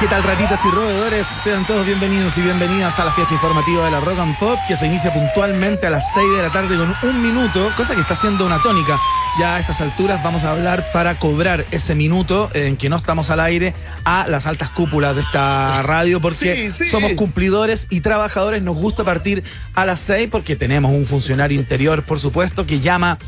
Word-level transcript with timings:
¿Qué 0.00 0.06
tal, 0.06 0.22
ratitas 0.22 0.64
y 0.64 0.70
roedores? 0.70 1.26
Sean 1.44 1.66
todos 1.66 1.84
bienvenidos 1.84 2.36
y 2.38 2.40
bienvenidas 2.40 2.98
a 2.98 3.04
la 3.04 3.12
fiesta 3.12 3.34
informativa 3.34 3.84
de 3.84 3.90
la 3.90 4.00
Rock 4.00 4.18
and 4.18 4.38
Pop, 4.38 4.58
que 4.66 4.74
se 4.74 4.86
inicia 4.86 5.12
puntualmente 5.12 5.86
a 5.86 5.90
las 5.90 6.14
6 6.14 6.26
de 6.38 6.42
la 6.42 6.50
tarde 6.50 6.78
con 6.78 6.94
un 7.10 7.22
minuto, 7.22 7.70
cosa 7.76 7.94
que 7.94 8.00
está 8.00 8.16
siendo 8.16 8.46
una 8.46 8.62
tónica. 8.62 8.98
Ya 9.38 9.56
a 9.56 9.60
estas 9.60 9.82
alturas 9.82 10.22
vamos 10.24 10.44
a 10.44 10.52
hablar 10.52 10.90
para 10.92 11.18
cobrar 11.18 11.66
ese 11.70 11.94
minuto 11.94 12.50
en 12.54 12.78
que 12.78 12.88
no 12.88 12.96
estamos 12.96 13.28
al 13.28 13.40
aire 13.40 13.74
a 14.04 14.26
las 14.26 14.46
altas 14.46 14.70
cúpulas 14.70 15.14
de 15.14 15.20
esta 15.20 15.82
radio, 15.82 16.18
porque 16.18 16.70
Sí, 16.70 16.84
sí. 16.86 16.90
somos 16.90 17.12
cumplidores 17.12 17.86
y 17.90 18.00
trabajadores. 18.00 18.62
Nos 18.62 18.76
gusta 18.76 19.04
partir 19.04 19.44
a 19.74 19.84
las 19.84 20.00
6 20.00 20.30
porque 20.32 20.56
tenemos 20.56 20.92
un 20.92 21.04
funcionario 21.04 21.58
interior, 21.60 22.04
por 22.04 22.18
supuesto, 22.18 22.64
que 22.64 22.80
llama 22.80 23.18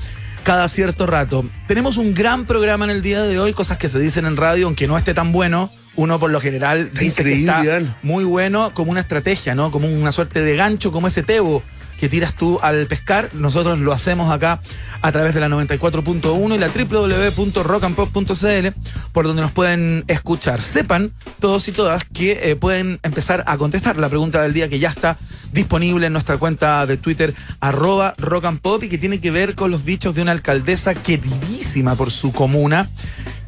cada 0.42 0.66
cierto 0.68 1.04
rato. 1.06 1.44
Tenemos 1.66 1.98
un 1.98 2.14
gran 2.14 2.46
programa 2.46 2.86
en 2.86 2.92
el 2.92 3.02
día 3.02 3.22
de 3.22 3.38
hoy, 3.38 3.52
cosas 3.52 3.76
que 3.76 3.90
se 3.90 3.98
dicen 3.98 4.24
en 4.24 4.38
radio, 4.38 4.68
aunque 4.68 4.88
no 4.88 4.96
esté 4.96 5.12
tan 5.12 5.32
bueno. 5.32 5.70
Uno 5.94 6.18
por 6.18 6.30
lo 6.30 6.40
general 6.40 6.90
dice 6.92 7.22
que 7.22 7.34
está 7.34 7.62
muy 8.02 8.24
bueno 8.24 8.72
como 8.74 8.90
una 8.90 9.00
estrategia, 9.00 9.54
¿no? 9.54 9.70
Como 9.70 9.88
una 9.88 10.12
suerte 10.12 10.42
de 10.42 10.56
gancho, 10.56 10.90
como 10.90 11.08
ese 11.08 11.22
tebo 11.22 11.62
que 12.02 12.08
tiras 12.08 12.34
tú 12.34 12.58
al 12.62 12.88
pescar. 12.88 13.28
Nosotros 13.32 13.78
lo 13.78 13.92
hacemos 13.92 14.32
acá 14.32 14.60
a 15.02 15.12
través 15.12 15.34
de 15.34 15.40
la 15.40 15.48
94.1 15.48 16.52
y 16.52 16.58
la 16.58 16.68
www.rockandpop.cl, 16.68 18.68
por 19.12 19.24
donde 19.24 19.42
nos 19.42 19.52
pueden 19.52 20.02
escuchar. 20.08 20.60
Sepan 20.62 21.12
todos 21.38 21.68
y 21.68 21.72
todas 21.72 22.04
que 22.04 22.50
eh, 22.50 22.56
pueden 22.56 22.98
empezar 23.04 23.44
a 23.46 23.56
contestar 23.56 23.98
la 23.98 24.08
pregunta 24.08 24.42
del 24.42 24.52
día 24.52 24.68
que 24.68 24.80
ya 24.80 24.88
está 24.88 25.16
disponible 25.52 26.08
en 26.08 26.12
nuestra 26.12 26.38
cuenta 26.38 26.84
de 26.86 26.96
Twitter, 26.96 27.34
arroba 27.60 28.14
rock 28.18 28.46
and 28.46 28.60
pop, 28.60 28.82
y 28.82 28.88
que 28.88 28.98
tiene 28.98 29.20
que 29.20 29.30
ver 29.30 29.54
con 29.54 29.70
los 29.70 29.84
dichos 29.84 30.12
de 30.12 30.22
una 30.22 30.32
alcaldesa 30.32 30.94
queridísima 30.94 31.94
por 31.94 32.10
su 32.10 32.32
comuna 32.32 32.90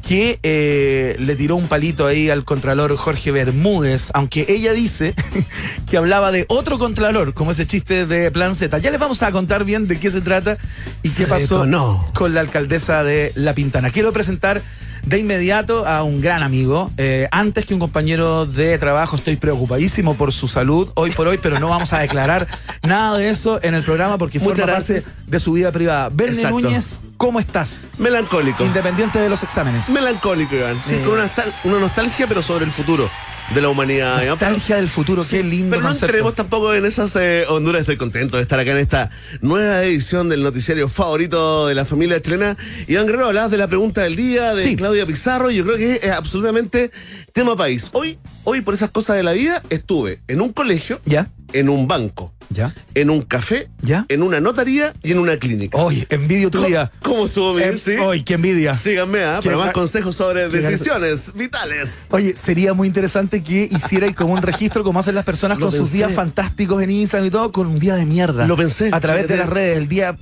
que 0.07 0.39
eh, 0.43 1.15
le 1.19 1.35
tiró 1.35 1.55
un 1.55 1.67
palito 1.67 2.05
ahí 2.05 2.29
al 2.29 2.45
contralor 2.45 2.95
Jorge 2.95 3.31
Bermúdez, 3.31 4.11
aunque 4.13 4.45
ella 4.47 4.71
dice 4.73 5.15
que 5.89 5.97
hablaba 5.97 6.31
de 6.31 6.45
otro 6.47 6.77
contralor, 6.77 7.33
como 7.33 7.51
ese 7.51 7.65
chiste 7.65 8.05
de 8.05 8.29
Plan 8.29 8.55
Z. 8.55 8.77
Ya 8.77 8.91
les 8.91 8.99
vamos 8.99 9.23
a 9.23 9.31
contar 9.31 9.63
bien 9.65 9.87
de 9.87 9.99
qué 9.99 10.11
se 10.11 10.21
trata 10.21 10.57
y 11.01 11.09
qué 11.09 11.25
pasó 11.25 11.65
con 12.13 12.33
la 12.33 12.41
alcaldesa 12.41 13.03
de 13.03 13.31
La 13.35 13.53
Pintana. 13.53 13.89
Quiero 13.89 14.13
presentar 14.13 14.61
de 15.05 15.19
inmediato 15.19 15.87
a 15.87 16.03
un 16.03 16.21
gran 16.21 16.43
amigo. 16.43 16.91
Eh, 16.97 17.27
antes 17.31 17.65
que 17.65 17.73
un 17.73 17.79
compañero 17.79 18.45
de 18.45 18.77
trabajo, 18.77 19.15
estoy 19.15 19.35
preocupadísimo 19.35 20.15
por 20.15 20.33
su 20.33 20.47
salud 20.47 20.89
hoy 20.95 21.11
por 21.11 21.27
hoy, 21.27 21.39
pero 21.41 21.59
no 21.59 21.69
vamos 21.69 21.93
a 21.93 21.99
declarar 21.99 22.47
nada 22.83 23.17
de 23.17 23.29
eso 23.29 23.59
en 23.63 23.75
el 23.75 23.83
programa 23.83 24.17
porque 24.17 24.39
Muchas 24.39 24.59
forma 24.59 24.73
parte 24.73 25.01
de 25.27 25.39
su 25.39 25.53
vida 25.53 25.71
privada. 25.71 26.09
Verne 26.11 26.35
Exacto. 26.35 26.59
Núñez, 26.59 26.99
¿cómo 27.17 27.39
estás? 27.39 27.85
Melancólico. 27.97 28.63
Independiente 28.65 29.19
de 29.19 29.29
los 29.29 29.43
exámenes. 29.43 29.89
Melancólico, 29.89 30.55
Iván. 30.55 30.79
Sí, 30.83 30.95
Eh. 30.95 31.01
con 31.03 31.13
una, 31.13 31.31
una 31.63 31.79
nostalgia, 31.79 32.27
pero 32.27 32.41
sobre 32.41 32.65
el 32.65 32.71
futuro 32.71 33.09
de 33.53 33.61
la 33.61 33.69
humanidad. 33.69 34.17
Pero- 34.19 34.31
Nostalgia 34.31 34.75
del 34.77 34.89
futuro, 34.89 35.23
Sí, 35.23 35.37
qué 35.37 35.43
lindo 35.43 35.69
Pero 35.71 35.81
no 35.83 35.87
concepto. 35.89 36.05
entremos 36.07 36.35
tampoco 36.35 36.73
en 36.73 36.85
esas 36.85 37.15
eh, 37.15 37.45
honduras. 37.47 37.81
Estoy 37.81 37.97
contento 37.97 38.37
de 38.37 38.43
estar 38.43 38.59
acá 38.59 38.71
en 38.71 38.77
esta 38.77 39.11
nueva 39.41 39.83
edición 39.83 40.29
del 40.29 40.41
noticiario 40.43 40.89
favorito 40.89 41.67
de 41.67 41.75
la 41.75 41.85
familia 41.85 42.19
chilena. 42.21 42.57
Iván 42.87 43.05
Guerrero, 43.05 43.27
hablabas 43.27 43.51
de 43.51 43.57
la 43.57 43.67
pregunta 43.67 44.01
del 44.01 44.15
día 44.15 44.53
de 44.55 44.63
Sí. 44.63 44.75
Claudia 44.75 45.05
Pizarro. 45.05 45.51
Y 45.51 45.57
yo 45.57 45.63
creo 45.65 45.77
que 45.77 45.95
es 46.01 46.11
absolutamente 46.11 46.91
tema 47.33 47.55
país. 47.55 47.89
Hoy, 47.93 48.17
hoy, 48.45 48.61
por 48.61 48.73
esas 48.73 48.89
cosas 48.89 49.15
de 49.17 49.23
la 49.23 49.33
vida, 49.33 49.61
estuve 49.69 50.21
en 50.27 50.41
un 50.41 50.51
colegio, 50.51 50.99
¿Ya? 51.05 51.29
En 51.53 51.69
un 51.69 51.87
banco, 51.87 52.33
¿Ya? 52.49 52.73
en 52.93 53.09
un 53.09 53.21
café, 53.21 53.69
¿Ya? 53.81 54.05
en 54.09 54.21
una 54.21 54.39
notaría 54.39 54.93
y 55.03 55.11
en 55.11 55.19
una 55.19 55.37
clínica. 55.37 55.77
Oye, 55.77 56.05
envidio 56.09 56.49
tu 56.51 56.57
¿Cómo- 56.59 56.67
día. 56.69 56.91
¿Cómo 57.01 57.25
estuvo 57.27 57.53
bien? 57.55 57.69
Em, 57.69 57.77
Sí. 57.77 57.91
Oye, 57.97 58.23
qué 58.23 58.33
envidia. 58.35 58.73
Síganme, 58.73 59.23
¿ah? 59.23 59.39
Para 59.43 59.57
más 59.57 59.71
consejos 59.73 60.15
sobre 60.15 60.47
decisiones 60.49 61.33
vitales. 61.33 62.07
Oye, 62.11 62.35
sería 62.35 62.73
muy 62.73 62.87
interesante 62.87 63.43
que 63.43 63.67
hiciera 63.71 64.11
como 64.13 64.33
un 64.33 64.41
registro, 64.41 64.83
como 64.83 64.99
hacen 64.99 65.15
las 65.15 65.25
personas 65.25 65.59
Lo 65.59 65.67
con 65.69 65.77
sus 65.77 65.91
días 65.91 66.11
fantásticos 66.13 66.81
en 66.83 66.91
Instagram 66.91 67.27
y 67.27 67.31
todo, 67.31 67.51
con 67.51 67.67
un 67.67 67.79
día 67.79 67.95
de 67.95 68.05
mierda. 68.05 68.45
Lo 68.47 68.55
pensé, 68.57 68.89
A 68.91 68.99
través 68.99 69.27
de 69.27 69.37
las 69.37 69.49
redes, 69.49 69.77
el 69.77 69.87
día 69.87 70.17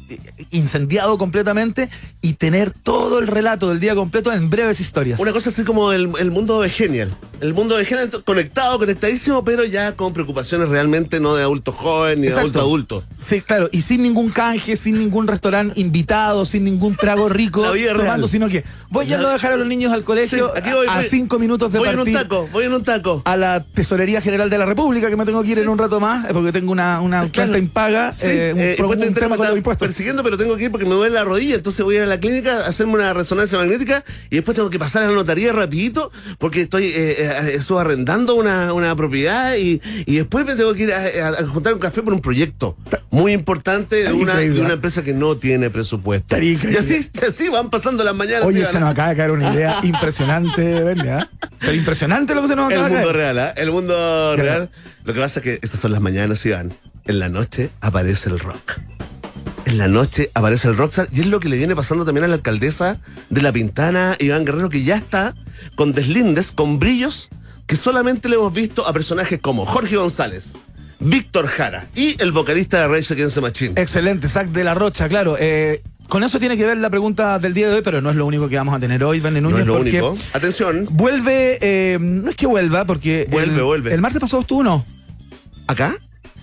incendiado 0.51 1.17
completamente 1.17 1.89
y 2.21 2.33
tener 2.33 2.71
todo 2.71 3.19
el 3.19 3.27
relato 3.27 3.69
del 3.69 3.79
día 3.79 3.95
completo 3.95 4.31
en 4.31 4.49
breves 4.49 4.79
historias. 4.79 5.19
Una 5.19 5.31
cosa 5.31 5.49
así 5.49 5.63
como 5.63 5.91
el, 5.91 6.09
el 6.19 6.31
mundo 6.31 6.61
de 6.61 6.69
Genial. 6.69 7.13
El 7.41 7.53
mundo 7.53 7.77
de 7.77 7.85
Genial 7.85 8.09
conectado, 8.23 8.77
conectadísimo, 8.79 9.43
pero 9.43 9.63
ya 9.65 9.93
con 9.95 10.13
preocupaciones 10.13 10.69
realmente 10.69 11.12
no 11.19 11.35
de 11.35 11.43
adulto 11.43 11.71
joven 11.71 12.17
ni 12.21 12.27
de 12.27 12.33
Exacto. 12.33 12.59
adulto 12.59 12.95
adulto. 12.97 13.03
Sí, 13.19 13.41
claro, 13.41 13.69
y 13.71 13.81
sin 13.81 14.03
ningún 14.03 14.29
canje, 14.29 14.75
sin 14.75 14.97
ningún 14.97 15.27
restaurante 15.27 15.79
invitado, 15.79 16.45
sin 16.45 16.63
ningún 16.63 16.95
trago 16.95 17.29
rico 17.29 17.61
La 17.63 17.71
vida 17.71 17.91
tomando, 17.93 18.13
real. 18.15 18.29
sino 18.29 18.49
que 18.49 18.63
voy 18.89 19.05
yendo 19.05 19.27
a 19.29 19.33
dejar 19.33 19.53
a 19.53 19.57
los 19.57 19.67
niños 19.67 19.93
al 19.93 20.03
colegio 20.03 20.51
Sí, 20.53 20.59
aquí 20.59 20.71
voy, 20.71 20.87
a 20.87 20.95
voy- 20.97 21.05
cinco 21.09 21.39
minutos 21.39 21.71
de 21.71 21.79
Voy 21.79 21.89
en 21.89 21.99
un 21.99 22.11
taco, 22.11 22.47
voy 22.51 22.65
en 22.65 22.73
un 22.73 22.83
taco. 22.83 23.21
a 23.25 23.37
la 23.37 23.63
Tesorería 23.63 24.21
General 24.21 24.49
de 24.49 24.57
la 24.57 24.65
República, 24.65 25.09
que 25.09 25.15
me 25.15 25.25
tengo 25.25 25.41
que 25.43 25.49
ir 25.49 25.59
en 25.59 25.69
un 25.69 25.77
rato 25.77 25.99
más, 25.99 26.25
eh, 26.29 26.33
porque 26.33 26.51
tengo 26.51 26.71
una, 26.71 26.99
una 27.01 27.19
Claro. 27.29 27.33
cuenta 27.33 27.57
impaga, 27.57 28.13
Sí, 28.17 28.27
eh, 28.29 28.51
un, 28.53 28.59
eh, 28.59 28.75
un 29.07 29.13
tema 29.13 29.29
me 29.29 29.37
con 29.37 29.37
los 29.37 29.47
está 29.47 29.57
impuestos. 29.57 29.87
persiguiendo, 29.87 30.23
pero 30.23 30.37
tengo 30.37 30.55
que 30.57 30.65
ir 30.65 30.71
porque 30.71 30.85
me 30.85 30.95
duele 30.95 31.13
la 31.15 31.23
rodilla, 31.23 31.55
entonces 31.55 31.83
voy 31.83 31.95
a 31.95 31.97
ir 31.99 32.03
a 32.03 32.07
la 32.07 32.19
clínica 32.19 32.65
a 32.65 32.67
hacerme 32.67 32.93
una 32.93 33.13
resonancia 33.13 33.57
magnética 33.57 34.03
y 34.29 34.35
después 34.37 34.55
tengo 34.55 34.69
que 34.69 34.79
pasar 34.79 35.03
a 35.03 35.07
la 35.07 35.13
notaría 35.13 35.51
rapidito 35.51 36.11
porque 36.37 36.61
estoy 36.61 36.85
eh, 36.87 37.15
eh, 37.53 37.59
subarrendando 37.61 38.35
una, 38.35 38.73
una 38.73 38.95
propiedad 38.95 39.55
y, 39.55 39.81
y 40.05 40.15
después 40.17 40.45
me 40.45 40.55
tengo 40.55 40.73
que 40.73 40.83
ir 40.83 40.93
a, 40.93 41.02
a- 41.03 41.29
a 41.29 41.47
juntar 41.47 41.73
un 41.73 41.79
café 41.79 42.01
por 42.01 42.13
un 42.13 42.21
proyecto 42.21 42.77
muy 43.11 43.31
importante 43.33 43.97
de 44.03 44.13
una, 44.13 44.35
de 44.37 44.59
una 44.61 44.69
¿eh? 44.69 44.73
empresa 44.73 45.03
que 45.03 45.13
no 45.13 45.35
tiene 45.35 45.69
presupuesto. 45.69 46.37
Y 46.41 46.55
así, 46.77 47.09
así 47.27 47.49
van 47.49 47.69
pasando 47.69 48.03
las 48.03 48.15
mañanas. 48.15 48.43
Oye, 48.45 48.65
se 48.65 48.79
nos 48.79 48.89
acaba 48.91 49.09
de 49.09 49.15
caer 49.15 49.31
una 49.31 49.53
idea 49.53 49.77
impresionante, 49.83 50.83
¿verdad? 50.83 51.29
Pero 51.59 51.73
impresionante 51.73 52.33
lo 52.35 52.41
que 52.43 52.47
se 52.49 52.55
nos 52.55 52.71
El 52.71 52.79
acaba 52.79 52.89
de 52.89 52.95
mundo 52.95 53.07
caer. 53.13 53.15
real, 53.35 53.39
¿ah? 53.39 53.53
El 53.55 53.71
mundo 53.71 54.35
real. 54.35 54.69
Lo 55.03 55.13
que 55.13 55.19
pasa 55.19 55.39
es 55.39 55.43
que 55.43 55.59
esas 55.61 55.79
son 55.79 55.91
las 55.91 56.01
mañanas, 56.01 56.45
Iván. 56.45 56.73
En 57.05 57.19
la 57.19 57.29
noche 57.29 57.69
aparece 57.81 58.29
el 58.29 58.39
rock. 58.39 58.79
En 59.65 59.77
la 59.77 59.87
noche 59.87 60.29
aparece 60.33 60.67
el 60.67 60.75
rockstar 60.77 61.07
y 61.11 61.21
es 61.21 61.25
lo 61.27 61.39
que 61.39 61.47
le 61.49 61.57
viene 61.57 61.75
pasando 61.75 62.03
también 62.05 62.25
a 62.25 62.27
la 62.27 62.35
alcaldesa 62.35 62.99
de 63.29 63.41
La 63.41 63.51
Pintana, 63.51 64.15
Iván 64.19 64.43
Guerrero, 64.45 64.69
que 64.69 64.83
ya 64.83 64.95
está 64.97 65.35
con 65.75 65.93
deslindes, 65.93 66.51
con 66.51 66.79
brillos, 66.79 67.29
que 67.65 67.77
solamente 67.77 68.27
le 68.27 68.35
hemos 68.35 68.51
visto 68.53 68.85
a 68.85 68.91
personajes 68.91 69.39
como 69.41 69.65
Jorge 69.65 69.95
González, 69.95 70.53
Víctor 70.99 71.47
Jara 71.47 71.87
y 71.95 72.21
el 72.21 72.31
vocalista 72.31 72.79
de 72.81 72.87
Rage 72.87 73.13
Against 73.13 73.35
the 73.35 73.41
Machine. 73.41 73.81
Excelente, 73.81 74.27
Zach 74.27 74.47
de 74.47 74.63
la 74.63 74.73
Rocha, 74.73 75.07
claro. 75.09 75.35
eh, 75.39 75.81
con 76.09 76.23
eso 76.23 76.39
tiene 76.39 76.57
que 76.57 76.65
ver 76.65 76.77
la 76.77 76.89
pregunta 76.89 77.39
del 77.39 77.53
día 77.53 77.69
de 77.69 77.75
hoy, 77.75 77.81
pero 77.81 78.01
no 78.01 78.09
es 78.11 78.15
lo 78.15 78.25
único 78.25 78.47
que 78.49 78.55
vamos 78.57 78.75
a 78.75 78.79
tener 78.79 79.03
hoy, 79.03 79.19
no 79.21 79.31
Núñez, 79.31 79.61
es 79.61 79.65
lo 79.65 79.77
porque 79.77 80.01
único. 80.01 80.17
Atención, 80.33 80.87
vuelve, 80.91 81.57
eh, 81.61 81.97
no 81.99 82.29
es 82.29 82.35
que 82.35 82.45
vuelva, 82.45 82.85
porque 82.85 83.27
Vuelve, 83.31 83.55
el, 83.57 83.63
vuelve. 83.63 83.93
el 83.93 84.01
martes 84.01 84.19
pasado 84.21 84.41
estuvo, 84.41 84.63
¿no? 84.63 84.85
¿acá? 85.67 85.95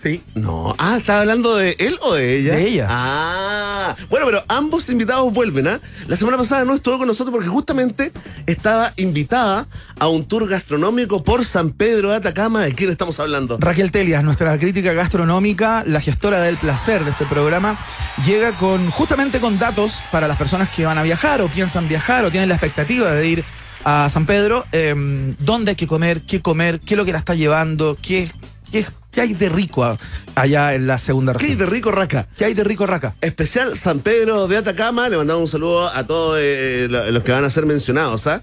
Sí. 0.03 0.23
No. 0.35 0.75
Ah, 0.79 0.97
¿estaba 0.99 1.21
hablando 1.21 1.57
de 1.57 1.77
él 1.79 1.99
o 2.01 2.15
de 2.15 2.39
ella? 2.39 2.55
De 2.55 2.67
ella. 2.67 2.87
Ah. 2.89 3.97
Bueno, 4.09 4.25
pero 4.25 4.43
ambos 4.49 4.89
invitados 4.89 5.33
vuelven, 5.33 5.69
¿ah? 5.69 5.81
La 6.07 6.17
semana 6.17 6.39
pasada 6.39 6.65
no 6.65 6.75
estuvo 6.75 6.97
con 6.97 7.07
nosotros 7.07 7.33
porque 7.35 7.49
justamente 7.49 8.13
estaba 8.47 8.95
invitada 8.97 9.67
a 9.99 10.09
un 10.09 10.27
tour 10.27 10.49
gastronómico 10.49 11.23
por 11.23 11.45
San 11.45 11.71
Pedro 11.71 12.11
de 12.11 12.17
Atacama. 12.17 12.63
¿De 12.63 12.75
quién 12.75 12.91
estamos 12.91 13.21
hablando? 13.21 13.59
Raquel 13.61 13.91
Telias, 13.91 14.25
nuestra 14.25 14.57
crítica 14.57 14.95
gastronómica, 14.95 15.85
la 15.87 16.01
gestora 16.01 16.41
del 16.41 16.57
placer 16.57 17.05
de 17.05 17.11
este 17.11 17.27
programa, 17.27 17.79
llega 18.25 18.53
con 18.53 18.91
justamente 18.91 19.39
con 19.39 19.59
datos 19.59 20.03
para 20.11 20.27
las 20.29 20.39
personas 20.39 20.71
que 20.71 20.87
van 20.87 20.97
a 20.97 21.03
viajar 21.03 21.43
o 21.43 21.49
piensan 21.49 21.89
viajar 21.89 22.25
o 22.25 22.31
tienen 22.31 22.49
la 22.49 22.55
expectativa 22.55 23.13
de 23.13 23.29
ir 23.29 23.45
a 23.85 24.09
San 24.11 24.27
Pedro, 24.27 24.67
eh, 24.73 24.95
dónde 25.39 25.71
hay 25.71 25.77
que 25.77 25.87
comer, 25.87 26.23
qué 26.23 26.41
comer, 26.41 26.81
qué 26.81 26.95
es 26.95 26.99
lo 26.99 27.05
que 27.05 27.13
la 27.13 27.19
está 27.19 27.35
llevando, 27.35 27.97
qué, 28.01 28.29
qué, 28.71 28.85
qué 29.11 29.21
hay 29.21 29.35
de 29.35 29.49
rico 29.49 29.97
allá 30.35 30.75
en 30.75 30.87
la 30.87 30.99
segunda 30.99 31.33
¿Qué 31.35 31.45
hay 31.47 31.51
región. 31.53 31.69
de 31.71 31.75
rico 31.77 31.91
raca? 31.91 32.27
¿Qué 32.37 32.45
hay 32.47 32.55
de 32.55 32.65
rico, 32.65 32.87
Raca? 32.87 33.15
Especial 33.21 33.77
San 33.77 34.01
Pedro 34.01 34.49
de 34.49 34.57
Atacama. 34.59 35.09
Le 35.09 35.17
mandamos 35.17 35.43
un 35.43 35.49
saludo 35.49 35.89
a 35.89 36.07
todos 36.07 36.39
eh, 36.41 36.87
lo- 36.91 37.11
los 37.11 37.23
que 37.23 37.33
van 37.33 37.45
a 37.45 37.51
ser 37.51 37.67
mencionados, 37.67 38.27
¿ah? 38.27 38.43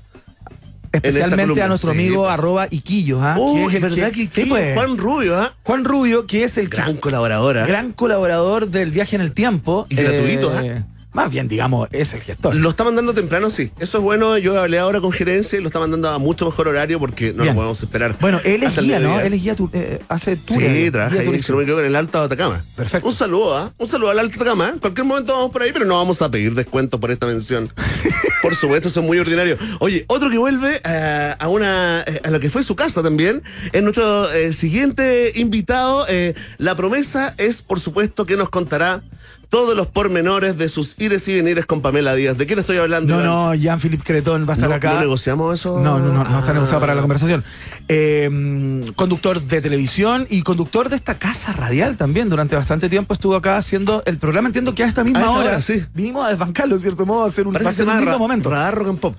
Especialmente 0.91 1.61
a 1.61 1.67
nuestro 1.67 1.91
sí, 1.91 1.97
amigo 1.97 2.23
pues. 2.23 2.33
arroba 2.33 2.67
Iquillos, 2.71 3.19
¿ah? 3.21 3.35
Oh, 3.37 3.55
que 3.55 3.63
es 3.77 3.83
el 3.83 3.89
verdad 3.89 4.07
que, 4.09 4.21
sí, 4.21 4.27
que 4.29 4.45
pues. 4.45 4.73
Juan 4.75 4.97
Rubio, 4.97 5.37
¿ah? 5.39 5.53
Juan 5.63 5.83
Rubio, 5.85 6.25
que 6.25 6.43
es 6.43 6.57
el 6.57 6.69
que- 6.69 6.77
Gran 6.77 6.97
colaboradora. 6.97 7.67
gran 7.67 7.91
colaborador 7.91 8.67
del 8.69 8.91
viaje 8.91 9.15
en 9.15 9.21
el 9.21 9.33
tiempo. 9.33 9.85
Y 9.89 9.95
gratuito, 9.95 10.51
¿ah? 10.55 10.83
Más 11.17 11.31
bien, 11.31 11.47
digamos, 11.47 11.89
es 11.91 12.13
el 12.13 12.21
gestor. 12.21 12.53
Lo 12.53 12.69
está 12.69 12.83
mandando 12.83 13.11
temprano, 13.11 13.49
sí. 13.49 13.71
Eso 13.79 13.97
es 13.97 14.03
bueno. 14.03 14.37
Yo 14.37 14.61
hablé 14.61 14.77
ahora 14.77 15.01
con 15.01 15.11
gerencia 15.11 15.57
y 15.57 15.61
lo 15.63 15.67
está 15.69 15.79
mandando 15.79 16.09
a 16.09 16.19
mucho 16.19 16.45
mejor 16.45 16.67
horario 16.67 16.99
porque 16.99 17.33
no 17.33 17.41
Bien. 17.41 17.55
lo 17.55 17.61
podemos 17.61 17.81
esperar. 17.81 18.15
Bueno, 18.21 18.39
él 18.45 18.61
es 18.61 18.77
guía, 18.79 18.99
¿no? 18.99 19.19
Él 19.19 19.33
es 19.33 19.41
guía, 19.41 19.55
tu- 19.55 19.67
eh, 19.73 19.97
hace. 20.09 20.37
Sí, 20.47 20.91
trabaja 20.91 21.17
ahí, 21.19 21.41
si 21.41 21.51
no 21.51 21.57
me 21.57 21.63
equivoco, 21.63 21.81
en 21.81 21.87
el 21.87 21.95
Alto 21.95 22.21
Atacama. 22.21 22.63
Perfecto. 22.75 23.07
Un 23.07 23.15
saludo, 23.15 23.57
¿ah? 23.57 23.73
Un 23.79 23.87
saludo 23.87 24.11
al 24.11 24.19
Alto 24.19 24.35
Atacama. 24.35 24.69
En 24.69 24.77
cualquier 24.77 25.07
momento 25.07 25.33
vamos 25.33 25.49
por 25.51 25.63
ahí, 25.63 25.71
pero 25.73 25.85
no 25.85 25.95
vamos 25.95 26.21
a 26.21 26.29
pedir 26.29 26.53
descuento 26.53 26.99
por 26.99 27.09
esta 27.09 27.25
mención. 27.25 27.73
por 28.43 28.53
supuesto, 28.55 28.87
eso 28.89 28.99
es 28.99 29.05
muy 29.07 29.17
ordinario. 29.17 29.57
Oye, 29.79 30.05
otro 30.09 30.29
que 30.29 30.37
vuelve 30.37 30.81
eh, 30.85 31.33
a 31.39 31.47
una 31.47 32.03
eh, 32.05 32.21
a 32.23 32.29
lo 32.29 32.39
que 32.39 32.51
fue 32.51 32.63
su 32.63 32.75
casa 32.75 33.01
también 33.01 33.41
es 33.73 33.81
nuestro 33.81 34.31
eh, 34.31 34.53
siguiente 34.53 35.31
invitado. 35.33 36.05
Eh, 36.07 36.35
la 36.59 36.75
promesa 36.75 37.33
es, 37.39 37.63
por 37.63 37.79
supuesto, 37.79 38.27
que 38.27 38.37
nos 38.37 38.49
contará 38.49 39.01
todos 39.49 39.75
los 39.77 39.87
pormenores 39.87 40.57
de 40.57 40.67
sus 40.69 40.95
ires 40.99 41.27
y 41.27 41.35
venires 41.35 41.65
con 41.65 41.81
Pamela 41.81 42.13
Díaz. 42.15 42.37
¿De 42.37 42.45
quién 42.45 42.59
estoy 42.59 42.77
hablando? 42.77 43.13
No, 43.15 43.21
Iván? 43.21 43.25
no, 43.27 43.55
Jean-Philippe 43.55 44.03
Cretón 44.03 44.45
va 44.45 44.51
a 44.51 44.53
estar 44.55 44.69
¿No- 44.69 44.75
acá. 44.75 44.93
¿No 44.95 44.99
negociamos 45.01 45.59
eso? 45.59 45.79
No, 45.79 45.99
no, 45.99 46.07
no, 46.13 46.23
no 46.25 46.37
está 46.39 46.51
Ah. 46.51 46.53
negociado 46.53 46.79
para 46.81 46.95
la 46.95 47.01
conversación. 47.01 47.43
Eh, 47.87 48.83
conductor 48.95 49.41
de 49.41 49.61
televisión 49.61 50.27
y 50.29 50.41
conductor 50.41 50.89
de 50.89 50.97
esta 50.97 51.17
casa 51.17 51.53
radial 51.53 51.95
también. 51.97 52.29
Durante 52.29 52.55
bastante 52.55 52.89
tiempo 52.89 53.13
estuvo 53.13 53.35
acá 53.35 53.57
haciendo 53.57 54.03
el 54.05 54.17
programa. 54.17 54.47
Entiendo 54.49 54.75
que 54.75 54.83
a 54.83 54.87
esta 54.87 55.03
misma 55.03 55.19
A 55.19 55.23
esta 55.23 55.33
hora, 55.35 55.47
hora, 55.49 55.61
sí. 55.61 55.83
vinimos 55.93 56.25
a 56.25 56.29
desbancarlo, 56.29 56.75
en 56.75 56.81
cierto 56.81 57.05
modo, 57.05 57.23
a 57.23 57.27
hacer 57.27 57.47
un, 57.47 57.53
Parece 57.53 57.71
ser 57.71 57.87
un 57.87 57.97
lindo 57.97 58.19
momento. 58.19 58.49
Radar 58.49 58.75
Rock 58.75 58.89
and 58.89 58.99
Pop, 58.99 59.15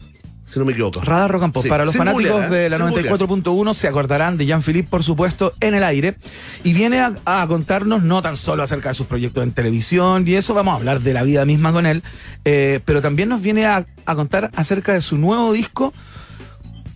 si 0.50 0.58
no 0.58 0.64
me 0.64 0.72
equivoco. 0.72 1.00
Radar 1.00 1.30
Rock 1.30 1.42
and 1.44 1.52
Pop. 1.52 1.62
Sí. 1.62 1.68
Para 1.68 1.84
los 1.84 1.92
Sin 1.92 1.98
fanáticos 1.98 2.44
¿eh? 2.44 2.48
de 2.48 2.70
la 2.70 2.76
Sin 2.78 2.88
googlear. 2.88 3.18
94.1 3.18 3.74
se 3.74 3.88
acordarán 3.88 4.38
de 4.38 4.46
Jean-Philippe, 4.46 4.88
por 4.88 5.02
supuesto, 5.02 5.52
en 5.60 5.74
el 5.74 5.84
aire. 5.84 6.16
Y 6.64 6.72
viene 6.72 7.00
a, 7.00 7.14
a 7.24 7.46
contarnos 7.46 8.02
no 8.02 8.22
tan 8.22 8.36
solo 8.36 8.62
acerca 8.62 8.88
de 8.88 8.94
sus 8.94 9.06
proyectos 9.06 9.44
en 9.44 9.52
televisión 9.52 10.24
y 10.26 10.34
eso, 10.34 10.54
vamos 10.54 10.72
a 10.72 10.76
hablar 10.76 11.00
de 11.00 11.12
la 11.12 11.22
vida 11.22 11.44
misma 11.44 11.72
con 11.72 11.86
él, 11.86 12.02
eh, 12.44 12.80
pero 12.84 13.02
también 13.02 13.28
nos 13.28 13.42
viene 13.42 13.66
a, 13.66 13.84
a 14.06 14.14
contar 14.14 14.50
acerca 14.56 14.92
de 14.92 15.00
su 15.00 15.18
nuevo 15.18 15.52
disco. 15.52 15.92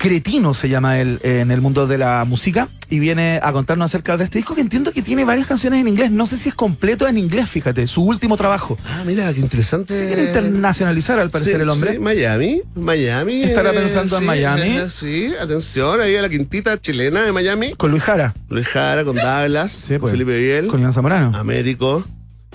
Cretino 0.03 0.53
se 0.53 0.69
llama 0.69 0.99
él 0.99 1.21
eh, 1.23 1.39
en 1.43 1.53
el 1.53 1.61
mundo 1.61 1.87
de 1.87 1.97
la 1.97 2.25
música 2.25 2.67
y 2.91 2.99
viene 2.99 3.39
a 3.41 3.53
contarnos 3.53 3.85
acerca 3.85 4.17
de 4.17 4.25
este 4.25 4.39
disco 4.41 4.57
que 4.57 4.61
entiendo 4.61 4.91
que 4.91 5.01
tiene 5.01 5.25
varias 5.25 5.47
canciones 5.47 5.81
en 5.81 5.87
inglés. 5.87 6.11
No 6.11 6.27
sé 6.27 6.37
si 6.37 6.49
es 6.49 6.57
completo 6.57 7.07
en 7.07 7.19
inglés, 7.19 7.49
fíjate, 7.49 7.87
su 7.87 8.03
último 8.03 8.37
trabajo. 8.37 8.77
Ah, 8.85 9.05
mira, 9.07 9.33
qué 9.33 9.39
interesante. 9.39 9.97
Se 9.97 10.09
quiere 10.09 10.25
internacionalizar 10.25 11.21
al 11.21 11.31
parecer 11.31 11.55
Sí, 11.55 11.63
el 11.63 11.69
hombre. 11.69 11.93
sí, 11.93 11.99
Miami, 12.01 12.63
Miami. 12.75 13.45
Estará 13.45 13.71
eh, 13.71 13.75
pensando 13.75 14.17
en 14.17 14.23
sí, 14.23 14.27
Miami. 14.27 14.63
eh, 14.77 14.91
Sí, 14.91 15.33
atención, 15.41 16.01
ahí 16.01 16.17
a 16.17 16.23
la 16.23 16.29
quintita 16.29 16.81
chilena 16.81 17.23
de 17.23 17.31
Miami. 17.31 17.75
Con 17.75 17.93
Luis 17.93 18.03
Jara, 18.03 18.35
Luis 18.49 18.67
Jara, 18.67 19.05
con 19.05 19.15
Douglas, 19.15 19.71
Sí, 19.71 19.91
con 19.95 20.01
pues. 20.01 20.11
Felipe 20.15 20.37
Biel, 20.37 20.67
con 20.67 20.81
Iván 20.81 20.93
Zamorano, 20.93 21.31
Américo. 21.39 22.05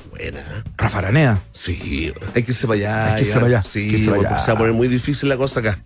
Buena. 0.10 0.42
Rafa 0.78 0.98
Araneda. 0.98 1.40
Sí, 1.54 2.12
hay 2.36 2.44
que 2.44 2.52
irse 2.52 2.68
para 2.68 2.78
allá. 2.78 3.14
Hay 3.14 3.16
que 3.16 3.22
irse 3.22 3.34
para 3.36 3.46
allá, 3.48 3.62
Sí, 3.64 3.90
que 3.90 4.00
se 4.00 4.12
va 4.12 4.18
a 4.36 4.58
poner 4.58 4.74
muy 4.74 4.90
difícil 4.90 5.30
la 5.30 5.38
cosa 5.38 5.62
acá. 5.62 5.80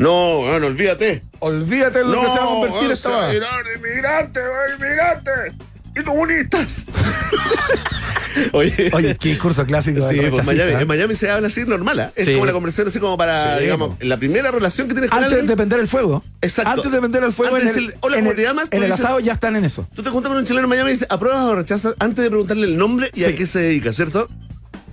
No, 0.00 0.36
bueno, 0.38 0.66
olvídate. 0.66 1.22
Olvídate 1.40 2.00
en 2.00 2.10
lo 2.10 2.20
que 2.22 2.28
se 2.28 2.38
va 2.38 2.44
a 2.44 2.46
convertir 2.46 2.80
vamos 2.80 2.92
esta 2.92 3.26
a 3.28 3.34
inmigrantes, 3.34 4.42
inmigrantes 4.78 5.52
y 5.94 6.02
comunistas. 6.02 6.84
Oye, 8.52 8.90
Oye, 8.94 9.16
qué 9.16 9.30
discurso 9.30 9.66
clásico. 9.66 10.00
Sí, 10.08 10.16
del 10.16 10.30
pues 10.30 10.46
Miami, 10.46 10.70
¿eh? 10.72 10.76
en 10.80 10.86
Miami 10.86 11.14
se 11.16 11.28
habla 11.30 11.48
así 11.48 11.64
normal, 11.66 12.12
es 12.14 12.26
Sí. 12.26 12.32
como 12.34 12.46
la 12.46 12.52
conversación 12.52 12.86
así 12.88 13.00
como 13.00 13.16
para, 13.18 13.56
Sí, 13.58 13.64
digamos, 13.64 13.90
po. 13.90 13.96
la 14.00 14.16
primera 14.16 14.50
relación 14.52 14.86
que 14.86 14.94
tienes 14.94 15.10
con 15.10 15.18
Antes 15.18 15.32
alguien. 15.32 15.46
de 15.48 15.56
prender 15.56 15.80
el 15.80 15.88
fuego. 15.88 16.22
Exacto. 16.40 16.70
Antes 16.70 16.92
de 16.92 16.98
prender 17.00 17.24
el 17.24 17.32
fuego 17.32 17.56
Antes 17.56 17.76
en 17.76 17.84
el, 17.84 17.94
"Hola, 18.00 18.16
en 18.16 18.22
¿cómo 18.22 18.30
el- 18.30 18.36
te 18.36 18.42
llamas?", 18.42 18.68
en 18.70 18.82
el 18.84 18.90
dices- 18.90 19.04
asado 19.04 19.20
ya 19.20 19.32
están 19.32 19.56
en 19.56 19.64
eso. 19.64 19.86
Tú 19.94 20.02
te 20.04 20.10
juntas 20.10 20.28
con 20.30 20.38
un 20.38 20.44
chileno 20.46 20.64
en 20.64 20.70
Miami 20.70 20.90
y 20.90 20.92
dices, 20.92 21.08
¿apruebas 21.10 21.44
o 21.44 21.54
rechazas? 21.56 21.94
Antes 21.98 22.22
de 22.22 22.30
preguntarle 22.30 22.66
el 22.66 22.76
nombre 22.76 23.10
y 23.14 23.20
Sí. 23.20 23.24
a 23.26 23.34
qué 23.34 23.46
se 23.46 23.58
dedica, 23.60 23.92
¿cierto? 23.92 24.28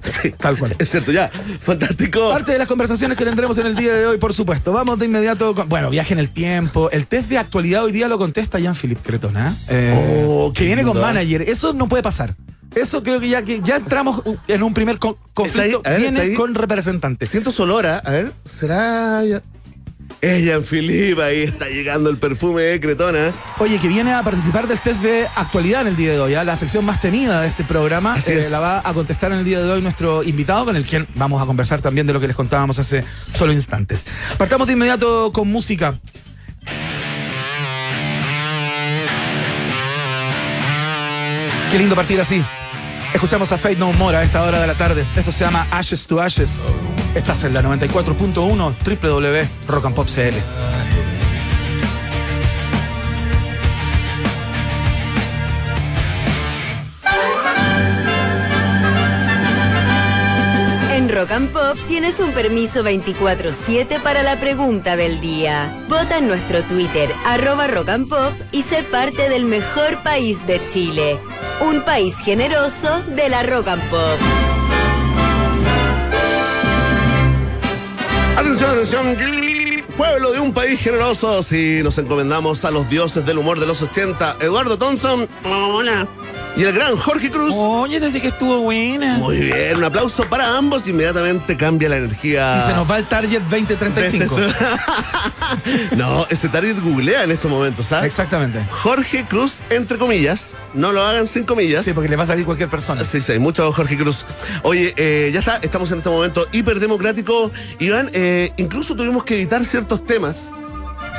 Sí, 0.04 0.32
Tal 0.38 0.58
cual. 0.58 0.76
Es 0.80 0.90
cierto, 0.90 1.12
ya. 1.12 1.30
Fantástico. 1.30 2.30
Parte 2.30 2.52
de 2.54 2.58
las 2.60 2.68
conversaciones 2.68 3.18
que 3.18 3.26
tendremos 3.26 3.58
en 3.58 3.68
el 3.68 3.76
día 3.76 3.94
de 3.94 4.06
hoy, 4.06 4.18
por 4.18 4.34
supuesto. 4.34 4.72
Vamos 4.74 5.00
de 5.00 5.06
inmediato 5.06 5.54
con. 5.56 5.68
Bueno, 5.70 5.90
viaje 5.90 6.14
en 6.14 6.20
el 6.20 6.30
tiempo. 6.30 6.90
El 6.92 7.08
test 7.08 7.30
de 7.30 7.38
actualidad 7.38 7.84
hoy 7.84 7.92
día 7.92 8.08
lo 8.08 8.18
contesta 8.18 8.60
Jean-Philippe 8.60 9.02
Cretona. 9.04 9.56
¿eh? 9.70 10.24
Oh, 10.28 10.52
que 10.54 10.66
viene 10.66 10.84
con 10.84 10.94
lindo, 10.94 11.00
¿eh? 11.10 11.14
manager. 11.14 11.42
Eso 11.44 11.74
no 11.74 11.88
puede 11.88 12.04
pasar. 12.04 12.36
Eso 12.76 13.02
creo 13.02 13.20
que 13.20 13.30
ya 13.30 13.42
que 13.42 13.60
ya 13.62 13.78
entramos 13.78 14.22
en 14.48 14.62
un 14.62 14.74
primer 14.74 15.00
con- 15.00 15.16
conflicto. 15.34 15.82
Ahí, 15.86 15.94
ver, 15.94 16.02
viene 16.14 16.34
con 16.36 16.54
representantes. 16.54 17.28
Siento 17.30 17.52
Solora, 17.52 17.98
a 18.00 18.12
ver, 18.12 18.34
¿será 18.46 19.22
ya? 20.22 20.28
Es 20.28 20.44
Jean-Philippe, 20.44 21.22
ahí 21.22 21.42
está 21.44 21.68
llegando 21.68 22.10
el 22.10 22.18
perfume 22.18 22.62
de 22.64 22.80
Cretona. 22.80 23.32
Oye, 23.60 23.80
que 23.80 23.88
viene 23.88 24.14
a 24.14 24.24
participar 24.24 24.68
del 24.68 24.80
test 24.80 25.02
de 25.02 25.28
actualidad 25.36 25.82
en 25.82 25.88
el 25.88 25.96
día 25.96 26.12
de 26.12 26.20
hoy, 26.20 26.34
¿ah? 26.36 26.44
la 26.44 26.56
sección 26.56 26.86
más 26.86 27.00
temida 27.02 27.42
de 27.42 27.48
este 27.48 27.64
programa. 27.64 28.14
Así 28.14 28.32
eh, 28.32 28.40
es. 28.40 28.52
la 28.52 28.60
va 28.60 28.82
a 28.84 28.94
contestar 28.94 29.32
en 29.32 29.40
el 29.40 29.46
día 29.46 29.62
de 29.62 29.70
hoy 29.70 29.82
nuestro 29.82 30.24
invitado, 30.24 30.66
con 30.66 30.76
el 30.76 30.86
quien 30.86 31.08
vamos 31.16 31.42
a 31.42 31.46
conversar 31.46 31.82
también 31.82 32.08
de 32.08 32.14
lo 32.14 32.20
que 32.20 32.28
les 32.28 32.36
contábamos 32.36 32.80
hace 32.80 33.04
solo 33.34 33.54
instantes. 33.54 34.06
Partamos 34.38 34.68
de 34.68 34.74
inmediato 34.74 35.32
con 35.32 35.48
música. 35.50 36.00
Qué 41.72 41.78
lindo 41.78 41.96
partir 41.96 42.20
así. 42.20 42.42
Escuchamos 43.18 43.52
a 43.52 43.58
Fate 43.58 43.78
No 43.78 43.92
More 43.94 44.16
a 44.16 44.22
esta 44.22 44.44
hora 44.44 44.62
de 44.62 44.68
la 44.68 44.76
tarde. 44.76 45.04
Esto 45.16 45.32
se 45.32 45.44
llama 45.44 45.66
Ashes 45.72 46.06
to 46.06 46.22
Ashes. 46.22 46.62
Estás 47.16 47.44
en 47.46 47.54
la 47.56 47.64
94.1 47.64 48.76
www 48.86 50.97
Rock 61.18 61.32
and 61.32 61.52
Pop 61.52 61.76
tienes 61.88 62.20
un 62.20 62.32
permiso 62.32 62.84
24-7 62.84 64.00
para 64.04 64.22
la 64.22 64.40
pregunta 64.40 64.96
del 64.96 65.20
día. 65.20 65.76
Vota 65.90 66.20
en 66.20 66.28
nuestro 66.28 66.62
Twitter, 66.62 67.12
arroba 67.26 67.66
Rock 67.66 67.90
and 67.90 68.08
Pop, 68.08 68.34
y 68.52 68.62
sé 68.62 68.84
parte 68.84 69.28
del 69.28 69.46
mejor 69.46 70.04
país 70.04 70.46
de 70.46 70.62
Chile. 70.68 71.18
Un 71.68 71.82
país 71.82 72.16
generoso 72.20 73.02
de 73.16 73.30
la 73.30 73.42
Rock 73.42 73.68
and 73.70 73.90
Pop. 73.90 74.20
Atención, 78.38 78.70
atención. 78.70 79.88
Pueblo 79.98 80.32
de 80.34 80.40
un 80.40 80.54
país 80.54 80.80
generoso, 80.80 81.42
si 81.42 81.82
nos 81.82 81.98
encomendamos 81.98 82.64
a 82.64 82.70
los 82.70 82.88
dioses 82.92 83.26
del 83.26 83.40
humor 83.40 83.60
de 83.60 83.66
los 83.66 83.82
80, 83.82 84.38
Eduardo 84.40 84.78
Thompson 84.78 85.28
hola, 85.44 86.08
y 86.58 86.64
el 86.64 86.74
gran 86.74 86.98
Jorge 86.98 87.30
Cruz. 87.30 87.54
Oye, 87.56 88.00
desde 88.00 88.20
que 88.20 88.30
estuvo 88.30 88.60
buena. 88.62 89.18
Muy 89.18 89.38
bien, 89.38 89.78
un 89.78 89.84
aplauso 89.84 90.28
para 90.28 90.58
ambos. 90.58 90.88
Inmediatamente 90.88 91.56
cambia 91.56 91.90
la 91.90 91.98
energía. 91.98 92.62
Y 92.64 92.68
se 92.68 92.74
nos 92.74 92.90
va 92.90 92.98
el 92.98 93.06
Target 93.06 93.42
2035. 93.42 94.36
No, 95.96 96.28
ese 96.30 96.50
target 96.50 96.80
googlea 96.82 97.24
en 97.24 97.32
estos 97.32 97.50
momentos, 97.50 97.86
¿sabes? 97.86 98.06
Exactamente. 98.06 98.66
Jorge 98.70 99.26
Cruz, 99.26 99.62
entre 99.70 99.98
comillas. 99.98 100.56
No 100.74 100.92
lo 100.92 101.02
hagan 101.02 101.28
sin 101.28 101.46
comillas. 101.46 101.86
Sí, 101.86 101.94
porque 101.94 102.10
le 102.10 102.16
va 102.16 102.24
a 102.24 102.28
salir 102.28 102.46
cualquier 102.46 102.70
persona. 102.70 103.04
Sí, 103.04 103.22
sí, 103.22 103.40
mucho 103.40 103.72
Jorge 103.72 103.98
Cruz. 103.98 104.26
Oye, 104.64 104.94
eh, 104.98 105.32
ya 105.34 105.40
está, 105.40 105.58
estamos 105.62 105.92
en 105.92 106.00
este 106.00 106.10
momento 106.10 106.48
hiperdemocrático. 106.52 107.52
Iván, 107.80 108.10
eh, 108.14 108.52
incluso 108.58 108.96
tuvimos 108.96 109.24
que 109.24 109.36
editar 109.36 109.64
ciertos 109.64 110.06
temas, 110.06 110.52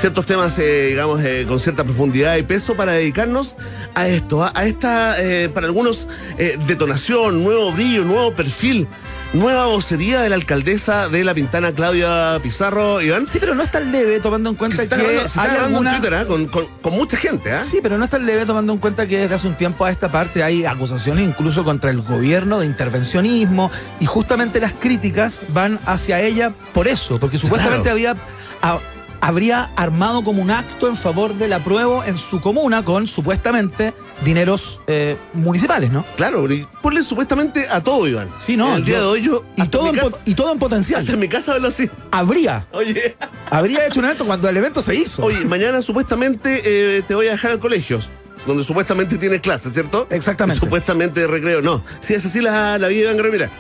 ciertos 0.01 0.27
temas, 0.27 0.59
eh, 0.59 0.87
digamos, 0.91 1.21
eh, 1.25 1.45
con 1.49 1.59
cierta 1.59 1.85
profundidad 1.85 2.37
y 2.37 2.43
peso 2.43 2.75
para 2.77 2.93
dedicarnos 2.93 3.57
a 3.95 4.07
esto, 4.09 4.45
a, 4.45 4.53
a 4.55 4.65
esta, 4.65 5.21
eh, 5.23 5.49
para 5.49 5.67
algunos, 5.67 6.09
eh, 6.39 6.57
detonación, 6.67 7.43
nuevo 7.43 7.73
brillo, 7.73 8.05
nuevo 8.05 8.33
perfil, 8.33 8.87
nueva 9.33 9.67
vocería 9.67 10.21
de 10.23 10.29
la 10.29 10.37
alcaldesa 10.37 11.09
de 11.09 11.25
La 11.25 11.35
Pintana, 11.35 11.73
Claudia 11.73 12.39
Pizarro. 12.43 13.01
Iván, 13.03 13.27
Sí, 13.27 13.39
pero 13.41 13.55
no 13.57 13.63
es 13.65 13.71
tan 13.73 13.91
leve 13.91 14.21
tomando 14.21 14.51
en 14.51 14.55
que 14.55 14.59
cuenta 14.61 14.77
se 14.83 14.89
que, 14.89 14.95
grabando, 14.97 15.21
se 15.23 15.27
está 15.27 15.43
hay 15.43 15.51
grabando 15.51 15.79
alguna... 15.79 15.91
en 15.97 16.01
Twitter, 16.01 16.19
¿ah? 16.19 16.25
con, 16.27 16.47
con- 16.47 16.67
con 16.81 16.93
mucha 16.95 17.17
gente, 17.17 17.53
¿ah? 17.53 17.63
Sí, 17.69 17.81
pero 17.83 17.99
no 17.99 18.05
es 18.05 18.11
tan 18.11 18.25
leve 18.25 18.47
tomando 18.47 18.73
en 18.73 18.79
cuenta 18.79 19.07
que 19.09 19.19
desde 19.19 19.35
hace 19.35 19.49
un 19.49 19.57
tiempo 19.57 19.85
a 19.85 19.91
esta 19.91 20.11
parte 20.11 20.43
hay 20.45 20.65
acusaciones 20.65 21.29
incluso 21.29 21.65
contra 21.65 21.91
el 21.91 22.03
gobierno 22.03 22.61
de 22.61 22.67
intervencionismo 22.67 23.71
y 24.01 24.07
justamente 24.07 24.61
las 24.61 24.73
críticas 24.75 25.41
van 25.49 25.79
hacia 25.87 26.21
ella 26.21 26.53
por 26.73 26.87
eso, 26.89 27.19
porque 27.19 27.39
supuestamente 27.39 27.91
claro. 27.91 27.95
había 27.97 28.17
a- 28.63 28.79
habría 29.21 29.71
armado 29.77 30.23
como 30.25 30.41
un 30.43 30.51
acto 30.51 30.89
en 30.89 30.97
favor 30.97 31.35
del 31.35 31.53
apruebo 31.53 32.05
en 32.05 32.19
su 32.19 32.41
comuna 32.41 32.85
con 32.85 33.07
supuestamente 33.07 33.93
dineros 34.25 34.81
eh, 34.87 35.17
municipales, 35.35 35.91
¿no? 35.93 36.05
Claro, 36.17 36.51
y 36.53 36.67
ponle 36.83 37.03
supuestamente 37.03 37.67
a 37.69 37.83
todo, 37.83 38.07
Iván. 38.09 38.29
Sí, 38.47 38.57
no, 38.57 38.77
El 38.77 38.85
día 38.85 38.99
de 38.99 39.05
hoy 39.05 39.23
yo. 39.23 39.45
Y 39.57 39.67
todo, 39.69 39.89
en 39.89 39.97
casa- 39.97 40.19
y 40.25 40.35
todo 40.35 40.53
en 40.53 40.59
potencial. 40.59 41.01
hasta 41.01 41.13
en 41.13 41.19
mi 41.19 41.29
casa 41.29 41.53
hablo 41.55 41.69
así. 41.69 41.89
Habría, 42.11 42.67
Oye. 42.73 43.17
habría 43.51 43.87
hecho 43.87 44.01
un 44.01 44.07
evento 44.07 44.27
cuando 44.27 44.49
el 44.49 44.57
evento 44.57 44.83
se 44.83 44.95
hizo. 44.95 45.25
Oye, 45.25 45.45
mañana 45.45 45.83
supuestamente 45.83 46.63
eh, 46.65 47.03
te 47.07 47.15
voy 47.15 47.29
a 47.29 47.33
dejar 47.33 47.53
al 47.53 47.59
colegio, 47.61 48.01
donde 48.47 48.65
supuestamente 48.65 49.17
tienes 49.19 49.41
clases, 49.41 49.73
¿cierto? 49.73 50.07
Exactamente. 50.11 50.61
Supuestamente 50.61 51.21
de 51.21 51.27
recreo. 51.29 51.61
No, 51.63 51.83
sí, 52.01 52.15
es 52.15 52.25
así 52.27 52.41
la, 52.41 52.79
la 52.79 52.89
vida 52.89 52.99
de 52.99 53.05
Iván 53.05 53.17
Guerrero. 53.17 53.33
Mira, 53.33 53.51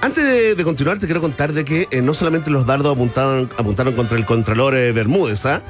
antes 0.00 0.24
de, 0.24 0.54
de 0.54 0.64
continuar, 0.64 0.98
te 0.98 1.06
quiero 1.06 1.20
contar 1.20 1.52
de 1.52 1.64
que 1.64 1.88
eh, 1.90 2.02
no 2.02 2.14
solamente 2.14 2.50
los 2.50 2.66
dardos 2.66 2.94
apuntaron, 2.94 3.50
apuntaron 3.58 3.94
contra 3.94 4.16
el 4.16 4.24
Contralor 4.26 4.74
eh, 4.76 4.92
Bermúdez, 4.92 5.44
¿ah? 5.46 5.62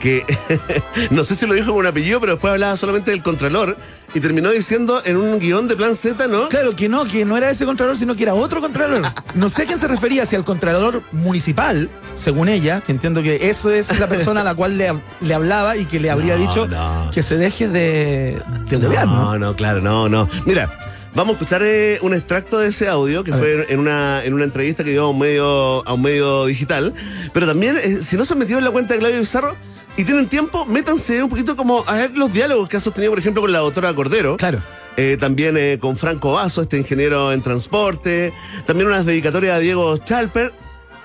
Que 0.00 0.24
no 1.10 1.24
sé 1.24 1.34
si 1.34 1.44
lo 1.46 1.54
dijo 1.54 1.70
con 1.70 1.80
un 1.80 1.86
apellido, 1.86 2.20
pero 2.20 2.34
después 2.34 2.52
hablaba 2.52 2.76
solamente 2.76 3.10
del 3.10 3.22
Contralor 3.22 3.76
y 4.14 4.20
terminó 4.20 4.50
diciendo 4.50 5.02
en 5.04 5.16
un 5.16 5.38
guion 5.40 5.66
de 5.68 5.74
Plan 5.76 5.94
Z, 5.96 6.28
¿no? 6.28 6.48
Claro, 6.48 6.74
que 6.76 6.88
no, 6.88 7.04
que 7.04 7.24
no 7.24 7.36
era 7.36 7.50
ese 7.50 7.66
contralor, 7.66 7.96
sino 7.96 8.14
que 8.14 8.22
era 8.22 8.32
otro 8.32 8.60
contralor. 8.60 9.02
No 9.34 9.48
sé 9.50 9.62
a 9.62 9.66
quién 9.66 9.78
se 9.78 9.86
refería, 9.88 10.24
si 10.24 10.34
al 10.36 10.44
contralor 10.44 11.02
municipal, 11.12 11.90
según 12.24 12.48
ella, 12.48 12.80
que 12.80 12.92
entiendo 12.92 13.22
que 13.22 13.50
eso 13.50 13.70
es 13.70 13.98
la 13.98 14.06
persona 14.06 14.40
a 14.40 14.44
la 14.44 14.54
cual 14.54 14.78
le, 14.78 14.94
le 15.20 15.34
hablaba 15.34 15.76
y 15.76 15.84
que 15.84 16.00
le 16.00 16.10
habría 16.10 16.36
No, 16.36 16.40
dicho 16.48 16.66
no. 16.68 17.10
que 17.12 17.22
se 17.22 17.36
deje 17.36 17.68
de, 17.68 18.40
de 18.70 18.78
¿no? 18.78 19.36
no, 19.38 19.56
claro, 19.56 19.80
no, 19.82 20.08
no. 20.08 20.26
Mira, 20.46 20.70
vamos 21.18 21.34
a 21.34 21.38
escuchar 21.38 21.62
eh, 21.64 21.98
un 22.02 22.14
extracto 22.14 22.58
de 22.60 22.68
ese 22.68 22.88
audio 22.88 23.24
que 23.24 23.32
A 23.32 23.36
fue 23.36 23.66
en 23.68 23.80
una, 23.80 24.24
en 24.24 24.34
una 24.34 24.44
entrevista 24.44 24.84
que 24.84 24.90
dio 24.90 25.02
a 25.02 25.10
un 25.10 25.18
medio, 25.18 25.86
a 25.86 25.92
un 25.92 26.00
medio 26.00 26.46
digital. 26.46 26.94
Pero 27.32 27.44
también, 27.46 27.76
eh, 27.76 27.96
si 28.00 28.16
no 28.16 28.24
se 28.24 28.34
han 28.34 28.38
metido 28.38 28.58
en 28.58 28.64
la 28.64 28.70
cuenta 28.70 28.94
de 28.94 29.00
Claudio 29.00 29.18
Pizarro 29.18 29.56
y 29.96 30.04
tienen 30.04 30.28
tiempo, 30.28 30.64
métanse 30.64 31.20
un 31.20 31.28
poquito 31.28 31.56
como 31.56 31.82
a 31.88 31.94
ver 31.94 32.16
los 32.16 32.32
diálogos 32.32 32.68
que 32.68 32.76
ha 32.76 32.80
sostenido, 32.80 33.10
por 33.10 33.18
ejemplo, 33.18 33.42
con 33.42 33.50
la 33.50 33.58
doctora 33.58 33.92
Cordero. 33.94 34.36
Claro. 34.36 34.60
eh, 34.96 35.16
también 35.18 35.56
eh, 35.56 35.78
con 35.80 35.96
Franco 35.96 36.34
Vaso, 36.34 36.62
este 36.62 36.78
ingeniero 36.78 37.32
en 37.32 37.42
transporte, 37.42 38.32
también 38.64 38.86
unas 38.86 39.04
dedicatorias 39.04 39.56
a 39.56 39.58
Diego 39.58 39.96
Chalper. 39.96 40.52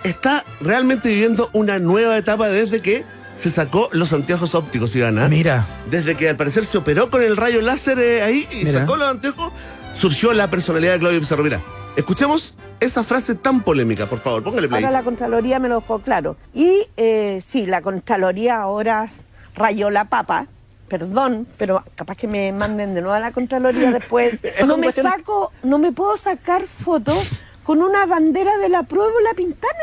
Está 0.03 0.45
realmente 0.61 1.09
viviendo 1.09 1.49
una 1.53 1.79
nueva 1.79 2.17
etapa 2.19 2.49
desde 2.49 2.81
que 2.81 3.03
se 3.39 3.49
sacó 3.49 3.89
los 3.93 4.13
anteojos 4.13 4.53
ópticos, 4.53 4.95
Ivana. 4.95 5.27
Mira. 5.27 5.65
Desde 5.89 6.15
que 6.15 6.29
al 6.29 6.35
parecer 6.35 6.65
se 6.65 6.77
operó 6.77 7.09
con 7.09 7.23
el 7.23 7.35
rayo 7.35 7.61
láser 7.61 7.97
eh, 7.99 8.21
ahí 8.21 8.47
y 8.51 8.65
Mira. 8.65 8.81
sacó 8.81 8.95
los 8.95 9.07
anteojos, 9.09 9.51
surgió 9.95 10.33
la 10.33 10.49
personalidad 10.49 10.93
de 10.93 10.99
Claudio 10.99 11.19
Pizarro. 11.19 11.43
Mira, 11.43 11.61
escuchemos 11.95 12.55
esa 12.79 13.03
frase 13.03 13.35
tan 13.35 13.61
polémica, 13.61 14.07
por 14.07 14.19
favor, 14.19 14.43
póngale 14.43 14.67
play. 14.67 14.83
Ahora 14.83 14.97
la 14.97 15.03
Contraloría 15.03 15.59
me 15.59 15.69
lo 15.69 15.79
dejó 15.81 15.99
claro. 15.99 16.35
Y 16.53 16.87
eh, 16.97 17.41
sí, 17.47 17.65
la 17.65 17.81
Contraloría 17.81 18.57
ahora 18.57 19.09
rayó 19.55 19.89
la 19.89 20.05
papa. 20.05 20.47
Perdón, 20.89 21.47
pero 21.57 21.83
capaz 21.95 22.15
que 22.17 22.27
me 22.27 22.51
manden 22.51 22.93
de 22.93 23.01
nuevo 23.01 23.15
a 23.15 23.19
la 23.19 23.31
Contraloría 23.31 23.91
después. 23.91 24.39
No 24.67 24.77
me 24.77 24.91
saco, 24.91 25.51
no 25.63 25.77
me 25.79 25.91
puedo 25.91 26.17
sacar 26.17 26.63
fotos 26.67 27.29
con 27.63 27.81
una 27.81 28.05
bandera 28.05 28.57
de 28.57 28.69
la 28.69 28.83
prueba 28.83 29.11
pintana. 29.35 29.73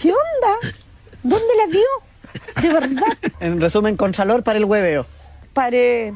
¿Qué 0.00 0.08
onda? 0.12 0.74
¿Dónde 1.22 1.46
la 1.56 1.72
dio? 1.72 2.62
De 2.62 2.68
verdad, 2.72 3.18
En 3.40 3.60
resumen, 3.60 3.96
Contralor 3.96 4.42
para 4.42 4.58
el 4.58 4.64
hueveo. 4.66 5.06
paré 5.52 6.14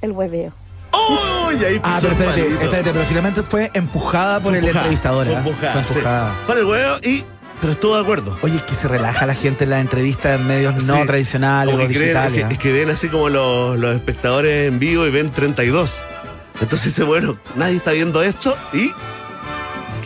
el 0.00 0.12
hueveo. 0.12 0.52
¡Oh! 0.90 1.50
Y 1.52 1.64
ahí 1.64 1.80
Ah, 1.82 1.98
pero 2.00 2.12
espérate, 2.12 2.46
espérate, 2.48 2.90
pero 2.92 3.04
finalmente 3.04 3.42
fue 3.42 3.70
empujada 3.74 4.40
por 4.40 4.52
Fue 4.52 4.58
el 4.58 4.64
entrevistador. 4.68 5.26
fue 5.26 5.34
¿eh? 5.34 5.38
empujada, 5.38 5.72
Fue 5.72 5.82
sí. 5.84 5.88
empujada. 5.98 6.34
Con 6.46 6.58
el 6.58 6.64
huevo 6.64 6.96
y. 7.02 7.24
Pero 7.60 7.72
estuvo 7.72 7.96
de 7.96 8.02
acuerdo. 8.02 8.38
Oye, 8.42 8.56
es 8.56 8.62
que 8.62 8.74
se 8.76 8.86
relaja 8.86 9.26
la 9.26 9.34
gente 9.34 9.64
en 9.64 9.70
la 9.70 9.80
entrevista 9.80 10.34
en 10.34 10.46
medios 10.46 10.84
no 10.84 11.04
tradicionales 11.06 11.74
o 11.74 11.78
creen- 11.78 11.88
digitales. 11.88 12.32
es, 12.32 12.34
que, 12.34 12.40
¿eh? 12.40 12.52
es 12.52 12.58
que 12.58 12.72
ven 12.72 12.90
así 12.90 13.08
como 13.08 13.28
los, 13.28 13.76
los 13.76 13.96
espectadores 13.96 14.68
en 14.68 14.78
vivo 14.78 15.04
y 15.06 15.10
ven 15.10 15.32
32. 15.32 16.00
Entonces 16.60 16.86
dice, 16.94 17.02
bueno, 17.02 17.36
nadie 17.56 17.76
está 17.76 17.90
viendo 17.90 18.22
esto 18.22 18.56
y 18.72 18.92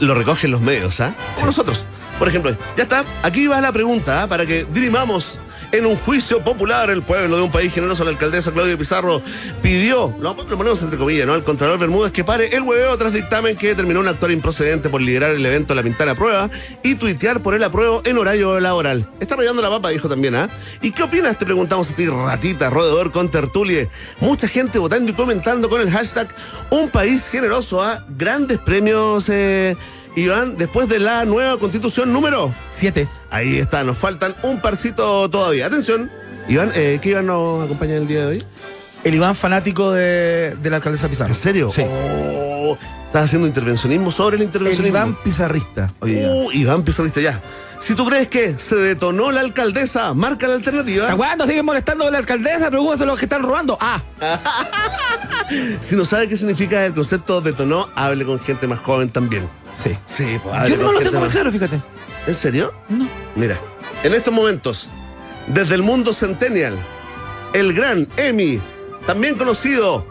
lo 0.01 0.15
recogen 0.15 0.51
los 0.51 0.61
medios, 0.63 1.01
¿ah? 1.01 1.15
Como 1.35 1.47
nosotros. 1.47 1.85
Por 2.19 2.29
ejemplo, 2.29 2.57
ya 2.77 2.85
está, 2.85 3.05
aquí 3.23 3.47
va 3.47 3.61
la 3.61 3.73
pregunta, 3.73 4.23
¿ah? 4.23 4.27
para 4.29 4.47
que 4.47 4.65
dirimamos 4.71 5.41
en 5.73 5.87
un 5.87 5.97
juicio 5.97 6.45
popular 6.45 6.91
el 6.91 7.03
pueblo 7.03 7.37
de 7.37 7.43
un 7.43 7.51
país 7.51 7.73
generoso. 7.73 8.05
La 8.05 8.11
alcaldesa 8.11 8.53
Claudia 8.53 8.77
Pizarro 8.77 9.23
pidió, 9.63 10.15
lo, 10.21 10.37
ponemos 10.37 10.83
entre 10.83 10.99
comillas, 10.99 11.27
¿no? 11.27 11.33
Al 11.33 11.45
Contralor 11.45 11.79
Bermúdez 11.79 12.13
que 12.13 12.25
pare 12.25 12.55
el 12.55 12.63
hueveo 12.63 12.97
tras 12.97 13.13
dictamen 13.13 13.57
que 13.57 13.69
determinó 13.69 14.01
un 14.01 14.09
actor 14.09 14.31
improcedente 14.31 14.89
por 14.89 15.01
liderar 15.01 15.35
el 15.35 15.45
evento 15.45 15.75
La 15.75 15.83
Pintana 15.83 16.15
Prueba 16.15 16.51
y 16.83 16.95
tuitear 16.95 17.43
por 17.43 17.55
el 17.55 17.65
apruebo 17.65 18.03
en 18.05 18.19
horario 18.19 18.61
laboral. 18.61 19.09
Está 19.19 19.37
rayando 19.37 19.63
la 19.63 19.71
papa, 19.71 19.89
dijo 19.89 20.09
también, 20.09 20.35
¿ah? 20.35 20.49
¿Y 20.83 20.93
qué 20.93 21.03
opinas? 21.03 21.39
Te 21.39 21.45
preguntamos 21.45 21.91
a 21.91 21.97
ti, 21.97 22.07
ratita, 22.07 22.71
roedor 22.71 23.11
con 23.11 23.31
tertulie. 23.31 23.89
Mucha 24.21 24.49
gente 24.49 24.79
votando 24.79 25.11
y 25.11 25.15
comentando 25.15 25.69
con 25.69 25.81
el 25.81 25.91
hashtag 25.91 26.29
Un 26.71 26.91
país 26.91 27.29
generoso 27.29 27.83
a 27.83 28.05
grandes 28.09 28.59
premios, 28.59 29.29
eh, 29.29 29.77
Iván, 30.15 30.57
después 30.57 30.89
de 30.89 30.99
la 30.99 31.25
nueva 31.25 31.59
constitución 31.59 32.13
número. 32.13 32.53
Siete. 32.71 33.09
Ahí 33.31 33.59
está, 33.59 33.83
nos 33.85 33.97
faltan 33.99 34.35
un 34.43 34.61
parcito 34.61 35.29
todavía. 35.31 35.67
Atención, 35.67 36.11
Iván, 36.49 36.71
eh, 36.75 36.99
¿qué 37.01 37.11
Iván 37.11 37.27
nos 37.27 37.65
acompaña 37.65 37.97
el 37.97 38.07
día 38.07 38.21
de 38.21 38.27
hoy? 38.27 38.45
El 39.05 39.15
Iván 39.15 39.35
fanático 39.35 39.91
de, 39.91 40.55
de 40.63 40.71
la 40.71 40.77
alcaldesa 40.77 41.09
Pizarro. 41.09 41.31
¿En 41.31 41.35
serio? 41.35 41.71
Sí. 41.73 41.83
Oh, 41.87 42.77
estás 43.07 43.25
haciendo 43.25 43.47
intervencionismo 43.49 44.11
sobre 44.11 44.37
el 44.37 44.43
El 44.43 44.47
intervencionismo. 44.49 44.97
Iván 44.97 45.17
pizarrista. 45.25 45.93
Uh, 46.01 46.51
Iván 46.53 46.83
Pizarrista, 46.83 47.21
ya. 47.21 47.41
Si 47.81 47.95
tú 47.97 48.07
crees 48.07 48.29
que 48.29 48.57
se 48.59 48.77
detonó 48.77 49.33
la 49.33 49.41
alcaldesa, 49.41 50.15
marca 50.15 50.47
la 50.47 50.55
alternativa. 50.55 51.07
¿Hasta 51.07 51.17
cuándo 51.17 51.47
siguen 51.49 51.65
molestando 51.65 52.07
a 52.07 52.11
la 52.13 52.19
alcaldesa? 52.19 52.71
Pregúntense 52.71 53.03
a 53.03 53.07
los 53.09 53.19
que 53.19 53.25
están 53.25 53.43
robando. 53.43 53.77
Ah, 53.81 54.01
Si 55.81 55.97
no 55.97 56.05
sabe 56.05 56.29
qué 56.29 56.37
significa 56.37 56.87
el 56.87 56.95
concepto 56.95 57.41
detonó, 57.41 57.89
hable 57.97 58.25
con 58.25 58.39
gente 58.39 58.67
más 58.69 58.79
joven 58.79 59.11
también. 59.11 59.49
Sí. 59.83 59.97
Sí, 60.07 60.41
pues 60.43 60.69
Yo 60.69 60.77
no 60.77 60.93
lo 60.93 60.99
tengo 60.99 61.13
muy 61.13 61.21
más- 61.23 61.33
claro, 61.33 61.53
fíjate. 61.53 61.81
¿En 62.27 62.35
serio? 62.35 62.73
No. 62.89 63.07
Mira, 63.35 63.59
en 64.05 64.15
estos 64.15 64.33
momentos, 64.33 64.91
desde 65.47 65.75
el 65.75 65.83
mundo 65.83 66.13
centennial, 66.13 66.77
el 67.53 67.73
gran 67.73 68.09
Emmy, 68.17 68.61
también 69.07 69.35
conocido 69.37 70.07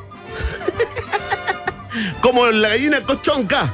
como 2.21 2.47
la 2.47 2.69
gallina 2.69 3.01
cochonca, 3.03 3.71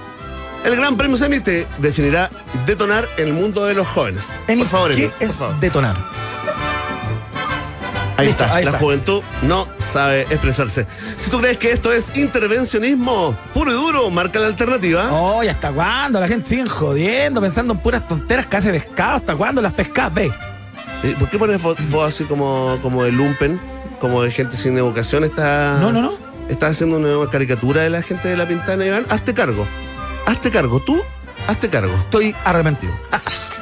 el 0.64 0.76
gran 0.76 0.98
premio 0.98 1.18
Emmy 1.24 1.40
te 1.40 1.68
definirá 1.80 2.30
detonar 2.66 3.08
en 3.18 3.28
el 3.28 3.34
mundo 3.34 3.66
de 3.66 3.74
los 3.74 3.88
jóvenes. 3.88 4.30
Emi, 4.48 4.64
por 4.64 4.72
favor, 4.72 4.96
¿qué 4.96 5.08
por 5.10 5.28
es 5.28 5.36
favor. 5.36 5.60
detonar? 5.60 5.96
Ahí 8.18 8.28
Listo, 8.28 8.44
está, 8.44 8.56
ahí 8.56 8.66
la 8.66 8.72
está. 8.72 8.80
juventud 8.84 9.22
no 9.44 9.68
sabe 9.78 10.22
expresarse. 10.24 10.88
Si 11.18 11.30
tú 11.30 11.40
crees 11.40 11.58
que 11.58 11.72
esto 11.72 11.94
es 11.94 12.16
intervencionismo 12.18 13.38
puro 13.54 13.72
y 13.72 13.76
duro, 13.76 14.10
marca 14.10 14.40
la 14.40 14.48
alternativa. 14.48 15.12
Oh, 15.12 15.44
¿y 15.44 15.48
hasta 15.48 15.72
cuándo? 15.72 16.20
La 16.20 16.28
gente 16.28 16.50
sigue 16.50 16.68
jodiendo, 16.68 17.40
pensando 17.42 17.74
en 17.74 17.80
puras 17.80 18.08
tonteras 18.08 18.48
que 18.48 18.58
hace 18.58 18.72
pescado. 18.72 19.18
¿Hasta 19.18 19.36
cuándo 19.36 19.62
las 19.62 19.74
pescadas? 19.74 20.14
Ve. 20.16 20.32
Eh, 21.04 21.16
¿Por 21.20 21.30
qué 21.30 21.38
pones 21.38 21.62
voz 21.62 21.78
así 22.08 22.24
como, 22.26 22.76
como 22.82 23.04
de 23.04 23.12
lumpen? 23.12 23.60
Como 24.02 24.24
de 24.24 24.32
gente 24.32 24.56
sin 24.58 24.78
educación. 24.78 25.24
Está, 25.24 25.78
No, 25.80 25.92
no, 25.92 26.02
no. 26.02 26.14
Estás 26.50 26.72
haciendo 26.72 26.98
una 26.98 27.30
caricatura 27.30 27.82
de 27.82 27.90
la 27.92 28.02
gente 28.02 28.30
de 28.30 28.38
la 28.38 28.48
pintana, 28.48 28.84
Iván. 28.86 29.06
Hazte 29.10 29.34
cargo. 29.34 29.68
Hazte 30.26 30.50
cargo. 30.50 30.80
Tú, 30.80 31.00
hazte 31.48 31.70
cargo. 31.70 31.94
Estoy 31.94 32.36
arrepentido. 32.46 32.94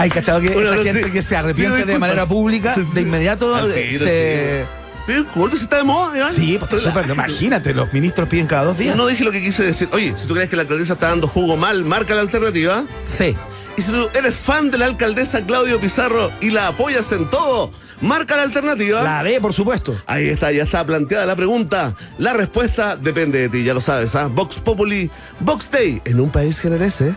Hay 0.00 0.10
cachado 0.10 0.40
que 0.40 0.48
Bueno, 0.50 0.68
esa 0.70 0.76
no, 0.76 0.82
gente 0.84 1.04
sí. 1.04 1.10
que 1.10 1.22
se 1.22 1.36
arrepiente 1.36 1.76
Pido 1.76 1.86
de 1.86 1.98
manera 1.98 2.26
pública, 2.26 2.74
Sí, 2.74 2.84
sí. 2.84 2.94
de 2.94 3.00
inmediato 3.02 3.70
eh, 3.72 3.98
se. 3.98 4.80
Pero 5.06 5.22
disculpe, 5.24 5.56
si 5.56 5.64
está 5.64 5.78
de 5.78 5.84
moda, 5.84 6.16
Iván. 6.16 6.32
Sí, 6.32 6.58
pues 6.58 6.82
súper. 6.82 7.08
Imagínate, 7.10 7.74
los 7.74 7.92
ministros 7.92 8.28
piden 8.28 8.46
cada 8.46 8.64
dos 8.64 8.78
días. 8.78 8.96
No 8.96 9.06
dije 9.06 9.24
lo 9.24 9.32
que 9.32 9.40
quise 9.40 9.62
decir. 9.64 9.88
Oye, 9.92 10.12
si 10.16 10.26
tú 10.28 10.34
crees 10.34 10.48
que 10.50 10.56
la 10.56 10.62
alcaldesa 10.62 10.94
está 10.94 11.08
dando 11.08 11.26
jugo 11.26 11.56
mal, 11.56 11.84
marca 11.84 12.14
la 12.14 12.20
alternativa. 12.20 12.84
Sí. 13.04 13.34
Y 13.76 13.82
si 13.82 13.90
tú 13.92 14.08
eres 14.14 14.34
fan 14.34 14.70
de 14.70 14.78
la 14.78 14.86
alcaldesa 14.86 15.44
Claudio 15.46 15.80
Pizarro 15.80 16.30
y 16.40 16.50
la 16.50 16.68
apoyas 16.68 17.10
en 17.12 17.28
todo, 17.30 17.72
marca 18.02 18.36
la 18.36 18.42
alternativa. 18.42 19.02
La 19.02 19.22
D, 19.22 19.40
por 19.40 19.52
supuesto. 19.54 19.96
Ahí 20.06 20.28
está, 20.28 20.52
ya 20.52 20.64
está 20.64 20.84
planteada 20.84 21.24
la 21.24 21.34
pregunta. 21.34 21.94
La 22.18 22.32
respuesta 22.34 22.94
depende 22.96 23.38
de 23.40 23.48
ti, 23.48 23.64
ya 23.64 23.72
lo 23.74 23.80
sabes, 23.80 24.14
¿ah? 24.16 24.28
Vox 24.30 24.56
Populi, 24.56 25.10
Vox 25.40 25.70
Day, 25.70 26.02
en 26.04 26.20
un 26.20 26.30
país 26.30 26.60
generese. 26.60 27.14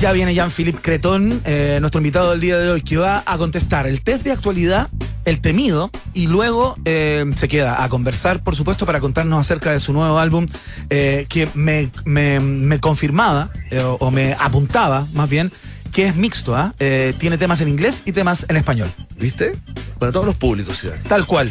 Ya 0.00 0.12
viene 0.12 0.32
Jean-Philippe 0.32 0.78
Cretón, 0.80 1.40
eh, 1.44 1.78
nuestro 1.80 1.98
invitado 1.98 2.30
del 2.30 2.40
día 2.40 2.56
de 2.56 2.70
hoy, 2.70 2.82
que 2.82 2.96
va 2.98 3.24
a 3.26 3.36
contestar 3.36 3.88
el 3.88 4.00
test 4.02 4.22
de 4.22 4.30
actualidad, 4.30 4.88
el 5.24 5.40
temido, 5.40 5.90
y 6.14 6.28
luego 6.28 6.76
eh, 6.84 7.24
se 7.34 7.48
queda 7.48 7.82
a 7.82 7.88
conversar, 7.88 8.44
por 8.44 8.54
supuesto, 8.54 8.86
para 8.86 9.00
contarnos 9.00 9.40
acerca 9.40 9.72
de 9.72 9.80
su 9.80 9.92
nuevo 9.92 10.20
álbum, 10.20 10.46
eh, 10.90 11.26
que 11.28 11.48
me, 11.54 11.90
me- 12.04 12.38
me 12.38 12.78
confirmaba, 12.78 13.50
o, 13.84 13.96
o 13.98 14.10
me 14.12 14.36
apuntaba, 14.38 15.04
más 15.14 15.28
bien, 15.28 15.50
que 15.92 16.06
es 16.06 16.14
mixto, 16.14 16.54
¿ah? 16.54 16.74
Eh, 16.78 17.14
tiene 17.18 17.36
temas 17.36 17.60
en 17.60 17.68
inglés 17.68 18.02
y 18.04 18.12
temas 18.12 18.46
en 18.48 18.56
español. 18.56 18.92
¿Viste? 19.18 19.56
Para 19.98 20.12
todos 20.12 20.26
los 20.26 20.36
públicos, 20.36 20.84
Iván. 20.84 21.02
Tal 21.08 21.26
cual. 21.26 21.50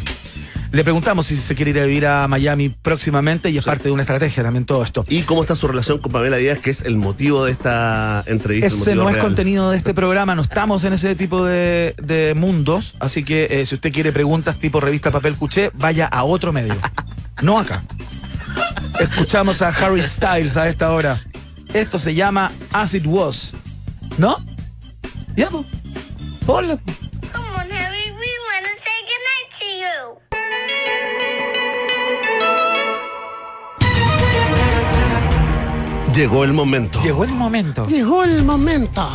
Le 0.72 0.84
preguntamos 0.84 1.26
si 1.28 1.38
se 1.38 1.56
quiere 1.56 1.72
ir 1.72 1.80
a 1.80 1.86
vivir 1.86 2.06
a 2.06 2.28
Miami 2.28 2.70
próximamente 2.70 3.50
y 3.50 3.58
es 3.58 3.64
parte 3.64 3.86
de 3.86 3.92
una 3.92 4.04
estrategia 4.04 4.44
también 4.44 4.66
todo 4.66 4.84
esto. 4.84 5.06
¿Y 5.08 5.22
cómo 5.22 5.42
está 5.42 5.56
su 5.56 5.68
relación 5.68 6.00
con 6.00 6.12
Pamela 6.12 6.38
Díaz, 6.38 6.60
que 6.60 6.70
es 6.72 6.82
el 6.84 6.98
motivo 6.98 7.46
de 7.46 7.52
esta 7.54 8.24
entrevista? 8.28 8.68
el 8.68 8.74
Ese 8.74 8.96
no 8.96 9.08
es 9.10 9.16
real? 9.16 9.26
contenido 9.26 9.72
de 9.72 9.78
este 9.78 9.94
programa, 9.94 10.36
no 10.36 10.42
estamos 10.42 10.84
en 10.84 10.94
ese 10.94 11.16
tipo 11.16 11.46
de, 11.46 11.96
de 12.02 12.34
mundos, 12.36 12.96
así 13.00 13.24
que 13.24 13.48
eh, 13.50 13.66
si 13.66 13.76
usted 13.76 13.92
quiere 13.94 14.12
preguntas 14.12 14.60
tipo 14.60 14.80
revista 14.82 15.10
Papel 15.10 15.36
Cuché, 15.36 15.72
vaya 15.74 16.06
a 16.08 16.24
otro 16.26 16.52
medio, 16.52 16.76
no 17.42 17.60
acá. 17.60 17.84
Escuchamos 19.00 19.62
a 19.62 19.70
Harry 19.70 20.02
Styles 20.02 20.58
a 20.58 20.68
esta 20.68 20.92
hora. 20.92 21.22
Esto 21.74 21.98
se 22.00 22.14
llama 22.14 22.52
As 22.74 22.94
It 22.94 23.06
Was, 23.06 23.54
¿no? 24.18 24.38
Ya, 25.36 25.50
pues. 25.50 25.66
Ponle. 26.46 26.78
Come 27.32 27.46
on, 27.56 27.72
Harry. 27.72 28.12
We 28.12 28.32
want 28.48 28.66
to 28.66 28.74
say 28.82 29.00
goodnight 29.06 29.50
to 29.60 29.66
you. 29.78 30.20
Llegó 36.18 36.44
el 36.44 36.52
momento. 36.52 37.00
Llegó 37.04 37.24
el 37.26 37.30
momento. 37.30 37.86
Llegó 37.88 38.24
el 38.24 38.44
momento. 38.44 39.08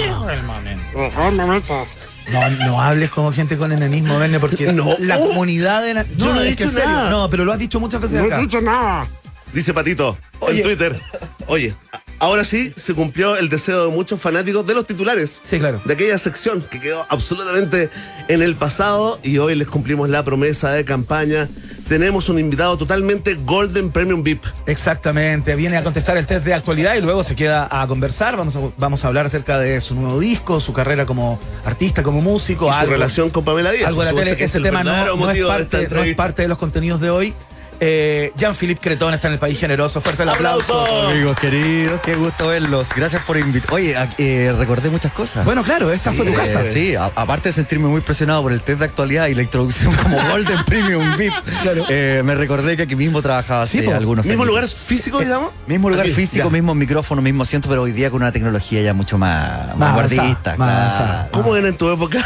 No, 2.30 2.50
no 2.64 2.80
hables 2.80 3.10
como 3.10 3.32
gente 3.32 3.56
con 3.58 3.72
enemismo, 3.72 4.20
Verne, 4.20 4.38
porque 4.38 4.72
No. 4.72 4.86
la 5.00 5.18
Oh. 5.18 5.30
comunidad 5.30 5.82
de... 5.82 6.06
Yo 6.16 6.32
no 6.32 6.40
he 6.40 6.50
dicho 6.50 6.62
en 6.62 6.70
serio. 6.70 7.10
No, 7.10 7.28
pero 7.28 7.44
lo 7.44 7.52
has 7.52 7.58
dicho 7.58 7.80
muchas 7.80 8.00
veces 8.00 8.20
acá. 8.24 8.60
nada. 8.62 9.08
Dice 9.52 9.74
Patito 9.74 10.16
Oye. 10.38 10.58
en 10.58 10.62
Twitter. 10.62 11.00
Oye, 11.48 11.74
ahora 12.22 12.44
sí 12.44 12.72
se 12.76 12.94
cumplió 12.94 13.36
el 13.36 13.48
deseo 13.48 13.86
de 13.86 13.90
muchos 13.90 14.20
fanáticos 14.20 14.64
de 14.64 14.74
los 14.74 14.86
titulares. 14.86 15.40
Sí, 15.42 15.58
claro. 15.58 15.82
De 15.84 15.94
aquella 15.94 16.16
sección 16.18 16.62
que 16.62 16.80
quedó 16.80 17.04
absolutamente 17.08 17.90
en 18.28 18.42
el 18.42 18.54
pasado 18.54 19.18
y 19.24 19.38
hoy 19.38 19.56
les 19.56 19.66
cumplimos 19.66 20.08
la 20.08 20.22
promesa 20.22 20.70
de 20.70 20.84
campaña. 20.84 21.48
Tenemos 21.88 22.28
un 22.28 22.38
invitado 22.38 22.78
totalmente 22.78 23.34
Golden 23.34 23.90
Premium 23.90 24.22
VIP. 24.22 24.44
Exactamente, 24.66 25.56
viene 25.56 25.76
a 25.76 25.82
contestar 25.82 26.16
el 26.16 26.24
test 26.28 26.44
de 26.46 26.54
actualidad 26.54 26.94
y 26.94 27.00
luego 27.00 27.24
se 27.24 27.34
queda 27.34 27.68
a 27.68 27.84
conversar. 27.88 28.36
Vamos 28.36 28.54
a, 28.54 28.60
vamos 28.78 29.04
a 29.04 29.08
hablar 29.08 29.26
acerca 29.26 29.58
de 29.58 29.80
su 29.80 29.96
nuevo 29.96 30.20
disco, 30.20 30.60
su 30.60 30.72
carrera 30.72 31.06
como 31.06 31.40
artista, 31.64 32.04
como 32.04 32.22
músico, 32.22 32.68
Y 32.68 32.72
su 32.72 32.78
algo, 32.78 32.92
relación 32.92 33.30
con 33.30 33.44
Pamela 33.44 33.72
Díaz. 33.72 33.88
algo 33.88 34.04
de 34.04 34.12
la 34.12 34.18
tele. 34.24 34.44
Ese 34.44 34.60
tema 34.60 34.84
no, 34.84 35.16
no 35.16 35.28
es 35.28 35.44
parte, 35.44 35.88
no 35.90 36.04
es 36.04 36.14
parte 36.14 36.42
de 36.42 36.48
los 36.48 36.56
contenidos 36.56 37.00
de 37.00 37.10
hoy. 37.10 37.34
Eh, 37.84 38.32
Jean-Philippe 38.36 38.80
Cretón 38.80 39.12
está 39.12 39.26
en 39.26 39.32
el 39.34 39.38
país 39.40 39.58
generoso. 39.58 40.00
Fuerte 40.00 40.22
el 40.22 40.28
aplauso. 40.28 40.86
Amigos 41.08 41.36
queridos, 41.40 42.00
qué 42.00 42.14
gusto 42.14 42.46
verlos. 42.46 42.90
Gracias 42.94 43.22
por 43.24 43.36
invitar. 43.36 43.72
Oye, 43.74 43.96
eh, 44.18 44.54
recordé 44.56 44.88
muchas 44.88 45.12
cosas. 45.12 45.44
Bueno, 45.44 45.64
claro, 45.64 45.90
esta 45.90 46.12
fue 46.12 46.24
tu 46.24 46.30
Eh, 46.30 46.36
casa. 46.36 46.64
Sí, 46.64 46.94
a- 46.94 47.10
aparte 47.16 47.48
de 47.48 47.52
sentirme 47.54 47.88
muy 47.88 48.00
presionado 48.00 48.40
por 48.42 48.52
el 48.52 48.60
test 48.60 48.78
de 48.78 48.84
actualidad 48.84 49.26
y 49.26 49.34
la 49.34 49.42
introducción 49.42 49.92
como 49.96 50.16
Golden 50.30 50.64
Premium 50.64 51.16
VIP, 51.16 51.32
eh, 51.88 52.22
me 52.24 52.36
recordé 52.36 52.76
que 52.76 52.84
aquí 52.84 52.94
mismo 52.94 53.20
trabajaba 53.20 53.62
hace 53.62 53.82
Sí, 53.82 53.90
algunos 53.90 54.24
¿Mismo 54.26 54.44
años. 54.44 54.46
lugar 54.54 54.68
físico, 54.68 55.18
digamos? 55.18 55.50
Mismo 55.66 55.90
lugar 55.90 56.06
Aquí, 56.06 56.14
físico, 56.14 56.44
ya. 56.44 56.50
mismo 56.52 56.76
micrófono, 56.76 57.20
mismo 57.20 57.42
asiento, 57.42 57.68
pero 57.68 57.82
hoy 57.82 57.90
día 57.90 58.12
con 58.12 58.22
una 58.22 58.30
tecnología 58.30 58.80
ya 58.80 58.94
mucho 58.94 59.18
más, 59.18 59.66
Más 59.70 59.76
más 59.78 59.88
avanzada, 59.94 60.22
guardista. 60.22 60.56
más 60.56 60.94
claro. 60.96 61.28
¿Cómo 61.32 61.56
era 61.56 61.66
en 61.68 61.76
tu 61.76 61.90
época? 61.90 62.24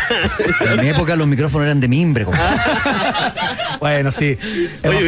En 0.70 0.80
mi 0.82 0.88
época 0.88 1.16
los 1.16 1.26
micrófonos 1.26 1.64
eran 1.64 1.80
de 1.80 1.88
mimbre. 1.88 2.26
Bueno, 3.78 4.10
sí. 4.10 4.36
Oye, 4.42 4.70
Hemos 4.82 5.02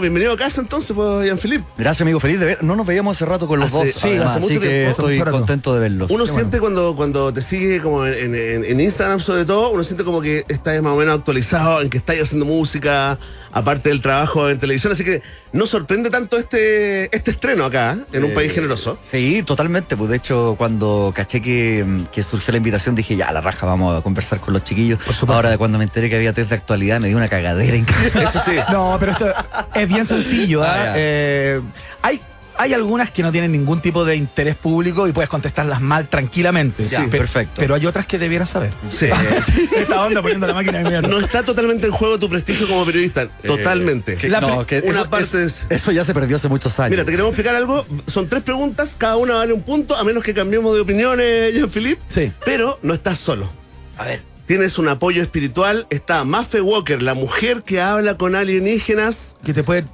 bienvenido, 0.00 0.32
a 0.32 0.36
casa 0.36 0.60
entonces, 0.60 0.92
pues, 0.94 1.26
Jean-Philippe. 1.26 1.64
Gracias, 1.78 2.02
amigo. 2.02 2.20
Feliz 2.20 2.38
de 2.40 2.46
ver. 2.46 2.62
No 2.62 2.76
nos 2.76 2.86
veíamos 2.86 3.16
hace 3.16 3.24
rato 3.26 3.46
con 3.46 3.60
los 3.60 3.68
Hace- 3.68 3.86
dos. 3.86 3.94
sí, 3.94 4.08
además, 4.08 4.30
hace 4.30 4.40
mucho 4.40 4.52
así 4.54 4.60
que 4.60 4.68
tiempo. 4.68 4.90
estoy 4.90 5.18
rato. 5.18 5.30
contento 5.32 5.74
de 5.74 5.80
verlos. 5.80 6.10
Uno 6.10 6.24
Qué 6.24 6.30
siente 6.32 6.60
cuando, 6.60 6.94
cuando 6.96 7.32
te 7.32 7.42
sigue 7.42 7.80
como 7.80 8.06
en, 8.06 8.34
en- 8.34 8.64
en 8.64 8.80
Instagram 8.80 9.20
sobre 9.20 9.44
todo, 9.44 9.70
uno 9.70 9.82
siente 9.82 10.04
como 10.04 10.20
que 10.20 10.44
estás 10.48 10.80
más 10.82 10.92
o 10.92 10.96
menos 10.96 11.18
actualizado, 11.18 11.80
en 11.82 11.90
que 11.90 11.98
estás 11.98 12.16
haciendo 12.20 12.46
música, 12.46 13.18
aparte 13.52 13.88
del 13.88 14.00
trabajo 14.00 14.48
en 14.48 14.58
televisión, 14.58 14.92
así 14.92 15.04
que 15.04 15.22
no 15.52 15.66
sorprende 15.66 16.10
tanto 16.10 16.36
este, 16.38 17.14
este 17.14 17.32
estreno 17.32 17.64
acá, 17.64 17.96
¿eh? 17.98 18.04
en 18.12 18.24
un 18.24 18.30
Eh, 18.30 18.34
país 18.34 18.52
generoso. 18.52 18.98
Sí, 19.02 19.42
totalmente. 19.44 19.96
Pues 19.96 20.10
de 20.10 20.16
hecho, 20.16 20.54
cuando 20.56 21.12
caché 21.14 21.40
que, 21.42 22.04
que 22.12 22.22
surgió 22.22 22.52
la 22.52 22.58
invitación, 22.58 22.94
dije, 22.94 23.16
ya, 23.16 23.32
la 23.32 23.40
raja, 23.40 23.66
vamos 23.66 23.98
a 23.98 24.02
conversar 24.02 24.40
con 24.40 24.54
los 24.54 24.62
chiquillos. 24.64 24.98
Ahora, 25.26 25.56
cuando 25.58 25.78
me 25.78 25.84
enteré 25.84 26.08
que 26.08 26.16
había 26.16 26.32
test 26.32 26.50
de 26.50 26.56
actualidad, 26.56 27.00
me 27.00 27.08
dio 27.08 27.16
una 27.16 27.28
cagadera 27.28 27.76
increíble. 27.76 28.22
Eso 28.24 28.40
sí. 28.44 28.52
No, 28.70 28.96
pero 29.00 29.12
esto 29.12 29.26
es 29.74 29.88
bien 29.88 30.06
sencillo. 30.06 30.62
¿ah? 30.62 30.74
Ah. 30.88 30.92
Eh, 30.96 31.60
hay, 32.02 32.20
hay 32.56 32.74
algunas 32.74 33.10
que 33.10 33.22
no 33.22 33.32
tienen 33.32 33.52
ningún 33.52 33.80
tipo 33.80 34.04
de 34.04 34.16
interés 34.16 34.54
público 34.54 35.08
y 35.08 35.12
puedes 35.12 35.30
contestarlas 35.30 35.80
mal 35.80 36.08
tranquilamente. 36.08 36.82
Ya, 36.84 37.04
Pe- 37.06 37.18
perfecto. 37.18 37.54
Pero 37.56 37.74
hay 37.74 37.86
otras 37.86 38.04
que 38.06 38.18
debieras 38.18 38.50
saber. 38.50 38.72
Sí. 38.90 39.06
Esa 39.76 40.02
onda 40.04 40.20
poniendo 40.20 40.46
la 40.46 40.52
máquina 40.54 40.78
de 40.78 40.84
mierda. 40.90 41.08
No 41.08 41.18
está 41.20 41.42
totalmente 41.42 41.86
en 41.86 41.92
juego 41.92 42.18
tu 42.18 42.28
prestigio 42.28 42.68
como 42.68 42.84
periodista, 42.84 43.28
totalmente. 43.28 44.16
Que- 44.16 44.28
La 44.28 44.40
no, 44.42 44.66
que 44.66 44.80
una 44.80 45.00
eso, 45.00 45.10
parte 45.10 45.24
es- 45.44 45.62
es- 45.62 45.66
eso 45.70 45.90
ya 45.92 46.04
se 46.04 46.12
perdió 46.12 46.36
hace 46.36 46.48
muchos 46.48 46.78
años. 46.80 46.90
Mira, 46.90 47.04
te 47.04 47.10
queremos 47.12 47.30
explicar 47.30 47.54
algo. 47.54 47.86
Son 48.06 48.28
tres 48.28 48.42
preguntas, 48.42 48.94
cada 48.98 49.16
una 49.16 49.36
vale 49.36 49.52
un 49.54 49.62
punto, 49.62 49.96
a 49.96 50.04
menos 50.04 50.22
que 50.22 50.34
cambiemos 50.34 50.74
de 50.74 50.80
opiniones, 50.82 51.54
Jean-Philippe. 51.54 52.02
Sí. 52.10 52.30
Pero 52.44 52.78
no 52.82 52.92
estás 52.92 53.18
solo. 53.18 53.50
A 53.96 54.04
ver. 54.04 54.29
Tienes 54.50 54.80
un 54.80 54.88
apoyo 54.88 55.22
espiritual. 55.22 55.86
Está 55.90 56.24
Maffe 56.24 56.60
Walker, 56.60 57.00
la 57.02 57.14
mujer 57.14 57.62
que 57.62 57.80
habla 57.80 58.16
con 58.16 58.34
alienígenas. 58.34 59.36
Que 59.44 59.54
te 59.54 59.62
puede 59.62 59.84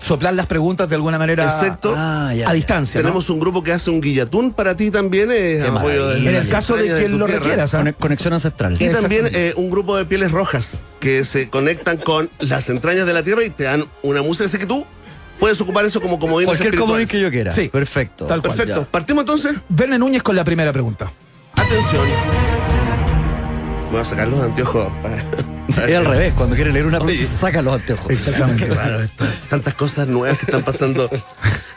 soplar 0.00 0.32
las 0.32 0.46
preguntas 0.46 0.88
de 0.88 0.94
alguna 0.94 1.18
manera 1.18 1.44
Exacto. 1.44 1.92
Ah, 1.94 2.32
ya, 2.34 2.48
a 2.48 2.54
distancia. 2.54 3.02
¿no? 3.02 3.08
Tenemos 3.08 3.28
un 3.28 3.38
grupo 3.38 3.62
que 3.62 3.72
hace 3.72 3.90
un 3.90 4.00
guillatún 4.00 4.54
para 4.54 4.74
ti 4.74 4.90
también. 4.90 5.30
Es 5.30 5.62
apoyo 5.62 6.08
desde 6.08 6.30
En 6.30 6.34
el 6.34 6.48
caso 6.48 6.76
de 6.76 6.96
quien 6.96 7.18
lo 7.18 7.26
requiera, 7.26 7.66
conexión 7.98 8.32
ancestral. 8.32 8.80
Y 8.80 8.88
también 8.88 9.28
eh, 9.34 9.52
un 9.56 9.68
grupo 9.68 9.98
de 9.98 10.06
pieles 10.06 10.32
rojas 10.32 10.80
que 10.98 11.22
se 11.26 11.50
conectan 11.50 11.98
con 11.98 12.30
las 12.38 12.70
entrañas 12.70 13.06
de 13.06 13.12
la 13.12 13.22
tierra 13.22 13.44
y 13.44 13.50
te 13.50 13.64
dan 13.64 13.84
una 14.02 14.22
música. 14.22 14.46
Así 14.46 14.56
que 14.56 14.64
tú 14.64 14.86
puedes 15.38 15.60
ocupar 15.60 15.84
eso 15.84 16.00
como 16.00 16.18
comodín 16.18 16.46
Cualquier 16.46 16.74
comodín 16.78 17.06
que 17.06 17.20
yo 17.20 17.30
quiera. 17.30 17.52
Sí. 17.52 17.68
Perfecto. 17.68 18.24
Tal 18.24 18.40
cual. 18.40 18.56
Perfecto. 18.56 18.80
Ya. 18.80 18.90
Partimos 18.90 19.24
entonces. 19.24 19.56
Verne 19.68 19.98
Núñez 19.98 20.22
con 20.22 20.34
la 20.34 20.42
primera 20.42 20.72
pregunta. 20.72 21.12
Atención. 21.54 22.55
Voy 23.96 24.02
a 24.02 24.04
sacar 24.04 24.28
los 24.28 24.42
anteojos. 24.42 24.92
Es 25.88 25.96
al 25.96 26.04
revés. 26.04 26.34
Cuando 26.34 26.54
quiere 26.54 26.70
leer 26.70 26.84
una 26.84 27.00
pregunta, 27.00 27.30
saca 27.40 27.62
los 27.62 27.72
anteojos. 27.72 28.10
Exactamente. 28.10 28.66
Qué 28.66 28.74
raro 28.74 29.00
esto. 29.00 29.24
Tantas 29.48 29.72
cosas 29.72 30.06
nuevas 30.06 30.38
que 30.38 30.44
están 30.44 30.62
pasando. 30.62 31.08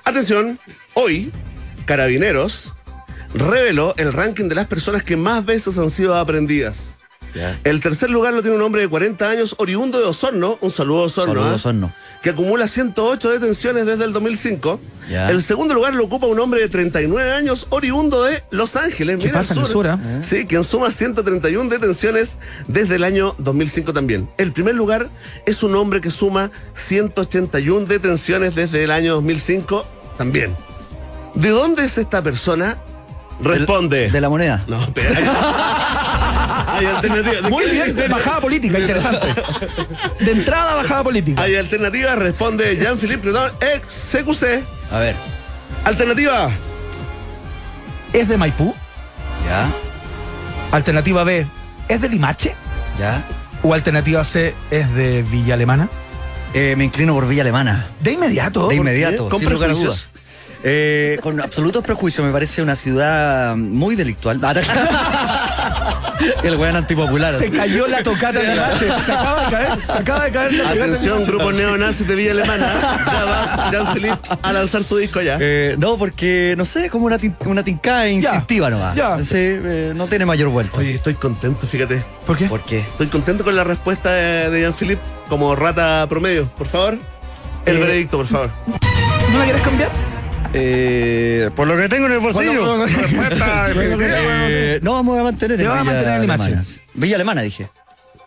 Atención, 0.04 0.60
hoy, 0.96 1.32
Carabineros 1.86 2.74
reveló 3.34 3.94
el 3.96 4.12
ranking 4.12 4.50
de 4.50 4.56
las 4.56 4.68
personas 4.68 5.04
que 5.04 5.16
más 5.16 5.46
veces 5.46 5.78
han 5.78 5.90
sido 5.90 6.14
aprendidas. 6.14 6.98
El 7.64 7.80
tercer 7.82 8.10
lugar 8.10 8.34
lo 8.34 8.42
tiene 8.42 8.56
un 8.56 8.62
hombre 8.62 8.82
de 8.82 8.88
40 8.88 9.30
años, 9.30 9.56
oriundo 9.60 10.00
de 10.00 10.06
Osorno, 10.06 10.58
un 10.62 10.70
saludo 10.70 11.04
a 11.04 11.06
Osorno, 11.06 11.34
Saludos, 11.34 11.52
¿ah? 11.52 11.56
Osorno. 11.56 11.94
que 12.24 12.30
acumula 12.32 12.68
108 12.68 13.32
detenciones 13.32 13.86
desde 13.86 14.06
el 14.06 14.14
2005. 14.14 14.80
Ya. 15.10 15.30
El 15.30 15.42
segundo 15.42 15.74
lugar 15.74 15.94
lo 15.96 16.06
ocupa 16.06 16.28
un 16.28 16.40
hombre 16.40 16.62
de 16.62 16.70
39 16.70 17.32
años, 17.32 17.68
oriundo 17.70 18.24
de 18.24 18.44
Los 18.52 18.76
Ángeles. 18.76 19.18
¿Qué 19.18 19.28
mira, 19.28 19.40
pasa 19.40 19.54
en 19.54 19.62
el 19.62 19.66
sur, 19.66 19.88
ah? 19.88 20.00
Sí, 20.22 20.46
quien 20.46 20.64
suma 20.64 20.92
131 20.92 21.70
detenciones 21.70 22.38
desde 22.68 22.96
el 22.96 23.04
año 23.04 23.36
2005 23.40 23.94
también. 23.94 24.30
El 24.38 24.52
primer 24.52 24.76
lugar 24.76 25.10
es 25.46 25.64
un 25.64 25.76
hombre 25.76 26.02
que 26.02 26.12
suma 26.12 26.52
181 26.74 27.86
detenciones 27.86 28.56
desde 28.56 28.84
el 28.84 28.92
año 28.92 29.16
2005 29.16 29.86
también. 30.18 30.56
¿De 31.36 31.50
dónde 31.50 31.86
es 31.86 31.98
esta 31.98 32.22
persona? 32.22 32.78
Responde. 33.42 34.10
De 34.10 34.20
la 34.22 34.30
moneda. 34.30 34.64
No, 34.68 34.82
espera. 34.82 35.16
Hay, 36.78 36.86
hay 36.86 36.96
alternativas. 36.96 37.44
¿De 37.44 37.50
Muy 37.50 37.66
bien, 37.66 37.96
bajada 38.10 38.42
política, 38.42 38.80
interesante. 38.80 39.28
De 40.20 40.32
entrada, 40.32 40.76
bajada 40.76 41.04
política. 41.04 41.42
Hay 41.42 41.56
alternativas. 41.56 42.18
Responde 42.18 42.76
Jean-Philippe 42.76 43.22
Predón, 43.24 43.52
ex 43.62 44.10
CQC. 44.12 44.64
A 44.92 45.00
ver. 45.00 45.16
Alternativa. 45.86 46.50
¿Es 48.14 48.28
de 48.28 48.38
Maipú? 48.38 48.76
Ya. 49.48 49.70
Alternativa 50.72 51.24
B, 51.24 51.48
¿es 51.88 52.02
de 52.02 52.10
Limache? 52.10 52.56
Ya. 53.00 53.24
¿O 53.64 53.74
alternativa 53.74 54.24
C, 54.24 54.54
es 54.72 54.94
de 54.94 55.24
Villa 55.24 55.56
Alemana? 55.56 55.90
Eh, 56.54 56.76
me 56.78 56.84
inclino 56.86 57.14
por 57.14 57.28
Villa 57.28 57.42
Alemana. 57.42 57.88
De 58.02 58.12
inmediato. 58.12 58.68
De 58.68 58.76
inmediato, 58.76 59.30
¿Con 59.30 59.40
sin 59.40 59.50
lugar 59.50 59.70
a 59.70 59.74
prejuicios? 59.74 60.10
dudas. 60.12 60.19
Eh, 60.64 61.18
con 61.22 61.40
absolutos 61.40 61.84
prejuicios, 61.84 62.26
me 62.26 62.34
parece 62.34 62.62
una 62.62 62.76
ciudad 62.76 63.56
muy 63.56 63.96
delictual. 63.96 64.40
El 66.44 66.58
weón 66.58 66.76
antipopular. 66.76 67.34
Se 67.36 67.50
cayó 67.50 67.88
la 67.88 68.04
tocata 68.04 68.40
de 68.40 68.54
Limache. 68.54 68.88
Se 69.06 69.12
acaba 69.14 69.46
de 69.46 69.52
caer. 69.52 69.80
Se 69.86 69.92
acaba 69.94 70.26
de 70.26 70.32
caer 70.32 70.54
la 70.54 70.70
Atención, 70.72 71.24
grupo 71.24 71.52
neonazi 71.54 72.04
de 72.04 72.16
Villa 72.16 72.32
Alemana. 72.32 72.74
Ya 73.06 73.26
va 73.26 73.70
Jean-Philippe 73.72 74.30
a 74.42 74.52
lanzar 74.54 74.84
su 74.84 74.98
disco 74.98 75.22
ya. 75.22 75.38
Eh, 75.40 75.76
no, 75.78 75.96
porque, 75.98 76.56
no 76.58 76.66
sé, 76.66 76.90
como 76.90 77.06
una, 77.06 77.18
tin- 77.18 77.36
una 77.46 77.64
tincada 77.64 78.10
instintiva 78.10 78.70
nomás. 78.70 78.96
ya. 78.96 79.18
Sí, 79.24 79.36
eh, 79.38 79.94
no 79.96 80.08
tiene 80.08 80.26
mayor 80.26 80.50
vuelta. 80.50 80.78
Oye, 80.78 80.94
estoy 80.94 81.14
contento, 81.14 81.66
fíjate. 81.66 82.04
¿Por 82.26 82.38
qué? 82.38 82.46
¿Por 82.48 82.60
qué? 82.62 82.80
Estoy 82.80 83.08
contento 83.08 83.46
con 83.46 83.56
la 83.56 83.64
respuesta 83.64 84.12
de, 84.12 84.50
de 84.50 84.62
Jean-Philippe 84.62 85.02
como 85.30 85.56
rata 85.56 86.06
promedio. 86.10 86.50
Por 86.58 86.68
favor. 86.68 86.98
El 87.66 87.78
Eh, 87.78 87.80
veredicto, 87.80 88.18
por 88.18 88.28
favor. 88.28 88.50
¿No 89.32 89.38
la 89.38 89.44
quieres 89.46 89.62
cambiar? 89.62 90.09
Eh, 90.54 91.50
por 91.56 91.68
lo 91.68 91.78
que 91.78 91.88
tengo 91.90 92.08
en 92.08 92.14
el 92.14 92.20
bolsillo. 92.20 92.86
Eh, 94.52 94.80
no, 94.82 94.94
vamos 94.94 95.20
a 95.20 95.24
mantener 95.24 95.60
a 95.68 95.82
en 95.82 96.22
Limache. 96.22 96.46
Alemana. 96.48 96.64
Villa 96.94 97.16
Alemana, 97.16 97.42
dije. 97.42 97.70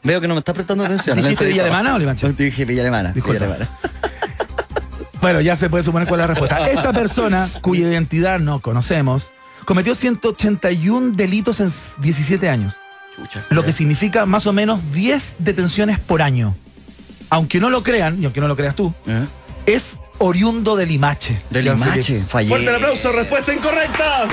Veo 0.03 0.21
que 0.21 0.29
no 0.29 0.35
me 0.35 0.39
estás 0.41 0.55
prestando 0.55 0.85
atención. 0.85 1.17
¿dijiste 1.17 1.47
Villa 1.47 1.63
Alemana 1.63 1.95
o 1.95 1.99
Limache? 1.99 2.27
No, 2.27 2.33
Dije 2.37 2.65
Villa 2.65 2.83
Alemana. 2.83 3.13
Villa 3.13 3.37
Alemana. 3.37 3.69
Bueno, 5.21 5.41
ya 5.41 5.55
se 5.55 5.71
puede 5.71 5.85
suponer 5.85 6.09
cuál 6.09 6.19
es 6.19 6.25
la 6.25 6.35
respuesta. 6.35 6.69
Esta 6.69 6.93
persona, 6.93 7.49
cuya 7.61 7.87
identidad 7.87 8.41
no 8.41 8.59
conocemos, 8.59 9.31
cometió 9.65 9.95
181 9.95 11.13
delitos 11.13 11.61
en 11.61 11.71
17 12.03 12.49
años. 12.49 12.75
Lo 13.51 13.65
que 13.65 13.71
significa 13.71 14.27
más 14.27 14.49
o 14.49 14.53
menos 14.53 14.81
10 14.93 15.37
detenciones 15.39 16.01
por 16.01 16.23
año. 16.23 16.57
Aunque 17.31 17.61
no 17.61 17.71
lo 17.71 17.85
crean, 17.85 18.21
y 18.21 18.25
aunque 18.25 18.41
no 18.41 18.49
lo 18.49 18.57
creas 18.57 18.75
tú, 18.75 18.93
¿Eh? 19.07 19.25
es 19.67 19.99
oriundo 20.23 20.77
de 20.77 20.87
Limache. 20.87 21.43
De. 21.51 21.63
Limache. 21.63 22.23
Fallé. 22.27 22.49
Fuerte 22.49 22.69
el 22.69 22.77
aplauso, 22.77 23.13
respuesta 23.13 23.53
incorrecta. 23.53 24.29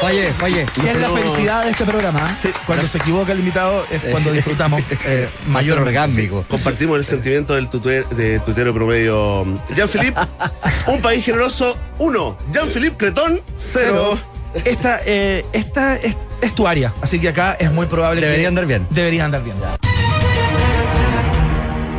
Fallé, 0.00 0.32
fallé. 0.34 0.66
Y 0.82 0.86
es 0.86 1.00
la 1.00 1.08
felicidad 1.10 1.64
de 1.64 1.70
este 1.70 1.84
programa. 1.84 2.36
¿eh? 2.44 2.52
Cuando 2.66 2.86
se 2.86 2.98
equivoca 2.98 3.32
el 3.32 3.40
invitado 3.40 3.84
es 3.90 4.02
cuando 4.04 4.30
disfrutamos 4.38 4.82
eh, 5.04 5.28
mayor 5.48 5.76
Mayor 5.76 5.78
orgánico. 5.88 6.44
Compartimos 6.48 6.98
el 6.98 7.04
sentimiento 7.04 7.54
del 7.54 7.68
tutuer- 7.68 8.06
de 8.10 8.38
tuitero 8.40 8.72
promedio. 8.74 9.44
Jean-Philippe, 9.74 10.20
un 10.86 11.00
país 11.02 11.24
generoso, 11.24 11.76
uno. 11.98 12.36
Jean-Philippe 12.52 12.96
Cretón, 12.96 13.40
cero. 13.58 14.18
Esta, 14.64 15.00
eh, 15.04 15.44
esta 15.52 15.96
es, 15.96 16.16
es 16.40 16.54
tu 16.54 16.66
área, 16.66 16.92
así 17.02 17.18
que 17.18 17.28
acá 17.28 17.56
es 17.58 17.70
muy 17.70 17.86
probable 17.86 18.20
Debería 18.20 18.44
que 18.44 18.48
andar 18.48 18.66
bien. 18.66 18.86
Debería 18.90 19.24
andar 19.24 19.42
bien. 19.44 19.56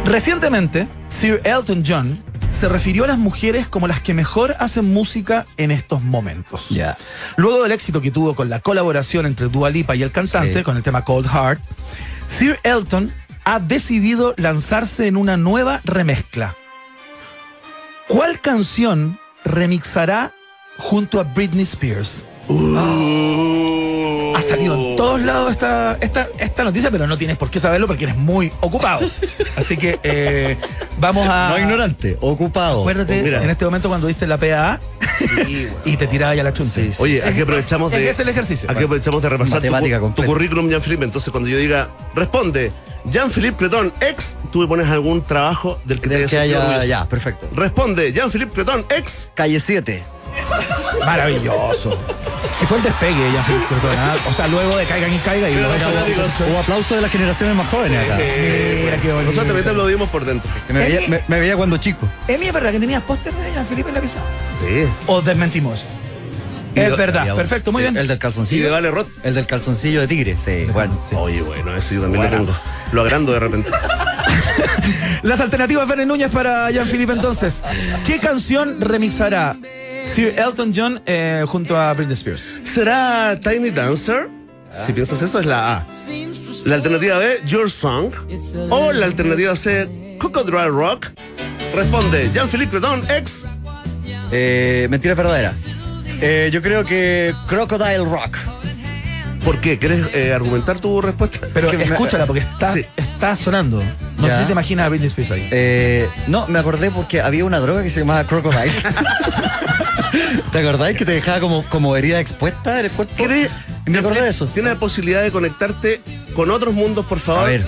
Recientemente, 0.06 0.88
Sir 1.10 1.42
Elton 1.44 1.84
John 1.86 2.24
se 2.60 2.68
refirió 2.68 3.06
a 3.06 3.08
las 3.08 3.18
mujeres 3.18 3.68
como 3.68 3.88
las 3.88 4.02
que 4.02 4.14
mejor 4.14 4.56
hacen 4.60 4.92
música 4.94 5.46
en 5.58 5.72
estos 5.72 6.02
momentos. 6.04 6.68
Luego 7.38 7.64
del 7.64 7.72
éxito 7.72 8.02
que 8.02 8.12
tuvo 8.12 8.36
con 8.36 8.50
la 8.50 8.60
colaboración 8.60 9.26
entre 9.26 9.48
Dua 9.48 9.70
Lipa 9.70 9.96
y 9.96 10.04
el 10.04 10.12
cantante 10.12 10.56
Sí. 10.60 10.64
con 10.64 10.76
el 10.76 10.84
tema 10.84 11.06
Cold 11.06 11.28
Heart, 11.28 11.62
Sir 12.28 12.60
Elton 12.64 13.12
ha 13.46 13.60
decidido 13.60 14.34
lanzarse 14.38 15.08
en 15.08 15.16
una 15.16 15.38
nueva 15.38 15.80
remezcla. 15.86 16.56
¿Cuál 18.08 18.42
canción 18.42 19.18
remixará 19.46 20.34
junto 20.78 21.20
a 21.20 21.24
Britney 21.24 21.64
Spears? 21.64 22.26
Uh. 22.50 24.34
Ha 24.36 24.42
salido 24.42 24.74
en 24.74 24.96
todos 24.96 25.22
lados 25.22 25.52
esta, 25.52 25.98
esta, 26.02 26.30
esta 26.40 26.64
noticia, 26.64 26.90
pero 26.90 27.06
no 27.06 27.18
tienes 27.18 27.38
por 27.38 27.50
qué 27.52 27.60
saberlo 27.60 27.88
porque 27.88 28.06
eres 28.06 28.16
muy 28.16 28.52
ocupado. 28.62 29.08
Así 29.56 29.78
que 29.78 30.00
eh, 30.02 30.58
vamos 30.98 31.28
a. 31.30 31.50
No 31.50 31.60
ignorante, 31.60 32.18
ocupado. 32.22 32.82
Acuérdate 32.82 33.22
Mira. 33.22 33.44
en 33.44 33.50
este 33.50 33.66
momento 33.66 33.88
cuando 33.90 34.08
diste 34.08 34.26
la 34.26 34.38
PA 34.38 34.80
y 35.86 35.98
te 35.98 36.08
tiraba 36.08 36.34
ya 36.34 36.44
la 36.44 36.54
chunta. 36.54 36.74
Sí, 36.74 36.94
sí. 36.94 37.04
Oye, 37.04 37.24
aquí 37.24 37.42
aprovechamos 37.42 37.92
de. 37.92 38.10
es 38.10 38.20
el 38.20 38.30
ejercicio. 38.30 38.70
Aquí 38.72 38.84
aprovechamos 38.84 39.22
de 39.22 39.30
repasar 39.30 39.62
tu, 39.62 39.70
Matemática 39.70 40.00
tu 40.16 40.24
currículum, 40.24 40.70
Jean-Philippe. 40.70 41.04
Entonces, 41.04 41.30
cuando 41.32 41.50
yo 41.50 41.58
diga, 41.58 41.90
responde, 42.16 42.72
Jean-Philippe 43.06 43.58
Cretón, 43.58 43.94
ex, 44.02 44.38
tú 44.52 44.60
me 44.60 44.68
pones 44.68 44.88
algún 44.88 45.22
trabajo 45.22 45.80
del 45.86 46.02
que 46.02 46.10
te 46.10 46.16
Del 46.16 46.24
hayas 46.24 46.32
que 46.32 46.40
haya, 46.40 46.86
ya, 46.86 47.06
perfecto. 47.06 47.48
Responde, 47.54 48.12
Jean-Philippe 48.14 48.54
Cretón, 48.54 48.86
ex. 48.90 49.30
Calle 49.36 49.60
7. 49.60 50.04
Maravilloso. 51.06 51.98
Y 52.62 52.66
fue 52.66 52.78
el 52.78 52.84
despegue, 52.84 53.32
ya 53.32 53.46
O 54.30 54.34
sea, 54.34 54.48
luego 54.48 54.76
de 54.78 54.86
caigan 54.86 55.14
y 55.14 55.18
caigan 55.20 55.52
y 55.52 55.56
luego- 55.56 55.74
Hubo 56.50 56.60
aplauso 56.60 56.96
de 56.96 57.02
las 57.02 57.12
generaciones 57.12 57.56
más 57.56 57.68
jóvenes 57.70 58.04
acá. 58.06 58.16
Mira 58.18 58.98
qué 58.98 59.08
bonito. 59.12 59.22
Nosotros 59.26 59.46
también 59.48 59.64
te 59.64 59.70
aplaudimos 59.70 60.10
por 60.10 60.26
dentro. 60.26 60.50
Me, 61.28 61.40
veía, 61.40 61.56
cuando 61.56 61.78
chico. 61.78 62.08
Emi, 62.28 62.48
¿es 62.48 62.54
verdad 62.54 62.72
que 62.72 62.80
tenías 62.80 63.02
póster 63.04 63.34
de 63.34 63.52
Jean 63.54 63.66
Felipe 63.66 63.90
en 63.90 63.96
la 63.96 64.02
pizarra? 64.02 64.26
Sí. 64.62 64.86
¿O 65.08 65.22
desmentimos? 65.22 65.86
Y 66.76 66.82
Es 66.82 66.96
verdad, 66.96 67.36
perfecto, 67.36 67.72
muy 67.72 67.82
Sí, 67.82 67.86
bien. 67.90 67.98
El 67.98 68.08
del 68.08 68.18
Y 68.18 68.20
calzoncillo. 68.20 68.66
de 68.66 68.70
Vale 68.70 68.92
Rot. 68.92 69.08
El 69.24 69.36
del 69.36 69.46
calzoncillo 69.48 70.02
de 70.02 70.08
tigre. 70.08 70.36
Sí, 70.38 70.66
bueno. 70.72 71.02
Oye, 71.14 71.42
bueno, 71.42 71.76
eso 71.76 71.96
yo 71.96 72.02
también 72.02 72.24
lo 72.26 72.30
tengo. 72.30 72.56
Lo 72.92 73.02
agrando 73.02 73.32
de 73.34 73.40
repente. 73.40 73.72
Las 75.24 75.40
alternativas 75.40 75.88
Verne 75.88 76.06
Núñez 76.06 76.30
para 76.32 76.70
Jean 76.72 76.86
Philippe 76.88 77.14
entonces. 77.14 77.64
¿Qué 78.06 78.18
canción 78.20 78.80
remixará 78.82 79.56
Sir 80.14 80.36
Elton 80.38 80.74
John 80.76 81.02
eh, 81.06 81.44
junto 81.48 81.78
a 81.80 81.94
Britney 81.94 82.14
Spears? 82.14 82.44
¿Será 82.64 83.40
Tiny 83.42 83.70
Dancer? 83.70 84.28
Si 84.70 84.94
piensas 84.94 85.22
eso, 85.22 85.40
es 85.40 85.46
la 85.46 85.78
A. 85.78 85.88
La 86.66 86.76
alternativa 86.76 87.18
B, 87.18 87.40
Your 87.46 87.72
Song. 87.72 88.12
O 88.70 88.92
la 88.92 89.06
alternativa 89.06 89.56
C, 89.56 90.18
Crocodile 90.20 90.68
Rock. 90.68 91.08
Responde 91.74 92.30
Jean-Philippe 92.34 92.72
Cretón, 92.72 93.02
ex. 93.10 93.46
Eh, 94.32 94.88
mentira 94.90 95.16
verdadera. 95.16 95.54
Eh, 96.22 96.50
yo 96.52 96.62
creo 96.62 96.84
que 96.86 97.34
Crocodile 97.48 98.00
Rock. 98.06 98.38
¿Por 99.46 99.60
qué? 99.62 99.80
¿Quieres 99.80 100.06
eh, 100.14 100.34
argumentar 100.34 100.80
tu 100.80 101.02
respuesta? 101.02 101.40
Pero 101.54 101.72
Que 101.72 101.82
escúchala 101.82 102.26
porque 102.26 102.42
está, 102.42 102.74
Sí. 102.74 102.86
está 102.98 103.36
sonando. 103.36 103.82
No 104.18 104.28
Ya. 104.28 104.34
sé 104.36 104.40
si 104.42 104.46
te 104.48 104.52
imaginas 104.52 104.86
a 104.86 104.90
Britney 104.90 105.08
Spears 105.08 105.32
ahí. 105.32 105.48
Eh, 105.50 106.10
no, 106.28 106.46
me 106.48 106.60
acordé 106.60 106.92
porque 106.92 107.22
había 107.22 107.46
una 107.46 107.60
droga 107.60 107.82
que 107.82 107.90
se 107.90 108.02
llamaba 108.02 108.26
Crocodile. 108.26 108.72
¿Te 110.52 110.60
acordáis 110.60 110.98
que 110.98 111.06
te 111.06 111.12
dejaba 111.14 111.40
como, 111.40 111.64
como 111.66 111.96
herida 111.96 112.20
expuesta 112.20 112.80
en 112.80 112.86
el 112.86 112.92
cuerpo? 112.92 113.14
¿Cree- 113.18 113.50
Y 113.86 113.90
me 113.90 114.00
acordé 114.00 114.22
de 114.22 114.30
eso. 114.30 114.48
¿Tienes 114.48 114.74
la 114.74 114.80
posibilidad 114.80 115.22
de 115.22 115.32
conectarte 115.32 116.02
con 116.36 116.52
otros 116.52 116.74
mundos, 116.74 117.06
por 117.06 117.20
favor? 117.20 117.44
A 117.44 117.48
ver, 117.48 117.66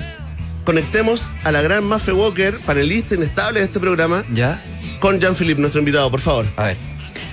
Conectemos 0.64 1.32
a 1.44 1.52
la 1.52 1.62
gran 1.64 1.84
Maffe 1.84 2.12
Walker, 2.14 2.54
panelista 2.68 3.16
inestable 3.16 3.60
de 3.62 3.66
este 3.66 3.80
programa, 3.80 4.24
¿ya? 4.32 4.62
con 5.00 5.20
Jean-Philippe, 5.20 5.60
nuestro 5.60 5.80
invitado, 5.80 6.12
por 6.12 6.20
favor. 6.22 6.46
A 6.56 6.66
ver. 6.66 6.78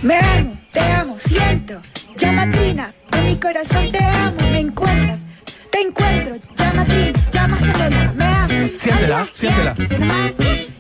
Me 0.01 0.17
amo, 0.19 0.59
te 0.73 0.81
amo, 0.81 1.17
siento, 1.19 1.75
llamatina, 2.17 2.95
en 3.13 3.27
mi 3.27 3.37
corazón 3.37 3.93
te 3.93 4.03
amo, 4.03 4.41
me 4.41 4.61
encuentras, 4.61 5.27
te 5.71 5.81
encuentro, 5.83 6.37
llamatina, 6.57 7.13
llama 7.31 7.57
gemela, 7.59 8.13
me 8.17 8.25
amo. 8.25 8.69
Siéntela, 8.83 9.29
siéntela. 9.33 9.77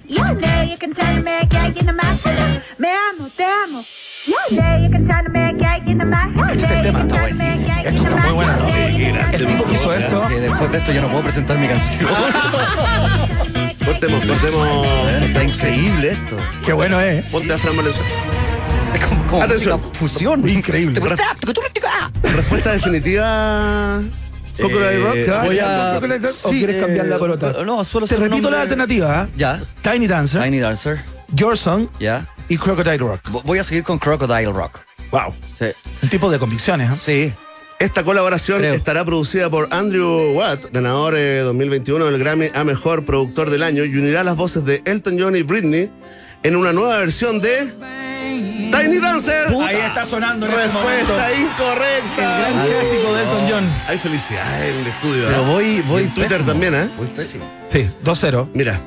Yo 0.08 0.22
know 0.22 0.62
you 0.64 0.78
can 0.78 0.94
tell 0.94 1.22
me 1.22 1.46
que 1.50 1.58
hay 1.58 1.74
en 1.76 1.96
me 2.78 2.88
amo, 2.88 3.28
te 3.36 3.44
amo. 3.44 3.84
Yo 4.26 4.36
know 4.56 4.78
you 4.82 4.90
can 4.90 5.06
tell 5.06 5.28
me 5.30 5.54
que 5.58 5.66
hay 5.66 5.80
en 5.86 6.00
Échate 6.50 6.76
el 6.76 6.82
tema, 6.82 7.00
está 7.00 7.20
buenísimo. 7.20 7.78
Esto 7.84 8.02
está 8.02 8.16
muy 8.16 8.32
bueno, 8.32 8.56
¿no? 8.56 8.68
El 8.68 9.46
tipo 9.46 9.64
que 9.64 9.74
hizo 9.74 9.92
esto. 9.92 10.28
Que 10.28 10.40
después 10.40 10.72
de 10.72 10.78
esto 10.78 10.92
yo 10.92 11.02
no 11.02 11.08
puedo 11.08 11.22
presentar 11.24 11.58
mi 11.58 11.68
canción. 11.68 12.10
Cortemos, 13.84 14.24
cortemos. 14.24 14.86
Está 15.22 15.44
increíble 15.44 16.08
esto. 16.12 16.36
Qué 16.64 16.72
bueno 16.72 17.00
es. 17.00 17.30
Ponte 17.30 17.52
a 17.52 17.58
Fran 17.58 17.76
Valenzuela. 17.76 18.10
Es 18.94 19.04
como, 19.04 19.26
como 19.26 19.42
Atención. 19.42 19.82
fusión. 19.92 20.48
Increíble. 20.48 21.00
Respuesta 22.22 22.72
definitiva. 22.72 24.02
Crocodile 24.58 24.98
Rock. 25.02 25.14
Eh, 25.16 25.32
voy 25.44 25.58
a- 25.58 26.00
¿O 26.44 26.50
sí, 26.52 26.58
quieres 26.58 26.76
cambiar 26.76 27.06
la 27.06 27.16
eh, 27.16 27.18
pelota? 27.18 27.64
no, 27.64 27.84
suelo 27.84 28.06
Te 28.06 28.14
ser 28.14 28.18
un 28.18 28.24
repito 28.24 28.48
hombre- 28.48 28.56
la 28.56 28.62
alternativa. 28.62 29.20
¿ah? 29.22 29.28
Ya. 29.36 29.62
Tiny 29.82 30.06
Dancer, 30.06 30.42
Tiny 30.42 30.58
Dancer. 30.60 31.00
Your 31.34 31.56
Song 31.56 31.88
Ya. 31.98 32.26
y 32.48 32.56
Crocodile 32.58 32.98
Rock. 32.98 33.20
Vo- 33.30 33.42
Voy 33.44 33.58
a 33.58 33.64
seguir 33.64 33.84
con 33.84 33.98
Crocodile 33.98 34.52
Rock. 34.52 34.80
Wow. 35.10 35.32
Sí. 35.58 35.66
Un 36.02 36.08
tipo 36.08 36.30
de 36.30 36.38
convicciones. 36.38 36.90
¿ah? 36.90 36.96
Sí. 36.96 37.32
Esta 37.78 38.02
colaboración 38.02 38.58
Creo. 38.58 38.74
estará 38.74 39.04
producida 39.04 39.48
por 39.48 39.68
Andrew 39.70 40.32
Watt, 40.32 40.66
ganador 40.72 41.14
eh, 41.16 41.38
2021 41.40 42.06
del 42.06 42.18
Grammy 42.18 42.50
a 42.52 42.64
Mejor 42.64 43.04
Productor 43.04 43.50
del 43.50 43.62
Año, 43.62 43.84
y 43.84 43.94
unirá 43.96 44.24
las 44.24 44.34
voces 44.36 44.64
de 44.64 44.82
Elton 44.84 45.16
John 45.20 45.36
y 45.36 45.42
Britney 45.42 45.88
en 46.42 46.56
una 46.56 46.72
nueva 46.72 46.98
versión 46.98 47.40
de 47.40 47.72
Tiny 48.70 48.98
Dancer. 48.98 49.46
Ahí 49.66 49.76
está 49.76 50.04
sonando 50.04 50.46
en 50.46 50.52
este. 50.52 50.64
Respuesta 50.66 51.30
El 51.30 51.40
incorrecta. 51.40 52.38
gran 52.38 52.66
clásico 52.66 53.14
de 53.14 53.22
Elton 53.22 53.46
John. 53.50 53.68
Hay 53.88 53.98
felicidad 53.98 54.68
en 54.68 54.76
el 54.76 54.86
estudio. 54.86 55.24
Pero 55.28 55.42
¿eh? 55.42 55.46
voy, 55.46 55.80
voy 55.82 56.02
en 56.04 56.08
Twitter 56.10 56.30
pésimo. 56.30 56.46
también, 56.50 56.74
¿eh? 56.74 56.90
Voy 56.96 57.06
pésimo. 57.08 57.44
Sí, 57.68 57.90
2-0. 58.04 58.48
Mira, 58.54 58.80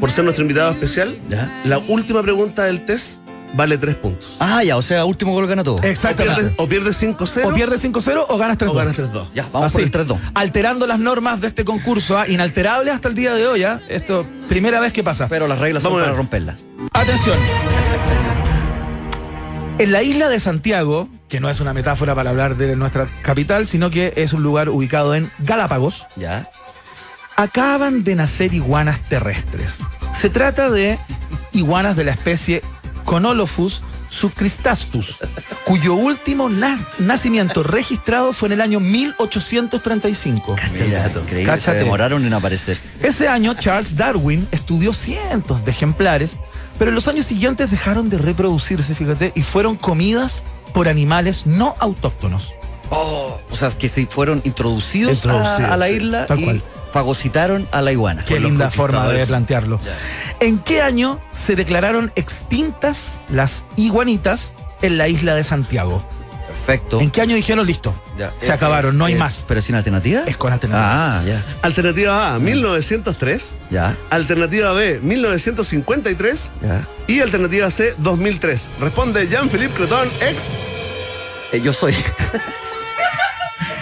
por 0.00 0.10
ser 0.10 0.24
nuestro 0.24 0.42
invitado 0.42 0.72
especial, 0.72 1.18
Ya. 1.28 1.60
la 1.64 1.78
última 1.78 2.22
pregunta 2.22 2.64
del 2.64 2.84
test 2.84 3.20
vale 3.56 3.78
tres 3.78 3.94
puntos. 3.96 4.36
Ah, 4.38 4.62
ya, 4.62 4.76
o 4.76 4.82
sea, 4.82 5.04
último 5.04 5.32
gol 5.32 5.46
gana 5.46 5.64
todo. 5.64 5.76
O 5.76 5.80
pierdes, 5.80 5.98
Exactamente. 6.04 6.54
o 6.58 6.68
pierdes 6.68 7.02
5-0 7.02 7.44
O 7.46 7.52
pierdes 7.54 7.84
5-0 7.84 8.26
o 8.28 8.36
ganas 8.38 8.58
3-2. 8.58 8.68
o 8.68 8.74
ganas 8.74 8.96
3-2. 8.96 9.28
Ya, 9.34 9.44
vamos 9.52 9.72
por 9.72 9.80
el 9.82 9.90
3-2. 9.90 10.18
Alterando 10.34 10.86
las 10.86 10.98
normas 10.98 11.40
de 11.40 11.48
este 11.48 11.64
concurso, 11.64 12.18
¿ah? 12.18 12.28
inalterable 12.28 12.90
hasta 12.90 13.08
el 13.08 13.14
día 13.14 13.34
de 13.34 13.46
hoy. 13.46 13.64
¿ah? 13.64 13.80
Esto, 13.88 14.26
primera 14.48 14.78
vez 14.80 14.92
que 14.92 15.02
pasa. 15.02 15.26
Pero 15.28 15.48
las 15.48 15.58
reglas 15.58 15.82
son 15.82 15.92
Vamos 15.92 16.02
a 16.02 16.06
para 16.06 16.16
romperlas. 16.16 16.64
Atención. 16.92 17.38
En 19.78 19.92
la 19.92 20.02
isla 20.02 20.30
de 20.30 20.40
Santiago, 20.40 21.06
que 21.28 21.38
no 21.38 21.50
es 21.50 21.60
una 21.60 21.74
metáfora 21.74 22.14
para 22.14 22.30
hablar 22.30 22.56
de 22.56 22.74
nuestra 22.76 23.06
capital, 23.20 23.66
sino 23.66 23.90
que 23.90 24.14
es 24.16 24.32
un 24.32 24.42
lugar 24.42 24.70
ubicado 24.70 25.14
en 25.14 25.30
Galápagos, 25.40 26.06
Ya. 26.16 26.48
acaban 27.36 28.02
de 28.02 28.14
nacer 28.14 28.54
iguanas 28.54 29.00
terrestres. 29.10 29.76
Se 30.18 30.30
trata 30.30 30.70
de 30.70 30.98
iguanas 31.52 31.94
de 31.94 32.04
la 32.04 32.12
especie 32.12 32.62
Conolophus 33.06 33.80
subcristastus, 34.10 35.16
cuyo 35.64 35.94
último 35.94 36.50
nacimiento 36.98 37.62
registrado 37.62 38.32
fue 38.32 38.48
en 38.48 38.52
el 38.54 38.60
año 38.60 38.80
1835. 38.80 40.56
Mira, 40.72 41.06
increíble. 41.08 41.38
Se 41.40 41.44
Cáchate. 41.44 41.78
demoraron 41.78 42.24
en 42.26 42.32
aparecer. 42.34 42.78
Ese 43.02 43.28
año 43.28 43.54
Charles 43.54 43.96
Darwin 43.96 44.46
estudió 44.52 44.92
cientos 44.92 45.64
de 45.64 45.70
ejemplares, 45.70 46.36
pero 46.78 46.90
en 46.90 46.94
los 46.94 47.08
años 47.08 47.26
siguientes 47.26 47.70
dejaron 47.70 48.10
de 48.10 48.18
reproducirse, 48.18 48.94
fíjate, 48.94 49.32
y 49.34 49.42
fueron 49.42 49.76
comidas 49.76 50.42
por 50.74 50.88
animales 50.88 51.46
no 51.46 51.74
autóctonos. 51.78 52.52
Oh, 52.90 53.38
o 53.50 53.56
sea, 53.56 53.70
que 53.70 53.88
se 53.88 54.06
fueron 54.06 54.40
introducidos, 54.44 55.10
a- 55.10 55.14
Introducidos, 55.32 55.70
a, 55.72 55.76
la 55.76 55.86
sí. 55.88 55.92
isla 55.94 56.26
Tal 56.26 56.40
y 56.40 56.44
cual. 56.44 56.62
Fagocitaron 57.00 57.68
a 57.72 57.82
la 57.82 57.92
iguana. 57.92 58.24
Qué 58.24 58.40
linda 58.40 58.70
forma 58.70 59.06
de 59.08 59.26
plantearlo. 59.26 59.78
¿En 60.40 60.58
qué 60.58 60.80
año 60.80 61.20
se 61.46 61.54
declararon 61.54 62.10
extintas 62.16 63.20
las 63.28 63.64
iguanitas 63.76 64.54
en 64.80 64.96
la 64.96 65.06
isla 65.06 65.34
de 65.34 65.44
Santiago? 65.44 66.02
Perfecto. 66.46 66.98
¿En 67.02 67.10
qué 67.10 67.20
año 67.20 67.36
dijeron 67.36 67.66
listo? 67.66 67.94
Ya. 68.16 68.32
Se 68.38 68.50
acabaron, 68.50 68.92
Es- 68.92 68.96
no 68.96 69.04
hay 69.04 69.12
es- 69.12 69.18
más. 69.18 69.44
¿Pero 69.46 69.60
sin 69.60 69.74
alternativa? 69.74 70.22
Es 70.26 70.38
con 70.38 70.54
alternativas. 70.54 70.90
Ah, 70.98 71.22
ya. 71.26 71.44
Alternativa 71.60 72.34
A, 72.34 72.38
1903. 72.38 73.56
Ya. 73.70 73.94
Alternativa 74.08 74.72
B, 74.72 74.98
1953. 75.02 76.50
Ya. 76.62 76.88
Y 77.08 77.20
alternativa 77.20 77.70
C, 77.70 77.94
2003. 77.98 78.70
Responde 78.80 79.28
Jean-Philippe 79.28 79.74
Cretón, 79.74 80.08
ex. 80.22 80.54
Eh, 81.52 81.60
yo 81.60 81.74
soy. 81.74 81.94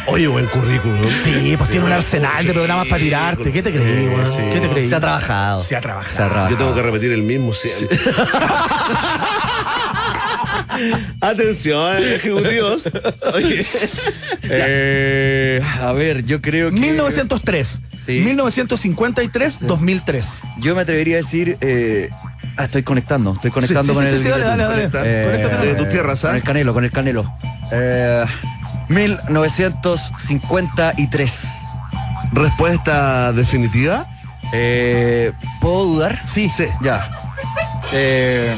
Oye, 0.07 0.27
buen 0.29 0.47
currículum. 0.47 1.09
Sí, 1.23 1.55
pues 1.57 1.71
tiene 1.71 1.87
un 1.87 1.93
arsenal 1.93 2.47
de 2.47 2.53
programas 2.53 2.87
para 2.89 3.01
tirarte. 3.03 3.51
¿Qué 3.51 3.63
te 3.63 3.73
creí, 3.73 4.07
weón? 4.09 4.27
Sí. 4.27 4.41
¿Qué 4.53 4.61
te 4.61 4.69
creí? 4.69 4.85
Se 4.85 4.95
ha 4.95 5.01
trabajado. 5.01 5.63
Se 5.63 5.75
ha 5.77 5.81
trabajado. 5.81 6.15
Se 6.15 6.23
ha 6.23 6.29
trabajado. 6.29 6.51
Yo 6.51 6.57
tengo 6.59 6.75
que 6.75 6.83
repetir 6.83 7.13
el 7.13 7.23
mismo 7.23 7.55
siempre. 7.55 7.99
Atención, 11.21 11.97
ejecutivos. 12.03 12.91
Oye, 13.33 13.65
Eh, 14.43 15.63
a 15.81 15.93
ver, 15.93 16.25
yo 16.25 16.41
creo 16.43 16.71
que. 16.71 16.77
1903, 16.77 17.81
Sí. 18.07 18.21
1953, 18.21 19.59
2003. 19.63 20.41
Yo 20.59 20.75
me 20.75 20.83
atrevería 20.83 21.15
a 21.17 21.19
decir. 21.19 21.57
eh, 21.63 22.11
ah, 22.59 22.65
estoy 22.65 22.83
conectando. 22.83 23.33
Estoy 23.33 23.51
conectando 23.51 23.95
Sí, 23.95 23.99
sí, 24.01 24.05
con 24.05 24.07
sí, 24.11 24.15
el. 24.17 24.23
sí, 24.23 24.29
dale, 24.29 24.45
dale, 24.45 24.63
dale. 24.65 24.75
Conecta. 24.91 25.03
Eh, 25.07 25.67
de 25.69 25.75
tus 25.77 25.89
tierras, 25.89 26.23
¿ah? 26.25 26.29
Con 26.29 26.37
el 26.37 26.43
canelo, 26.43 26.75
con 26.75 26.85
el 26.85 26.91
canelo. 26.91 27.33
Eh, 27.73 28.25
1953. 28.89 31.49
respuesta 32.33 33.33
definitiva. 33.33 34.07
Eh, 34.53 35.33
¿Puedo 35.61 35.85
dudar? 35.87 36.21
Sí, 36.27 36.51
sí. 36.51 36.67
Ya. 36.83 37.09
Eh, 37.93 38.55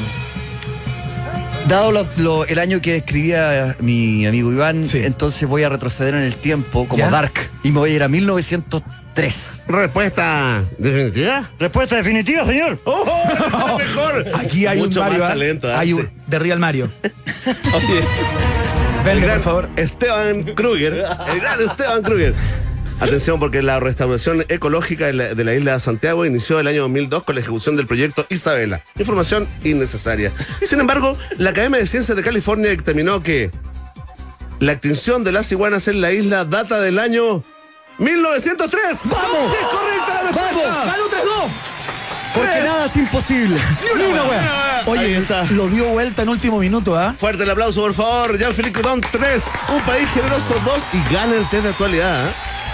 Dado 1.67 1.91
lo- 1.91 2.07
lo- 2.15 2.45
el 2.45 2.59
año 2.59 2.79
que 2.79 2.95
escribía 2.95 3.75
mi 3.81 4.25
amigo 4.25 4.53
Iván, 4.53 4.85
Sí. 4.85 5.01
entonces 5.03 5.49
voy 5.49 5.63
a 5.63 5.69
retroceder 5.69 6.15
en 6.15 6.21
el 6.21 6.37
tiempo 6.37 6.87
como 6.87 7.03
¿Ya? 7.03 7.09
Dark 7.09 7.33
y 7.61 7.71
me 7.71 7.79
voy 7.79 7.91
a 7.91 7.95
ir 7.95 8.03
a 8.03 8.07
1903. 8.07 9.65
Respuesta 9.67 10.61
definitiva. 10.77 11.49
Respuesta 11.59 11.97
definitiva, 11.97 12.45
señor. 12.45 12.79
¡Oh! 12.85 13.03
¡Es 13.29 13.53
el 13.53 13.75
mejor! 13.85 14.25
Aquí 14.39 14.65
hay 14.65 14.79
Mucho 14.79 15.01
un 15.01 15.07
Mario. 15.07 15.19
más 15.19 15.27
¿ah? 15.27 15.33
talento. 15.33 15.67
¿ah? 15.67 15.79
Hay 15.79 15.91
un 15.91 16.09
de 16.25 16.39
Real 16.39 16.57
Mario. 16.59 16.89
El 19.07 19.21
gran 19.21 19.35
por 19.35 19.43
favor. 19.43 19.69
Esteban 19.77 20.43
Kruger. 20.43 21.05
El 21.31 21.39
gran 21.39 21.61
Esteban 21.61 22.01
Kruger. 22.01 22.33
Atención, 22.99 23.39
porque 23.39 23.61
la 23.61 23.79
restauración 23.79 24.43
ecológica 24.49 25.05
de 25.05 25.13
la, 25.13 25.35
de 25.35 25.43
la 25.43 25.53
isla 25.53 25.73
de 25.73 25.79
Santiago 25.79 26.25
inició 26.25 26.59
el 26.59 26.67
año 26.67 26.81
2002 26.81 27.23
con 27.23 27.35
la 27.35 27.41
ejecución 27.41 27.77
del 27.77 27.87
proyecto 27.87 28.25
Isabela. 28.29 28.83
Información 28.97 29.47
innecesaria. 29.63 30.31
Y 30.61 30.65
sin 30.65 30.79
embargo, 30.79 31.17
la 31.37 31.51
Academia 31.51 31.79
de 31.79 31.85
Ciencias 31.85 32.17
de 32.17 32.23
California 32.23 32.69
determinó 32.69 33.23
que 33.23 33.51
la 34.59 34.73
extinción 34.73 35.23
de 35.23 35.31
las 35.31 35.51
iguanas 35.51 35.87
en 35.87 36.01
la 36.01 36.11
isla 36.11 36.43
data 36.43 36.81
del 36.81 36.99
año 36.99 37.43
1903. 37.99 39.01
¡Vamos! 39.05 39.53
¡Es 39.53 39.67
correcta 39.67 40.13
la 40.13 40.21
respuesta! 40.23 40.69
¡Vamos! 40.69 40.85
¡Ganó 40.85 41.03
3-2! 41.05 41.76
Porque 42.37 42.61
nada 42.63 42.85
es 42.85 42.95
imposible. 42.95 43.57
Ni 43.97 44.03
una 44.03 44.23
wea. 44.23 44.81
Oye, 44.85 45.25
lo 45.51 45.67
dio 45.67 45.85
vuelta 45.89 46.21
en 46.21 46.29
último 46.29 46.59
minuto, 46.59 46.95
¿ah? 46.97 47.13
Fuerte 47.17 47.43
el 47.43 47.49
aplauso, 47.49 47.81
por 47.81 47.93
favor. 47.93 48.37
Jean-Philippe 48.37 48.81
Cotón, 48.81 49.01
3. 49.01 49.43
Un 49.69 49.81
país 49.81 50.09
generoso, 50.11 50.55
2. 50.63 50.83
Y 50.93 51.13
gana 51.13 51.35
el 51.35 51.49
test 51.49 51.63
de 51.63 51.69
actualidad. 51.69 52.27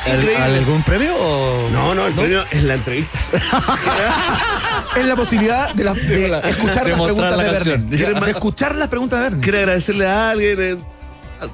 ¿eh? 0.06 0.38
¿Algún 0.38 0.84
premio 0.84 1.16
o.? 1.18 1.70
No, 1.72 1.96
no, 1.96 2.06
el 2.08 2.14
premio 2.14 2.44
es 2.52 2.64
la 2.64 2.74
entrevista. 2.76 3.18
Es 4.96 5.06
la 5.06 5.16
posibilidad 5.16 5.74
de, 5.74 5.84
la- 5.86 5.94
de 5.94 6.50
escuchar 6.50 6.84
de 6.86 6.92
las 6.92 7.02
preguntas 7.02 7.36
la 7.38 7.44
de. 7.44 7.60
Verne. 7.98 8.26
De 8.26 8.32
escuchar 8.32 8.76
las 8.76 8.90
preguntas 8.90 9.18
de 9.20 9.24
Verne. 9.24 9.42
Quiere 9.42 9.60
agradecerle 9.60 10.06
a 10.08 10.30
alguien 10.30 10.60
eh, 10.60 10.78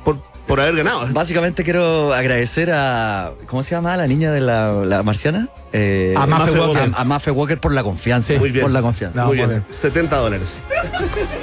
por, 0.03 0.21
por 0.49 0.59
haber 0.59 0.75
ganado. 0.75 1.05
Básicamente 1.11 1.63
quiero 1.63 2.11
agradecer 2.11 2.71
a. 2.73 3.33
¿Cómo 3.45 3.61
se 3.61 3.71
llama 3.71 3.95
la 3.95 4.07
niña 4.07 4.31
de 4.31 4.41
la, 4.41 4.71
la 4.83 5.03
marciana? 5.03 5.47
Eh, 5.71 6.15
A 6.17 6.25
Mafe 6.25 6.59
Walker. 6.59 6.91
A, 6.95 7.01
a 7.01 7.05
Mafe 7.05 7.29
Walker 7.29 7.59
por 7.59 7.71
la 7.71 7.83
confianza. 7.83 8.33
Muy 8.33 8.49
bien. 8.49 8.63
Por 8.63 8.71
la 8.71 8.81
confianza. 8.81 9.21
No, 9.21 9.27
Muy 9.27 9.37
bien. 9.37 9.63
70 9.69 10.17
dólares. 10.17 10.59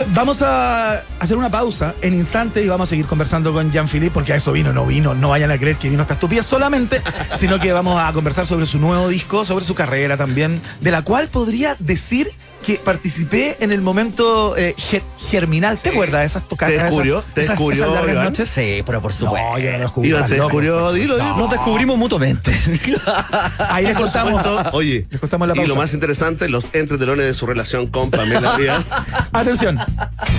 Vamos 0.08 0.42
a 0.42 1.02
hacer 1.20 1.36
una 1.36 1.48
pausa 1.50 1.94
en 2.02 2.14
instante 2.14 2.64
y 2.64 2.66
vamos 2.66 2.88
a 2.88 2.90
seguir 2.90 3.06
conversando 3.06 3.52
con 3.52 3.70
Jean-Philippe, 3.70 4.12
porque 4.12 4.32
a 4.32 4.36
eso 4.36 4.50
vino, 4.50 4.72
no 4.72 4.84
vino, 4.84 5.14
no 5.14 5.28
vayan 5.28 5.52
a 5.52 5.58
creer 5.58 5.76
que 5.76 5.88
vino 5.88 6.02
esta 6.02 6.14
estupidez 6.14 6.44
solamente, 6.44 7.00
sino 7.36 7.60
que 7.60 7.72
vamos 7.72 8.00
a 8.02 8.12
conversar 8.12 8.44
sobre 8.44 8.66
su 8.66 8.80
nuevo 8.80 9.08
disco, 9.08 9.44
sobre 9.44 9.64
su 9.64 9.76
carrera 9.76 10.16
también, 10.16 10.60
de 10.80 10.90
la 10.90 11.02
cual 11.02 11.28
podría 11.28 11.76
decir 11.78 12.32
que 12.66 12.74
participé 12.76 13.56
en 13.60 13.70
el 13.70 13.80
momento 13.80 14.56
eh, 14.56 14.74
ge- 14.76 15.02
germinal. 15.30 15.78
¿Te 15.78 15.90
acuerdas 15.90 16.20
de 16.22 16.26
esas 16.26 16.48
tocadas? 16.48 16.74
¿Te 16.74 16.82
descubrió? 16.82 17.20
esas- 17.20 17.34
¿Te 17.34 17.40
esas- 17.42 17.52
descubrió, 17.54 17.82
esas 17.84 17.94
largas 17.94 18.12
Iván? 18.12 18.24
noches? 18.24 18.48
Sí, 18.48 18.82
pero 18.84 19.00
por 19.00 19.12
supuesto. 19.12 19.48
No, 19.52 19.58
yo 19.58 19.70
no 19.70 19.78
lo 19.78 19.84
descubrí. 19.84 20.08
Iván, 20.10 20.26
se 20.28 20.34
descubrió, 20.34 20.92
dilo, 20.92 21.16
dilo. 21.16 21.36
Nos 21.36 21.50
descubrimos 21.50 21.96
mutuamente. 21.96 22.52
Ahí 23.70 23.84
les 23.86 23.96
contamos. 23.96 24.42
supuesto, 24.42 24.70
Oye, 24.76 25.06
Les 25.10 25.20
contamos 25.20 25.46
la 25.48 25.54
y 25.54 25.56
pausa. 25.58 25.68
lo 25.68 25.76
más 25.76 25.94
interesante, 25.94 26.48
los 26.48 26.74
entretelones 26.74 27.24
de 27.26 27.34
su 27.34 27.46
relación 27.46 27.86
con 27.86 28.10
Pamela 28.10 28.56
Díaz. 28.58 28.90
Atención, 29.32 29.78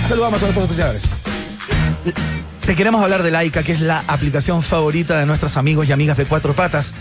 saludamos 0.08 0.42
a 0.42 0.46
nuestros 0.46 0.56
auspiciadores. 0.58 1.02
Te 2.64 2.76
queremos 2.76 3.02
hablar 3.02 3.22
de 3.22 3.30
Laika, 3.30 3.62
que 3.62 3.72
es 3.72 3.80
la 3.80 4.04
aplicación 4.06 4.62
favorita 4.62 5.18
de 5.18 5.24
nuestros 5.24 5.56
amigos 5.56 5.88
y 5.88 5.92
amigas 5.92 6.18
de 6.18 6.26
Cuatro 6.26 6.52
Patas, 6.52 6.92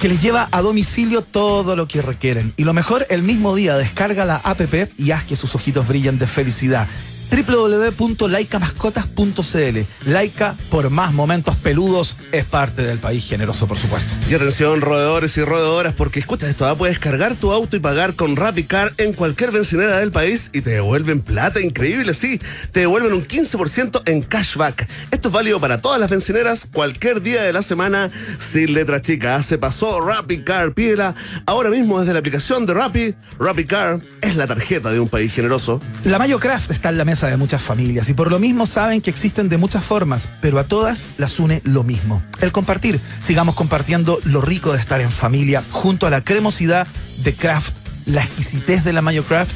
que 0.00 0.08
les 0.08 0.22
lleva 0.22 0.48
a 0.50 0.62
domicilio 0.62 1.22
todo 1.22 1.76
lo 1.76 1.88
que 1.88 2.02
requieren. 2.02 2.52
Y 2.56 2.64
lo 2.64 2.72
mejor, 2.72 3.06
el 3.10 3.22
mismo 3.22 3.54
día, 3.54 3.76
descarga 3.76 4.24
la 4.24 4.36
app 4.36 4.60
y 4.96 5.10
haz 5.10 5.24
que 5.24 5.36
sus 5.36 5.54
ojitos 5.54 5.86
brillen 5.88 6.18
de 6.18 6.26
felicidad 6.26 6.86
www.laicamascotas.cl 7.30 9.78
Laika, 10.06 10.54
por 10.70 10.90
más 10.90 11.12
momentos 11.12 11.56
peludos, 11.56 12.16
es 12.32 12.44
parte 12.44 12.82
del 12.82 12.98
país 12.98 13.26
generoso, 13.26 13.66
por 13.66 13.78
supuesto. 13.78 14.08
Y 14.30 14.34
atención, 14.34 14.80
roedores 14.80 15.36
y 15.36 15.42
roedoras, 15.42 15.94
porque 15.94 16.20
escucha 16.20 16.48
esto, 16.48 16.66
¿ah? 16.66 16.76
puedes 16.76 16.98
cargar 16.98 17.36
tu 17.36 17.52
auto 17.52 17.76
y 17.76 17.80
pagar 17.80 18.14
con 18.14 18.36
RappiCar 18.36 18.92
en 18.98 19.12
cualquier 19.12 19.50
bencinera 19.50 19.98
del 19.98 20.10
país 20.10 20.50
y 20.52 20.60
te 20.60 20.70
devuelven 20.70 21.20
plata, 21.20 21.60
increíble, 21.60 22.14
sí. 22.14 22.40
Te 22.72 22.80
devuelven 22.80 23.12
un 23.12 23.26
15% 23.26 24.02
en 24.06 24.22
cashback. 24.22 24.88
Esto 25.10 25.28
es 25.28 25.34
válido 25.34 25.60
para 25.60 25.80
todas 25.80 26.00
las 26.00 26.10
bencineras, 26.10 26.66
cualquier 26.72 27.22
día 27.22 27.42
de 27.42 27.52
la 27.52 27.62
semana, 27.62 28.10
sin 28.38 28.74
letra 28.74 29.00
chica. 29.00 29.36
¿ah? 29.36 29.42
Se 29.42 29.58
pasó 29.58 30.00
RappiCar, 30.00 30.72
pídela 30.72 31.14
ahora 31.46 31.70
mismo 31.70 32.00
desde 32.00 32.12
la 32.12 32.20
aplicación 32.20 32.66
de 32.66 32.74
Rappi. 32.74 33.14
RappiCar 33.38 34.00
es 34.20 34.36
la 34.36 34.46
tarjeta 34.46 34.90
de 34.90 35.00
un 35.00 35.08
país 35.08 35.32
generoso. 35.32 35.80
La 36.04 36.18
Mayo 36.18 36.38
Craft 36.38 36.70
está 36.70 36.90
en 36.90 36.98
la 36.98 37.04
mesa 37.04 37.17
de 37.26 37.36
muchas 37.36 37.60
familias 37.60 38.08
y 38.08 38.14
por 38.14 38.30
lo 38.30 38.38
mismo 38.38 38.66
saben 38.66 39.00
que 39.00 39.10
existen 39.10 39.48
de 39.48 39.56
muchas 39.56 39.84
formas, 39.84 40.28
pero 40.40 40.58
a 40.58 40.64
todas 40.64 41.06
las 41.18 41.40
une 41.40 41.60
lo 41.64 41.82
mismo. 41.82 42.22
El 42.40 42.52
compartir. 42.52 43.00
Sigamos 43.22 43.54
compartiendo 43.54 44.20
lo 44.24 44.40
rico 44.40 44.72
de 44.72 44.78
estar 44.78 45.00
en 45.00 45.10
familia 45.10 45.62
junto 45.70 46.06
a 46.06 46.10
la 46.10 46.22
cremosidad 46.22 46.86
de 47.24 47.34
Craft. 47.34 47.74
La 48.06 48.22
exquisitez 48.22 48.84
de 48.84 48.92
la 48.92 49.02
Mayo 49.02 49.24
Craft 49.24 49.52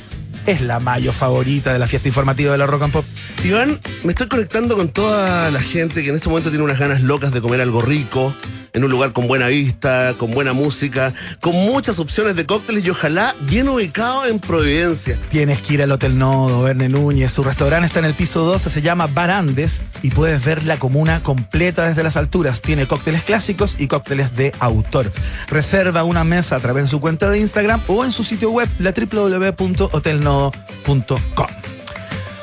es 0.46 0.60
la 0.60 0.80
Mayo 0.80 1.12
favorita 1.12 1.72
de 1.72 1.78
la 1.78 1.86
fiesta 1.86 2.08
informativa 2.08 2.52
de 2.52 2.58
la 2.58 2.66
Rock 2.66 2.82
and 2.82 2.92
Pop. 2.92 3.04
Iván, 3.44 3.80
me 4.04 4.10
estoy 4.10 4.26
conectando 4.26 4.76
con 4.76 4.88
toda 4.88 5.50
la 5.50 5.60
gente 5.60 6.02
que 6.02 6.10
en 6.10 6.16
este 6.16 6.28
momento 6.28 6.50
tiene 6.50 6.64
unas 6.64 6.78
ganas 6.78 7.02
locas 7.02 7.32
de 7.32 7.40
comer 7.40 7.60
algo 7.60 7.82
rico, 7.82 8.34
en 8.72 8.84
un 8.84 8.90
lugar 8.90 9.12
con 9.12 9.28
buena 9.28 9.48
vista, 9.48 10.14
con 10.18 10.30
buena 10.30 10.52
música, 10.52 11.12
con 11.40 11.54
muchas 11.54 11.98
opciones 11.98 12.36
de 12.36 12.46
cócteles 12.46 12.84
y 12.84 12.90
ojalá 12.90 13.34
bien 13.40 13.68
ubicado 13.68 14.26
en 14.26 14.38
Providencia. 14.38 15.18
Tienes 15.30 15.60
que 15.60 15.74
ir 15.74 15.82
al 15.82 15.92
Hotel 15.92 16.18
Nodo, 16.18 16.62
Verne 16.62 16.88
Núñez. 16.88 17.32
Su 17.32 17.42
restaurante 17.42 17.86
está 17.86 17.98
en 17.98 18.06
el 18.06 18.14
piso 18.14 18.44
12, 18.44 18.70
se 18.70 18.82
llama 18.82 19.06
Barandes 19.06 19.82
y 20.02 20.10
puedes 20.10 20.44
ver 20.44 20.64
la 20.64 20.78
comuna 20.78 21.22
completa 21.22 21.88
desde 21.88 22.02
las 22.02 22.16
alturas. 22.16 22.62
Tiene 22.62 22.86
cócteles 22.86 23.24
clásicos 23.24 23.76
y 23.78 23.88
cócteles 23.88 24.34
de 24.36 24.52
autor. 24.58 25.12
Reserva 25.48 26.04
una 26.04 26.24
mesa 26.24 26.56
a 26.56 26.60
través 26.60 26.84
de 26.84 26.90
su 26.90 27.00
cuenta 27.00 27.28
de 27.30 27.38
Instagram 27.38 27.80
o 27.88 28.04
en 28.04 28.12
su 28.12 28.24
sitio 28.24 28.50
web, 28.50 28.68
la 28.78 28.92
www.hotelnodo.com. 28.92 31.46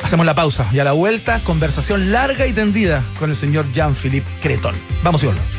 Hacemos 0.03 0.25
la 0.25 0.33
pausa 0.33 0.67
y 0.71 0.79
a 0.79 0.83
la 0.83 0.93
vuelta, 0.93 1.39
conversación 1.43 2.11
larga 2.11 2.47
y 2.47 2.53
tendida 2.53 3.03
con 3.19 3.29
el 3.29 3.35
señor 3.35 3.71
Jean-Philippe 3.73 4.27
Cretón. 4.41 4.73
Vamos 5.03 5.21
y 5.23 5.27
volvemos. 5.27 5.58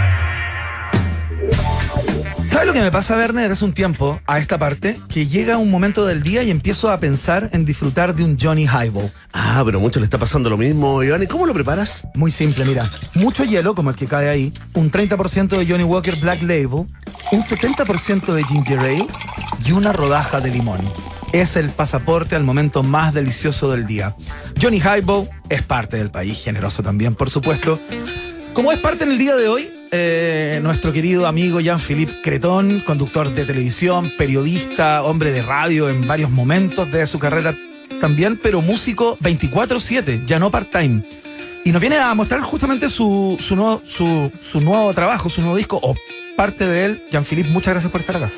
¿Sabes 2.51 2.67
lo 2.67 2.73
que 2.73 2.81
me 2.81 2.91
pasa, 2.91 3.15
Verne, 3.15 3.41
desde 3.41 3.53
hace 3.53 3.65
un 3.65 3.73
tiempo 3.73 4.19
a 4.27 4.37
esta 4.37 4.59
parte? 4.59 4.97
Que 5.07 5.25
llega 5.25 5.57
un 5.57 5.71
momento 5.71 6.05
del 6.05 6.21
día 6.21 6.43
y 6.43 6.51
empiezo 6.51 6.91
a 6.91 6.99
pensar 6.99 7.49
en 7.53 7.63
disfrutar 7.63 8.13
de 8.13 8.25
un 8.25 8.37
Johnny 8.37 8.65
Highball. 8.65 9.09
Ah, 9.31 9.61
pero 9.65 9.77
a 9.77 9.81
muchos 9.81 10.01
le 10.01 10.05
está 10.05 10.17
pasando 10.17 10.49
lo 10.49 10.57
mismo, 10.57 11.01
Iván. 11.01 11.23
¿Y 11.23 11.27
cómo 11.27 11.45
lo 11.45 11.53
preparas? 11.53 12.05
Muy 12.13 12.29
simple, 12.29 12.65
mira. 12.65 12.89
Mucho 13.13 13.45
hielo, 13.45 13.73
como 13.73 13.89
el 13.89 13.95
que 13.95 14.05
cae 14.05 14.29
ahí, 14.29 14.53
un 14.73 14.91
30% 14.91 15.57
de 15.57 15.65
Johnny 15.65 15.85
Walker 15.85 16.15
Black 16.17 16.41
Label, 16.41 16.85
un 17.31 17.41
70% 17.41 18.33
de 18.33 18.43
Ginger 18.43 18.79
Ale 18.79 19.07
y 19.65 19.71
una 19.71 19.93
rodaja 19.93 20.41
de 20.41 20.51
limón. 20.51 20.81
Es 21.31 21.55
el 21.55 21.69
pasaporte 21.69 22.35
al 22.35 22.43
momento 22.43 22.83
más 22.83 23.13
delicioso 23.13 23.71
del 23.71 23.87
día. 23.87 24.15
Johnny 24.61 24.79
Highball 24.79 25.29
es 25.49 25.63
parte 25.63 25.95
del 25.95 26.11
país, 26.11 26.43
generoso 26.43 26.83
también, 26.83 27.15
por 27.15 27.29
supuesto. 27.29 27.79
Como 28.53 28.73
es 28.73 28.79
parte 28.79 29.05
en 29.05 29.11
el 29.11 29.17
día 29.17 29.35
de 29.37 29.47
hoy, 29.47 29.71
eh, 29.91 30.59
nuestro 30.63 30.93
querido 30.93 31.27
amigo 31.27 31.59
Jean-Philippe 31.59 32.21
Cretón, 32.21 32.79
conductor 32.79 33.29
de 33.29 33.45
televisión, 33.45 34.11
periodista, 34.17 35.03
hombre 35.03 35.31
de 35.31 35.41
radio 35.41 35.89
en 35.89 36.07
varios 36.07 36.29
momentos 36.31 36.89
de 36.91 37.05
su 37.05 37.19
carrera 37.19 37.55
también, 37.99 38.39
pero 38.41 38.61
músico 38.61 39.17
24/7, 39.19 40.25
ya 40.25 40.39
no 40.39 40.49
part-time. 40.49 41.03
Y 41.63 41.71
nos 41.71 41.81
viene 41.81 41.97
a 41.97 42.13
mostrar 42.15 42.41
justamente 42.41 42.89
su, 42.89 43.37
su, 43.39 43.55
nuevo, 43.55 43.81
su, 43.85 44.61
nuevo 44.61 44.93
trabajo, 44.93 45.29
su 45.29 45.41
nuevo 45.41 45.57
disco, 45.57 45.79
parte 46.41 46.65
de 46.65 46.85
él. 46.85 47.03
Jean-Philippe, 47.11 47.49
muchas 47.49 47.75
gracias 47.75 47.91
por 47.91 48.01
estar 48.01 48.15
acá. 48.15 48.31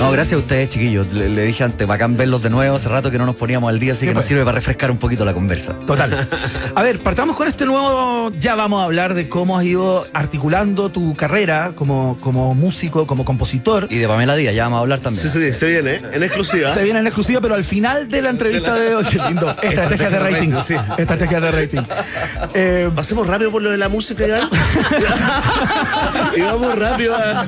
No, 0.00 0.10
gracias 0.10 0.32
a 0.32 0.38
ustedes, 0.38 0.70
chiquillos. 0.70 1.12
Le, 1.12 1.28
le 1.28 1.42
dije 1.44 1.62
antes, 1.62 1.86
bacán 1.86 2.16
verlos 2.16 2.42
de 2.42 2.48
nuevo. 2.48 2.76
Hace 2.76 2.88
rato 2.88 3.10
que 3.10 3.18
no 3.18 3.26
nos 3.26 3.36
poníamos 3.36 3.68
al 3.68 3.78
día, 3.78 3.92
así 3.92 4.00
Sí, 4.00 4.06
que 4.06 4.14
nos 4.14 4.22
pues. 4.22 4.28
sirve 4.28 4.42
para 4.46 4.54
refrescar 4.54 4.90
un 4.90 4.96
poquito 4.96 5.26
la 5.26 5.34
conversa. 5.34 5.74
Total. 5.86 6.26
A 6.74 6.82
ver, 6.82 7.00
partamos 7.00 7.36
con 7.36 7.46
este 7.48 7.66
nuevo. 7.66 8.32
Ya 8.40 8.54
vamos 8.54 8.80
a 8.80 8.84
hablar 8.86 9.12
de 9.12 9.28
cómo 9.28 9.58
has 9.58 9.66
ido 9.66 10.06
articulando 10.14 10.88
tu 10.88 11.14
carrera 11.14 11.72
como, 11.74 12.16
como 12.22 12.54
músico, 12.54 13.06
como 13.06 13.26
compositor. 13.26 13.86
Y 13.90 13.98
de 13.98 14.08
Pamela 14.08 14.34
Díaz, 14.34 14.54
ya 14.54 14.64
vamos 14.64 14.78
a 14.78 14.80
hablar 14.80 15.00
también. 15.00 15.22
Sí, 15.22 15.28
sí, 15.28 15.52
se 15.52 15.66
viene, 15.66 15.90
¿eh? 15.96 16.02
en 16.10 16.22
exclusiva. 16.22 16.72
Se 16.72 16.82
viene 16.82 17.00
en 17.00 17.06
exclusiva, 17.06 17.42
pero 17.42 17.54
al 17.54 17.64
final 17.64 18.08
de 18.08 18.22
la 18.22 18.30
entrevista 18.30 18.72
de 18.76 18.94
hoy, 18.94 19.04
lindo. 19.28 19.54
Estrategias 19.62 20.10
de 20.10 20.18
rating. 20.18 20.52
sí. 20.64 20.74
Estrategias 20.96 21.42
de 21.42 21.50
rating. 21.50 21.82
Eh, 22.54 22.90
Pasemos 22.94 23.26
rápido 23.26 23.50
por 23.50 23.62
lo 23.62 23.70
de 23.70 23.78
la 23.78 23.88
música, 23.88 24.26
Iván. 24.26 24.48
y 26.36 26.40
vamos 26.42 26.78
rápido 26.78 27.14
a... 27.16 27.41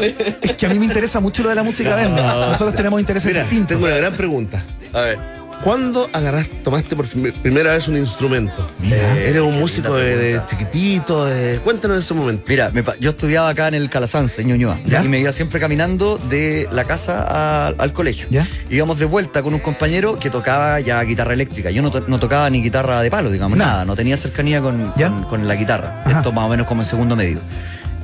es 0.00 0.52
que 0.56 0.66
a 0.66 0.68
mí 0.68 0.78
me 0.78 0.86
interesa 0.86 1.20
mucho 1.20 1.42
lo 1.42 1.48
de 1.50 1.54
la 1.54 1.62
música 1.62 1.94
verde. 1.94 2.20
Nosotros 2.22 2.74
tenemos 2.74 3.00
intereses 3.00 3.26
Mira, 3.28 3.40
distintos. 3.42 3.68
tengo 3.68 3.86
una 3.86 3.96
gran 3.96 4.12
pregunta. 4.14 4.64
A 4.92 5.00
ver. 5.00 5.40
¿Cuándo 5.62 6.08
agarraste, 6.14 6.54
tomaste 6.64 6.96
por 6.96 7.06
prim- 7.06 7.34
primera 7.42 7.72
vez 7.74 7.86
un 7.86 7.94
instrumento? 7.98 8.66
Mira. 8.78 9.14
¿Eres 9.18 9.42
un 9.42 9.60
músico 9.60 9.94
de, 9.94 10.16
de 10.16 10.40
chiquitito? 10.46 11.26
de- 11.26 11.58
Cuéntanos 11.60 11.98
de 11.98 12.02
ese 12.02 12.14
momento. 12.14 12.44
Mira, 12.48 12.70
me 12.72 12.82
yo 12.98 13.10
estudiaba 13.10 13.50
acá 13.50 13.68
en 13.68 13.74
el 13.74 13.90
Calasanz, 13.90 14.38
en 14.38 14.46
Ñuñoa, 14.48 14.78
¿Ya? 14.86 15.04
y 15.04 15.08
me 15.08 15.18
iba 15.18 15.30
siempre 15.34 15.60
caminando 15.60 16.16
de 16.30 16.66
la 16.72 16.84
casa 16.84 17.26
a- 17.28 17.74
al 17.76 17.92
colegio. 17.92 18.26
¿Ya? 18.30 18.48
Íbamos 18.70 18.98
de 18.98 19.04
vuelta 19.04 19.42
con 19.42 19.52
un 19.52 19.60
compañero 19.60 20.18
que 20.18 20.30
tocaba 20.30 20.80
ya 20.80 21.02
guitarra 21.02 21.34
eléctrica. 21.34 21.68
Yo 21.70 21.82
no, 21.82 21.90
to- 21.90 22.04
no 22.08 22.18
tocaba 22.18 22.48
ni 22.48 22.62
guitarra 22.62 23.02
de 23.02 23.10
palo, 23.10 23.28
digamos, 23.30 23.58
Nada. 23.58 23.70
nada. 23.72 23.84
No 23.84 23.94
tenía 23.94 24.16
cercanía 24.16 24.62
con, 24.62 24.90
con 25.28 25.46
la 25.46 25.54
guitarra. 25.56 26.04
Ajá. 26.06 26.16
Esto 26.20 26.32
más 26.32 26.46
o 26.46 26.48
menos 26.48 26.66
como 26.66 26.80
en 26.80 26.88
segundo 26.88 27.16
medio. 27.16 27.38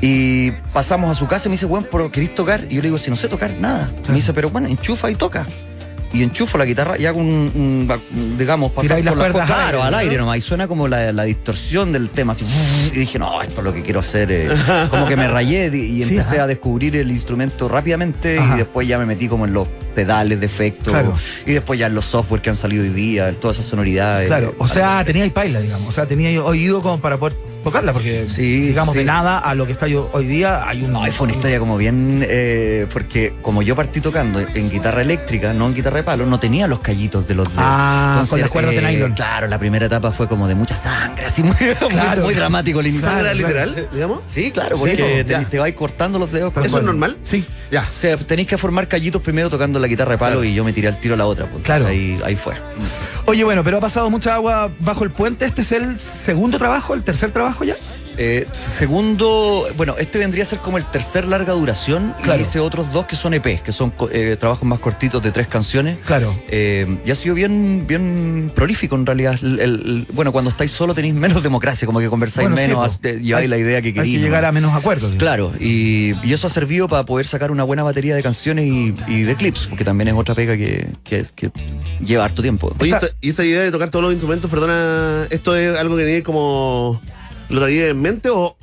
Y 0.00 0.50
pasamos 0.72 1.10
a 1.10 1.14
su 1.14 1.26
casa 1.26 1.48
y 1.48 1.50
me 1.50 1.54
dice, 1.54 1.66
bueno, 1.66 1.86
pero 1.90 2.10
¿querés 2.12 2.34
tocar? 2.34 2.64
Y 2.68 2.74
yo 2.76 2.82
le 2.82 2.88
digo, 2.88 2.98
si 2.98 3.10
no 3.10 3.16
sé 3.16 3.28
tocar 3.28 3.52
nada. 3.58 3.90
Me 4.08 4.14
dice, 4.16 4.32
pero 4.34 4.50
bueno, 4.50 4.68
enchufa 4.68 5.10
y 5.10 5.14
toca. 5.14 5.46
Y 6.12 6.22
enchufo 6.22 6.56
la 6.56 6.64
guitarra 6.64 6.96
y 6.98 7.04
hago 7.04 7.18
un, 7.18 7.90
digamos, 8.38 8.72
pasar 8.72 9.02
las 9.04 9.14
por 9.14 9.32
cosas, 9.32 9.46
claro, 9.46 9.82
al 9.82 9.92
aire, 9.94 10.04
aire 10.04 10.16
¿no? 10.18 10.22
nomás. 10.24 10.38
Y 10.38 10.40
suena 10.40 10.68
como 10.68 10.86
la, 10.88 11.12
la 11.12 11.24
distorsión 11.24 11.92
del 11.92 12.10
tema. 12.10 12.32
Así, 12.32 12.46
y 12.92 12.96
dije, 12.98 13.18
no, 13.18 13.42
esto 13.42 13.60
es 13.60 13.64
lo 13.64 13.74
que 13.74 13.82
quiero 13.82 14.00
hacer. 14.00 14.30
eh. 14.30 14.48
Como 14.90 15.06
que 15.06 15.16
me 15.16 15.28
rayé 15.28 15.70
y 15.76 16.02
empecé 16.02 16.40
a 16.40 16.46
descubrir 16.46 16.96
el 16.96 17.10
instrumento 17.10 17.68
rápidamente 17.68 18.38
Ajá. 18.38 18.54
y 18.54 18.58
después 18.58 18.86
ya 18.86 18.98
me 18.98 19.04
metí 19.06 19.28
como 19.28 19.44
en 19.46 19.52
los 19.52 19.66
pedales 19.94 20.38
de 20.40 20.46
efecto 20.46 20.90
Claro. 20.90 21.14
y 21.46 21.52
después 21.52 21.78
ya 21.80 21.86
en 21.88 21.94
los 21.94 22.04
software 22.04 22.40
que 22.40 22.50
han 22.50 22.56
salido 22.56 22.82
hoy 22.84 22.90
día, 22.90 23.28
en 23.28 23.34
todas 23.34 23.56
esas 23.58 23.68
sonoridades. 23.70 24.26
Claro, 24.28 24.54
o 24.58 24.68
sea, 24.68 25.04
teníais 25.04 25.32
paila, 25.32 25.60
digamos. 25.60 25.88
O 25.88 25.92
sea, 25.92 26.06
teníais 26.06 26.38
oído 26.38 26.80
como 26.82 26.98
para 27.00 27.16
poder 27.18 27.34
tocarla, 27.70 27.92
porque, 27.92 28.28
Sí, 28.28 28.68
digamos, 28.68 28.92
sí. 28.92 28.98
de 29.00 29.04
nada 29.04 29.38
a 29.38 29.54
lo 29.54 29.66
que 29.66 29.72
está 29.72 29.86
yo 29.88 30.08
hoy 30.12 30.26
día 30.26 30.68
hay 30.68 30.82
un. 30.84 30.92
No, 30.92 31.04
fue 31.12 31.24
una 31.26 31.34
historia 31.34 31.58
como 31.58 31.76
bien, 31.76 32.24
eh, 32.28 32.86
porque 32.92 33.34
como 33.42 33.62
yo 33.62 33.74
partí 33.74 34.00
tocando 34.00 34.38
en 34.40 34.70
guitarra 34.70 35.02
eléctrica, 35.02 35.52
no 35.52 35.66
en 35.66 35.74
guitarra 35.74 35.96
de 35.98 36.02
palo, 36.04 36.26
no 36.26 36.38
tenía 36.38 36.66
los 36.68 36.78
callitos 36.80 37.26
de 37.26 37.34
los 37.34 37.48
dedos. 37.48 37.62
Ah, 37.64 38.24
con 38.30 38.40
las 38.40 38.50
cuerdas 38.50 38.74
de 38.74 38.82
nylon. 38.82 39.12
Claro, 39.14 39.46
la 39.48 39.58
primera 39.58 39.86
etapa 39.86 40.12
fue 40.12 40.28
como 40.28 40.46
de 40.46 40.54
mucha 40.54 40.76
sangre, 40.76 41.26
así 41.26 41.42
muy, 41.44 41.54
Claro. 41.90 42.22
muy, 42.24 42.34
dramático 42.34 42.80
el 42.80 42.86
inicio. 42.86 43.08
¿Sangra 43.08 43.32
Claro, 43.32 43.38
literal, 43.38 43.88
digamos? 43.92 44.20
Sí, 44.28 44.50
claro, 44.52 44.76
Sí, 44.76 44.80
porque 44.80 45.24
te, 45.26 45.44
te 45.46 45.58
vais 45.58 45.74
cortando 45.74 46.18
los 46.18 46.30
dedos. 46.30 46.52
¿Eso 46.64 46.78
es 46.78 46.84
normal? 46.84 47.16
Sí. 47.24 47.44
Ya. 47.70 47.82
O 47.82 47.88
sea, 47.90 48.16
tenéis 48.16 48.46
que 48.48 48.56
formar 48.58 48.86
callitos 48.86 49.20
primero 49.22 49.50
tocando 49.50 49.80
la 49.80 49.88
guitarra 49.88 50.12
de 50.12 50.18
palo 50.18 50.36
Claro. 50.36 50.44
y 50.44 50.54
yo 50.54 50.62
me 50.64 50.72
tiré 50.72 50.86
al 50.88 51.00
tiro 51.00 51.14
a 51.14 51.16
la 51.16 51.26
otra. 51.26 51.46
Pues, 51.46 51.64
Claro. 51.64 51.86
Ahí, 51.88 52.18
ahí 52.24 52.36
fue. 52.36 52.54
Oye, 53.26 53.42
bueno, 53.42 53.64
pero 53.64 53.78
ha 53.78 53.80
pasado 53.80 54.08
mucha 54.08 54.34
agua 54.36 54.70
bajo 54.78 55.02
el 55.02 55.10
puente. 55.10 55.44
¿Este 55.46 55.62
es 55.62 55.72
el 55.72 55.98
segundo 55.98 56.58
trabajo, 56.58 56.94
el 56.94 57.02
tercer 57.02 57.32
trabajo 57.32 57.55
ya? 57.64 57.76
Eh, 58.18 58.46
segundo, 58.52 59.66
bueno, 59.76 59.94
este 59.98 60.18
vendría 60.18 60.42
a 60.44 60.46
ser 60.46 60.60
como 60.60 60.78
el 60.78 60.86
tercer 60.90 61.26
larga 61.28 61.52
duración 61.52 62.14
Claro. 62.22 62.38
y 62.38 62.42
hice 62.44 62.60
otros 62.60 62.90
dos 62.90 63.04
que 63.04 63.14
son 63.14 63.34
EPs, 63.34 63.60
que 63.60 63.72
son 63.72 63.92
eh, 64.10 64.38
trabajos 64.40 64.66
más 64.66 64.78
cortitos 64.78 65.22
de 65.22 65.32
tres 65.32 65.48
canciones. 65.48 65.98
Claro. 66.06 66.34
Eh, 66.48 66.98
y 67.04 67.10
ha 67.10 67.14
sido 67.14 67.34
bien, 67.34 67.84
bien 67.86 68.50
prolífico 68.54 68.96
en 68.96 69.04
realidad. 69.04 69.38
El- 69.42 69.60
el- 69.60 69.74
el- 69.74 70.06
bueno, 70.14 70.32
cuando 70.32 70.50
estáis 70.50 70.70
solo 70.70 70.94
tenéis 70.94 71.12
menos 71.14 71.42
democracia, 71.42 71.84
como 71.84 71.98
que 72.00 72.08
conversáis 72.08 72.48
Bueno, 72.48 72.56
sí, 72.56 72.68
menos, 72.68 72.86
as- 72.86 73.00
te- 73.02 73.20
lleváis 73.20 73.42
Hay- 73.44 73.48
la 73.48 73.58
idea 73.58 73.82
que 73.82 73.88
Hay 73.88 73.92
queréis. 73.92 74.14
que 74.16 74.20
llegar 74.22 74.42
¿no? 74.44 74.48
a 74.48 74.52
menos 74.52 74.74
acuerdos. 74.74 75.14
Claro, 75.16 75.52
y, 75.60 76.14
y 76.26 76.32
eso 76.32 76.46
ha 76.46 76.50
servido 76.50 76.88
para 76.88 77.04
poder 77.04 77.26
sacar 77.26 77.50
una 77.50 77.64
buena 77.64 77.82
batería 77.82 78.14
de 78.16 78.22
canciones 78.22 78.64
y, 78.66 78.94
y 79.08 79.22
de 79.24 79.34
clips, 79.36 79.66
porque 79.66 79.84
también 79.84 80.08
es 80.08 80.14
otra 80.14 80.34
pega 80.34 80.56
que, 80.56 80.86
que- 81.04 81.26
que 81.34 81.50
lleva 82.00 82.24
harto 82.24 82.40
tiempo. 82.40 82.74
Oye, 82.78 82.92
Esta- 82.94 83.06
esta- 83.08 83.18
y 83.20 83.28
esta 83.28 83.44
idea 83.44 83.60
de 83.60 83.70
tocar 83.70 83.90
todos 83.90 84.04
los 84.04 84.12
instrumentos, 84.12 84.50
perdona, 84.50 85.26
¿esto 85.28 85.54
es 85.54 85.76
algo 85.78 85.98
que 85.98 86.04
tenías 86.04 86.22
como. 86.22 86.98
¿Lo 87.50 87.60
traías 87.60 87.90
en 87.90 88.00
mente 88.02 88.28
o, 88.30 88.56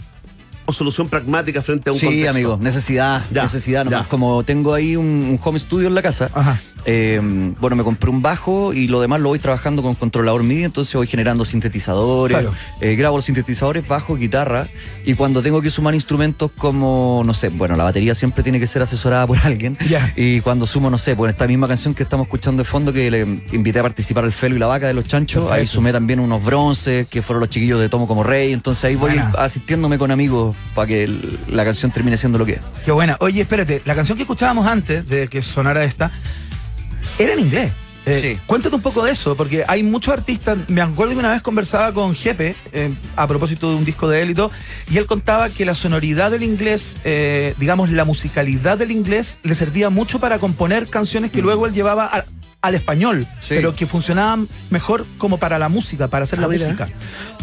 o 0.66 0.74
solución 0.74 1.10
pragmática 1.10 1.62
frente 1.62 1.90
a 1.90 1.94
un 1.94 2.00
Sí, 2.00 2.06
contexto? 2.06 2.30
amigo, 2.32 2.58
necesidad, 2.62 3.26
Ya, 3.32 3.44
necesidad 3.44 3.86
nomás. 3.86 4.04
ya. 4.04 4.10
Como 4.10 4.44
tengo 4.44 4.74
ahí 4.74 4.96
un, 4.96 5.06
un 5.06 5.40
home 5.42 5.60
studio 5.60 5.88
en 5.88 5.96
la 5.96 6.02
casa, 6.02 6.30
Ajá. 6.34 6.60
Eh, 6.86 7.20
bueno, 7.60 7.76
me 7.76 7.84
compré 7.84 8.10
un 8.10 8.22
bajo 8.22 8.74
y 8.74 8.88
lo 8.88 9.00
demás 9.02 9.22
lo 9.22 9.30
voy 9.30 9.40
trabajando 9.40 9.82
con 9.82 9.96
controlador 9.96 10.44
MIDI, 10.44 10.64
entonces 10.66 10.94
voy 10.96 11.08
generando 11.08 11.46
sintetizadores, 11.46 12.38
Claro. 12.38 12.54
eh, 12.82 12.96
grabo 12.96 13.18
los 13.18 13.26
sintetizadores, 13.26 13.88
bajo, 13.88 14.16
guitarra, 14.16 14.68
y 15.06 15.14
cuando 15.16 15.42
tengo 15.42 15.62
que 15.62 15.70
sumar 15.70 15.94
instrumentos 15.96 16.52
como, 16.58 17.24
no 17.26 17.34
sé, 17.34 17.50
bueno, 17.50 17.76
la 17.76 17.84
batería 17.86 18.16
siempre 18.16 18.44
tiene 18.44 18.60
que 18.60 18.68
ser 18.68 18.82
asesorada 18.82 19.26
por 19.28 19.38
alguien, 19.44 19.78
Ya. 19.90 20.12
y 20.16 20.42
cuando 20.42 20.68
sumo, 20.68 20.90
no 20.90 20.98
sé, 20.98 21.16
por 21.16 21.30
esta 21.30 21.48
misma 21.48 21.68
canción 21.68 21.94
que 21.94 22.04
estamos 22.04 22.28
escuchando 22.28 22.64
de 22.64 22.70
fondo, 22.70 22.92
que 22.94 23.10
le 23.12 23.22
invité 23.54 23.80
a 23.80 23.84
participar 23.84 24.24
al 24.24 24.34
Felo 24.34 24.56
y 24.56 24.60
la 24.60 24.68
Vaca 24.68 24.88
de 24.88 24.94
los 24.94 25.06
Chanchos, 25.06 25.52
ahí 25.52 25.66
sumé 25.68 25.92
también 25.92 26.20
unos 26.20 26.44
bronces, 26.44 27.08
que 27.08 27.22
fueron 27.22 27.40
los 27.42 27.50
chiquillos 27.50 27.80
de 27.80 27.90
Tomo 27.90 28.08
como 28.08 28.24
Rey, 28.24 28.54
entonces 28.54 28.84
ahí 28.86 28.96
voy 28.96 29.12
Buena. 29.12 29.32
asistiéndome 29.38 29.98
con 29.98 30.12
amigos 30.12 30.56
para 30.76 30.88
que 30.88 31.10
la 31.50 31.64
canción 31.64 31.92
termine 31.92 32.18
siendo 32.18 32.38
lo 32.38 32.46
que 32.46 32.54
es. 32.54 32.60
Qué 32.86 32.92
buena. 32.92 33.18
Oye, 33.20 33.42
espérate, 33.42 33.82
la 33.86 33.96
canción 33.96 34.18
que 34.18 34.24
escuchábamos 34.24 34.66
antes 34.68 35.08
de 35.08 35.28
que 35.28 35.42
sonara 35.42 35.84
esta 35.84 36.12
era 37.20 37.34
en 37.34 37.40
inglés. 37.40 37.72
Eh, 38.06 38.20
Sí. 38.22 38.40
Cuéntate 38.46 38.76
un 38.76 38.82
poco 38.82 39.02
de 39.06 39.12
eso, 39.14 39.36
porque 39.38 39.64
hay 39.66 39.82
muchos 39.82 40.14
artistas. 40.14 40.58
Me 40.68 40.82
acuerdo 40.82 41.14
que 41.14 41.20
una 41.20 41.32
vez 41.32 41.42
conversaba 41.42 41.94
con 41.94 42.14
Jepe 42.14 42.54
eh, 42.74 42.92
a 43.16 43.28
propósito 43.28 43.70
de 43.70 43.78
un 43.78 43.86
disco 43.86 44.10
de 44.10 44.22
él 44.22 44.32
y 44.32 44.34
todo, 44.36 44.52
y 44.92 44.98
él 44.98 45.06
contaba 45.06 45.50
que 45.50 45.64
la 45.66 45.74
sonoridad 45.74 46.32
del 46.32 46.44
inglés, 46.44 46.98
eh, 47.06 47.54
digamos, 47.60 47.92
la 47.92 48.04
musicalidad 48.04 48.78
del 48.78 48.92
inglés, 48.92 49.38
le 49.44 49.56
servía 49.56 49.90
mucho 49.90 50.20
para 50.20 50.38
componer 50.40 50.88
canciones 50.90 51.32
que 51.32 51.42
luego 51.42 51.66
él 51.66 51.74
llevaba 51.74 52.06
al, 52.08 52.26
al 52.62 52.76
español, 52.76 53.20
Mm. 53.22 53.24
Sí. 53.40 53.48
pero 53.48 53.74
que 53.74 53.86
funcionaban 53.86 54.50
mejor 54.70 55.06
como 55.18 55.38
para 55.38 55.58
la 55.58 55.70
música, 55.70 56.10
para 56.10 56.24
hacer 56.24 56.40
Ah, 56.40 56.42
la 56.42 56.48
mira. 56.50 56.66
música. 56.66 56.88
Sí. 56.88 56.94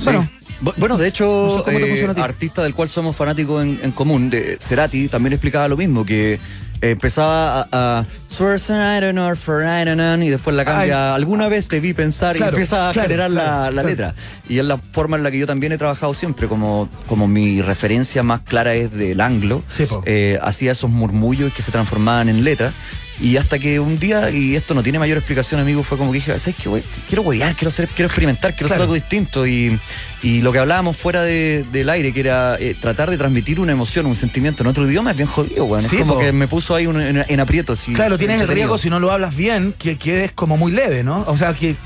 Bueno, 0.04 0.28
Bu- 0.62 0.74
Bueno, 0.76 0.98
de 0.98 1.04
No 1.04 1.08
hecho, 1.08 1.64
sé 1.66 1.74
eh, 1.74 2.14
artista 2.18 2.62
del 2.62 2.74
cual 2.74 2.90
somos 2.90 3.16
fanáticos 3.16 3.62
en, 3.64 3.80
en 3.82 3.92
común, 3.92 4.28
de 4.28 4.58
Cerati, 4.60 5.08
también 5.08 5.32
explicaba 5.32 5.66
lo 5.68 5.78
mismo, 5.78 6.04
que 6.04 6.38
empezaba 6.80 7.62
a, 7.72 7.98
a 8.00 8.04
"Swears 8.30 8.70
I 8.70 9.00
don't 9.00 9.12
know, 9.12 9.34
for 9.36 9.62
I 9.62 9.84
don't 9.84 9.94
know", 10.00 10.16
y 10.22 10.30
después 10.30 10.54
la 10.56 10.64
cambia, 10.64 11.14
alguna 11.14 11.48
vez 11.48 11.68
te 11.68 11.80
vi 11.80 11.92
pensar 11.94 12.36
Claro, 12.36 12.52
y 12.52 12.54
empieza 12.54 12.88
a 12.88 12.92
claro, 12.92 13.08
generar 13.08 13.30
la, 13.30 13.42
claro, 13.44 13.70
la 13.72 13.82
letra. 13.82 14.14
Y 14.48 14.58
es 14.58 14.64
la 14.64 14.78
forma 14.78 15.16
en 15.16 15.22
la 15.22 15.30
que 15.30 15.38
yo 15.38 15.46
también 15.46 15.72
he 15.72 15.78
trabajado 15.78 16.14
siempre, 16.14 16.48
como, 16.48 16.88
como 17.06 17.28
mi 17.28 17.62
referencia 17.62 18.22
más 18.22 18.40
clara 18.40 18.74
es 18.74 18.92
del 18.92 19.20
anglo, 19.20 19.62
Sí, 19.68 19.84
eh, 20.06 20.38
hacía 20.42 20.72
esos 20.72 20.90
murmullos 20.90 21.52
que 21.52 21.62
se 21.62 21.70
transformaban 21.72 22.28
en 22.28 22.44
letra. 22.44 22.72
Y 23.20 23.36
hasta 23.36 23.58
que 23.58 23.78
un 23.80 23.98
día, 23.98 24.30
y 24.30 24.56
esto 24.56 24.72
no 24.74 24.82
tiene 24.82 24.98
mayor 24.98 25.18
explicación, 25.18 25.60
amigo, 25.60 25.82
fue 25.82 25.98
como 25.98 26.10
que 26.10 26.16
dije, 26.18 26.38
¿sabes 26.38 26.56
qué, 26.56 26.68
güey? 26.70 26.82
Quiero 27.06 27.22
huevear, 27.22 27.54
quiero, 27.54 27.68
hacer, 27.68 27.88
quiero 27.88 28.06
experimentar, 28.06 28.54
quiero 28.54 28.66
hacer 28.68 28.80
algo 28.80 28.94
distinto. 28.94 29.46
Y, 29.46 29.78
y 30.22 30.40
lo 30.40 30.52
que 30.52 30.58
hablábamos 30.58 30.96
fuera 30.96 31.22
de- 31.22 31.64
del 31.70 31.90
aire, 31.90 32.12
que 32.14 32.20
era 32.20 32.56
eh, 32.58 32.74
tratar 32.80 33.10
de 33.10 33.18
transmitir 33.18 33.60
una 33.60 33.72
emoción, 33.72 34.06
un 34.06 34.16
sentimiento 34.16 34.62
en 34.62 34.68
otro 34.68 34.88
idioma, 34.88 35.10
es 35.10 35.16
bien 35.18 35.28
jodido, 35.28 35.64
güey. 35.66 35.82
Sí, 35.84 35.96
es 35.96 36.00
como 36.02 36.14
po. 36.14 36.20
que 36.20 36.32
me 36.32 36.48
puso 36.48 36.74
ahí 36.74 36.86
un- 36.86 37.00
en, 37.00 37.22
en 37.28 37.40
aprietos. 37.40 37.86
y- 37.88 37.92
Claro, 37.92 38.16
tienes 38.16 38.40
el 38.40 38.48
riesgo 38.48 38.78
si 38.78 38.88
no 38.88 38.98
lo 39.00 39.10
hablas 39.12 39.36
bien, 39.36 39.74
que 39.78 39.96
quedes 39.98 40.32
como 40.32 40.56
muy 40.56 40.72
leve, 40.72 41.02
¿no? 41.02 41.22
O 41.26 41.36
sea, 41.36 41.52
que, 41.52 41.76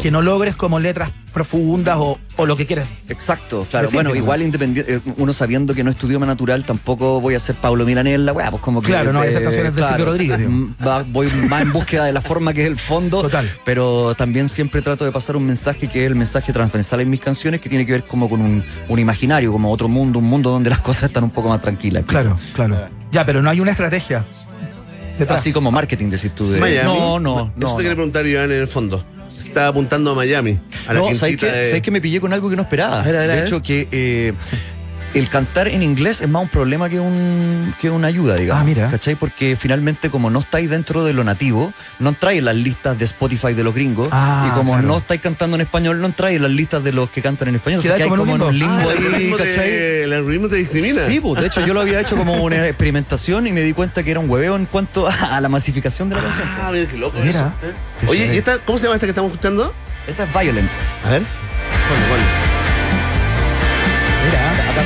que, 0.00 0.10
no 0.12 0.22
logres 0.22 0.54
como 0.54 0.78
letras 0.78 1.10
profundas 1.34 1.96
o, 1.98 2.18
o 2.36 2.46
lo 2.46 2.56
que 2.56 2.64
quieras. 2.64 2.86
Exacto, 3.08 3.66
claro. 3.70 3.88
Decir, 3.88 3.96
bueno, 3.98 4.14
igual 4.14 4.40
independiente, 4.40 4.94
eh, 4.94 5.00
uno 5.18 5.32
sabiendo 5.32 5.74
que 5.74 5.84
no 5.84 5.90
es 5.90 6.02
idioma 6.02 6.24
natural, 6.24 6.64
tampoco 6.64 7.20
voy 7.20 7.34
a 7.34 7.40
ser 7.40 7.56
Pablo 7.56 7.84
Milanés 7.84 8.14
en 8.14 8.24
la 8.24 8.32
weá, 8.32 8.50
pues 8.50 8.62
como 8.62 8.80
que. 8.80 8.86
Claro, 8.88 9.12
no 9.12 9.18
voy 9.18 9.26
a 9.26 9.30
hacer 9.30 9.42
canciones 9.42 9.74
de 9.74 9.82
Silvio 9.82 10.04
Rodríguez, 10.06 10.38
mm, 10.48 10.64
va- 10.86 11.02
voy 11.06 11.26
más 11.48 11.62
en 11.62 11.72
búsqueda 11.72 12.04
de 12.06 12.12
la 12.12 12.22
forma 12.22 12.54
que 12.54 12.62
es 12.62 12.68
el 12.68 12.78
fondo. 12.78 13.20
Total. 13.22 13.50
Pero 13.64 14.14
también 14.14 14.48
siempre 14.48 14.80
trato 14.80 15.04
de 15.04 15.12
pasar 15.12 15.36
un 15.36 15.44
mensaje 15.44 15.88
que 15.88 16.04
es 16.04 16.06
el 16.06 16.14
mensaje 16.14 16.52
transversal 16.52 17.00
en 17.00 17.10
mis 17.10 17.20
canciones, 17.20 17.60
que 17.60 17.68
tiene 17.68 17.84
que 17.84 17.92
ver 17.92 18.04
como 18.04 18.28
con 18.30 18.40
un, 18.40 18.62
un 18.88 18.98
imaginario, 18.98 19.50
como 19.52 19.70
otro 19.72 19.88
mundo, 19.88 20.20
un 20.20 20.26
mundo 20.26 20.50
donde 20.50 20.70
las 20.70 20.80
cosas 20.80 21.04
están 21.04 21.24
un 21.24 21.30
poco 21.32 21.48
más 21.48 21.60
tranquilas. 21.60 22.04
Claro, 22.06 22.38
claro. 22.54 22.78
Ya, 23.10 23.26
pero 23.26 23.42
no 23.42 23.50
hay 23.50 23.60
una 23.60 23.72
estrategia. 23.72 24.24
detrás. 25.18 25.40
Así 25.40 25.52
como 25.52 25.70
marketing, 25.70 26.10
decís 26.10 26.32
tú. 26.34 26.48
De... 26.50 26.60
Miami. 26.60 26.86
No, 26.88 27.20
no, 27.20 27.38
Eso 27.40 27.50
no. 27.56 27.68
te 27.70 27.76
quería 27.76 27.90
no. 27.90 27.96
preguntar, 27.96 28.26
Iván, 28.26 28.50
en 28.52 28.58
el 28.60 28.68
fondo. 28.68 29.04
Estaba 29.54 29.68
apuntando 29.68 30.10
a 30.10 30.14
Miami. 30.16 30.58
A 30.88 30.92
la 30.94 30.98
No, 30.98 31.14
¿sabes 31.14 31.38
de- 31.40 31.66
¿Sabes 31.68 31.80
que 31.82 31.92
me 31.92 32.00
pillé 32.00 32.20
con 32.20 32.32
algo 32.32 32.50
que 32.50 32.56
no 32.56 32.62
esperaba? 32.62 33.00
A 33.00 33.04
ver, 33.04 33.14
a 33.14 33.20
ver, 33.20 33.30
a 33.30 33.36
de 33.36 33.42
hecho, 33.42 33.62
que 33.62 33.86
eh, 33.92 34.32
el 35.14 35.28
cantar 35.28 35.68
en 35.68 35.82
inglés 35.82 36.20
es 36.20 36.28
más 36.28 36.42
un 36.42 36.48
problema 36.48 36.88
que, 36.88 36.98
un, 36.98 37.74
que 37.80 37.88
una 37.88 38.08
ayuda, 38.08 38.34
digamos. 38.34 38.60
Ah, 38.62 38.64
mira. 38.64 38.90
¿Cachai? 38.90 39.14
Porque 39.14 39.56
finalmente, 39.56 40.10
como 40.10 40.28
no 40.28 40.40
estáis 40.40 40.68
dentro 40.68 41.04
de 41.04 41.12
lo 41.14 41.22
nativo, 41.22 41.72
no 42.00 42.08
entráis 42.10 42.40
en 42.40 42.44
las 42.46 42.56
listas 42.56 42.98
de 42.98 43.04
Spotify 43.04 43.54
de 43.54 43.62
los 43.64 43.74
gringos. 43.74 44.08
Ah, 44.10 44.48
y 44.50 44.54
como 44.56 44.72
claro. 44.72 44.88
no 44.88 44.98
estáis 44.98 45.20
cantando 45.20 45.54
en 45.56 45.60
español, 45.62 46.00
no 46.00 46.06
entráis 46.06 46.36
en 46.36 46.42
las 46.42 46.50
listas 46.50 46.82
de 46.82 46.92
los 46.92 47.10
que 47.10 47.22
cantan 47.22 47.48
en 47.48 47.54
español. 47.54 47.80
Entonces, 47.84 47.96
que 47.96 48.02
hay 48.02 48.08
como 48.18 48.34
en 48.34 48.42
un 48.42 48.58
limbo. 48.58 48.74
Ah, 48.76 48.82
el 48.82 48.88
ahí, 48.98 49.04
algoritmo 49.06 49.36
¿cachai? 49.36 49.54
te- 49.54 50.02
el 50.04 50.12
algoritmo 50.12 50.48
te 50.48 50.56
discrimina. 50.56 51.06
Sí, 51.06 51.20
pues, 51.20 51.40
de 51.40 51.46
hecho 51.46 51.64
yo 51.64 51.74
lo 51.74 51.80
había 51.80 52.00
hecho 52.00 52.16
como 52.16 52.34
una 52.42 52.66
experimentación 52.66 53.46
y 53.46 53.52
me 53.52 53.60
di 53.62 53.72
cuenta 53.72 54.02
que 54.02 54.10
era 54.10 54.18
un 54.20 54.28
hueveo 54.28 54.56
en 54.56 54.66
cuanto 54.66 55.06
a 55.08 55.40
la 55.40 55.48
masificación 55.48 56.08
de 56.10 56.16
la 56.16 56.22
canción. 56.22 56.48
Ah, 56.60 56.70
mira 56.72 56.86
qué 56.90 56.96
loco 56.98 57.18
Mira. 57.18 57.30
eso. 57.30 57.52
Oye. 58.10 58.34
¿y 58.34 58.38
esta, 58.38 58.58
cómo 58.58 58.78
se 58.78 58.84
llama 58.84 58.96
esta 58.96 59.06
que 59.06 59.10
estamos 59.12 59.30
escuchando? 59.30 59.72
Esta 60.08 60.24
es 60.24 60.32
Violent. 60.34 60.70
A 61.04 61.10
ver. 61.10 61.22
Ponle. 61.22 62.33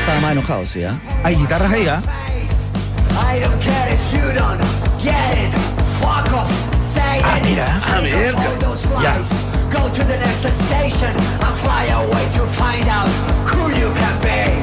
Estaba 0.00 0.20
más 0.20 0.32
enojado, 0.32 0.66
sí, 0.66 0.84
¿ah? 0.84 0.98
hay 1.22 1.36
guitarras 1.36 1.72
ahí, 1.72 1.86
¿ah? 1.86 2.00
Ah, 7.24 7.38
mira. 7.42 7.80
Ah, 7.86 8.00
mierda. 8.00 8.42
Ya. 9.02 9.16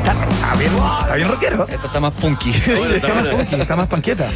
Está 0.06 0.56
bien, 0.56 0.72
está 1.02 1.16
bien 1.16 1.28
rockero. 1.30 1.68
Esta 1.68 1.88
está 1.88 2.00
más 2.00 2.14
punky. 2.16 2.52
Bueno, 2.66 2.96
está 2.96 2.96
Está 2.96 3.14
más 3.14 3.28
funky, 3.30 3.56
está 3.56 3.76
más 3.76 3.88
panqueta. 3.88 4.30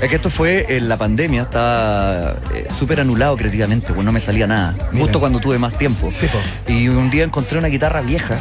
Es 0.00 0.08
que 0.08 0.16
esto 0.16 0.30
fue 0.30 0.76
en 0.76 0.88
la 0.88 0.96
pandemia, 0.96 1.42
estaba 1.42 2.34
eh, 2.54 2.68
súper 2.76 3.00
anulado 3.00 3.36
creativamente, 3.36 3.92
pues 3.92 4.04
no 4.04 4.12
me 4.12 4.20
salía 4.20 4.46
nada. 4.46 4.74
Mira. 4.90 5.04
Justo 5.04 5.20
cuando 5.20 5.40
tuve 5.40 5.58
más 5.58 5.76
tiempo. 5.78 6.12
Sí, 6.12 6.26
y 6.72 6.88
un 6.88 7.10
día 7.10 7.24
encontré 7.24 7.58
una 7.58 7.68
guitarra 7.68 8.00
vieja 8.00 8.38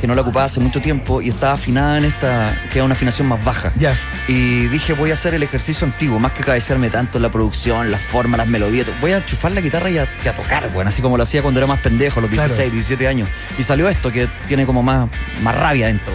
que 0.00 0.06
no 0.06 0.14
la 0.14 0.22
ocupaba 0.22 0.44
hace 0.46 0.60
mucho 0.60 0.80
tiempo 0.80 1.20
y 1.22 1.28
estaba 1.30 1.54
afinada 1.54 1.98
en 1.98 2.04
esta, 2.04 2.54
que 2.70 2.78
era 2.78 2.84
una 2.84 2.94
afinación 2.94 3.28
más 3.28 3.42
baja. 3.44 3.72
Ya. 3.78 3.96
Y 4.28 4.66
dije, 4.68 4.92
voy 4.92 5.10
a 5.10 5.14
hacer 5.14 5.34
el 5.34 5.42
ejercicio 5.42 5.86
antiguo, 5.86 6.18
más 6.18 6.32
que 6.32 6.42
cabecearme 6.44 6.90
tanto 6.90 7.18
en 7.18 7.22
la 7.22 7.30
producción, 7.30 7.90
la 7.90 7.98
forma, 7.98 8.36
las 8.36 8.46
melodías. 8.46 8.86
Voy 9.00 9.12
a 9.12 9.18
enchufar 9.18 9.52
la 9.52 9.60
guitarra 9.60 9.90
y 9.90 9.98
a, 9.98 10.08
y 10.24 10.28
a 10.28 10.36
tocar, 10.36 10.70
bueno, 10.72 10.88
así 10.90 11.00
como 11.02 11.16
lo 11.16 11.22
hacía 11.22 11.42
cuando 11.42 11.60
era 11.60 11.66
más 11.66 11.80
pendejo, 11.80 12.18
a 12.20 12.22
los 12.22 12.30
Claro. 12.30 12.48
16, 12.48 12.72
17 12.72 13.08
años. 13.08 13.28
Y 13.58 13.62
salió 13.62 13.88
esto, 13.88 14.12
que 14.12 14.28
tiene 14.46 14.66
como 14.66 14.82
más, 14.82 15.08
más 15.42 15.54
rabia 15.56 15.86
dentro. 15.86 16.12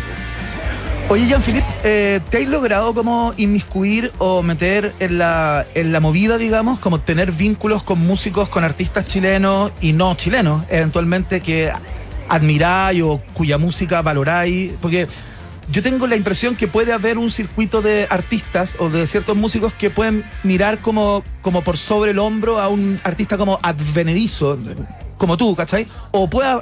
Oye, 1.10 1.28
Jean-Philippe, 1.28 1.66
eh, 1.84 2.20
¿te 2.30 2.38
has 2.38 2.48
logrado 2.48 2.94
como 2.94 3.34
inmiscuir 3.36 4.14
o 4.18 4.42
meter 4.44 4.94
en 5.00 5.18
la, 5.18 5.66
en 5.76 5.92
la 5.92 6.00
movida, 6.00 6.38
digamos, 6.38 6.80
como 6.80 7.00
tener 7.00 7.34
vínculos 7.34 7.84
con 7.84 8.00
músicos, 8.00 8.48
con 8.48 8.64
artistas 8.64 9.06
chilenos 9.08 9.72
y 9.82 9.92
no 9.92 10.16
chilenos, 10.16 10.64
eventualmente 10.70 11.42
que 11.42 11.70
admiráis 12.32 13.02
o 13.04 13.22
cuya 13.34 13.58
música 13.58 14.02
valoráis? 14.02 14.72
Porque 14.82 15.08
yo 15.72 15.84
tengo 15.84 16.08
la 16.08 16.16
impresión 16.16 16.56
que 16.56 16.68
puede 16.68 16.94
haber 16.94 17.18
un 17.18 17.30
circuito 17.30 17.82
de 17.82 18.08
artistas 18.10 18.74
o 18.80 18.90
de 18.90 19.06
ciertos 19.06 19.38
músicos 19.38 19.74
que 19.74 19.90
pueden 19.90 20.26
mirar 20.44 20.80
como, 20.80 21.24
como 21.42 21.64
por 21.64 21.78
sobre 21.78 22.12
el 22.12 22.20
hombro 22.20 22.60
a 22.60 22.70
un 22.70 23.00
artista 23.04 23.38
como 23.38 23.60
advenedizo, 23.62 24.58
como 25.18 25.38
tú, 25.38 25.56
¿cachai? 25.56 25.88
O 26.12 26.30
puede 26.30 26.62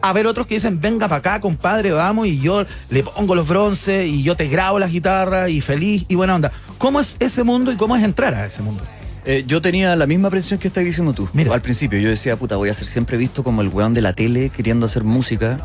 haber 0.00 0.26
otros 0.26 0.46
que 0.46 0.54
dicen, 0.54 0.80
venga 0.80 1.08
para 1.08 1.18
acá, 1.18 1.40
compadre, 1.40 1.90
vamos, 1.90 2.26
y 2.26 2.40
yo 2.40 2.64
le 2.90 3.02
pongo 3.02 3.34
los 3.34 3.48
bronces 3.48 4.06
y 4.06 4.22
yo 4.22 4.36
te 4.36 4.48
grabo 4.48 4.78
las 4.78 4.92
guitarras 4.92 5.50
y 5.50 5.60
feliz 5.60 6.04
y 6.08 6.14
buena 6.14 6.34
onda. 6.36 6.52
¿Cómo 6.78 7.00
es 7.00 7.16
ese 7.18 7.42
mundo 7.42 7.72
y 7.72 7.76
cómo 7.76 7.96
es 7.96 8.02
entrar 8.02 8.34
a 8.34 8.46
ese 8.46 8.62
mundo? 8.62 8.82
Eh, 9.28 9.44
yo 9.46 9.60
tenía 9.60 9.94
la 9.94 10.06
misma 10.06 10.30
presión 10.30 10.58
que 10.58 10.68
estás 10.68 10.82
diciendo 10.86 11.12
tú. 11.12 11.28
Mira. 11.34 11.52
Al 11.52 11.60
principio 11.60 11.98
yo 11.98 12.08
decía, 12.08 12.34
puta, 12.36 12.56
voy 12.56 12.70
a 12.70 12.74
ser 12.74 12.88
siempre 12.88 13.18
visto 13.18 13.44
como 13.44 13.60
el 13.60 13.68
weón 13.68 13.92
de 13.92 14.00
la 14.00 14.14
tele 14.14 14.48
queriendo 14.48 14.86
hacer 14.86 15.04
música. 15.04 15.58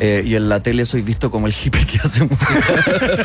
Eh, 0.00 0.22
y 0.26 0.34
en 0.34 0.48
la 0.48 0.60
tele 0.60 0.86
soy 0.86 1.02
visto 1.02 1.30
como 1.30 1.46
el 1.46 1.52
hippie 1.54 1.86
que 1.86 1.98
hace 1.98 2.22
música. 2.24 2.46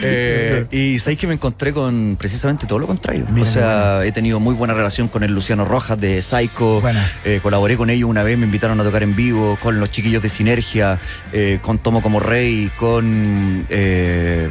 Eh, 0.00 0.66
y 0.70 0.98
sabéis 0.98 1.18
que 1.18 1.26
me 1.26 1.34
encontré 1.34 1.72
con 1.72 2.16
precisamente 2.18 2.66
todo 2.66 2.78
lo 2.78 2.86
contrario. 2.86 3.26
Mira, 3.30 3.42
o 3.42 3.46
sea, 3.50 4.04
he 4.04 4.12
tenido 4.12 4.38
muy 4.40 4.54
buena 4.54 4.74
relación 4.74 5.08
con 5.08 5.22
el 5.22 5.34
Luciano 5.34 5.64
Rojas 5.64 6.00
de 6.00 6.22
Psycho. 6.22 6.82
Eh, 7.24 7.40
colaboré 7.42 7.76
con 7.76 7.90
ellos 7.90 8.08
una 8.08 8.22
vez, 8.22 8.38
me 8.38 8.46
invitaron 8.46 8.80
a 8.80 8.84
tocar 8.84 9.02
en 9.02 9.16
vivo, 9.16 9.58
con 9.62 9.80
los 9.80 9.90
chiquillos 9.90 10.22
de 10.22 10.28
Sinergia, 10.28 11.00
con 11.62 11.78
Tomo 11.78 12.02
como 12.02 12.20
Rey, 12.20 12.70
con. 12.78 13.66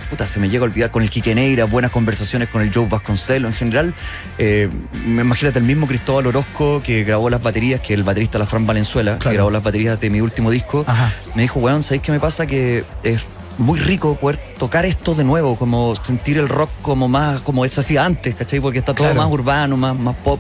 puta, 0.10 0.28
se 0.28 0.40
me 0.40 0.50
llega 0.50 0.64
a 0.64 0.68
olvidar, 0.68 0.92
con 0.92 1.04
el 1.04 1.10
Quique 1.10 1.34
Neira, 1.36 1.66
buenas 1.66 1.92
conversaciones 1.92 2.50
con 2.50 2.62
el 2.62 2.74
Joe 2.74 2.88
Vasconcelo. 2.90 3.48
En 3.48 3.54
general, 3.54 3.94
me 4.38 5.22
imagínate 5.22 5.60
el 5.60 5.66
mismo 5.66 5.88
Cristóbal 5.88 6.28
Orozco 6.28 6.82
que 6.84 7.04
grabó 7.04 7.30
las 7.30 7.42
baterías, 7.42 7.80
que 7.82 7.94
el 7.94 8.04
baterista 8.04 8.38
La 8.40 8.46
Fran 8.46 8.66
Valenzuela, 8.66 9.18
Claro. 9.18 9.30
que 9.30 9.34
grabó 9.36 9.52
las 9.52 9.64
baterías 9.64 10.00
de 10.00 10.10
mi 10.10 10.22
último 10.22 10.52
disco. 10.52 10.84
Ajá. 10.88 11.14
Me 11.36 11.44
dijo, 11.44 11.60
weón, 11.68 11.84
¿sabéis 11.84 12.02
qué 12.04 12.12
me 12.12 12.20
pasa? 12.20 12.46
Que 12.48 12.84
es 13.04 13.22
muy 13.58 13.80
rico 13.80 14.16
poder 14.16 14.40
tocar 14.60 14.86
esto 14.86 15.16
de 15.16 15.24
nuevo, 15.24 15.56
como 15.56 15.96
sentir 16.02 16.38
el 16.38 16.48
rock 16.48 16.70
como 16.82 17.08
más, 17.08 17.42
como 17.42 17.66
es 17.66 17.78
así 17.78 17.98
antes, 17.98 18.36
¿cachai? 18.36 18.60
Porque 18.60 18.80
está 18.80 18.94
todo 18.94 19.08
Claro. 19.08 19.22
más 19.22 19.32
urbano, 19.32 19.76
más, 19.78 19.98
más 19.98 20.16
pop. 20.18 20.40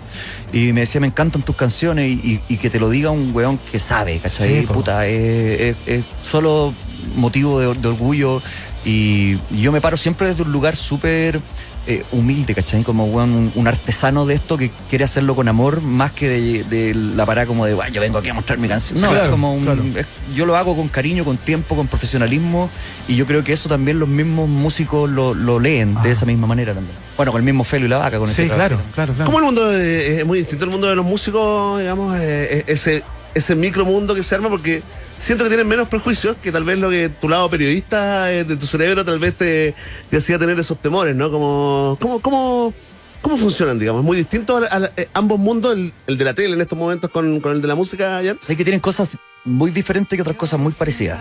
Y 0.53 0.71
me 0.71 0.81
decía, 0.81 1.01
me 1.01 1.07
encantan 1.07 1.41
tus 1.41 1.55
canciones 1.55 2.05
y, 2.11 2.39
que 2.57 2.69
te 2.69 2.79
lo 2.79 2.89
diga 2.89 3.09
un 3.11 3.31
weón 3.35 3.57
que 3.71 3.79
sabe, 3.79 4.19
¿cachai? 4.19 4.61
Sí. 4.61 4.67
Puta, 4.67 5.05
es, 5.07 5.59
es- 5.61 5.75
es 5.87 6.05
solo 6.29 6.73
motivo 7.15 7.59
de, 7.59 7.73
de 7.73 7.87
orgullo. 7.87 8.41
Y 8.85 9.37
yo 9.59 9.71
me 9.71 9.81
paro 9.81 9.97
siempre 9.97 10.27
desde 10.27 10.43
un 10.43 10.51
lugar 10.51 10.75
súper 10.77 11.41
eh, 11.87 12.03
humilde, 12.11 12.53
¿cachai? 12.53 12.83
Como 12.83 13.05
un, 13.05 13.51
un 13.55 13.67
artesano 13.67 14.25
de 14.25 14.35
esto 14.35 14.57
que 14.57 14.69
quiere 14.89 15.05
hacerlo 15.05 15.35
con 15.35 15.47
amor, 15.47 15.81
más 15.81 16.11
que 16.11 16.27
de, 16.27 16.63
de 16.65 16.93
la 16.93 17.25
parada 17.25 17.47
como 17.47 17.65
de, 17.65 17.73
"Guay, 17.73 17.91
yo 17.91 18.01
vengo 18.01 18.17
aquí 18.17 18.29
a 18.29 18.33
mostrar 18.33 18.57
mi 18.59 18.67
canción. 18.67 18.99
No, 19.01 19.09
Claro, 19.09 19.25
es 19.25 19.31
como 19.31 19.53
un, 19.53 19.63
claro. 19.63 19.83
es- 19.95 20.05
yo 20.35 20.45
lo 20.45 20.57
hago 20.57 20.75
con 20.75 20.89
cariño, 20.89 21.23
con 21.25 21.37
tiempo, 21.37 21.75
con 21.75 21.87
profesionalismo 21.87 22.69
y 23.07 23.15
yo 23.15 23.25
creo 23.25 23.43
que 23.43 23.53
eso 23.53 23.69
también 23.69 23.99
los 23.99 24.09
mismos 24.09 24.49
músicos 24.49 25.09
lo, 25.09 25.33
lo 25.33 25.59
leen 25.59 25.95
Ah. 25.97 26.03
de 26.03 26.11
esa 26.11 26.25
misma 26.25 26.45
manera 26.47 26.73
también. 26.73 26.95
Bueno, 27.15 27.31
con 27.31 27.39
el 27.39 27.45
mismo 27.45 27.63
Felo 27.63 27.85
y 27.85 27.89
la 27.89 27.97
Vaca, 27.97 28.19
con 28.19 28.29
el 28.29 28.35
Sí, 28.35 28.43
que 28.43 28.49
claro, 28.49 28.79
claro, 28.93 29.13
claro. 29.13 29.25
¿Cómo 29.25 29.39
el 29.39 29.45
mundo 29.45 29.69
de- 29.69 30.19
es 30.19 30.25
muy 30.25 30.39
distinto 30.39 30.65
el 30.65 30.71
mundo 30.71 30.87
de 30.87 30.95
los 30.95 31.05
músicos, 31.05 31.79
digamos, 31.79 32.19
eh, 32.19 32.63
ese, 32.67 33.03
ese 33.37 33.55
micromundo 33.55 34.13
que 34.15 34.23
se 34.23 34.35
arma? 34.35 34.49
Porque 34.49 34.81
siento 35.19 35.43
que 35.43 35.49
tienen 35.49 35.67
menos 35.67 35.87
prejuicios 35.87 36.37
que 36.41 36.51
tal 36.51 36.63
vez 36.63 36.79
lo 36.79 36.89
que 36.89 37.09
tu 37.09 37.29
lado 37.29 37.49
periodista 37.49 38.31
eh, 38.31 38.43
de 38.43 38.55
tu 38.55 38.65
cerebro 38.65 39.03
tal 39.05 39.19
vez 39.19 39.35
te, 39.35 39.75
hacía 40.15 40.37
tener 40.37 40.59
esos 40.59 40.79
temores, 40.81 41.15
¿no? 41.15 41.31
Como, 41.31 41.97
¿cómo, 42.01 42.19
cómo, 42.19 42.73
cómo 43.21 43.37
funcionan, 43.37 43.79
digamos? 43.79 44.03
Muy 44.03 44.17
distinto 44.17 44.57
a, 44.57 44.91
eh, 44.97 45.09
ambos 45.13 45.39
mundos, 45.39 45.73
el, 45.75 45.93
el 46.07 46.17
de 46.17 46.25
la 46.25 46.33
tele 46.33 46.55
en 46.55 46.61
estos 46.61 46.77
momentos 46.77 47.09
con, 47.09 47.39
con 47.39 47.53
el 47.53 47.61
de 47.61 47.67
la 47.67 47.75
música, 47.75 48.21
Jan. 48.23 48.37
Sé 48.41 48.55
que 48.55 48.63
tienen 48.63 48.79
cosas 48.79 49.17
muy 49.45 49.71
diferentes 49.71 50.15
que 50.15 50.21
otras 50.21 50.37
cosas 50.37 50.59
muy 50.59 50.71
parecidas. 50.73 51.19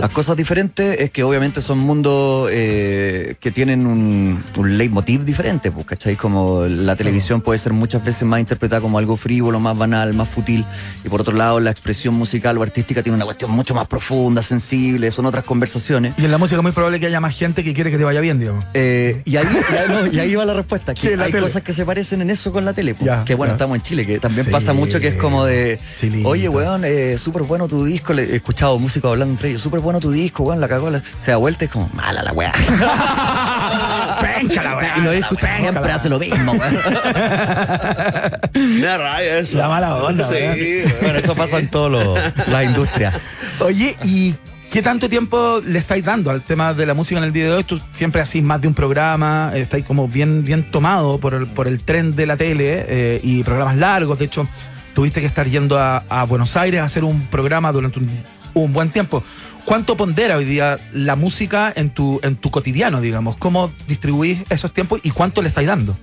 Las 0.00 0.10
cosas 0.10 0.36
diferentes 0.36 1.00
es 1.00 1.10
que 1.10 1.24
obviamente 1.24 1.60
son 1.60 1.80
mundos 1.80 2.48
eh, 2.52 3.34
que 3.40 3.50
tienen 3.50 3.84
un, 3.84 4.40
un 4.56 4.78
leitmotiv 4.78 5.24
diferente, 5.24 5.72
pues, 5.72 5.86
¿cachai? 5.86 6.14
Como 6.14 6.62
la 6.66 6.94
televisión 6.94 7.40
puede 7.40 7.58
ser 7.58 7.72
muchas 7.72 8.04
veces 8.04 8.22
más 8.22 8.38
interpretada 8.38 8.80
como 8.80 8.98
algo 8.98 9.16
frívolo, 9.16 9.58
más 9.58 9.76
banal, 9.76 10.14
más 10.14 10.28
fútil. 10.28 10.64
Y 11.04 11.08
por 11.08 11.22
otro 11.22 11.34
lado, 11.36 11.58
la 11.58 11.72
expresión 11.72 12.14
musical 12.14 12.56
o 12.58 12.62
artística 12.62 13.02
tiene 13.02 13.16
una 13.16 13.24
cuestión 13.24 13.50
mucho 13.50 13.74
más 13.74 13.88
profunda, 13.88 14.40
sensible, 14.44 15.10
son 15.10 15.26
otras 15.26 15.42
conversaciones. 15.42 16.14
Y 16.16 16.26
en 16.26 16.30
la 16.30 16.38
música 16.38 16.58
es 16.58 16.62
muy 16.62 16.70
probable 16.70 17.00
que 17.00 17.06
haya 17.06 17.18
más 17.18 17.36
gente 17.36 17.64
que 17.64 17.74
quiere 17.74 17.90
que 17.90 17.98
te 17.98 18.04
vaya 18.04 18.20
bien, 18.20 18.38
digamos. 18.38 18.64
Eh, 18.74 19.20
y, 19.24 19.36
ahí, 19.36 19.46
y 19.68 19.74
ahí- 19.74 19.88
no, 19.88 20.06
y 20.06 20.20
ahí 20.20 20.34
va 20.36 20.44
la 20.44 20.54
respuesta. 20.54 20.94
Que 20.94 21.00
Sí, 21.10 21.16
la 21.16 21.24
hay 21.24 21.32
tele. 21.32 21.42
cosas 21.42 21.62
que 21.64 21.72
se 21.72 21.84
parecen 21.84 22.22
en 22.22 22.30
eso 22.30 22.52
con 22.52 22.64
la 22.64 22.72
tele. 22.72 22.94
pues. 22.94 23.04
Ya, 23.04 23.24
que 23.24 23.34
bueno, 23.34 23.50
ya. 23.50 23.54
estamos 23.56 23.74
en 23.74 23.82
Chile, 23.82 24.06
que 24.06 24.20
también 24.20 24.44
Sí. 24.44 24.52
pasa 24.52 24.72
mucho 24.74 25.00
que 25.00 25.08
es 25.08 25.14
como 25.16 25.44
de, 25.44 25.80
oye, 26.24 26.48
weón, 26.48 26.84
eh, 26.84 27.18
súper 27.18 27.42
bueno 27.42 27.66
tu 27.68 27.84
disco. 27.84 28.12
Le, 28.12 28.24
he 28.24 28.36
escuchado 28.36 28.78
músicos 28.78 29.10
hablando 29.12 29.32
entre 29.34 29.50
ellos, 29.50 29.62
súper 29.62 29.80
bueno 29.80 30.00
tu 30.00 30.10
disco, 30.10 30.42
weón, 30.44 30.60
la 30.60 30.68
cagó. 30.68 30.90
la-". 30.90 31.02
Se 31.24 31.30
da 31.30 31.36
vuelta 31.36 31.64
y 31.64 31.66
es 31.66 31.72
como, 31.72 31.88
mala 31.94 32.22
la 32.22 32.32
weá. 32.32 32.52
Venga 34.22 34.62
la 34.62 34.76
weá, 34.76 34.98
y 34.98 35.00
lo 35.02 35.12
he 35.12 35.18
escuchado 35.18 35.58
siempre 35.60 35.84
la- 35.88 35.94
hace 35.94 36.08
lo 36.08 36.18
mismo, 36.18 36.52
weón. 36.52 36.78
Me 38.54 38.80
da 38.86 38.98
rabia 38.98 39.38
eso. 39.38 39.58
La 39.58 39.68
mala 39.68 39.94
onda, 39.96 40.24
Sí, 40.24 40.82
bueno, 41.00 41.18
eso 41.18 41.34
pasa 41.34 41.58
en 41.58 41.68
todas 41.68 42.20
las 42.48 42.64
industrias. 42.64 43.14
Oye, 43.60 43.96
¿y 44.04 44.34
qué 44.70 44.82
tanto 44.82 45.08
tiempo 45.08 45.60
le 45.64 45.78
estáis 45.78 46.04
dando 46.04 46.30
al 46.30 46.42
tema 46.42 46.74
de 46.74 46.86
la 46.86 46.94
música 46.94 47.18
en 47.18 47.24
el 47.24 47.32
día 47.32 47.44
de 47.44 47.52
hoy? 47.52 47.64
Tú 47.64 47.80
siempre 47.92 48.20
hacís 48.20 48.42
más 48.42 48.60
de 48.60 48.68
un 48.68 48.74
programa, 48.74 49.52
estáis 49.54 49.84
como 49.84 50.08
bien, 50.08 50.44
bien 50.44 50.62
tomado 50.70 51.18
por 51.18 51.34
el, 51.34 51.46
por 51.46 51.66
el 51.68 51.80
tren 51.82 52.14
de 52.16 52.26
la 52.26 52.36
tele 52.36 52.84
eh, 52.88 53.20
y 53.22 53.42
programas 53.44 53.76
largos. 53.76 54.18
De 54.18 54.24
hecho, 54.26 54.48
tuviste 54.98 55.20
que 55.20 55.28
estar 55.28 55.48
yendo 55.48 55.78
a, 55.78 56.24
Buenos 56.28 56.56
Aires 56.56 56.80
a 56.80 56.84
hacer 56.84 57.04
un 57.04 57.28
programa 57.28 57.70
durante 57.70 58.00
un, 58.00 58.10
un 58.54 58.72
buen 58.72 58.90
tiempo. 58.90 59.22
¿Cuánto 59.64 59.96
pondera 59.96 60.36
hoy 60.36 60.44
día 60.44 60.80
la 60.92 61.14
música 61.14 61.72
en 61.76 61.90
tu, 61.90 62.18
en 62.24 62.34
tu 62.34 62.50
cotidiano, 62.50 63.00
digamos? 63.00 63.36
¿Cómo 63.36 63.70
distribuís 63.86 64.40
esos 64.50 64.72
tiempos 64.74 64.98
y 65.04 65.10
cuánto 65.10 65.40
le 65.40 65.50
estáis 65.50 65.68
dando? 65.68 65.96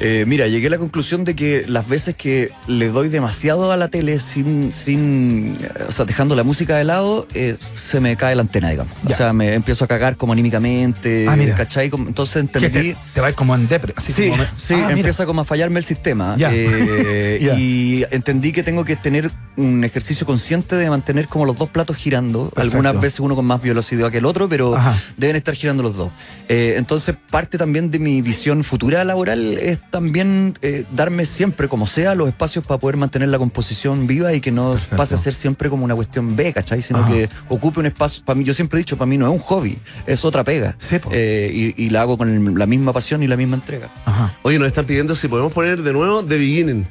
Eh, 0.00 0.24
mira, 0.26 0.46
llegué 0.46 0.68
a 0.68 0.70
la 0.70 0.78
conclusión 0.78 1.24
de 1.24 1.34
que 1.34 1.64
las 1.66 1.88
veces 1.88 2.14
que 2.14 2.50
le 2.68 2.88
doy 2.88 3.08
demasiado 3.08 3.72
a 3.72 3.76
la 3.76 3.88
tele 3.88 4.20
sin, 4.20 4.72
sin 4.72 5.56
o 5.88 5.92
sea, 5.92 6.04
dejando 6.04 6.36
la 6.36 6.44
música 6.44 6.76
de 6.76 6.84
lado, 6.84 7.26
eh, 7.34 7.56
se 7.90 8.00
me 8.00 8.16
cae 8.16 8.34
la 8.36 8.42
antena, 8.42 8.70
digamos. 8.70 8.94
Ya. 9.04 9.14
O 9.14 9.18
sea, 9.18 9.32
me 9.32 9.54
empiezo 9.54 9.84
a 9.84 9.88
cagar 9.88 10.16
como 10.16 10.32
anímicamente, 10.32 11.26
Ah, 11.28 11.34
mira. 11.36 11.54
¿cachai? 11.56 11.90
Entonces 11.92 12.36
entendí... 12.36 12.92
te, 12.92 12.96
te 13.14 13.20
vais 13.20 13.34
como 13.34 13.54
en 13.54 13.66
depre. 13.68 13.92
Así 13.96 14.12
Sí, 14.12 14.28
como 14.30 14.44
sí, 14.56 14.74
Ah, 14.74 14.92
empieza 14.92 15.26
como 15.26 15.40
a 15.40 15.44
fallarme 15.44 15.78
el 15.80 15.84
sistema. 15.84 16.36
Ya. 16.38 16.50
Eh, 16.52 17.38
Ya. 17.48 17.54
Y 17.58 18.04
entendí 18.10 18.52
que 18.52 18.62
tengo 18.62 18.84
que 18.84 18.96
tener 18.96 19.30
un 19.56 19.84
ejercicio 19.84 20.26
consciente 20.26 20.76
de 20.76 20.88
mantener 20.90 21.26
como 21.28 21.44
los 21.44 21.56
dos 21.58 21.70
platos 21.70 21.96
girando. 21.96 22.44
Perfecto. 22.50 22.60
Algunas 22.62 23.00
veces 23.00 23.20
uno 23.20 23.34
con 23.36 23.44
más 23.44 23.60
velocidad 23.62 24.10
que 24.10 24.18
el 24.18 24.26
otro, 24.26 24.48
pero 24.48 24.76
Ajá. 24.76 24.96
deben 25.16 25.36
estar 25.36 25.54
girando 25.54 25.82
los 25.82 25.96
dos. 25.96 26.10
Eh, 26.48 26.74
entonces, 26.76 27.14
parte 27.30 27.58
también 27.58 27.90
de 27.90 27.98
mi 27.98 28.22
visión 28.22 28.64
futura 28.64 29.04
laboral 29.04 29.58
es 29.58 29.78
también 29.90 30.58
eh, 30.62 30.84
darme 30.92 31.24
siempre, 31.26 31.68
como 31.68 31.86
sea, 31.86 32.14
los 32.14 32.28
espacios 32.28 32.64
para 32.66 32.78
poder 32.78 32.96
mantener 32.96 33.28
la 33.28 33.38
composición 33.38 34.06
viva 34.06 34.32
y 34.34 34.40
que 34.40 34.50
no 34.52 34.76
pase 34.96 35.14
a 35.14 35.18
ser 35.18 35.34
siempre 35.34 35.70
como 35.70 35.84
una 35.84 35.94
cuestión 35.94 36.36
B, 36.36 36.52
¿cachai? 36.52 36.82
Sino 36.82 37.00
Ajá. 37.00 37.08
que 37.10 37.28
ocupe 37.48 37.80
un 37.80 37.86
espacio, 37.86 38.22
para 38.24 38.38
mí, 38.38 38.44
yo 38.44 38.52
siempre 38.54 38.78
he 38.78 38.80
dicho, 38.80 38.96
para 38.96 39.06
mí 39.06 39.16
no 39.18 39.26
es 39.26 39.32
un 39.32 39.38
hobby, 39.38 39.78
es 40.06 40.24
otra 40.24 40.44
pega. 40.44 40.76
Sí. 40.78 40.96
Eh, 41.12 41.74
y, 41.76 41.84
y 41.84 41.90
la 41.90 42.02
hago 42.02 42.18
con 42.18 42.28
el- 42.28 42.54
la 42.58 42.66
misma 42.66 42.92
pasión 42.92 43.22
y 43.22 43.26
la 43.26 43.36
misma 43.36 43.56
entrega. 43.56 43.88
Ajá. 44.04 44.34
Oye, 44.42 44.58
nos 44.58 44.68
están 44.68 44.84
pidiendo 44.84 45.14
si 45.14 45.28
podemos 45.28 45.52
poner 45.52 45.82
de 45.82 45.92
nuevo 45.92 46.22
The 46.24 46.38
Beginning. 46.38 46.86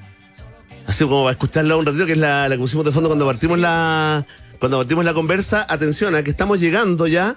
Así 0.87 1.03
como 1.03 1.23
para 1.23 1.33
escucharla 1.33 1.75
un 1.75 1.85
ratito, 1.85 2.05
que 2.05 2.13
es 2.13 2.17
la, 2.17 2.47
la 2.47 2.55
que 2.55 2.61
pusimos 2.61 2.85
de 2.85 2.91
fondo 2.91 3.09
cuando 3.09 3.25
partimos 3.25 3.59
la, 3.59 4.25
cuando 4.59 4.77
partimos 4.77 5.03
la 5.05 5.13
conversa. 5.13 5.65
Atención, 5.69 6.15
a 6.15 6.23
que 6.23 6.29
estamos 6.31 6.59
llegando 6.59 7.07
ya 7.07 7.35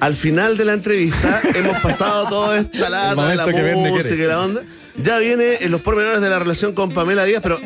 al 0.00 0.14
final 0.14 0.56
de 0.56 0.64
la 0.64 0.72
entrevista. 0.72 1.40
Hemos 1.54 1.80
pasado 1.80 2.28
toda 2.28 2.58
esta 2.58 2.90
lata 2.90 3.28
de 3.28 3.36
la 3.36 3.44
que 3.46 3.74
música 3.74 4.14
y 4.14 4.26
la 4.26 4.40
onda. 4.40 4.62
Ya 4.96 5.18
viene 5.18 5.58
en 5.60 5.70
los 5.70 5.80
pormenores 5.80 6.20
de 6.20 6.28
la 6.28 6.38
relación 6.38 6.74
con 6.74 6.92
Pamela 6.92 7.24
Díaz, 7.24 7.40
pero 7.42 7.60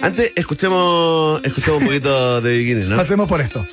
antes 0.00 0.32
escuchemos, 0.34 1.40
escuchemos 1.44 1.80
un 1.80 1.86
poquito 1.86 2.40
de 2.40 2.58
Beginning, 2.58 2.90
¿no? 2.90 2.96
Pasemos 2.96 3.28
por 3.28 3.40
esto. 3.40 3.64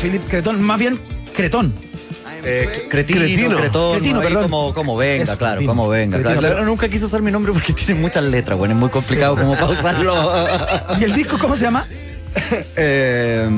Jean-Philippe 0.00 0.26
Cretón, 0.28 0.62
más 0.62 0.78
bien 0.78 1.00
Cretón. 1.34 1.74
Eh, 2.44 2.86
cretino, 2.88 3.18
Cretino. 3.20 3.56
cretón, 3.58 3.98
Cretino, 3.98 4.20
perdón. 4.20 4.42
como, 4.44 4.72
como 4.72 4.96
venga, 4.96 5.24
Eso, 5.24 5.36
claro, 5.36 5.54
cretino. 5.56 5.72
como 5.72 5.88
venga. 5.88 6.18
Cretino, 6.18 6.38
Claro, 6.40 6.54
pero- 6.56 6.66
nunca 6.66 6.88
quise 6.88 7.04
usar 7.04 7.20
mi 7.20 7.32
nombre 7.32 7.52
porque 7.52 7.72
tiene 7.72 8.00
muchas 8.00 8.22
letras, 8.22 8.56
bueno, 8.56 8.74
es 8.74 8.80
muy 8.80 8.88
complicado 8.90 9.36
como 9.36 9.54
para 9.54 9.66
usarlo. 9.66 10.14
¿Y 11.00 11.04
el 11.04 11.14
disco 11.14 11.36
cómo 11.38 11.56
se 11.56 11.62
llama? 11.64 11.86
Eh, 12.76 13.48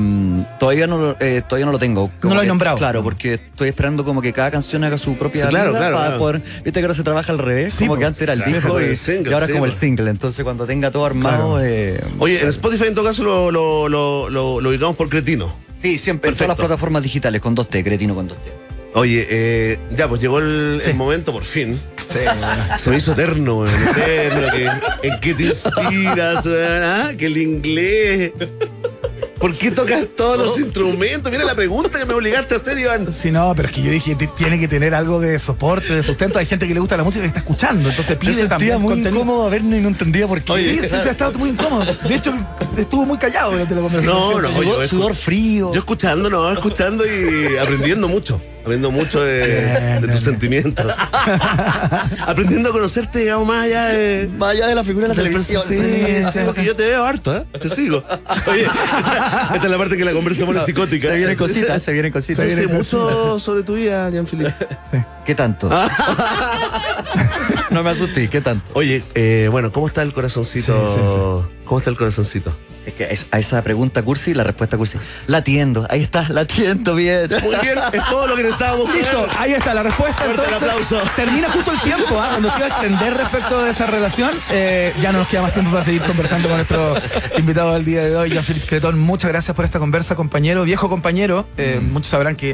todavía 0.59 0.87
no 0.87 0.97
lo, 0.97 1.17
eh, 1.19 1.43
todavía 1.47 1.65
no 1.67 1.71
lo 1.71 1.77
tengo. 1.77 2.09
Como 2.19 2.33
No 2.33 2.35
lo 2.35 2.41
he 2.41 2.45
que- 2.45 2.47
nombrado. 2.49 2.77
Claro, 2.77 3.03
porque 3.03 3.35
estoy 3.35 3.69
esperando 3.69 4.03
como 4.03 4.21
que 4.21 4.33
cada 4.33 4.49
canción 4.49 4.83
haga 4.83 4.97
su 4.97 5.15
propia 5.17 5.43
Sí, 5.43 5.49
claro, 5.49 5.69
vida 5.69 5.79
claro, 5.79 5.95
para 5.97 6.07
claro. 6.07 6.19
poder. 6.19 6.41
Viste 6.63 6.71
que 6.79 6.81
ahora 6.81 6.95
se 6.95 7.03
trabaja 7.03 7.31
al 7.31 7.37
revés, 7.37 7.73
Sí, 7.75 7.85
como 7.85 7.99
que 7.99 8.05
antes 8.05 8.21
era 8.23 8.33
el 8.33 8.39
claro, 8.39 8.53
disco 8.55 8.67
como 8.69 8.81
y, 8.81 8.85
el 8.85 8.97
single, 8.97 9.29
y 9.29 9.33
ahora 9.33 9.45
sí, 9.45 9.51
como 9.53 9.65
el 9.65 9.73
single. 9.73 10.09
Entonces 10.09 10.43
cuando 10.43 10.65
tenga 10.65 10.89
todo 10.89 11.05
armado, 11.05 11.51
Claro. 11.57 11.59
eh, 11.63 12.01
Oye, 12.17 12.41
en 12.41 12.49
Spotify 12.49 12.85
en 12.87 12.95
todo 12.95 13.05
caso 13.05 13.23
lo, 13.23 13.51
lo, 13.51 13.87
lo, 13.87 14.29
lo- 14.29 14.59
lo 14.61 14.69
ubicamos 14.69 14.95
por 14.95 15.09
Cretino. 15.09 15.53
Sí, 15.81 15.97
siempre 15.97 16.29
en 16.29 16.35
todas 16.35 16.49
las 16.49 16.57
plataformas 16.57 17.03
digitales 17.03 17.41
con 17.41 17.55
2T, 17.55 17.83
cretino 17.83 18.15
con 18.15 18.27
2T. 18.29 18.35
Oye, 18.93 19.25
eh, 19.29 19.79
ya, 19.95 20.09
pues 20.09 20.19
llegó 20.19 20.39
el, 20.39 20.79
Sí. 20.83 20.89
el 20.89 20.95
momento 20.97 21.31
por 21.31 21.43
fin. 21.45 21.79
Se 22.77 22.89
me 22.89 22.97
hizo 22.97 23.13
eterno, 23.13 23.65
eterno. 23.65 24.47
¿En 25.01 25.19
qué 25.21 25.33
te 25.33 25.43
inspiras? 25.43 26.45
¿Ah? 26.45 27.11
Que 27.17 27.27
el 27.27 27.37
inglés. 27.37 28.31
¿Por 29.41 29.55
qué 29.55 29.71
tocas 29.71 30.05
todos 30.15 30.37
los 30.37 30.59
instrumentos? 30.59 31.31
Mira 31.31 31.43
la 31.43 31.55
pregunta 31.55 31.97
que 31.97 32.05
me 32.05 32.13
obligaste 32.13 32.53
a 32.53 32.57
hacer, 32.57 32.77
Iván. 32.77 33.11
Sí, 33.11 33.31
no, 33.31 33.51
pero 33.55 33.69
es 33.69 33.73
que 33.73 33.81
yo 33.81 33.91
dije, 33.91 34.15
tiene 34.37 34.59
que 34.59 34.67
tener 34.67 34.93
algo 34.93 35.19
de 35.19 35.39
soporte, 35.39 35.95
de 35.95 36.03
sustento. 36.03 36.37
Hay 36.37 36.45
gente 36.45 36.67
que 36.67 36.75
le 36.75 36.79
gusta 36.79 36.95
la 36.95 37.03
música 37.03 37.25
y 37.25 37.27
está 37.27 37.39
escuchando, 37.39 37.89
entonces 37.89 38.17
pide 38.17 38.47
también 38.47 38.79
contenido. 38.79 39.47
a 39.47 39.49
verme 39.49 39.79
y 39.79 39.81
no 39.81 39.87
entendía 39.87 40.27
por 40.27 40.43
qué. 40.43 40.53
Sí, 40.55 40.79
sí, 40.83 40.89
sí, 40.89 40.95
ha 40.95 41.09
estado 41.09 41.39
muy 41.39 41.49
incómodo. 41.49 41.91
De 42.07 42.15
hecho, 42.15 42.33
estuvo 42.77 43.03
muy 43.03 43.17
callado 43.17 43.53
durante 43.53 43.73
la 43.73 43.81
conversación. 43.81 44.15
No, 44.15 44.41
no, 44.41 44.47
oye, 44.49 44.63
Sudor, 44.63 44.79
oye, 44.79 44.87
sudor 44.87 45.15
frío. 45.15 45.73
Yo 45.73 45.79
escuchando, 45.79 46.29
no, 46.29 46.51
escuchando 46.51 47.03
y 47.03 47.57
aprendiendo 47.57 48.07
mucho. 48.07 48.39
Aprendiendo 48.61 48.91
mucho 48.91 49.23
de, 49.23 49.37
Bien, 49.39 50.01
de 50.01 50.07
tus 50.07 50.07
bien. 50.07 50.23
sentimientos. 50.23 50.85
aprendiendo 52.27 52.69
a 52.69 52.71
conocerte, 52.71 53.19
digamos, 53.19 53.47
más 53.47 53.65
allá 53.65 53.85
de. 53.85 54.29
Más 54.37 54.51
allá 54.51 54.67
de 54.67 54.75
la 54.75 54.83
figura 54.83 55.07
de 55.07 55.15
la 55.15 55.23
televisión. 55.23 55.63
Sí, 55.65 55.79
sí, 56.31 56.39
porque 56.45 56.63
yo 56.63 56.75
te 56.75 56.83
veo 56.83 57.03
harto, 57.03 57.35
¿eh? 57.35 57.43
Te 57.59 57.69
sigo. 57.69 58.03
Oye, 58.47 58.65
esta, 58.65 59.49
esta 59.55 59.65
es 59.65 59.71
la 59.71 59.77
parte 59.79 59.97
que 59.97 60.05
la 60.05 60.13
conversa 60.13 60.45
pone 60.45 60.61
psicótica. 60.61 61.09
Se 61.09 61.17
vienen 61.17 61.35
cositas, 61.35 61.81
se 61.81 61.91
vienen 61.91 62.11
cositas. 62.11 62.45
Yo 62.45 62.55
sé 62.55 62.67
mucho 62.67 63.39
sobre 63.39 63.63
tu 63.63 63.73
vida, 63.73 64.09
Jean-Philippe. 64.11 64.53
¿Qué 65.25 65.33
tanto? 65.33 65.67
no 67.71 67.83
me 67.83 67.89
asusté, 67.89 68.29
¿qué 68.29 68.41
tanto? 68.41 68.63
Oye, 68.73 69.01
eh, 69.15 69.47
bueno, 69.51 69.71
¿cómo 69.71 69.87
está 69.87 70.03
el 70.03 70.13
corazoncito? 70.13 71.49
¿Cómo 71.65 71.79
está 71.79 71.89
el 71.89 71.97
corazoncito? 71.97 72.55
Es 72.91 72.97
que 73.07 73.13
es- 73.13 73.25
a 73.31 73.39
esa 73.39 73.61
pregunta 73.63 74.01
cursi, 74.03 74.33
la 74.33 74.43
respuesta 74.43 74.77
cursi. 74.77 74.97
La 75.27 75.37
atiendo, 75.37 75.85
ahí 75.89 76.03
está, 76.03 76.27
la 76.29 76.41
atiendo 76.41 76.95
bien. 76.95 77.29
Muy 77.43 77.55
bien, 77.61 77.79
es 77.93 78.03
todo 78.09 78.27
lo 78.27 78.35
que 78.35 78.43
necesitábamos. 78.43 78.93
Listo, 78.93 79.27
ahí 79.37 79.53
está 79.53 79.73
la 79.73 79.83
respuesta. 79.83 80.25
El 80.25 80.31
Entonces, 80.31 80.53
aplauso. 80.55 81.01
termina 81.15 81.49
justo 81.49 81.71
el 81.71 81.79
tiempo, 81.81 82.19
¿ah? 82.19 82.27
cuando 82.31 82.49
se 82.49 82.57
iba 82.57 82.65
a 82.65 82.69
extender 82.69 83.13
respecto 83.17 83.63
de 83.63 83.71
esa 83.71 83.85
relación. 83.87 84.31
eh, 84.49 84.93
ya 85.01 85.11
no 85.11 85.19
nos 85.19 85.27
queda 85.27 85.41
más 85.43 85.53
tiempo 85.53 85.71
para 85.71 85.83
seguir 85.85 86.01
conversando 86.01 86.47
con 86.47 86.57
nuestro 86.57 86.95
invitado 87.37 87.73
del 87.73 87.85
día 87.85 88.03
de 88.03 88.15
hoy, 88.15 88.29
Jean-Philippe 88.31 88.67
Cretón. 88.67 88.99
Muchas 88.99 89.31
gracias 89.31 89.55
por 89.55 89.65
esta 89.65 89.79
conversa, 89.79 90.15
compañero, 90.15 90.63
viejo 90.63 90.89
compañero. 90.89 91.47
Eh, 91.57 91.79
Muchos 91.81 92.09
sabrán 92.09 92.35
que. 92.35 92.51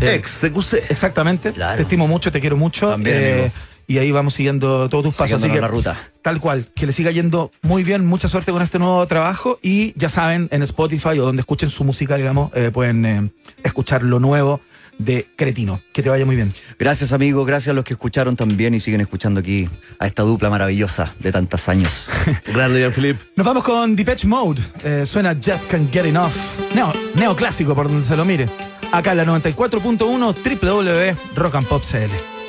eh, 0.00 0.14
Ex, 0.14 0.40
CQC. 0.42 0.84
Exactamente. 0.90 1.52
Claro. 1.52 1.76
Te 1.76 1.82
estimo 1.82 2.06
mucho, 2.06 2.30
te 2.30 2.40
quiero 2.40 2.56
mucho. 2.56 2.88
eh, 2.88 2.92
También, 2.92 3.16
amigo. 3.16 3.52
Y 3.90 3.98
ahí 3.98 4.12
vamos 4.12 4.34
siguiendo 4.34 4.88
todos 4.88 5.02
tus 5.02 5.16
pasos. 5.16 5.42
Así 5.42 5.52
que, 5.52 5.60
la 5.60 5.66
ruta. 5.66 5.98
Tal 6.22 6.40
cual, 6.40 6.68
que 6.76 6.86
le 6.86 6.92
siga 6.92 7.10
yendo 7.10 7.50
muy 7.62 7.82
bien, 7.82 8.06
mucha 8.06 8.28
suerte 8.28 8.52
con 8.52 8.62
este 8.62 8.78
nuevo 8.78 9.04
trabajo 9.08 9.58
y 9.62 9.98
ya 9.98 10.08
saben, 10.08 10.48
en 10.52 10.62
Spotify 10.62 11.18
o 11.18 11.24
donde 11.24 11.40
escuchen 11.40 11.70
su 11.70 11.82
música, 11.82 12.14
digamos, 12.14 12.52
eh, 12.54 12.70
pueden 12.72 13.04
eh, 13.04 13.32
escuchar 13.64 14.04
lo 14.04 14.20
nuevo 14.20 14.60
de 14.98 15.26
Cretino. 15.34 15.80
Que 15.92 16.04
te 16.04 16.08
vaya 16.08 16.24
muy 16.24 16.36
bien. 16.36 16.52
Gracias, 16.78 17.12
amigo. 17.12 17.44
Gracias 17.44 17.72
a 17.72 17.74
los 17.74 17.82
que 17.82 17.94
escucharon 17.94 18.36
también 18.36 18.74
y 18.74 18.80
siguen 18.80 19.00
escuchando 19.00 19.40
aquí 19.40 19.68
a 19.98 20.06
esta 20.06 20.22
dupla 20.22 20.50
maravillosa 20.50 21.12
de 21.18 21.32
tantos 21.32 21.68
años. 21.68 22.08
Grande, 22.46 22.78
Jean-Philippe. 22.78 23.24
Nos 23.34 23.44
vamos 23.44 23.64
con 23.64 23.96
Depeche 23.96 24.28
Mode. 24.28 24.62
Eh, 24.84 25.02
suena 25.04 25.34
Just 25.34 25.68
Can't 25.68 25.92
Get 25.92 26.04
Enough. 26.04 26.30
Neo, 26.76 26.92
neoclásico 27.16 27.74
por 27.74 27.88
donde 27.88 28.06
se 28.06 28.16
lo 28.16 28.24
mire. 28.24 28.46
Acá 28.92 29.10
en 29.10 29.16
la 29.16 29.24
94.1 29.24 31.16
www 31.34 32.39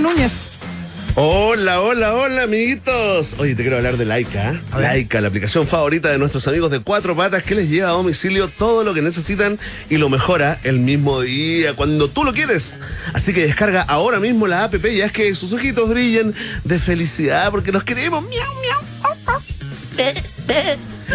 Núñez. 0.00 0.56
Hola, 1.18 1.80
hola, 1.80 2.14
hola, 2.14 2.42
amiguitos. 2.42 3.36
Oye, 3.38 3.54
te 3.54 3.62
quiero 3.62 3.78
hablar 3.78 3.96
de 3.96 4.04
Laika. 4.04 4.50
¿eh? 4.52 4.60
Laika, 4.78 5.22
la 5.22 5.28
aplicación 5.28 5.66
favorita 5.66 6.10
de 6.10 6.18
nuestros 6.18 6.46
amigos 6.46 6.70
de 6.70 6.80
Cuatro 6.80 7.16
Patas 7.16 7.42
que 7.42 7.54
les 7.54 7.70
lleva 7.70 7.88
a 7.88 7.92
domicilio 7.92 8.48
todo 8.48 8.84
lo 8.84 8.92
que 8.92 9.00
necesitan 9.00 9.58
y 9.88 9.96
lo 9.96 10.10
mejora 10.10 10.60
el 10.62 10.78
mismo 10.78 11.22
día, 11.22 11.72
cuando 11.72 12.08
tú 12.08 12.22
lo 12.22 12.34
quieres. 12.34 12.80
Así 13.14 13.32
que 13.32 13.46
descarga 13.46 13.80
ahora 13.82 14.20
mismo 14.20 14.46
la 14.46 14.64
app 14.64 14.74
y 14.84 15.00
haz 15.00 15.12
que 15.12 15.34
sus 15.34 15.54
ojitos 15.54 15.88
brillen 15.88 16.34
de 16.64 16.78
felicidad 16.78 17.50
porque 17.50 17.72
los 17.72 17.82
queremos. 17.82 18.22
Miau, 18.28 18.52
miau. 18.60 18.76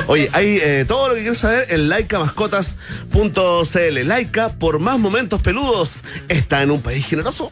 Oye, 0.07 0.29
hay 0.33 0.59
eh, 0.61 0.85
todo 0.87 1.09
lo 1.09 1.15
que 1.15 1.21
quieres 1.21 1.39
saber 1.39 1.65
en 1.69 1.89
laicamascotas.cl. 1.89 4.07
Laika, 4.07 4.49
por 4.53 4.79
más 4.79 4.99
momentos 4.99 5.41
peludos, 5.41 6.03
está 6.27 6.61
en 6.63 6.71
un 6.71 6.81
país 6.81 7.05
generoso. 7.05 7.51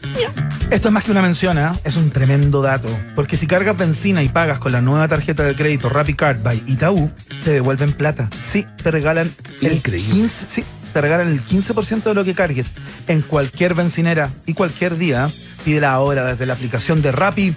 Esto 0.70 0.88
es 0.88 0.92
más 0.92 1.04
que 1.04 1.10
una 1.10 1.22
mención, 1.22 1.58
¿eh? 1.58 1.70
es 1.84 1.96
un 1.96 2.10
tremendo 2.10 2.62
dato. 2.62 2.88
Porque 3.14 3.36
si 3.36 3.46
cargas 3.46 3.76
benzina 3.76 4.22
y 4.22 4.28
pagas 4.28 4.58
con 4.58 4.72
la 4.72 4.80
nueva 4.80 5.08
tarjeta 5.08 5.42
de 5.42 5.54
crédito 5.54 5.88
RappiCard 5.88 6.42
by 6.42 6.62
Itaú, 6.66 7.10
te 7.44 7.50
devuelven 7.50 7.92
plata. 7.92 8.28
Sí, 8.50 8.66
te 8.82 8.90
regalan 8.90 9.32
el 9.60 9.74
Increíble. 9.74 10.14
15%, 10.14 10.28
sí, 10.48 10.64
te 10.92 11.00
regalan 11.00 11.28
el 11.28 11.42
15% 11.42 12.02
de 12.02 12.14
lo 12.14 12.24
que 12.24 12.34
cargues 12.34 12.72
en 13.06 13.22
cualquier 13.22 13.74
bencinera 13.74 14.30
y 14.46 14.54
cualquier 14.54 14.96
día. 14.96 15.30
Pídela 15.64 15.92
ahora 15.92 16.24
desde 16.24 16.46
la 16.46 16.54
aplicación 16.54 17.02
de 17.02 17.12
Rappi. 17.12 17.54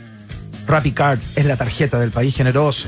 RappiCard 0.67 1.19
es 1.35 1.45
la 1.45 1.57
tarjeta 1.57 1.99
del 1.99 2.11
país 2.11 2.35
generoso. 2.35 2.87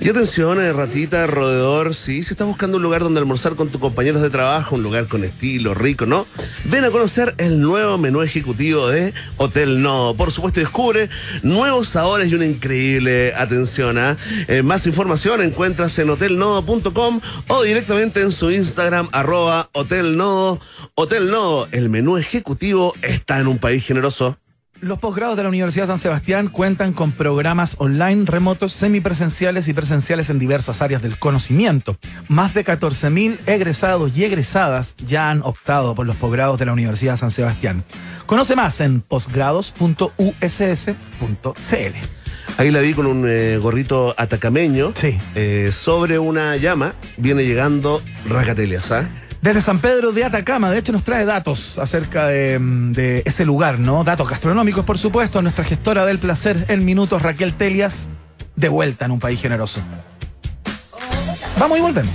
Y 0.00 0.08
atención, 0.08 0.60
eh, 0.60 0.72
ratita, 0.72 1.26
roedor, 1.26 1.94
sí, 1.94 2.22
si 2.22 2.32
estás 2.32 2.46
buscando 2.46 2.78
un 2.78 2.82
lugar 2.82 3.02
donde 3.02 3.20
almorzar 3.20 3.54
con 3.54 3.68
tus 3.68 3.80
compañeros 3.80 4.22
de 4.22 4.30
trabajo, 4.30 4.76
un 4.76 4.82
lugar 4.82 5.06
con 5.08 5.24
estilo, 5.24 5.74
rico, 5.74 6.06
¿no? 6.06 6.26
Ven 6.64 6.84
a 6.84 6.90
conocer 6.90 7.34
el 7.38 7.60
nuevo 7.60 7.98
menú 7.98 8.22
ejecutivo 8.22 8.88
de 8.88 9.12
Hotel 9.36 9.82
Nodo. 9.82 10.14
Por 10.14 10.32
supuesto, 10.32 10.60
descubre 10.60 11.10
nuevos 11.42 11.88
sabores 11.88 12.30
y 12.30 12.34
una 12.34 12.46
increíble 12.46 13.34
atención. 13.34 13.98
¿ah? 13.98 14.16
Eh, 14.48 14.62
más 14.62 14.86
información 14.86 15.42
encuentras 15.42 15.98
en 15.98 16.10
hotelnodo.com 16.10 17.20
o 17.48 17.62
directamente 17.62 18.22
en 18.22 18.32
su 18.32 18.50
Instagram, 18.50 19.08
arroba 19.12 19.68
Hotel 19.72 20.16
Nodo. 20.16 20.60
Hotel 20.94 21.30
Nodo, 21.30 21.68
el 21.72 21.90
menú 21.90 22.16
ejecutivo 22.16 22.94
está 23.02 23.38
en 23.38 23.46
un 23.46 23.58
país 23.58 23.84
generoso. 23.84 24.36
Los 24.80 24.98
posgrados 24.98 25.36
de 25.36 25.42
la 25.42 25.50
Universidad 25.50 25.86
San 25.86 25.98
Sebastián 25.98 26.48
cuentan 26.48 26.94
con 26.94 27.12
programas 27.12 27.76
online, 27.78 28.24
remotos, 28.24 28.72
semipresenciales 28.72 29.68
y 29.68 29.74
presenciales 29.74 30.30
en 30.30 30.38
diversas 30.38 30.80
áreas 30.80 31.02
del 31.02 31.18
conocimiento. 31.18 31.98
Más 32.28 32.54
de 32.54 32.64
14.000 32.64 33.40
egresados 33.46 34.16
y 34.16 34.24
egresadas 34.24 34.94
ya 35.06 35.28
han 35.30 35.42
optado 35.42 35.94
por 35.94 36.06
los 36.06 36.16
posgrados 36.16 36.58
de 36.58 36.64
la 36.64 36.72
Universidad 36.72 37.16
San 37.16 37.30
Sebastián. 37.30 37.84
Conoce 38.24 38.56
más 38.56 38.80
en 38.80 39.02
posgrados.uss.cl. 39.02 40.14
Ahí 42.56 42.70
la 42.70 42.80
vi 42.80 42.94
con 42.94 43.06
un 43.06 43.26
eh, 43.28 43.58
gorrito 43.58 44.14
atacameño. 44.16 44.92
Sí. 44.94 45.18
Eh, 45.34 45.70
sobre 45.72 46.18
una 46.18 46.56
llama 46.56 46.94
viene 47.18 47.44
llegando 47.44 48.00
Racatelias, 48.26 48.90
¿ah? 48.92 49.08
Desde 49.42 49.62
San 49.62 49.78
Pedro 49.78 50.12
de 50.12 50.24
Atacama, 50.24 50.70
de 50.70 50.78
hecho, 50.78 50.92
nos 50.92 51.02
trae 51.02 51.24
datos 51.24 51.78
acerca 51.78 52.26
de, 52.26 52.58
mm, 52.58 52.92
de 52.92 53.22
ese 53.24 53.46
lugar, 53.46 53.78
¿no? 53.78 54.04
Datos 54.04 54.28
gastronómicos, 54.28 54.84
por 54.84 54.98
supuesto. 54.98 55.40
Nuestra 55.40 55.64
gestora 55.64 56.04
del 56.04 56.18
placer 56.18 56.66
en 56.68 56.84
minutos, 56.84 57.22
Raquel 57.22 57.54
Telias, 57.54 58.08
de 58.56 58.68
vuelta 58.68 59.06
en 59.06 59.12
un 59.12 59.18
país 59.18 59.40
generoso. 59.40 59.80
Vamos 61.58 61.78
y 61.78 61.80
volvemos. 61.80 62.12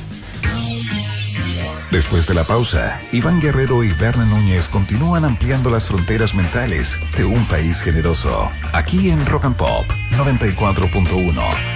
Después 1.92 2.28
de 2.28 2.34
la 2.34 2.44
pausa, 2.44 3.00
Iván 3.12 3.40
Guerrero 3.40 3.84
y 3.84 3.90
Berna 3.90 4.26
Núñez 4.26 4.68
continúan 4.70 5.24
ampliando 5.24 5.70
las 5.70 5.86
fronteras 5.86 6.36
mentales 6.36 7.00
de 7.16 7.26
un 7.26 7.46
país 7.46 7.82
generoso. 7.82 8.52
Aquí 8.74 9.12
en 9.12 9.26
Rock 9.26 9.46
and 9.46 9.56
Pop 9.56 9.86
94.1. 10.18 11.75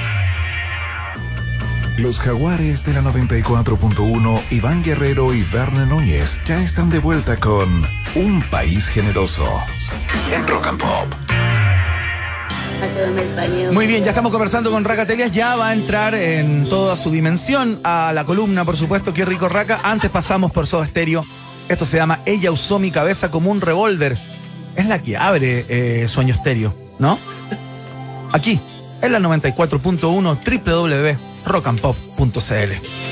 Los 2.00 2.18
jaguares 2.18 2.86
de 2.86 2.94
la 2.94 3.02
94.1, 3.02 4.42
Iván 4.52 4.82
Guerrero 4.82 5.34
y 5.34 5.44
Verne 5.44 5.86
Núñez 5.86 6.38
ya 6.46 6.64
están 6.64 6.90
de 6.90 7.00
vuelta 7.00 7.36
con 7.36 7.86
Un 8.16 8.42
País 8.50 8.88
Generoso 8.88 9.46
en 10.32 10.48
Rock 10.48 10.68
and 10.68 10.80
Pop. 10.80 11.14
Muy 13.74 13.86
bien, 13.86 14.06
ya 14.06 14.12
estamos 14.12 14.32
conversando 14.32 14.72
con 14.72 14.86
Raca 14.86 15.06
Telias. 15.06 15.34
Ya 15.34 15.58
va 15.58 15.70
a 15.70 15.74
entrar 15.74 16.16
en 16.16 16.64
toda 16.70 16.96
su 16.96 17.12
dimensión 17.12 17.82
a 17.84 18.14
la 18.14 18.24
columna, 18.24 18.64
por 18.64 18.78
supuesto. 18.78 19.14
Qué 19.14 19.26
rico 19.26 19.50
Raca. 19.50 19.82
Antes 19.84 20.10
pasamos 20.10 20.54
por 20.54 20.68
Soda 20.68 20.86
Stereo. 20.86 21.26
Esto 21.68 21.86
se 21.86 21.98
llama 21.98 22.22
Ella 22.26 22.50
usó 22.50 22.80
mi 22.80 22.92
cabeza 22.92 23.30
como 23.30 23.52
un 23.52 23.60
revólver. 23.60 24.18
Es 24.78 24.86
la 24.86 25.00
que 25.00 25.18
abre 25.18 25.66
eh, 25.68 26.08
Sueño 26.08 26.34
Stereo, 26.34 26.74
¿no? 26.98 27.20
Aquí, 28.32 28.58
en 29.02 29.12
la 29.12 29.20
94.1 29.20 31.16
www.rockandpop.cl. 31.46 33.10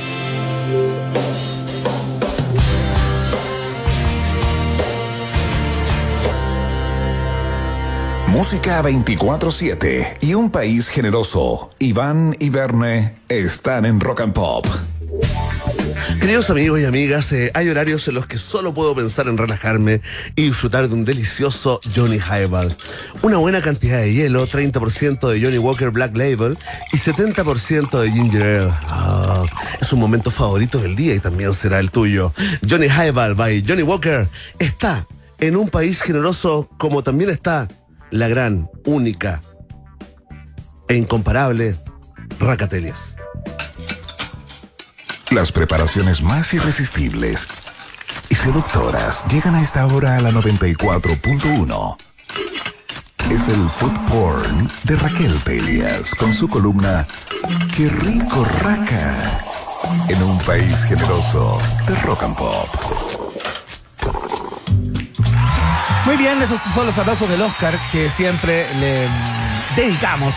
Música 8.28 8.84
24-7 8.84 10.18
y 10.22 10.34
un 10.36 10.52
país 10.52 10.90
generoso. 10.90 11.72
Iván 11.80 12.36
y 12.40 12.50
Verne 12.50 13.16
están 13.30 13.86
en 13.86 14.00
Rock 14.00 14.22
and 14.22 14.34
Pop. 14.34 14.68
Queridos 16.20 16.50
amigos 16.50 16.80
y 16.80 16.86
amigas, 16.86 17.32
eh, 17.32 17.52
hay 17.54 17.70
horarios 17.70 18.08
en 18.08 18.16
los 18.16 18.28
que 18.28 18.38
solo 18.38 18.74
puedo 18.74 18.96
pensar 18.96 19.28
en 19.28 19.38
relajarme 19.38 20.02
y 20.36 20.44
disfrutar 20.44 20.88
de 20.88 20.94
un 20.94 21.06
delicioso 21.06 21.80
Johnny 21.96 22.18
Highball. 22.18 22.76
Una 23.22 23.38
buena 23.38 23.62
cantidad 23.62 24.00
de 24.00 24.14
hielo, 24.14 24.48
30% 24.48 25.30
de 25.30 25.42
Johnny 25.42 25.58
Walker 25.58 25.92
Black 25.92 26.16
Label 26.16 26.58
y 26.92 26.98
70% 26.98 28.00
de 28.00 28.12
Ginger 28.12 28.44
Ale. 28.44 28.74
Ah, 28.90 29.44
es 29.80 29.94
un 29.94 30.00
momento 30.00 30.32
favorito 30.32 30.80
del 30.80 30.96
día 30.96 31.16
y 31.16 31.20
también 31.20 31.54
será 31.54 31.80
el 31.80 31.92
tuyo. 31.92 32.34
Johnny 32.68 32.88
Highball 32.88 33.36
by 33.36 33.64
Johnny 33.68 33.84
Walker 33.84 34.28
está 34.60 35.06
en 35.40 35.56
un 35.56 35.70
país 35.70 36.02
generoso 36.02 36.70
como 36.78 37.04
también 37.04 37.30
está 37.30 37.68
la 38.12 38.28
gran, 38.28 38.70
única 38.86 39.42
e 40.88 40.96
incomparable 40.96 41.76
Racatelias. 42.40 43.17
Las 45.32 45.52
preparaciones 45.52 46.22
más 46.22 46.54
irresistibles 46.54 47.46
y 48.30 48.36
seductoras 48.36 49.26
llegan 49.30 49.56
a 49.56 49.62
esta 49.62 49.86
hora 49.86 50.16
a 50.16 50.22
la 50.22 50.32
94.1. 50.32 51.98
Es 53.30 53.48
el 53.50 53.70
food 53.70 53.92
porn 54.10 54.70
de 54.84 54.96
Raquel 54.96 55.38
Telias 55.44 56.16
con 56.16 56.34
su 56.34 56.48
columna 56.48 57.06
Qué 57.76 57.90
rico 57.90 58.46
raca 58.64 59.16
en 60.08 60.24
un 60.24 60.38
país 60.40 60.86
generoso 60.86 61.60
de 61.86 61.96
rock 61.96 62.24
and 62.24 62.36
pop. 62.38 62.70
Muy 66.06 66.16
bien, 66.16 66.42
esos 66.42 66.62
son 66.74 66.86
los 66.86 66.98
aplausos 66.98 67.28
del 67.28 67.42
Oscar 67.42 67.78
que 67.92 68.10
siempre 68.10 68.74
le 68.76 69.08
mm, 69.10 69.76
dedicamos 69.76 70.36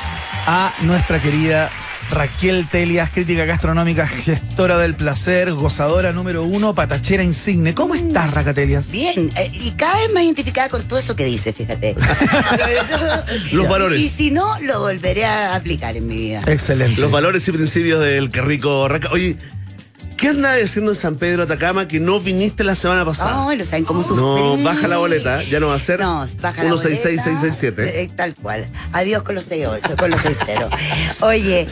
a 0.48 0.72
nuestra 0.80 1.20
querida 1.20 1.70
Raquel 2.10 2.68
Telias, 2.68 3.10
crítica 3.10 3.44
gastronómica, 3.44 4.06
gestora 4.06 4.78
del 4.78 4.94
placer, 4.96 5.52
gozadora 5.52 6.12
número 6.12 6.42
uno, 6.42 6.74
patachera 6.74 7.22
insigne. 7.22 7.74
¿Cómo 7.74 7.94
estás, 7.94 8.34
Racatelias? 8.34 8.90
Bien, 8.90 9.30
eh, 9.36 9.50
y 9.52 9.70
cada 9.72 9.96
vez 10.00 10.12
más 10.12 10.24
identificada 10.24 10.68
con 10.68 10.82
todo 10.82 10.98
eso 10.98 11.14
que 11.14 11.24
dice, 11.24 11.52
fíjate. 11.52 11.94
Los 13.52 13.68
valores. 13.68 14.00
Y 14.00 14.08
si 14.08 14.30
no, 14.30 14.58
lo 14.60 14.80
volveré 14.80 15.24
a 15.24 15.54
aplicar 15.54 15.96
en 15.96 16.08
mi 16.08 16.16
vida. 16.16 16.42
Excelente. 16.46 17.00
Los 17.00 17.12
valores 17.12 17.46
y 17.46 17.52
principios 17.52 18.00
del 18.00 18.30
que 18.30 18.40
rico 18.42 18.88
raca. 18.88 19.08
Oye, 19.12 19.36
¿qué 20.20 20.28
andabas 20.28 20.62
haciendo 20.62 20.92
en 20.92 20.96
San 20.96 21.14
Pedro 21.16 21.44
Atacama 21.44 21.88
que 21.88 21.98
no 21.98 22.20
viniste 22.20 22.62
la 22.62 22.74
semana 22.74 23.04
pasada? 23.06 23.32
No, 23.44 23.54
lo 23.54 23.64
saben 23.64 23.84
cómo 23.84 24.02
sufrí. 24.02 24.16
No, 24.16 24.56
baja 24.58 24.86
la 24.86 24.98
boleta, 24.98 25.42
ya 25.44 25.58
no 25.60 25.68
va 25.68 25.76
a 25.76 25.78
ser 25.78 25.98
No, 26.00 26.26
baja 26.40 26.62
la 26.62 26.70
166667. 26.70 27.82
boleta. 27.82 27.98
Eh, 27.98 28.10
tal 28.14 28.34
cual. 28.34 28.70
Adiós 28.92 29.22
con 29.22 29.34
los 29.34 29.44
68, 29.44 29.96
con 29.96 30.10
los 30.10 30.20
60. 30.20 30.68
Oye, 31.20 31.66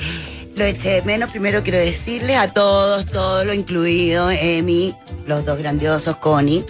lo 0.57 0.65
eché 0.65 0.91
de 0.93 1.03
menos. 1.03 1.31
Primero 1.31 1.63
quiero 1.63 1.79
decirles 1.79 2.39
a 2.39 2.53
todos, 2.53 3.05
todo 3.07 3.45
lo 3.45 3.53
incluido, 3.53 4.31
Emi, 4.31 4.95
los 5.27 5.45
dos 5.45 5.59
grandiosos, 5.59 6.17
Connie. 6.17 6.65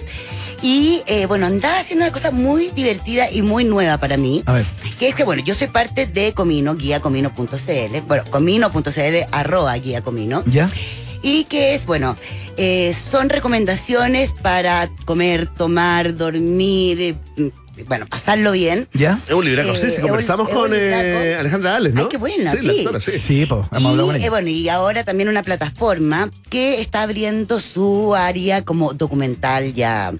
Y 0.60 1.02
eh, 1.06 1.26
bueno, 1.26 1.46
andaba 1.46 1.78
haciendo 1.78 2.04
una 2.04 2.12
cosa 2.12 2.32
muy 2.32 2.70
divertida 2.70 3.30
y 3.30 3.42
muy 3.42 3.64
nueva 3.64 3.98
para 3.98 4.16
mí. 4.16 4.42
A 4.46 4.54
ver. 4.54 4.66
Que 4.98 5.08
es 5.10 5.14
que, 5.14 5.22
bueno, 5.22 5.44
yo 5.44 5.54
soy 5.54 5.68
parte 5.68 6.06
de 6.06 6.34
Comino, 6.34 6.74
guiacomino.cl. 6.74 8.00
Bueno, 8.08 8.24
comino.cl, 8.28 9.16
arroba 9.30 9.76
guiacomino. 9.76 10.42
¿Ya? 10.46 10.68
Y 11.22 11.44
que 11.44 11.74
es, 11.74 11.86
bueno, 11.86 12.16
eh, 12.56 12.94
son 12.94 13.28
recomendaciones 13.28 14.32
para 14.32 14.88
comer, 15.04 15.46
tomar, 15.48 16.16
dormir, 16.16 17.00
eh, 17.00 17.14
mm, 17.36 17.84
bueno, 17.86 18.06
pasarlo 18.06 18.52
bien. 18.52 18.88
¿Ya? 18.92 19.18
Es 19.28 19.34
un 19.34 19.44
libraco, 19.44 19.74
sí, 19.76 19.86
Eh, 19.86 19.90
sí, 19.90 19.96
es 19.96 20.00
conversamos 20.00 20.48
con 20.48 20.72
eh. 20.74 21.36
Alejandra 21.38 21.76
Ales, 21.76 21.94
¿no? 21.94 22.02
Ay, 22.02 22.08
qué 22.10 22.16
buena, 22.16 22.50
sí. 22.52 22.58
la 22.62 22.72
sí. 22.72 22.78
doctora, 22.78 23.00
sí. 23.00 23.12
Sí, 23.20 23.46
pues, 23.46 23.66
hemos 23.72 23.90
hablado 23.90 24.06
con 24.08 24.16
Y, 24.16 24.18
ella. 24.18 24.26
eh, 24.26 24.30
bueno, 24.30 24.48
y 24.48 24.68
ahora 24.68 25.04
también 25.04 25.28
una 25.28 25.42
plataforma 25.42 26.30
que 26.50 26.80
está 26.80 27.02
abriendo 27.02 27.60
su 27.60 28.14
área 28.16 28.64
como 28.64 28.92
documental 28.94 29.74
ya 29.74 30.12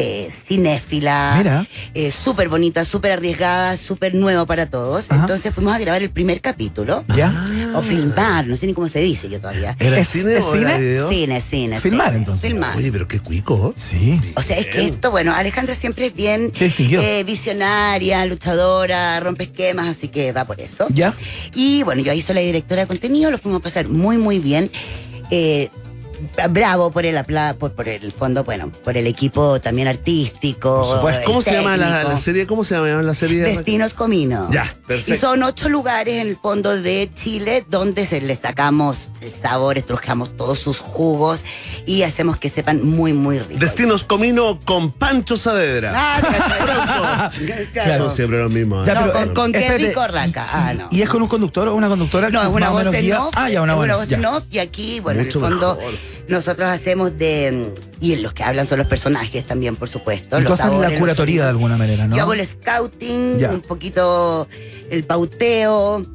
eh, 0.00 0.30
cinéfila. 0.48 1.66
Eh, 1.94 2.10
súper 2.10 2.48
bonita, 2.48 2.84
súper 2.84 3.12
arriesgada, 3.12 3.76
súper 3.76 4.14
nuevo 4.14 4.46
para 4.46 4.66
todos. 4.66 5.10
Ajá. 5.10 5.20
Entonces 5.22 5.52
fuimos 5.54 5.74
a 5.74 5.78
grabar 5.78 6.02
el 6.02 6.10
primer 6.10 6.40
capítulo. 6.40 7.04
¿Ya? 7.16 7.32
O 7.74 7.82
filmar, 7.82 8.46
no 8.46 8.56
sé 8.56 8.66
ni 8.66 8.74
cómo 8.74 8.88
se 8.88 9.00
dice 9.00 9.28
yo 9.28 9.40
todavía. 9.40 9.76
¿Era 9.78 9.98
¿Es- 9.98 10.08
cine 10.08 10.38
es 10.38 10.44
o 10.44 10.52
cine? 10.52 10.78
video? 10.78 11.08
Cine, 11.08 11.40
cine. 11.40 11.80
Filmar, 11.80 12.08
cine. 12.08 12.18
entonces. 12.18 12.48
Filmar. 12.50 12.76
Oye, 12.76 12.92
pero 12.92 13.08
qué 13.08 13.20
cuico. 13.20 13.74
Sí. 13.76 14.20
O 14.36 14.42
sea, 14.42 14.58
es 14.58 14.66
que 14.66 14.86
esto, 14.86 15.10
bueno, 15.10 15.34
Alejandra 15.34 15.74
siempre 15.74 16.06
es 16.06 16.14
bien 16.14 16.52
eh, 16.58 17.24
visionaria, 17.26 18.24
luchadora, 18.26 19.18
rompe 19.20 19.44
esquemas, 19.44 19.88
así 19.88 20.08
que 20.08 20.32
va 20.32 20.44
por 20.44 20.60
eso. 20.60 20.86
¿Ya? 20.90 21.14
Y 21.54 21.82
bueno, 21.82 22.02
yo 22.02 22.12
ahí 22.12 22.20
soy 22.22 22.34
la 22.36 22.40
directora 22.40 22.82
de 22.82 22.86
contenido, 22.86 23.30
lo 23.30 23.38
fuimos 23.38 23.60
a 23.60 23.62
pasar 23.62 23.88
muy, 23.88 24.18
muy 24.18 24.38
bien. 24.38 24.70
Eh, 25.30 25.70
bravo 26.50 26.90
por 26.90 27.04
el 27.06 27.16
apla- 27.16 27.54
por, 27.54 27.72
por 27.72 27.88
el 27.88 28.12
fondo, 28.12 28.44
bueno, 28.44 28.70
por 28.84 28.96
el 28.96 29.06
equipo 29.06 29.60
también 29.60 29.88
artístico. 29.88 31.00
¿Cómo 31.24 31.42
se 31.42 31.52
llama 31.52 31.76
la, 31.76 32.18
serie? 32.18 32.46
¿Cómo 32.46 32.64
se 32.64 32.74
llama 32.74 33.02
la 33.02 33.14
serie? 33.14 33.42
Destinos 33.42 33.94
Comino. 33.94 34.48
Ya, 34.50 34.74
perfecto. 34.86 35.14
Y 35.14 35.18
son 35.18 35.42
ocho 35.42 35.68
lugares 35.68 36.20
en 36.20 36.28
el 36.28 36.36
fondo 36.36 36.80
de 36.80 37.10
Chile 37.14 37.64
donde 37.68 38.06
se 38.06 38.20
les 38.20 38.38
sacamos 38.40 39.10
el 39.20 39.32
sabor, 39.32 39.78
estrujamos 39.78 40.36
todos 40.36 40.58
sus 40.58 40.78
jugos 40.78 41.42
y 41.86 42.02
hacemos 42.02 42.36
que 42.38 42.48
sepan 42.48 42.84
muy, 42.84 43.12
muy 43.12 43.38
rico. 43.38 43.60
Destinos 43.60 44.04
Comino 44.04 44.58
con 44.64 44.92
Pancho 44.92 45.36
Saavedra. 45.36 45.92
Ah, 45.94 47.30
Claro. 47.72 48.04
Son 48.08 48.16
siempre 48.16 48.38
los 48.38 48.50
mismos. 48.50 48.86
Ya, 48.86 48.92
¿eh? 48.92 48.96
No, 49.06 49.12
con, 49.12 49.22
eh, 49.22 49.32
con 49.34 49.52
qué 49.52 49.78
rico 49.78 50.06
raca. 50.06 50.46
Ah, 50.50 50.74
no. 50.74 50.88
¿Y 50.90 51.02
es 51.02 51.08
con 51.08 51.22
un 51.22 51.28
conductor 51.28 51.68
o 51.68 51.74
una 51.74 51.88
conductora? 51.88 52.30
No, 52.30 52.42
es 52.42 52.48
una 52.48 52.70
voz 52.70 52.86
en 52.92 53.12
off. 53.12 53.34
Ah, 53.36 53.48
ya, 53.48 53.62
una, 53.62 53.74
buena, 53.74 53.96
voz 53.96 54.10
en 54.10 54.24
off. 54.24 54.44
Y 54.50 54.58
aquí, 54.58 55.00
bueno, 55.00 55.22
Mucho 55.22 55.38
en 55.38 55.44
el 55.44 55.50
fondo, 55.50 55.76
mejor. 55.76 55.94
Nosotros 56.28 56.68
hacemos 56.68 57.16
de. 57.18 57.72
Y 58.00 58.16
los 58.16 58.32
que 58.32 58.44
hablan 58.44 58.66
son 58.66 58.78
los 58.78 58.86
personajes 58.88 59.44
también, 59.46 59.76
por 59.76 59.88
supuesto. 59.88 60.38
Y 60.38 60.42
los 60.42 60.52
tú 60.52 60.56
sabores, 60.58 60.92
la 60.92 60.98
curatoría 60.98 61.42
de 61.44 61.48
alguna 61.50 61.76
manera, 61.76 62.06
¿no? 62.06 62.16
Yo 62.16 62.22
hago 62.22 62.32
el 62.34 62.46
scouting, 62.46 63.38
Ya. 63.38 63.50
un 63.50 63.60
poquito 63.62 64.46
el 64.90 65.04
pauteo, 65.04 66.06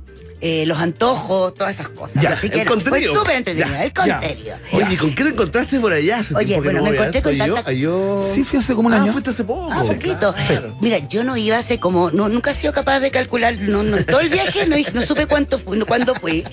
eh, 0.46 0.66
los 0.66 0.78
antojos, 0.78 1.54
todas 1.54 1.74
esas 1.76 1.88
cosas. 1.88 2.22
Ya, 2.22 2.32
Así 2.32 2.50
que 2.50 2.62
el 2.64 2.68
contenido. 2.68 3.12
Fue 3.14 3.20
súper 3.22 3.36
entretenido, 3.38 3.70
Ya, 3.78 3.84
el 3.86 3.94
ya. 3.94 4.20
contenido. 4.20 4.56
Oye, 4.74 4.94
¿y 4.94 4.98
con 4.98 5.16
qué 5.16 5.24
te 5.24 5.30
encontraste 5.30 5.80
por 5.80 5.94
allá? 5.94 6.18
Hace 6.20 6.36
Oye, 6.36 6.60
bueno, 6.60 6.80
no 6.82 6.90
me 6.90 6.98
encontré 6.98 7.22
con 7.22 7.38
tanta- 7.38 7.72
yo- 7.72 8.20
Sí, 8.34 8.44
fui 8.44 8.60
hace 8.60 8.74
como 8.76 8.90
un 8.90 8.94
Ah, 8.94 9.02
año. 9.02 9.14
fuiste 9.14 9.30
hace 9.30 9.46
poco. 9.46 9.70
Ah, 9.72 9.84
poquito. 9.88 10.36
Claro. 10.48 10.78
Mira, 10.82 10.98
yo 11.08 11.24
no 11.24 11.38
iba 11.38 11.58
hace 11.58 11.80
como, 11.80 12.12
no, 12.12 12.28
nunca 12.28 12.52
he 12.52 12.56
sido 12.56 12.74
capaz 12.74 13.00
de 13.00 13.10
calcular, 13.10 13.56
no, 13.58 13.84
no, 13.84 14.04
todo 14.06 14.20
el 14.20 14.28
viaje 14.30 14.68
no, 14.68 14.76
no 14.94 15.02
supe 15.06 15.28
cuánto 15.28 15.60
fui, 15.60 15.78
no, 15.78 15.86
cuándo 15.86 16.14
fui, 16.16 16.44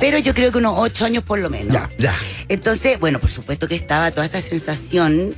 pero 0.00 0.16
yo 0.18 0.32
creo 0.32 0.50
que 0.50 0.56
unos 0.56 0.72
ocho 0.78 1.04
años 1.04 1.22
por 1.22 1.38
lo 1.38 1.50
menos. 1.50 1.74
Ya. 1.74 1.90
Ya. 1.98 2.14
Entonces, 2.48 2.98
bueno, 3.00 3.18
por 3.18 3.30
supuesto 3.30 3.68
que 3.68 3.74
estaba 3.74 4.10
toda 4.12 4.24
esta 4.24 4.40
sensación 4.40 5.34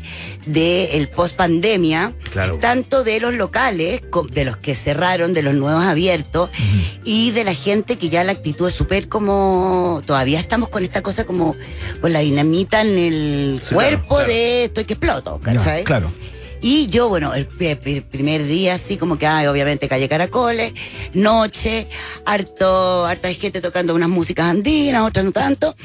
de 0.47 0.97
el 0.99 1.09
post 1.09 1.35
pandemia, 1.37 2.13
Claro. 2.33 2.59
tanto 2.61 3.03
de 3.03 3.19
los 3.19 3.35
locales, 3.35 4.03
de 4.31 4.45
los 4.45 4.57
que 4.59 4.75
cerraron, 4.75 5.33
de 5.35 5.43
los 5.43 5.55
nuevos 5.55 5.85
abiertos, 5.85 6.51
y 7.05 7.31
de 7.33 7.45
la 7.45 7.55
gente 7.55 7.88
que 7.97 8.09
ya 8.09 8.23
la 8.25 8.33
actitud 8.33 8.69
es 8.69 8.75
súper 8.75 9.09
como, 9.09 10.03
todavía 10.07 10.41
estamos 10.41 10.69
con 10.69 10.83
esta 10.85 11.03
cosa 11.03 11.25
como, 11.25 11.57
con 12.01 12.13
la 12.13 12.21
dinamita 12.21 12.81
en 12.83 12.99
el 12.99 13.61
Sí, 13.63 13.75
cuerpo 13.75 14.17
claro, 14.17 14.25
claro. 14.27 14.33
de 14.33 14.65
estoy 14.65 14.85
que 14.85 14.93
exploto, 14.95 15.41
¿cachai? 15.43 15.85
claro. 15.85 16.11
Y 16.61 16.89
yo, 16.89 17.09
bueno, 17.09 17.35
el, 17.35 17.47
pri- 17.47 17.77
pri- 17.77 18.01
primer 18.01 18.45
día 18.45 18.75
así 18.75 18.97
como 18.97 19.17
que, 19.17 19.27
ay, 19.29 19.47
obviamente 19.47 19.89
calle 19.89 20.09
Caracoles, 20.09 20.73
noche, 21.15 21.87
harto, 22.25 23.07
harta 23.07 23.33
gente 23.33 23.61
tocando 23.61 23.95
unas 23.95 24.09
músicas 24.09 24.47
andinas, 24.47 25.03
otras 25.07 25.25
no 25.25 25.31
tanto. 25.33 25.77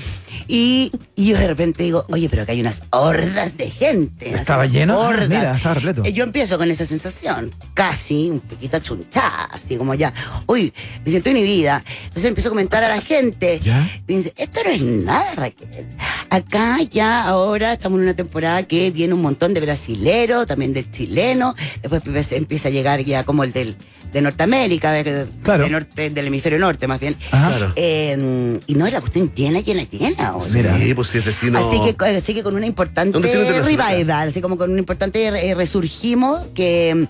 Y, 0.47 0.91
y 1.15 1.27
yo 1.29 1.37
de 1.37 1.47
repente 1.47 1.83
digo, 1.83 2.05
oye, 2.09 2.29
pero 2.29 2.45
que 2.45 2.51
hay 2.53 2.61
unas 2.61 2.83
hordas 2.91 3.57
de 3.57 3.69
gente. 3.69 4.29
¿Estaba 4.33 4.65
lleno? 4.65 4.99
Ah, 5.01 5.07
Hordas. 5.09 5.29
mira, 5.29 5.55
estaba 5.55 5.75
repleto. 5.75 6.03
Y 6.05 6.13
yo 6.13 6.23
empiezo 6.23 6.57
con 6.57 6.69
esa 6.71 6.85
sensación, 6.85 7.51
casi 7.73 8.29
un 8.29 8.39
poquito 8.39 8.77
achunchada, 8.77 9.45
así 9.51 9.77
como 9.77 9.93
ya, 9.93 10.13
uy, 10.47 10.73
me 11.03 11.11
siento 11.11 11.29
inhibida. 11.29 11.83
Entonces 12.03 12.25
empiezo 12.25 12.49
a 12.49 12.51
comentar 12.51 12.83
a 12.83 12.89
la 12.89 13.01
gente. 13.01 13.59
¿Ya? 13.63 13.89
Y 14.07 14.11
me 14.13 14.17
dice, 14.19 14.33
esto 14.37 14.59
no 14.65 14.69
es 14.71 14.81
nada, 14.81 15.35
Raquel. 15.35 15.87
Acá 16.29 16.81
ya 16.81 17.23
ahora 17.23 17.73
estamos 17.73 17.97
en 17.99 18.03
una 18.05 18.15
temporada 18.15 18.63
que 18.63 18.91
viene 18.91 19.13
un 19.13 19.21
montón 19.21 19.53
de 19.53 19.61
brasileros, 19.61 20.47
también 20.47 20.73
de 20.73 20.89
chilenos, 20.89 21.55
después 21.81 22.01
empieza, 22.05 22.35
empieza 22.35 22.67
a 22.69 22.71
llegar 22.71 23.01
ya 23.03 23.23
como 23.23 23.43
el 23.43 23.51
del 23.53 23.75
de 24.11 24.21
Norteamérica, 24.21 24.91
de- 24.91 25.27
Claro. 25.41 25.63
de 25.63 25.69
norte, 25.71 26.09
del 26.11 26.27
hemisferio 26.27 26.59
norte 26.59 26.87
más 26.87 26.99
bien. 26.99 27.17
Ajá. 27.31 27.49
Claro. 27.49 27.73
Eh, 27.75 28.59
y 28.67 28.75
no, 28.75 28.87
la 28.87 29.01
cuestión 29.01 29.31
llena, 29.33 29.59
llena, 29.61 29.83
llena. 29.83 30.22
Mira. 30.53 30.77
Sí, 30.77 30.93
pues 30.93 31.07
sí, 31.07 31.17
es 31.19 31.25
destino. 31.25 31.59
Así 31.59 31.93
que, 31.95 32.05
así 32.05 32.33
que 32.33 32.43
con 32.43 32.55
una 32.55 32.65
importante 32.65 33.17
Un 33.17 33.23
revival, 33.23 34.27
así 34.27 34.41
como 34.41 34.57
con 34.57 34.71
un 34.71 34.77
importante 34.77 35.27
eh, 35.27 35.55
resurgimos, 35.55 36.47
que, 36.53 37.07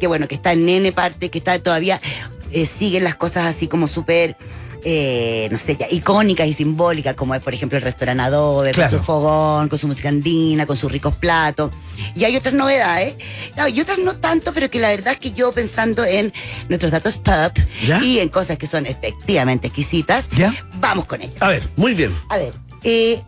que 0.00 0.06
bueno, 0.06 0.28
que 0.28 0.34
está 0.34 0.52
en 0.52 0.68
N 0.68 0.92
parte, 0.92 1.30
que 1.30 1.38
está 1.38 1.58
todavía, 1.58 2.00
eh, 2.50 2.66
siguen 2.66 3.04
las 3.04 3.16
cosas 3.16 3.46
así 3.46 3.68
como 3.68 3.86
súper, 3.86 4.36
eh, 4.84 5.48
no 5.50 5.58
sé, 5.58 5.76
ya, 5.76 5.86
icónicas 5.90 6.46
y 6.46 6.52
simbólicas, 6.52 7.14
como 7.14 7.34
es 7.34 7.42
por 7.42 7.54
ejemplo 7.54 7.76
el 7.78 7.82
restaurante 7.82 8.22
Adobe, 8.22 8.72
Claro. 8.72 8.90
con 8.90 8.98
su 9.00 9.04
fogón, 9.04 9.68
con 9.68 9.78
su 9.78 9.86
música 9.88 10.08
andina, 10.10 10.66
con 10.66 10.76
sus 10.76 10.92
ricos 10.92 11.16
platos. 11.16 11.70
Y 12.14 12.24
hay 12.24 12.36
otras 12.36 12.54
novedades, 12.54 13.16
y 13.72 13.80
otras 13.80 13.98
no 13.98 14.16
tanto, 14.16 14.52
pero 14.52 14.70
que 14.70 14.78
la 14.78 14.88
verdad 14.90 15.14
es 15.14 15.18
que 15.18 15.30
yo 15.32 15.52
pensando 15.52 16.04
en 16.04 16.32
nuestros 16.68 16.92
datos 16.92 17.16
pub 17.18 17.52
¿Ya? 17.86 18.02
y 18.02 18.18
en 18.18 18.28
cosas 18.28 18.58
que 18.58 18.66
son 18.66 18.86
efectivamente 18.86 19.68
exquisitas, 19.68 20.28
¿Ya? 20.36 20.54
vamos 20.80 21.06
con 21.06 21.22
ello. 21.22 21.34
A 21.40 21.48
ver. 21.48 21.68
Muy 21.76 21.94
bien. 21.94 22.14
A 22.28 22.36
ver, 22.36 22.52
eh, 22.82 23.22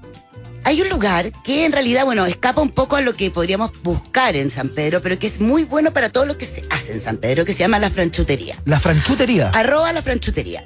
hay 0.65 0.83
un 0.83 0.89
lugar 0.89 1.31
que 1.45 1.65
en 1.65 1.73
realidad, 1.73 2.05
bueno, 2.05 2.27
escapa 2.27 2.61
un 2.61 2.71
poco 2.71 2.97
a 2.97 3.01
lo 3.01 3.15
que 3.15 3.31
podríamos 3.31 3.71
buscar 3.83 4.35
en 4.37 4.51
San 4.51 4.69
Pedro, 4.71 5.01
pero 5.01 5.19
que 5.19 5.27
es 5.29 5.41
muy 5.41 5.63
bueno 5.65 5.93
para 5.93 6.11
todo 6.11 6.27
lo 6.27 6.37
que 6.37 6.45
se 6.45 6.65
hace 6.71 6.93
en 6.93 7.01
San 7.01 7.19
Pedro, 7.19 7.45
que 7.45 7.53
se 7.53 7.61
llama 7.61 7.79
la 7.79 7.89
franchutería. 7.89 8.57
La 8.65 8.81
franchutería. 8.81 9.51
Arroba 9.51 9.93
la 9.93 10.03
franchutería. 10.03 10.65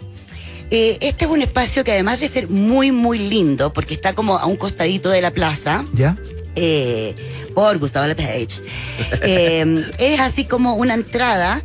Eh, 0.71 0.99
este 1.01 1.25
es 1.25 1.31
un 1.31 1.43
espacio 1.43 1.83
que 1.83 1.93
además 1.93 2.21
de 2.21 2.29
ser 2.29 2.49
muy, 2.49 2.93
muy 2.93 3.19
lindo, 3.19 3.73
porque 3.73 3.95
está 3.95 4.13
como 4.13 4.39
a 4.39 4.47
un 4.47 4.57
costadito 4.57 5.11
de 5.11 5.21
la 5.21 5.33
plaza, 5.33 5.85
¿Ya? 5.93 6.17
eh, 6.55 7.15
por 7.55 7.77
Gustavo 7.79 8.07
Lepage, 8.07 8.49
eh, 9.23 9.85
es 9.99 10.21
así 10.21 10.45
como 10.45 10.75
una 10.75 10.95
entrada 10.95 11.61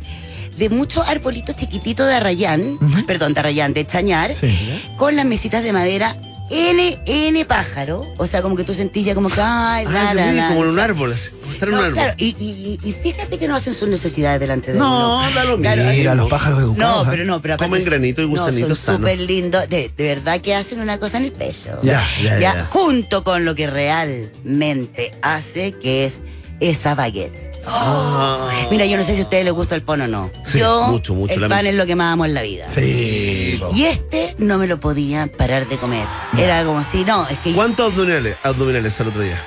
de 0.58 0.70
muchos 0.70 1.06
arbolitos 1.06 1.54
chiquititos 1.54 2.08
de 2.08 2.14
arrayán, 2.14 2.78
perdón, 3.06 3.34
de 3.34 3.40
arrayán, 3.40 3.74
de 3.74 3.86
chañar, 3.86 4.34
Sí. 4.34 4.56
con 4.96 5.14
las 5.14 5.24
mesitas 5.26 5.62
de 5.62 5.72
madera 5.72 6.16
N, 6.50 6.98
N 7.06 7.44
pájaro. 7.44 8.04
O 8.18 8.26
sea, 8.26 8.40
como 8.42 8.54
que 8.56 8.62
tú 8.64 8.72
sentís 8.74 9.04
ya 9.04 9.14
como 9.14 9.28
que, 9.28 9.40
ay, 9.42 9.84
la, 9.86 10.10
Ah, 10.10 10.48
como 10.48 10.64
en 10.64 10.70
un 10.70 10.78
árbol, 10.78 11.12
así, 11.12 11.30
como 11.40 11.52
estar 11.52 11.68
en 11.68 11.74
un 11.74 11.80
no, 11.80 11.86
árbol. 11.86 11.94
claro, 11.98 12.14
y, 12.18 12.26
y- 12.38 12.78
y- 12.82 12.92
fíjate 12.92 13.38
que 13.38 13.48
no 13.48 13.56
hacen 13.56 13.74
sus 13.74 13.88
necesidades 13.88 14.38
delante 14.38 14.72
de 14.72 14.78
No, 14.78 15.18
uno. 15.18 15.30
da 15.34 15.44
lo 15.44 15.58
Claro, 15.58 15.82
mismo. 15.82 15.92
Mira, 15.98 16.14
los 16.14 16.28
pájaros 16.28 16.60
educados. 16.60 16.78
No, 16.96 17.02
¿eh? 17.02 17.06
pero 17.10 17.24
no, 17.24 17.42
pero 17.42 17.54
aparte. 17.54 17.70
Comen 17.70 17.84
granito 17.84 18.22
y 18.22 18.26
gusanitos 18.26 18.68
no, 18.68 18.76
son 18.76 18.96
súper 18.98 19.18
lindos. 19.20 19.68
De, 19.68 19.90
de 19.96 20.04
verdad 20.04 20.40
que 20.40 20.54
hacen 20.54 20.80
una 20.80 20.98
cosa 21.00 21.18
en 21.18 21.24
el 21.24 21.32
pecho. 21.32 21.80
Ya, 21.82 22.06
ya, 22.22 22.38
ya. 22.38 22.64
Junto 22.66 23.24
con 23.24 23.44
lo 23.44 23.54
que 23.54 23.66
realmente 23.66 25.10
hace, 25.22 25.72
que 25.72 26.04
es 26.06 26.14
esa 26.60 26.94
baguette. 26.94 27.55
Ah. 27.66 28.48
Mira, 28.70 28.86
yo 28.86 28.96
no 28.96 29.04
sé 29.04 29.14
si 29.14 29.20
a 29.20 29.24
ustedes 29.24 29.44
les 29.44 29.52
gusta 29.54 29.74
el 29.74 29.82
pan 29.82 30.02
o 30.02 30.08
no. 30.08 30.30
Sí, 30.44 30.58
yo, 30.58 30.86
mucho, 30.88 31.14
mucho, 31.14 31.34
el 31.34 31.40
la- 31.42 31.48
pan 31.48 31.66
es 31.66 31.74
lo 31.74 31.86
que 31.86 31.94
más 31.96 32.12
amo 32.12 32.24
en 32.24 32.34
la 32.34 32.42
vida. 32.42 32.68
Sí. 32.70 33.56
po. 33.60 33.70
Y 33.74 33.84
este 33.84 34.34
no 34.38 34.58
me 34.58 34.66
lo 34.66 34.78
podía 34.80 35.26
parar 35.26 35.66
de 35.68 35.76
comer. 35.76 36.06
Era 36.38 36.64
como 36.64 36.82
si, 36.84 37.04
no, 37.04 37.26
es 37.28 37.38
que 37.38 37.52
¿Cuántos 37.52 37.92
abdominales, 37.92 38.36
abdominales 38.42 39.00
al 39.00 39.08
otro 39.08 39.22
día? 39.22 39.42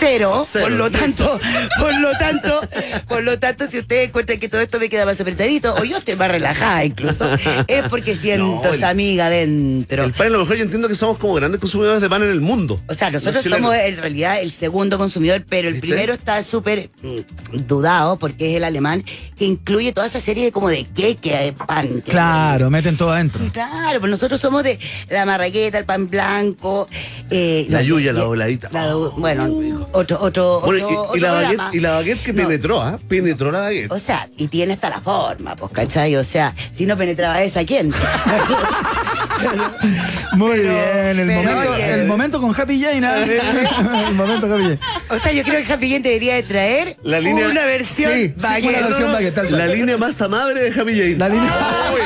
Cero, 0.00 0.46
Cero, 0.50 0.64
por 0.64 0.72
lo 0.72 0.88
listo. 0.88 0.98
tanto, 1.00 1.40
por 1.78 1.98
lo 2.00 2.10
tanto, 2.18 2.60
por 3.08 3.22
lo 3.24 3.38
tanto, 3.38 3.66
si 3.66 3.78
ustedes 3.78 4.08
encuentran 4.08 4.38
que 4.38 4.48
todo 4.48 4.60
esto 4.60 4.78
me 4.78 4.88
queda 4.88 5.04
más 5.06 5.20
apretadito, 5.20 5.74
o 5.74 5.84
yo 5.84 5.98
estoy 5.98 6.16
más 6.16 6.30
relajada 6.30 6.84
incluso, 6.84 7.26
es 7.66 7.88
porque 7.88 8.16
siento 8.20 8.60
No, 8.62 8.68
el- 8.70 8.74
esa 8.76 8.88
amiga 8.90 9.28
dentro. 9.30 10.04
El 10.04 10.12
pan, 10.12 10.26
a 10.28 10.30
lo 10.30 10.38
mejor 10.40 10.56
yo 10.56 10.62
entiendo 10.64 10.88
que 10.88 10.94
somos 10.94 11.18
como 11.18 11.34
grandes 11.34 11.60
consumidores 11.60 12.00
de 12.00 12.08
pan 12.08 12.22
en 12.22 12.30
el 12.30 12.40
mundo. 12.40 12.80
O 12.88 12.94
sea, 12.94 13.10
nosotros 13.10 13.44
somos 13.44 13.74
en 13.74 13.96
realidad 13.98 14.40
el 14.40 14.50
segundo 14.52 14.98
consumidor, 14.98 15.44
pero 15.48 15.68
el 15.68 15.74
¿Viste? 15.74 15.88
primero 15.88 16.12
está 16.14 16.42
súper 16.42 16.90
dudado 17.52 18.18
porque 18.18 18.50
es 18.50 18.56
el 18.56 18.64
alemán, 18.64 19.04
que 19.36 19.44
incluye 19.44 19.92
toda 19.92 20.06
esa 20.06 20.20
serie 20.20 20.44
de 20.44 20.52
como 20.52 20.68
de 20.68 20.84
queque, 20.84 21.36
de 21.36 21.52
pan. 21.52 21.88
que- 22.02 22.10
Claro, 22.10 22.70
meten 22.70 22.96
todo 22.96 23.12
adentro. 23.12 23.40
Claro, 23.52 24.00
pues 24.00 24.10
nosotros 24.10 24.40
somos 24.40 24.62
de 24.62 24.78
la 25.10 25.24
marraqueta, 25.26 25.78
el 25.78 25.84
pan 25.84 26.06
blanco. 26.06 26.88
eh, 27.30 27.66
La 27.68 27.78
los- 27.78 27.86
yuya, 27.88 28.12
la 28.12 28.24
voladita. 28.24 28.68
la- 28.72 28.96
Oh, 28.96 29.10
bueno. 29.18 29.48
Otro, 29.92 30.18
otro, 30.20 30.60
Bueno, 30.60 30.86
otro- 30.88 31.16
y- 31.16 31.20
la 31.20 31.32
baguette, 31.32 31.60
y 31.74 31.80
la 31.80 31.90
baguette 31.92 32.22
que 32.22 32.32
No. 32.32 32.42
penetró, 32.46 32.80
¿ah? 32.80 32.98
Penetró 33.08 33.50
la 33.50 33.60
baguette. 33.60 33.90
O 33.92 33.98
sea, 33.98 34.28
y 34.36 34.48
tiene 34.48 34.74
hasta 34.74 34.90
la 34.90 35.00
forma, 35.00 35.56
pues, 35.56 35.72
¿cachai? 35.72 36.16
O 36.16 36.24
sea, 36.24 36.54
si 36.76 36.86
no 36.86 36.96
penetraba 36.96 37.42
esa, 37.42 37.64
¿quién? 37.64 37.90
Muy 40.34 40.58
Pero- 40.58 40.72
bien, 40.74 41.18
el, 41.20 41.26
momento, 41.26 41.70
oye. 41.72 41.94
el 41.94 42.06
momento 42.06 42.40
con 42.40 42.60
Happy 42.60 42.82
Jane. 42.82 43.06
¿ah? 43.06 43.22
el 44.08 44.14
momento 44.14 44.46
Happy 44.52 44.62
Jane. 44.64 44.78
o 45.10 45.18
sea, 45.18 45.32
yo 45.32 45.42
creo 45.44 45.64
que 45.64 45.72
Happy 45.72 45.88
Jane 45.90 46.00
debería 46.02 46.34
de 46.34 46.42
traer 46.42 46.96
La 47.02 47.20
línea- 47.20 47.48
una 47.48 47.64
versión 47.64 48.12
Sí, 48.12 48.28
sí, 48.28 48.34
baguette. 48.36 48.76
una 48.78 48.86
versión 48.88 49.12
baguette, 49.12 49.34
tal. 49.34 49.56
La 49.58 49.66
línea 49.66 49.96
masa 49.96 50.28
madre 50.28 50.70
de 50.70 50.80
Happy 50.80 50.92
Jane. 50.98 51.16
La 51.16 51.28
línea- 51.28 51.52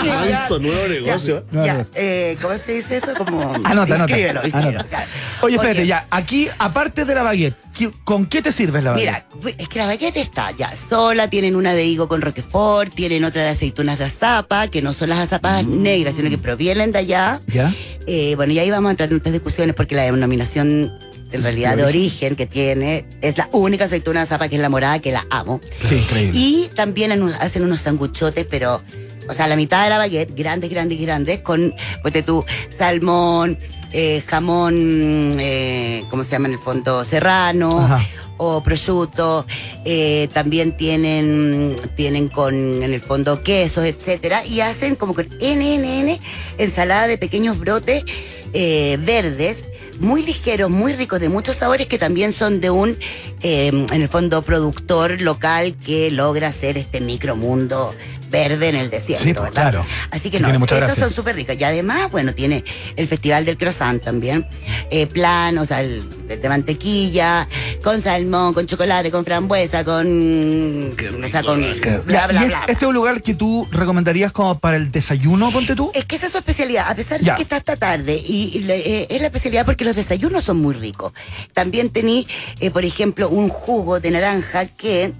Uy, 0.02 0.08
manso, 0.08 0.58
nuevo 0.58 0.88
negocio. 0.88 1.44
Ya, 1.52 1.84
eh, 1.94 2.36
¿cómo 2.40 2.54
se 2.58 2.72
dice 2.72 2.98
eso? 2.98 3.14
Como... 3.16 3.40
Anota, 3.64 3.94
anota. 3.94 3.96
Inscríbelo, 4.18 4.40
anota. 4.52 5.06
Oye, 5.40 5.56
espérate, 5.56 5.86
ya. 5.86 6.06
Aquí, 6.10 6.48
aparte 6.58 7.04
de 7.04 7.14
la 7.14 7.22
baguette, 7.22 7.56
¿qué- 7.71 7.71
¿con 8.04 8.26
qué 8.26 8.42
te 8.42 8.52
sirves 8.52 8.84
la 8.84 8.92
baguette? 8.92 9.24
Mira, 9.42 9.54
es 9.58 9.68
que 9.68 9.78
la 9.78 9.86
baguette 9.86 10.16
está 10.16 10.50
ya 10.52 10.72
sola, 10.72 11.28
tienen 11.28 11.56
una 11.56 11.74
de 11.74 11.84
higo 11.84 12.08
con 12.08 12.20
roquefort, 12.20 12.94
tienen 12.94 13.24
otra 13.24 13.42
de 13.42 13.48
aceitunas 13.50 13.98
de 13.98 14.04
azapa, 14.04 14.68
que 14.68 14.82
no 14.82 14.92
son 14.92 15.08
las 15.08 15.18
azapas 15.18 15.66
negras, 15.66 16.14
sino 16.14 16.30
que 16.30 16.38
provienen 16.38 16.92
de 16.92 16.98
allá. 16.98 17.40
¿Ya? 17.46 17.74
Eh, 18.06 18.34
bueno, 18.36 18.52
y 18.52 18.58
ahí 18.58 18.70
vamos 18.70 18.88
a 18.88 18.90
entrar 18.92 19.10
en 19.10 19.16
otras 19.16 19.32
discusiones 19.32 19.74
porque 19.74 19.94
la 19.94 20.02
denominación 20.02 20.92
en 21.32 21.42
realidad 21.42 21.76
de 21.76 21.84
origen 21.84 22.36
que 22.36 22.46
tiene 22.46 23.06
es 23.22 23.38
la 23.38 23.48
única 23.52 23.86
aceituna 23.86 24.20
de 24.20 24.24
azapa 24.24 24.48
que 24.48 24.56
es 24.56 24.62
la 24.62 24.68
morada, 24.68 24.98
que 25.00 25.12
la 25.12 25.26
amo. 25.30 25.60
Sí, 25.84 25.96
increíble. 25.96 26.38
Y 26.38 26.70
también 26.74 27.10
hacen 27.40 27.62
unos 27.62 27.80
sanguchotes, 27.80 28.46
pero, 28.48 28.82
o 29.28 29.32
sea, 29.32 29.48
la 29.48 29.56
mitad 29.56 29.84
de 29.84 29.90
la 29.90 29.98
baguette, 29.98 30.34
grandes, 30.34 30.70
grandes, 30.70 31.00
grandes, 31.00 31.40
con, 31.40 31.74
pues 32.02 32.24
tu 32.24 32.44
salmón, 32.76 33.58
eh, 33.92 34.22
jamón, 34.26 35.36
eh, 35.38 36.04
¿cómo 36.10 36.24
se 36.24 36.30
llama 36.30 36.48
en 36.48 36.54
el 36.54 36.60
fondo? 36.60 37.04
Serrano. 37.04 37.80
Ajá. 37.80 38.06
O 38.38 38.60
prosciutto, 38.62 39.46
eh, 39.84 40.28
también 40.32 40.76
tienen, 40.76 41.76
tienen 41.94 42.28
con 42.28 42.82
en 42.82 42.92
el 42.92 43.00
fondo 43.00 43.42
quesos, 43.44 43.84
etcétera, 43.84 44.44
y 44.44 44.60
hacen 44.60 44.96
como 44.96 45.14
con 45.14 45.28
NNN 45.40 46.18
ensalada 46.58 47.06
de 47.06 47.18
pequeños 47.18 47.58
brotes 47.58 48.04
verdes, 48.52 49.64
muy 50.02 50.22
ligeros, 50.24 50.70
muy 50.70 50.92
ricos, 50.92 51.20
de 51.20 51.28
muchos 51.28 51.56
sabores 51.56 51.86
que 51.86 51.98
también 51.98 52.32
son 52.32 52.60
de 52.60 52.70
un, 52.70 52.98
eh, 53.42 53.68
en 53.68 54.02
el 54.02 54.08
fondo, 54.08 54.42
productor 54.42 55.20
local 55.20 55.74
que 55.76 56.10
logra 56.10 56.48
hacer 56.48 56.76
este 56.76 57.00
micromundo 57.00 57.94
verde 58.32 58.70
en 58.70 58.74
el 58.76 58.90
desierto, 58.90 59.24
Sí, 59.24 59.32
pues, 59.34 59.44
¿verdad? 59.50 59.70
claro. 59.70 59.86
Así 60.10 60.30
que 60.30 60.38
Y 60.38 60.40
no, 60.40 60.58
gracia. 60.58 60.94
son 60.96 61.12
súper 61.12 61.36
ricos. 61.36 61.54
Y 61.56 61.62
además, 61.62 62.10
bueno, 62.10 62.34
tiene 62.34 62.64
el 62.96 63.06
Festival 63.06 63.44
del 63.44 63.56
Croissant 63.56 64.02
también. 64.02 64.46
Eh, 64.90 65.06
plan, 65.06 65.56
o 65.58 65.64
sea, 65.64 65.80
el, 65.82 66.02
el 66.28 66.40
de 66.40 66.48
mantequilla, 66.48 67.46
con 67.84 68.00
salmón, 68.00 68.54
con 68.54 68.66
chocolate, 68.66 69.10
con 69.12 69.24
frambuesa, 69.24 69.84
con. 69.84 70.94
o 71.24 71.28
sea, 71.28 71.42
con. 71.44 71.60
Bla, 72.06 72.26
bla, 72.26 72.40
¿y 72.40 72.42
es- 72.44 72.48
bla. 72.48 72.60
¿Este 72.66 72.72
es 72.72 72.82
un 72.82 72.94
lugar 72.94 73.22
que 73.22 73.34
tú 73.34 73.68
recomendarías 73.70 74.32
como 74.32 74.58
para 74.58 74.76
el 74.78 74.90
desayuno, 74.90 75.52
ponte 75.52 75.76
tú? 75.76 75.90
Es 75.94 76.06
que 76.06 76.16
esa 76.16 76.26
es 76.26 76.32
su 76.32 76.38
especialidad, 76.38 76.88
a 76.88 76.94
pesar 76.94 77.20
Ya. 77.20 77.32
de 77.32 77.36
que 77.36 77.42
está 77.42 77.56
hasta 77.56 77.76
tarde, 77.76 78.14
y, 78.16 78.50
y 78.54 78.60
le- 78.60 79.02
eh, 79.02 79.06
es 79.10 79.20
la 79.20 79.26
especialidad 79.26 79.64
porque 79.66 79.84
los 79.84 79.94
desayunos 79.94 80.42
son 80.44 80.58
muy 80.58 80.74
ricos. 80.74 81.12
También 81.52 81.90
tení, 81.90 82.26
eh, 82.60 82.70
por 82.70 82.84
ejemplo, 82.84 83.28
un 83.28 83.48
jugo 83.50 84.00
de 84.00 84.10
naranja 84.10 84.66
que, 84.66 85.12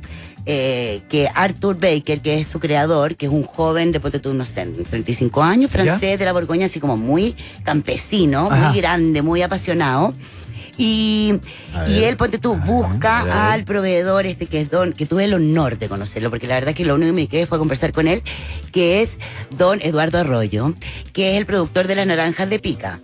eh, 0.46 1.02
que 1.08 1.28
Arthur 1.34 1.78
Baker, 1.78 2.20
que 2.20 2.40
es 2.40 2.46
su 2.48 2.58
creador, 2.60 3.16
que 3.16 3.26
es 3.26 3.32
un 3.32 3.44
joven 3.44 3.92
de, 3.92 4.00
ponte 4.00 4.18
tú, 4.18 4.34
no 4.34 4.44
sé, 4.44 4.66
35 4.66 5.42
años, 5.42 5.70
francés 5.70 6.18
de 6.18 6.24
la 6.24 6.32
Borgoña, 6.32 6.66
así 6.66 6.80
como 6.80 6.96
muy 6.96 7.36
campesino, 7.64 8.48
Ajá. 8.50 8.68
muy 8.70 8.78
grande, 8.80 9.22
muy 9.22 9.42
apasionado. 9.42 10.14
Y, 10.78 11.34
y 11.88 12.04
él, 12.04 12.16
ponte 12.16 12.38
tú, 12.38 12.54
busca 12.56 13.52
al 13.52 13.64
proveedor 13.64 14.24
este 14.26 14.46
que 14.46 14.62
es 14.62 14.70
Don, 14.70 14.94
que 14.94 15.04
tuve 15.06 15.24
el 15.24 15.34
honor 15.34 15.78
de 15.78 15.88
conocerlo, 15.88 16.30
porque 16.30 16.46
la 16.46 16.54
verdad 16.54 16.70
es 16.70 16.76
que 16.76 16.84
lo 16.86 16.94
único 16.94 17.08
que 17.08 17.12
me 17.12 17.28
quedé 17.28 17.46
fue 17.46 17.58
conversar 17.58 17.92
con 17.92 18.08
él, 18.08 18.22
que 18.72 19.02
es 19.02 19.18
Don 19.56 19.80
Eduardo 19.82 20.18
Arroyo, 20.18 20.74
que 21.12 21.32
es 21.32 21.38
el 21.38 21.46
productor 21.46 21.86
de 21.86 21.94
las 21.94 22.06
naranjas 22.06 22.48
de 22.48 22.58
pica. 22.58 23.00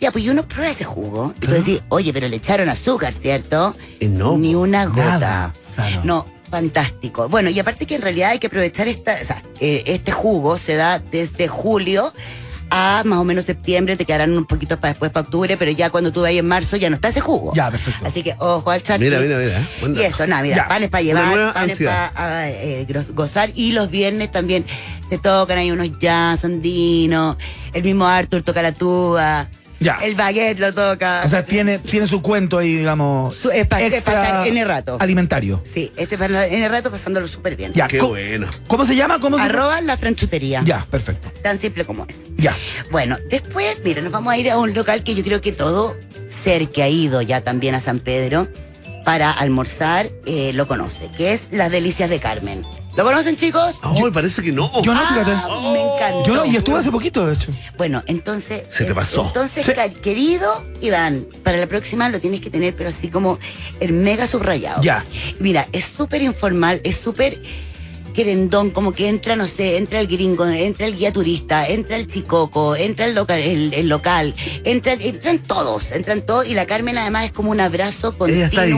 Ya, 0.00 0.10
pues 0.10 0.24
y 0.24 0.30
uno 0.30 0.46
prueba 0.48 0.72
ese 0.72 0.82
jugo, 0.84 1.32
y 1.40 1.46
tú 1.46 1.52
decís, 1.52 1.80
oye, 1.90 2.12
pero 2.12 2.26
le 2.26 2.36
echaron 2.36 2.68
azúcar, 2.68 3.14
¿cierto? 3.14 3.76
no, 4.00 4.36
Ni 4.36 4.56
una 4.56 4.86
gota. 4.86 5.04
nada, 5.04 5.54
claro. 5.76 6.00
No, 6.02 6.24
fantástico. 6.52 7.28
Bueno, 7.30 7.48
y 7.48 7.58
aparte 7.58 7.86
que 7.86 7.96
en 7.96 8.02
realidad 8.02 8.30
hay 8.30 8.38
que 8.38 8.46
aprovechar 8.48 8.86
esta, 8.86 9.16
o 9.20 9.24
sea, 9.24 9.42
eh, 9.58 9.82
este 9.86 10.12
jugo 10.12 10.58
se 10.58 10.76
da 10.76 10.98
desde 10.98 11.48
julio 11.48 12.12
a 12.70 13.02
más 13.06 13.18
o 13.18 13.24
menos 13.24 13.44
septiembre, 13.46 13.96
te 13.96 14.04
quedarán 14.04 14.36
un 14.36 14.44
poquito 14.46 14.78
para 14.78 14.92
después 14.92 15.10
para 15.10 15.24
octubre, 15.24 15.56
pero 15.56 15.70
ya 15.70 15.88
cuando 15.90 16.12
tú 16.12 16.20
vayas 16.22 16.40
en 16.40 16.48
marzo 16.48 16.76
ya 16.76 16.90
no 16.90 16.96
está 16.96 17.08
ese 17.08 17.20
jugo. 17.20 17.52
Ya, 17.54 17.70
perfecto. 17.70 18.06
Así 18.06 18.22
que 18.22 18.34
ojo 18.38 18.70
al 18.70 18.82
charqui. 18.82 19.04
Mira, 19.04 19.18
mira, 19.20 19.38
mira. 19.38 19.66
Y 19.94 20.02
eso, 20.02 20.26
nada, 20.26 20.42
mira, 20.42 20.56
Ya. 20.56 20.68
panes 20.68 20.90
para 20.90 21.02
llevar, 21.02 21.54
panes 21.54 21.78
para 21.82 22.50
eh, 22.50 22.86
gozar. 23.14 23.50
Y 23.54 23.72
los 23.72 23.90
viernes 23.90 24.30
también 24.30 24.66
se 25.08 25.16
tocan 25.18 25.56
ahí 25.58 25.70
unos 25.70 25.98
jazz 25.98 26.44
andinos. 26.44 27.36
El 27.72 27.82
mismo 27.82 28.06
Arthur 28.06 28.42
toca 28.42 28.60
la 28.62 28.72
tuba. 28.72 29.48
Ya. 29.82 29.98
El 30.02 30.14
baguette 30.14 30.58
lo 30.60 30.72
toca. 30.72 31.22
O 31.24 31.28
sea, 31.28 31.44
tiene, 31.44 31.78
tiene 31.78 32.06
su 32.06 32.22
cuento 32.22 32.58
ahí, 32.58 32.76
digamos, 32.76 33.34
Su- 33.34 33.50
es 33.50 33.66
pa- 33.66 33.80
es 33.82 33.92
extra 33.92 34.46
en 34.46 34.56
el 34.56 34.66
rato. 34.66 34.96
alimentario. 35.00 35.60
Sí, 35.64 35.92
este 35.96 36.16
para 36.16 36.46
en 36.46 36.62
el 36.62 36.70
rato 36.70 36.90
pasándolo 36.90 37.26
súper 37.28 37.56
bien. 37.56 37.72
Ya, 37.74 37.88
co- 37.88 38.14
¿Cómo 38.68 38.86
se 38.86 38.94
llama? 38.96 39.18
¿Cómo 39.20 39.38
se 39.38 39.44
Arroba 39.44 39.80
la 39.80 39.96
franchutería. 39.96 40.62
Ya, 40.64 40.86
perfecto. 40.90 41.30
Tan 41.42 41.58
simple 41.58 41.84
como 41.84 42.06
es. 42.08 42.20
Ya. 42.36 42.54
Bueno, 42.90 43.16
después, 43.28 43.76
mira, 43.84 44.00
nos 44.02 44.12
vamos 44.12 44.32
a 44.32 44.38
ir 44.38 44.50
a 44.50 44.58
un 44.58 44.74
local 44.74 45.02
que 45.04 45.14
yo 45.14 45.22
creo 45.24 45.40
que 45.40 45.52
todo 45.52 45.96
ser 46.44 46.68
que 46.68 46.82
ha 46.82 46.88
ido 46.88 47.22
ya 47.22 47.42
también 47.42 47.74
a 47.74 47.80
San 47.80 47.98
Pedro 48.00 48.48
para 49.04 49.30
almorzar 49.32 50.10
eh, 50.26 50.52
lo 50.54 50.66
conoce, 50.68 51.10
que 51.16 51.32
es 51.32 51.48
Las 51.52 51.70
Delicias 51.70 52.08
de 52.10 52.20
Carmen. 52.20 52.64
¿Lo 52.96 53.04
conocen, 53.04 53.36
chicos? 53.36 53.80
Ay, 53.82 54.10
parece 54.12 54.42
que 54.42 54.52
no. 54.52 54.70
Yo 54.82 54.92
no, 54.92 55.00
fíjate. 55.00 55.30
Ah, 55.32 55.70
me 55.72 55.80
encantó. 55.80 56.26
Yo 56.26 56.34
no, 56.34 56.44
y 56.44 56.56
estuve 56.56 56.78
hace 56.78 56.90
poquito, 56.90 57.26
de 57.26 57.32
hecho. 57.34 57.50
Bueno, 57.78 58.02
entonces. 58.06 58.64
Se 58.68 58.84
te 58.84 58.94
pasó. 58.94 59.26
Entonces, 59.28 59.64
Sí. 59.64 59.72
querido 60.02 60.64
Iván, 60.82 61.26
para 61.42 61.56
la 61.58 61.66
próxima 61.66 62.08
lo 62.10 62.20
tienes 62.20 62.40
que 62.42 62.50
tener, 62.50 62.76
pero 62.76 62.90
así 62.90 63.08
como 63.08 63.38
el 63.80 63.92
mega 63.92 64.26
subrayado. 64.26 64.82
Ya. 64.82 65.04
Mira, 65.40 65.66
es 65.72 65.86
súper 65.86 66.20
informal, 66.22 66.80
es 66.84 66.96
súper 66.98 67.40
querendón, 68.12 68.70
como 68.70 68.92
que 68.92 69.08
entra, 69.08 69.36
no 69.36 69.46
sé, 69.46 69.78
entra 69.78 69.98
el 70.00 70.06
gringo, 70.06 70.46
entra 70.46 70.86
el 70.86 70.96
guía 70.96 71.14
turista, 71.14 71.66
entra 71.66 71.96
el 71.96 72.06
chicoco, 72.06 72.76
entra 72.76 73.06
el 73.06 73.14
local, 73.14 73.40
el, 73.40 73.72
el 73.72 73.88
local, 73.88 74.34
entra, 74.64 74.92
entran 74.92 75.38
todos, 75.38 75.92
entran 75.92 76.20
todos, 76.20 76.46
y 76.46 76.52
la 76.52 76.66
Carmen 76.66 76.98
además 76.98 77.24
es 77.24 77.32
como 77.32 77.50
un 77.50 77.60
abrazo 77.60 78.14
Ella 78.28 78.44
está 78.46 78.60
ahí. 78.62 78.74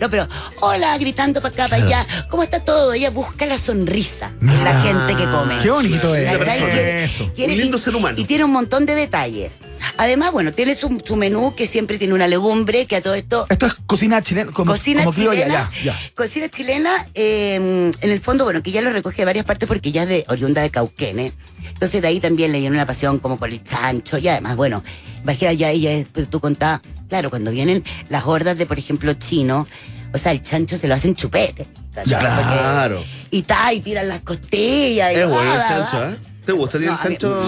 No, 0.00 0.08
pero, 0.08 0.26
hola, 0.60 0.96
gritando 0.96 1.42
para 1.42 1.52
acá, 1.52 1.68
para 1.68 1.84
allá, 1.84 2.06
¿cómo 2.30 2.42
está 2.42 2.60
todo? 2.60 2.94
Ella 2.94 3.10
busca 3.10 3.44
la 3.44 3.58
sonrisa 3.58 4.32
en 4.40 4.64
la 4.64 4.80
gente 4.80 5.14
que 5.14 5.24
come. 5.30 5.58
Qué 5.62 5.70
bonito 5.70 6.14
es. 6.14 6.30
Eso. 6.30 7.30
quiere- 7.34 7.52
Un 7.52 7.58
lindo 7.60 7.76
y- 7.76 7.80
ser 7.80 7.94
humano. 7.94 8.18
Y 8.18 8.24
tiene 8.24 8.44
un 8.44 8.50
montón 8.52 8.86
de 8.86 8.94
detalles. 8.94 9.58
Además, 9.98 10.32
bueno, 10.32 10.52
tiene 10.52 10.74
su, 10.74 11.02
su 11.04 11.16
menú 11.16 11.54
que 11.54 11.66
siempre 11.66 11.98
tiene 11.98 12.14
una 12.14 12.26
legumbre, 12.28 12.86
que 12.86 12.96
a 12.96 13.02
todo 13.02 13.14
esto 13.14 13.46
Esto 13.50 13.66
es 13.66 13.74
cocina 13.86 14.22
chilena, 14.22 14.52
como, 14.52 14.72
Cocina 14.72 15.04
como 15.04 15.12
chilena. 15.14 15.70
ya, 15.84 15.92
ya. 15.92 16.00
Cocina 16.14 16.48
chilena, 16.48 17.06
eh, 17.14 17.56
en 18.00 18.10
el 18.10 18.20
fondo, 18.20 18.44
bueno, 18.44 18.62
que 18.62 18.70
ya 18.70 18.80
lo 18.80 18.90
recoge 18.92 19.18
de 19.18 19.24
varias 19.26 19.44
partes 19.44 19.68
porque 19.68 19.92
ya 19.92 20.04
es 20.04 20.08
de 20.08 20.24
oriunda 20.28 20.62
de 20.62 20.70
Cauquene. 20.70 21.32
Entonces 21.68 22.00
de 22.02 22.08
ahí 22.08 22.20
también 22.20 22.52
le 22.52 22.58
dieron 22.58 22.76
una 22.76 22.86
pasión 22.86 23.18
como 23.18 23.36
por 23.36 23.48
el 23.50 23.62
chancho 23.62 24.16
y 24.18 24.28
además, 24.28 24.56
bueno, 24.56 24.82
imagina 25.22 25.52
ya 25.52 25.70
ella, 25.70 26.04
tú 26.30 26.40
contás, 26.40 26.80
claro, 27.10 27.28
cuando 27.28 27.50
vienen 27.50 27.84
las 28.08 28.24
hordas 28.26 28.56
de, 28.56 28.64
por 28.64 28.78
ejemplo, 28.78 29.12
chino, 29.12 29.68
o 30.14 30.18
sea, 30.18 30.32
el 30.32 30.42
chancho 30.42 30.78
se 30.78 30.88
lo 30.88 30.94
hacen 30.94 31.14
chupete. 31.14 31.66
¿cachai? 31.94 32.14
Porque- 32.24 32.58
Claro. 32.58 33.04
Y 33.30 33.42
ta, 33.42 33.72
y 33.74 33.80
tiran 33.80 34.08
las 34.08 34.22
costillas. 34.22 35.12
y 35.12 35.16
Es 35.16 35.28
bueno 35.28 35.54
el 35.54 35.60
chancho. 35.60 36.06
¿eh? 36.08 36.16
¿Te 36.44 36.52
gusta 36.52 36.78
No, 36.78 36.84
el 36.86 36.90
mí 36.92 36.96
chancho? 37.02 37.40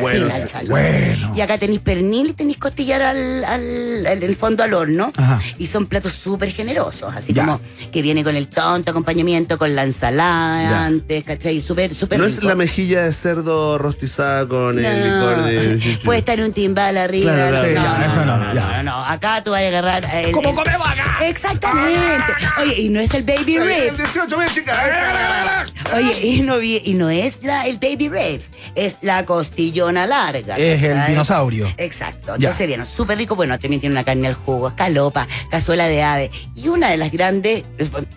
bueno, 0.00 0.26
el 0.26 0.32
sí. 0.32 0.40
chancho. 0.50 0.70
Bueno. 0.70 1.32
Y 1.36 1.40
acá 1.40 1.58
tenéis 1.58 1.80
pernil 1.80 2.28
y 2.28 2.32
tenéis 2.32 2.58
costillar 2.58 3.02
al, 3.02 3.44
al, 3.44 4.06
al- 4.06 4.22
en 4.22 4.22
el 4.22 4.36
fondo 4.36 4.64
al 4.64 4.74
horno. 4.74 5.12
Ajá. 5.16 5.40
Y 5.58 5.66
son 5.66 5.86
platos 5.86 6.12
súper 6.14 6.50
generosos, 6.50 7.14
así 7.14 7.32
Ya. 7.32 7.44
como 7.44 7.60
que 7.92 8.02
viene 8.02 8.24
con 8.24 8.36
el 8.36 8.48
tonto 8.48 8.90
acompañamiento, 8.90 9.58
con 9.58 9.74
la 9.76 9.82
ensalada 9.84 10.62
Ya. 10.70 10.84
antes, 10.86 11.24
¿cachai? 11.24 11.60
Súper, 11.60 11.94
súper 11.94 12.18
No 12.18 12.24
es 12.24 12.42
la 12.42 12.54
mejilla 12.54 13.02
de 13.04 13.12
cerdo 13.12 13.78
rostizada 13.78 14.46
con 14.48 14.78
el 14.78 15.02
licor 15.02 15.42
de. 15.44 15.98
Puede 16.04 16.20
estar 16.20 16.40
un 16.40 16.52
timbal 16.52 16.96
arriba. 16.96 17.32
Claro, 17.32 17.68
claro, 17.70 17.74
no, 17.74 17.98
no, 17.98 18.04
eso 18.06 18.24
no, 18.24 18.36
no, 18.38 18.44
no, 18.46 18.54
ya. 18.54 18.82
no, 18.82 18.82
no. 18.84 19.04
Acá 19.04 19.44
tú 19.44 19.50
vas 19.52 19.62
a 19.62 19.66
agarrar 19.68 20.04
el. 20.24 20.32
¿Cómo 20.32 20.48
el- 20.50 20.54
comemos 20.56 20.88
acá? 20.88 21.18
Exactamente. 21.28 22.24
Oye, 22.62 22.80
y 22.80 22.88
no 22.88 23.00
es 23.00 23.12
el 23.14 23.22
baby 23.24 23.58
ribs. 23.58 23.96
18, 23.98 24.36
ven, 24.38 24.48
chica. 24.54 25.66
Oye, 25.94 26.26
y 26.26 26.40
no, 26.42 26.60
y 26.62 26.94
no 26.94 27.08
es 27.10 27.38
la, 27.42 27.66
el 27.66 27.78
baby 27.78 28.08
ribs, 28.38 28.50
es 28.74 28.98
la 29.02 29.24
costillona 29.24 30.06
larga. 30.06 30.56
Es 30.56 30.82
el 30.82 31.06
dinosaurio. 31.06 31.72
Exacto. 31.76 32.34
Entonces, 32.34 32.66
bien, 32.66 32.84
súper 32.86 33.18
rico. 33.18 33.36
Bueno, 33.36 33.58
también 33.58 33.80
tiene 33.80 33.94
una 33.94 34.04
carne 34.04 34.28
al 34.28 34.34
jugo, 34.34 34.72
calopa, 34.76 35.26
cazuela 35.50 35.86
de 35.86 36.02
ave. 36.02 36.30
Y 36.54 36.68
una 36.68 36.90
de 36.90 36.96
las 36.96 37.10
grandes, 37.12 37.64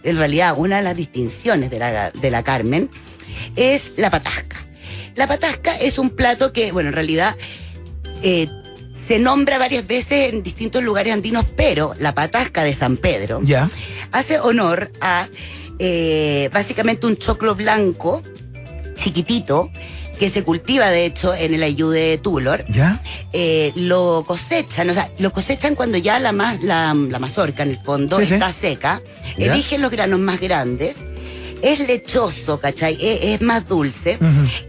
en 0.04 0.18
realidad, 0.18 0.56
una 0.58 0.78
de 0.78 0.84
las 0.84 0.96
distinciones 0.96 1.70
de 1.70 1.80
la, 1.80 2.12
de 2.12 2.32
la 2.32 2.44
Carmen 2.44 2.90
es 3.56 3.94
la 3.98 4.10
patasca. 4.10 4.66
La 5.16 5.28
patasca 5.28 5.78
es 5.78 5.98
un 5.98 6.10
plato 6.12 6.54
que, 6.54 6.72
bueno, 6.72 6.90
en 6.90 6.96
realidad 6.96 7.36
eh, 8.24 8.48
se 9.08 9.20
nombra 9.20 9.58
varias 9.58 9.86
veces 9.86 10.34
en 10.34 10.44
distintos 10.44 10.84
lugares 10.84 11.14
andinos, 11.14 11.46
pero 11.58 11.94
la 12.00 12.14
patasca 12.14 12.64
de 12.64 12.74
San 12.74 12.98
Pedro 12.98 13.42
Ya. 13.44 13.70
hace 14.12 14.40
honor 14.40 14.92
a 15.02 15.28
eh, 15.80 16.50
básicamente 16.54 17.08
un 17.08 17.18
choclo 17.18 17.56
blanco 17.56 18.24
chiquitito 18.96 19.70
que 20.22 20.30
se 20.30 20.44
cultiva 20.44 20.92
de 20.92 21.08
hecho 21.08 21.34
en 21.34 21.56
el 21.56 21.64
ayude 21.64 22.12
de 22.12 22.18
Tulor. 22.20 22.64
¿Ya? 22.70 23.02
Eh, 23.34 23.72
lo 23.76 24.24
cosechan, 24.28 24.88
o 24.92 24.94
sea, 24.94 25.10
lo 25.18 25.34
cosechan 25.34 25.74
cuando 25.74 25.98
ya 25.98 26.20
la, 26.20 26.32
la, 26.32 26.94
la 26.94 27.18
mazorca 27.20 27.64
en 27.64 27.70
el 27.72 27.80
fondo 27.80 28.20
Sí, 28.20 28.28
sí. 28.28 28.36
está 28.36 28.52
seca, 28.54 29.02
¿Ya? 29.36 29.52
eligen 29.52 29.82
los 29.82 29.90
granos 29.90 30.20
más 30.20 30.40
grandes, 30.40 30.98
es 31.64 31.80
lechoso, 31.88 32.60
¿cachai? 32.60 33.00
Es, 33.02 33.24
es 33.24 33.42
más 33.42 33.68
dulce. 33.68 34.20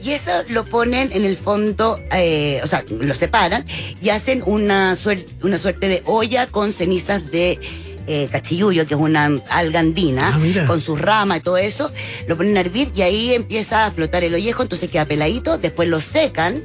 Y 0.02 0.12
eso 0.12 0.30
lo 0.48 0.64
ponen 0.64 1.12
en 1.12 1.26
el 1.26 1.36
fondo, 1.36 1.98
eh, 2.12 2.58
o 2.64 2.66
sea, 2.66 2.82
lo 2.88 3.14
separan 3.14 3.66
y 4.00 4.08
hacen 4.08 4.42
una 4.46 4.96
suerte 4.96 5.88
de 5.88 6.02
olla 6.06 6.46
con 6.46 6.72
cenizas 6.72 7.30
de 7.30 7.60
eh, 8.06 8.28
cachiyuyo, 8.30 8.86
que 8.86 8.94
es 8.94 9.00
una 9.00 9.30
alga 9.50 9.80
andina, 9.80 10.32
Ah, 10.34 10.66
con 10.66 10.80
sus 10.80 11.00
ramas 11.00 11.38
y 11.38 11.40
todo 11.40 11.56
eso. 11.56 11.92
Lo 12.26 12.36
ponen 12.36 12.56
a 12.56 12.60
hervir 12.60 12.90
y 12.94 13.02
ahí 13.02 13.32
empieza 13.34 13.86
a 13.86 13.90
flotar 13.90 14.24
el 14.24 14.34
ollejo, 14.34 14.62
entonces 14.62 14.90
queda 14.90 15.04
peladito. 15.04 15.58
Después 15.58 15.88
lo 15.88 16.00
secan 16.00 16.62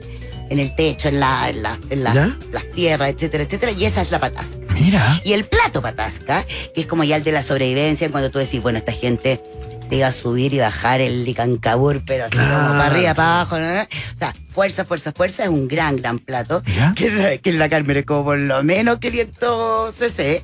en 0.50 0.60
el 0.60 0.74
techo, 0.76 1.10
en, 1.10 1.20
la, 1.20 1.50
en, 1.50 1.62
la- 1.64 1.78
en 1.90 2.04
la- 2.04 2.14
las 2.52 2.70
tierras, 2.72 3.10
etcétera, 3.10 3.44
etcétera. 3.44 3.72
Y 3.74 3.86
esa 3.86 4.02
es 4.02 4.12
la 4.12 4.20
patasca. 4.20 4.58
Mira. 4.80 5.22
Y 5.26 5.34
el 5.34 5.44
plato 5.46 5.82
patasca, 5.82 6.46
que 6.74 6.82
es 6.82 6.88
como 6.88 7.04
ya 7.04 7.18
el 7.18 7.24
de 7.24 7.32
la 7.32 7.44
sobrevivencia, 7.44 8.10
cuando 8.10 8.30
tú 8.30 8.40
decís, 8.40 8.62
bueno, 8.62 8.78
esta 8.78 8.92
gente 8.94 9.42
se 9.90 9.96
iba 9.96 10.08
a 10.08 10.12
subir 10.12 10.54
y 10.54 10.60
bajar 10.60 11.02
el 11.02 11.24
licancabur, 11.26 12.02
pero 12.06 12.26
así 12.26 12.38
como 12.38 12.48
para 12.50 12.86
arriba, 12.88 13.14
para 13.14 13.42
abajo. 13.42 13.60
¿no? 13.60 13.82
O 13.82 14.18
sea, 14.18 14.34
fuerza, 14.52 14.86
fuerza, 14.86 15.12
fuerza, 15.12 15.44
es 15.44 15.50
un 15.50 15.68
gran, 15.68 15.96
gran 15.98 16.20
plato. 16.20 16.62
Que, 16.96 17.10
la- 17.12 17.38
que 17.38 17.52
la 17.54 17.70
Carmen 17.70 17.98
es 17.98 18.06
como 18.06 18.24
por 18.26 18.38
lo 18.40 18.64
menos 18.64 19.00
500 19.00 19.94
cc 19.96 20.44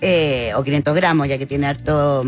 eh, 0.00 0.52
o 0.56 0.62
500 0.64 0.94
gramos, 0.94 1.28
ya 1.28 1.38
que 1.38 1.46
tiene 1.46 1.66
harto 1.66 2.24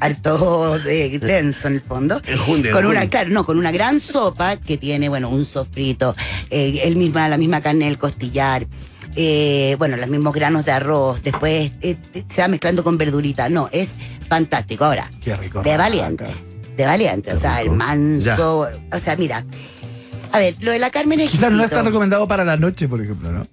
harto 0.00 0.76
eh, 0.88 1.18
denso 1.20 1.68
en 1.68 1.74
el 1.74 1.80
fondo. 1.80 2.20
Enjundia, 2.26 2.72
con 2.72 2.84
una, 2.86 3.08
claro, 3.08 3.30
no, 3.30 3.44
con 3.46 3.58
una 3.58 3.70
gran 3.72 4.00
sopa 4.00 4.56
que 4.56 4.76
tiene, 4.76 5.08
bueno, 5.08 5.28
un 5.30 5.44
sofrito, 5.44 6.14
eh, 6.50 6.80
el 6.84 6.96
misma, 6.96 7.28
la 7.28 7.36
misma 7.38 7.60
carne 7.60 7.86
del 7.86 7.96
costillar. 7.98 8.66
eh, 9.14 9.76
bueno, 9.78 9.96
los 9.96 10.08
mismos 10.10 10.34
granos 10.34 10.64
de 10.66 10.72
arroz, 10.72 11.22
después 11.22 11.70
se 11.80 12.40
va 12.42 12.48
mezclando 12.48 12.84
con 12.84 12.98
verdurita. 12.98 13.48
No, 13.48 13.68
es 13.72 13.90
fantástico. 14.26 14.84
Ahora, 14.84 15.10
Qué 15.22 15.36
rico. 15.36 15.62
de 15.62 15.76
valiente, 15.76 16.24
de 16.76 16.84
valiente, 16.86 17.32
o 17.32 17.38
sea, 17.38 17.60
el 17.62 17.70
manso, 17.70 18.68
o 18.92 18.98
sea, 18.98 19.16
mira, 19.16 19.44
a 20.32 20.38
ver, 20.38 20.56
lo 20.60 20.72
de 20.72 20.78
la 20.78 20.90
Carmen 20.90 21.20
es 21.20 21.30
Quizás 21.30 21.50
no 21.50 21.58
es 21.58 21.62
exquisito. 21.64 21.76
tan 21.76 21.86
recomendado 21.86 22.26
para 22.28 22.44
la 22.44 22.56
noche, 22.56 22.88
por 22.88 23.00
ejemplo, 23.00 23.32
¿no? 23.32 23.46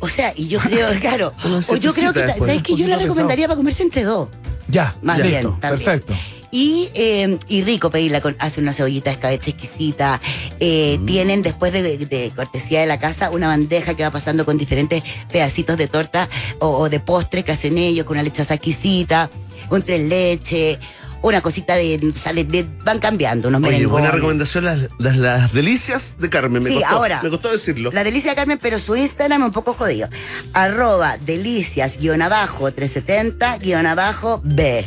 O 0.00 0.08
sea, 0.08 0.32
y 0.36 0.48
yo 0.48 0.58
creo, 0.58 0.88
claro, 1.00 1.32
o 1.68 1.76
yo 1.76 1.92
creo 1.92 2.12
que, 2.12 2.20
después. 2.22 2.48
¿sabes 2.48 2.62
qué? 2.62 2.74
Yo 2.76 2.88
la 2.88 2.96
recomendaría 2.96 3.46
para 3.46 3.56
comerse 3.56 3.82
entre 3.82 4.02
dos. 4.04 4.28
Ya, 4.68 4.96
Más 5.02 5.22
bien, 5.22 5.42
también. 5.60 5.60
perfecto. 5.84 6.14
Y, 6.50 6.88
eh, 6.94 7.36
y 7.48 7.62
rico 7.62 7.90
pedirla 7.90 8.20
con, 8.20 8.36
hace 8.38 8.60
una 8.60 8.72
cebollita 8.72 9.10
de 9.10 9.14
escabeche 9.14 9.50
exquisita. 9.50 10.20
Eh, 10.60 10.98
Mm. 11.00 11.06
Tienen 11.06 11.42
después 11.42 11.72
de, 11.72 11.98
de 11.98 12.32
cortesía 12.34 12.80
de 12.80 12.86
la 12.86 12.98
casa 13.00 13.30
una 13.30 13.48
bandeja 13.48 13.94
que 13.94 14.04
va 14.04 14.10
pasando 14.12 14.44
con 14.44 14.56
diferentes 14.56 15.02
pedacitos 15.32 15.76
de 15.76 15.88
torta 15.88 16.28
o, 16.60 16.68
o 16.68 16.88
de 16.88 17.00
postre 17.00 17.42
que 17.42 17.50
hacen 17.52 17.76
ellos, 17.76 18.06
con 18.06 18.14
una 18.16 18.22
lechaza 18.22 18.54
exquisita, 18.54 19.28
un 19.70 19.82
tres 19.82 20.00
leche, 20.08 20.78
una 21.22 21.40
cosita 21.40 21.74
de, 21.76 21.96
de- 21.98 22.44
de- 22.44 22.66
van 22.84 22.98
cambiando, 22.98 23.48
unos 23.48 23.60
Oye, 23.62 23.70
merengones. 23.70 23.90
buena 23.90 24.10
recomendación 24.10 24.64
las, 24.64 24.90
las, 24.98 25.16
las 25.16 25.52
delicias 25.54 26.16
de 26.18 26.28
Carmen. 26.28 26.62
Me 26.62 26.68
Sí, 26.70 26.76
costó, 26.76 26.88
ahora. 26.96 27.20
Me 27.22 27.30
costó 27.30 27.50
decirlo. 27.50 27.90
La 27.92 28.04
delicia 28.04 28.34
Carmen, 28.34 28.58
pero 28.60 28.78
su 28.78 28.94
Instagram 28.94 29.40
es 29.42 29.46
un 29.46 29.52
poco 29.52 29.72
jodido. 29.72 30.08
Arroba 30.52 31.16
delicias 31.18 31.96
guion 31.98 32.20
abajo 32.22 32.70
370 32.72 33.56
guion 33.58 33.86
abajo 33.86 34.40
B. 34.44 34.84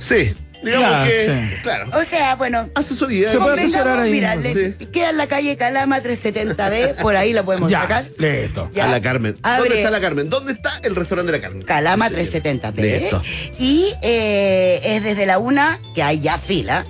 Sí, 0.00 0.34
digamos 0.62 0.90
Ya, 0.90 1.04
que, 1.06 1.26
sí. 1.50 1.56
claro. 1.62 1.90
o 1.92 2.04
sea, 2.04 2.34
bueno. 2.36 2.68
Asesoría. 2.74 3.30
Se 3.30 3.38
puede 3.38 3.62
asesorar 3.62 4.00
ahí, 4.00 4.10
Mira, 4.12 4.36
Sí. 4.42 4.74
queda 4.92 5.10
en 5.10 5.16
la 5.16 5.26
calle 5.26 5.56
Calama 5.56 6.00
370B, 6.00 6.94
por 7.00 7.16
ahí 7.16 7.32
la 7.32 7.42
podemos 7.44 7.70
Ya, 7.70 7.82
sacar. 7.82 8.08
listo. 8.18 8.70
Ya. 8.72 8.84
A 8.84 8.88
la 8.88 9.00
Carmen. 9.00 9.36
Abre. 9.42 9.60
¿Dónde 9.68 9.76
está 9.78 9.90
la 9.90 10.00
Carmen? 10.00 10.28
¿Dónde 10.30 10.52
está 10.52 10.80
el 10.82 10.96
restaurante 10.96 11.32
de 11.32 11.38
la 11.38 11.42
Carmen? 11.42 11.62
Calama 11.66 12.08
Sí. 12.08 12.14
370B. 12.14 12.82
Listo. 13.00 13.22
Y 13.58 13.92
eh, 14.02 14.80
es 14.84 15.02
desde 15.04 15.26
la 15.26 15.38
una, 15.38 15.78
que 15.94 16.02
hay 16.02 16.20
ya 16.20 16.38
fila, 16.38 16.84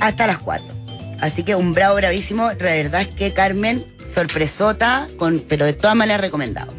hasta 0.00 0.26
las 0.26 0.38
4. 0.38 0.66
Así 1.20 1.44
que 1.44 1.54
un 1.54 1.72
bravo, 1.72 1.94
bravísimo. 1.96 2.48
La 2.48 2.74
verdad 2.74 3.02
es 3.02 3.08
que 3.08 3.32
Carmen, 3.32 3.84
sorpresota, 4.14 5.06
con, 5.16 5.40
pero 5.48 5.64
de 5.64 5.72
todas 5.72 5.94
maneras 5.96 6.20
recomendado. 6.20 6.74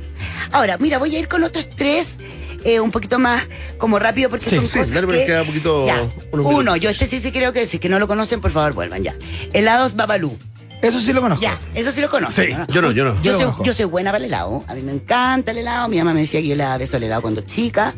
Ahora, 0.51 0.77
mira, 0.77 0.97
voy 0.97 1.15
a 1.15 1.19
ir 1.19 1.27
con 1.27 1.43
otros 1.43 1.69
tres. 1.69 2.17
Eh, 2.63 2.79
un 2.79 2.91
poquito 2.91 3.19
más 3.19 3.43
como 3.77 3.99
rápido 3.99 4.29
porque 4.29 4.49
Sí, 4.49 4.55
son 4.55 4.65
sí, 4.67 4.79
cosas 4.79 4.93
dale, 4.93 5.07
que... 5.07 5.25
queda 5.25 5.41
un 5.41 5.47
poquito- 5.47 5.85
Ya. 5.85 6.07
unos 6.31 6.45
Uno, 6.45 6.75
yo 6.75 6.89
este 6.89 7.05
sí 7.07 7.19
sí 7.19 7.31
creo 7.31 7.53
que 7.53 7.65
si 7.67 7.79
que 7.79 7.89
no 7.89 7.99
lo 7.99 8.07
conocen, 8.07 8.41
por 8.41 8.51
favor 8.51 8.73
vuelvan 8.73 9.03
ya. 9.03 9.15
Helados 9.53 9.95
Babalú. 9.95 10.37
Eso 10.81 10.99
sí 10.99 11.13
lo 11.13 11.21
conozco. 11.21 11.41
Ya, 11.41 11.57
eso 11.75 11.93
sí 11.93 12.01
lo 12.01 12.09
conocen. 12.09 12.47
Sí, 12.49 12.53
¿no? 12.53 12.67
yo 12.67 12.81
no, 12.81 12.91
yo 12.91 13.05
no. 13.05 13.21
Yo 13.23 13.31
soy, 13.33 13.41
conozco. 13.43 13.63
yo 13.63 13.73
soy 13.73 13.85
buena 13.85 14.11
para 14.11 14.17
el 14.17 14.25
helado. 14.25 14.65
A 14.67 14.73
mí 14.75 14.81
me 14.81 14.91
encanta 14.91 15.51
el 15.51 15.59
helado. 15.59 15.87
Mi 15.87 15.97
mamá 15.97 16.13
me 16.13 16.19
decía 16.21 16.41
que 16.41 16.47
yo 16.47 16.55
le 16.57 16.63
daba 16.63 16.77
beso 16.77 16.97
al 16.97 17.03
helado 17.03 17.21
cuando 17.21 17.39
chica. 17.41 17.93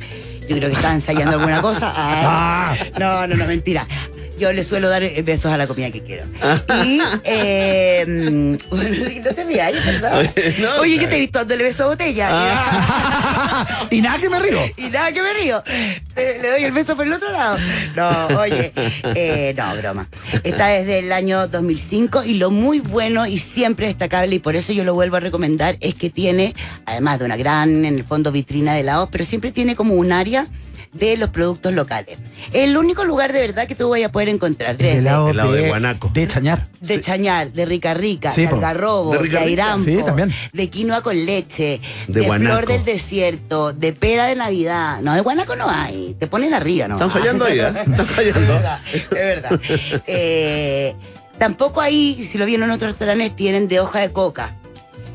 Yo 0.47 0.55
creo 0.55 0.69
que 0.69 0.75
estaba 0.75 0.93
ensayando 0.93 1.37
alguna 1.37 1.61
cosa. 1.63 1.91
Ah. 1.95 2.75
Ay, 2.79 2.91
no, 2.99 3.25
no, 3.25 3.35
no, 3.35 3.45
mentira. 3.47 3.87
Yo 4.37 4.51
le 4.51 4.63
suelo 4.63 4.89
dar 4.89 5.03
eh, 5.03 5.21
besos 5.21 5.51
a 5.51 5.57
la 5.57 5.65
comida 5.67 5.91
que 5.91 6.03
quiero. 6.03 6.25
Y, 6.83 7.01
eh, 7.23 8.03
bueno, 8.69 8.95
no 9.23 9.33
te 9.33 9.43
rías, 9.45 9.85
¿verdad? 9.85 10.19
Oye, 10.19 10.55
no, 10.59 10.81
Oye, 10.81 10.97
yo 10.97 11.09
te 11.09 11.15
he 11.15 11.19
visto 11.19 11.39
dándole 11.39 11.63
beso 11.63 11.85
a 11.85 11.87
botella. 11.87 12.29
y 13.89 14.01
nada 14.01 14.19
que 14.19 14.29
me 14.29 14.39
río. 14.39 14.59
Y 14.77 14.87
nada 14.87 15.11
que 15.11 15.21
me 15.21 15.33
río. 15.33 15.63
Le, 16.15 16.41
le 16.41 16.49
doy 16.49 16.63
el 16.63 16.71
beso 16.73 16.95
por 16.95 17.05
el 17.05 17.13
otro 17.13 17.31
lado. 17.31 17.57
No, 17.95 18.27
oye, 18.39 18.73
eh, 19.15 19.53
no, 19.57 19.75
broma. 19.77 20.07
Está 20.43 20.67
desde 20.67 20.99
el 20.99 21.11
año 21.11 21.47
2005 21.47 22.23
y 22.25 22.33
lo 22.35 22.51
muy 22.51 22.79
bueno 22.79 23.25
y 23.25 23.39
siempre 23.39 23.87
destacable, 23.87 24.35
y 24.35 24.39
por 24.39 24.55
eso 24.55 24.73
yo 24.73 24.83
lo 24.83 24.93
vuelvo 24.93 25.17
a 25.17 25.21
recomendar, 25.21 25.77
es 25.79 25.95
que 25.95 26.09
tiene, 26.09 26.53
además 26.85 27.19
de 27.19 27.25
una 27.25 27.37
gran, 27.37 27.85
en 27.85 27.95
el 27.95 28.03
fondo, 28.03 28.31
vitrina 28.31 28.73
de 28.73 28.81
helados, 28.81 29.09
pero 29.11 29.23
siempre 29.25 29.51
tiene 29.51 29.75
como 29.75 29.95
un 29.95 30.11
área 30.11 30.47
de 30.95 31.17
los 31.17 31.29
productos 31.29 31.73
locales. 31.73 32.17
El 32.53 32.77
único 32.77 33.03
lugar 33.05 33.33
de 33.33 33.41
verdad 33.41 33.67
que 33.67 33.75
tú 33.75 33.89
vayas 33.89 34.09
a 34.09 34.11
poder 34.11 34.29
encontrar 34.29 34.77
desde 34.77 34.97
helado, 34.99 35.29
helado 35.29 35.51
de 35.51 35.67
guanaco. 35.67 36.09
De 36.13 36.27
chañar. 36.27 36.67
de 36.79 37.01
chañar, 37.01 37.51
de 37.51 37.65
rica 37.65 37.93
rica, 37.93 38.31
Sí, 38.31 38.41
de 38.41 38.47
algarrobo, 38.47 39.11
De 39.11 39.17
de, 39.17 39.23
rica 39.25 39.39
airampo, 39.41 39.83
Sí, 39.85 39.97
también. 40.05 40.31
de 40.53 40.69
quinoa 40.69 41.01
con 41.01 41.25
leche, 41.25 41.81
De 42.07 42.21
de, 42.21 42.31
flor 42.31 42.65
del 42.65 42.83
desierto, 42.85 43.73
de 43.73 43.93
pera 43.93 44.25
de 44.27 44.35
Navidad. 44.35 45.01
No, 45.01 45.13
de 45.13 45.21
guanaco 45.21 45.55
no 45.55 45.69
hay. 45.69 46.15
Te 46.19 46.27
ponen 46.27 46.53
arriba, 46.53 46.87
¿no? 46.87 46.95
Están 46.95 47.11
fallando 47.11 47.45
ahí, 47.45 47.59
¿eh? 47.59 47.67
Están 47.85 48.01
Es 48.01 48.07
fallando. 48.07 48.53
verdad, 48.53 48.79
es 48.93 49.09
verdad. 49.09 49.61
Eh, 50.07 50.95
tampoco 51.37 51.81
ahí, 51.81 52.23
si 52.29 52.37
lo 52.37 52.45
vieron 52.45 52.69
en 52.69 52.75
otros 52.75 52.91
restaurantes, 52.91 53.35
tienen 53.35 53.67
de 53.67 53.79
hoja 53.79 53.99
de 53.99 54.11
coca. 54.11 54.55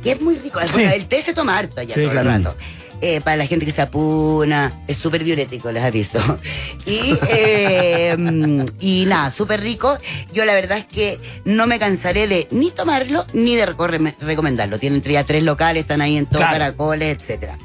Que 0.03 0.13
es 0.13 0.21
muy 0.23 0.37
rico. 0.37 0.61
Sí. 0.63 0.69
Bueno, 0.73 0.93
el 0.93 1.07
té 1.07 1.21
se 1.23 1.35
toma 1.35 1.59
harto 1.59 1.83
ya 1.83 1.95
Sí, 1.95 2.01
todo 2.07 2.19
el 2.21 2.27
rato. 2.27 2.55
Eh, 3.03 3.21
para 3.23 3.37
la 3.37 3.47
gente 3.47 3.65
que 3.65 3.73
se 3.73 3.81
apuna, 3.81 4.83
es 4.87 4.97
súper 4.99 5.25
diurético, 5.25 5.73
les 5.73 5.83
aviso. 5.83 6.19
Y, 6.87 7.17
eh, 7.29 8.17
mm, 8.19 8.63
y 8.81 9.05
nada, 9.07 9.31
súper 9.31 9.61
rico. 9.61 9.97
Yo 10.33 10.45
la 10.45 10.55
verdad 10.55 10.79
es 10.79 10.87
que 10.87 11.19
no 11.45 11.67
me 11.67 11.79
cansaré 11.79 12.27
de 12.27 12.49
ni 12.51 12.71
tomarlo 12.71 13.25
ni 13.33 13.55
de 13.55 13.67
recomendarlo. 13.67 14.79
Tienen 14.79 14.99
entre 14.99 15.13
ya 15.15 15.25
tres 15.25 15.43
locales, 15.45 15.83
están 15.83 16.01
ahí 16.01 16.17
en 16.17 16.27
todo, 16.27 16.39
Claro. 16.39 16.53
caracoles, 16.53 17.17
etcétera. 17.19 17.59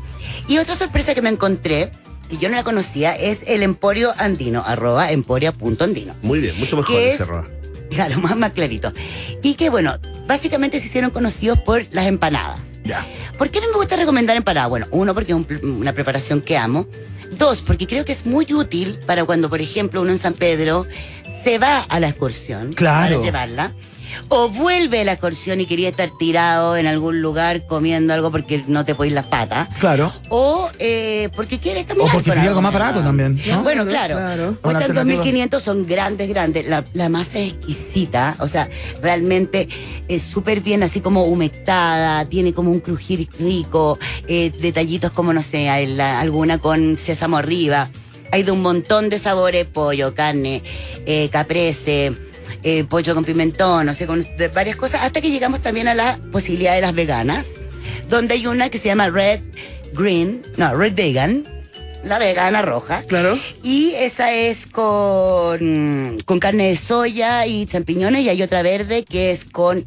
Y 0.47 0.57
otra 0.57 0.75
sorpresa 0.75 1.15
que 1.15 1.21
me 1.21 1.29
encontré, 1.29 1.91
y 2.29 2.37
yo 2.37 2.49
no 2.49 2.55
la 2.55 2.63
conocía, 2.63 3.13
es 3.15 3.43
el 3.47 3.63
Emporio 3.63 4.13
Andino, 4.17 4.63
arroba 4.65 5.11
emporia.andino. 5.11 6.13
Muy 6.21 6.39
bien, 6.39 6.57
mucho 6.59 6.75
mejor 6.77 6.95
¿Qué 6.95 7.11
ese 7.11 7.23
es? 7.23 7.29
Claro, 7.95 8.19
más, 8.21 8.35
más 8.35 8.51
clarito. 8.51 8.91
Y 9.41 9.55
que 9.55 9.69
bueno, 9.69 9.97
básicamente 10.27 10.79
se 10.79 10.87
hicieron 10.87 11.11
conocidos 11.11 11.59
por 11.59 11.85
las 11.91 12.05
empanadas. 12.05 12.59
Ya. 12.83 13.03
¿Por 13.37 13.49
qué 13.49 13.57
a 13.57 13.61
mí 13.61 13.67
me 13.71 13.77
gusta 13.77 13.95
recomendar 13.95 14.37
empanadas? 14.37 14.69
Bueno, 14.69 14.87
uno, 14.91 15.13
porque 15.15 15.31
es 15.31 15.35
un 15.37 15.47
una 15.79 15.93
preparación 15.93 16.41
que 16.41 16.57
amo. 16.57 16.87
Dos, 17.39 17.61
porque 17.61 17.87
creo 17.87 18.05
que 18.05 18.11
es 18.11 18.25
muy 18.27 18.45
útil 18.53 18.99
para 19.07 19.25
cuando, 19.25 19.49
por 19.49 19.59
ejemplo, 19.59 20.01
uno 20.01 20.11
en 20.11 20.19
San 20.19 20.33
Pedro 20.33 20.85
se 21.43 21.57
va 21.57 21.79
a 21.79 21.99
la 21.99 22.09
excursión 22.09 22.73
Claro. 22.73 23.15
para 23.15 23.25
llevarla. 23.25 23.73
O 24.29 24.49
vuelve 24.49 25.01
a 25.01 25.03
la 25.03 25.13
excursión 25.13 25.59
y 25.61 25.65
quería 25.65 25.89
estar 25.89 26.09
tirado 26.17 26.77
en 26.77 26.87
algún 26.87 27.21
lugar 27.21 27.65
comiendo 27.65 28.13
algo 28.13 28.31
porque 28.31 28.63
no 28.67 28.85
te 28.85 28.95
podéis 28.95 29.13
las 29.13 29.25
patas. 29.27 29.69
Claro. 29.79 30.13
O 30.29 30.69
eh, 30.79 31.29
porque 31.35 31.59
quieres 31.59 31.85
caminar. 31.85 32.09
O 32.09 32.11
porque 32.11 32.31
quería 32.31 32.49
algo 32.49 32.61
más 32.61 32.73
barato 32.73 33.01
también, 33.01 33.41
¿no? 33.47 33.63
Bueno, 33.63 33.85
claro. 33.85 34.15
claro. 34.15 34.57
Cuestan 34.61 34.97
alternativa. 34.97 35.23
2.500, 35.23 35.59
son 35.59 35.85
grandes, 35.85 36.29
grandes. 36.29 36.67
La, 36.67 36.83
la 36.93 37.09
masa 37.09 37.39
es 37.39 37.53
exquisita, 37.53 38.35
o 38.39 38.47
sea, 38.47 38.69
realmente 39.01 39.67
es 40.07 40.23
súper 40.23 40.61
bien, 40.61 40.83
así 40.83 41.01
como 41.01 41.23
humectada, 41.25 42.25
tiene 42.25 42.53
como 42.53 42.71
un 42.71 42.79
crujir 42.79 43.27
rico, 43.39 43.97
eh, 44.27 44.51
detallitos 44.59 45.11
como, 45.11 45.33
no 45.33 45.41
sé, 45.41 45.69
alguna 45.69 46.57
con 46.59 46.97
sésamo 46.97 47.37
arriba. 47.37 47.89
Hay 48.31 48.43
de 48.43 48.51
un 48.51 48.61
montón 48.61 49.09
de 49.09 49.19
sabores, 49.19 49.65
pollo, 49.65 50.13
carne, 50.13 50.63
eh, 51.05 51.29
caprese, 51.31 52.13
eh, 52.65 52.83
pollo 52.83 53.13
con 53.13 53.23
pimentón, 53.23 53.85
no 53.85 53.93
sé, 53.93 54.07
con 54.07 54.25
varias 54.55 54.75
cosas, 54.75 55.03
hasta 55.03 55.21
que 55.21 55.29
llegamos 55.29 55.61
también 55.61 55.87
a 55.87 55.93
la 55.93 56.17
posibilidad 56.31 56.73
de 56.73 56.81
las 56.81 56.95
veganas, 56.95 57.51
donde 58.09 58.33
hay 58.33 58.47
una 58.47 58.71
que 58.71 58.79
se 58.79 58.87
llama 58.87 59.11
Red 59.11 59.41
Green, 59.93 60.41
no, 60.57 60.75
Red 60.75 60.95
Vegan, 60.95 61.43
la 62.03 62.17
vegana 62.17 62.63
roja. 62.63 63.03
Claro. 63.03 63.37
Y 63.61 63.91
esa 63.91 64.33
es 64.33 64.65
con, 64.65 66.17
con 66.25 66.39
carne 66.39 66.69
de 66.69 66.75
soya 66.75 67.45
y 67.45 67.67
champiñones 67.67 68.23
y 68.23 68.29
hay 68.29 68.41
otra 68.41 68.63
verde 68.63 69.05
que 69.05 69.29
es 69.29 69.45
con, 69.45 69.85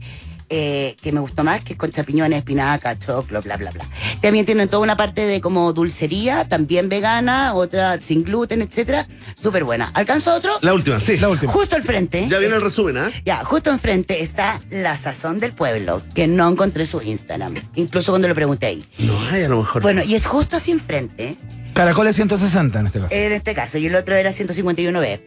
eh, 0.51 0.97
que 1.01 1.13
me 1.13 1.21
gustó 1.21 1.45
más, 1.45 1.63
que 1.63 1.75
es 1.75 1.79
con 1.79 1.91
champiñones, 1.91 2.39
espinaca, 2.39 2.99
choclo, 2.99 3.43
bla, 3.43 3.57
bla, 3.57 3.71
bla. 3.71 3.85
También 4.21 4.47
tienen 4.47 4.69
toda 4.69 4.83
una 4.83 4.97
parte 4.97 5.27
de 5.27 5.41
como 5.41 5.73
dulcería, 5.73 6.49
también 6.49 6.89
vegana, 6.89 7.55
otra 7.55 8.01
sin 8.01 8.25
gluten, 8.25 8.63
etcétera. 8.63 9.07
Súper 9.43 9.65
buena. 9.65 9.91
¿Alcanzo 9.95 10.35
otro? 10.35 10.53
La 10.63 10.75
última, 10.75 11.01
sí. 11.01 11.17
La 11.19 11.29
última. 11.29 11.53
Justo 11.53 11.77
al 11.77 11.83
frente. 11.83 12.27
Ya 12.29 12.39
viene 12.39 12.55
el 12.55 12.63
resumen, 12.63 12.97
¿ah? 12.99 13.11
Ya, 13.25 13.45
justo 13.45 13.71
enfrente 13.71 14.23
está 14.23 14.61
la 14.71 14.97
sazón 14.97 15.39
del 15.39 15.53
pueblo, 15.53 16.03
que 16.15 16.27
no 16.27 16.49
encontré 16.49 16.87
su 16.87 17.01
Instagram, 17.01 17.55
incluso 17.75 18.13
cuando 18.13 18.29
lo 18.29 18.35
pregunté 18.35 18.67
ahí. 18.67 18.85
No 18.99 19.19
hay 19.31 19.45
a 19.45 19.49
lo 19.49 19.59
mejor. 19.59 19.83
Bueno, 19.83 20.03
y 20.03 20.15
es 20.15 20.27
justo 20.27 20.57
así 20.57 20.71
enfrente, 20.71 21.37
Caracoles 21.75 22.17
160 22.17 22.81
en 22.81 22.87
este 22.87 22.99
caso. 22.99 23.15
en 23.15 23.33
este 23.33 23.55
caso, 23.55 23.79
y 23.79 23.87
el 23.87 23.95
otro 23.95 24.17
era 24.17 24.31
151B, 24.31 25.21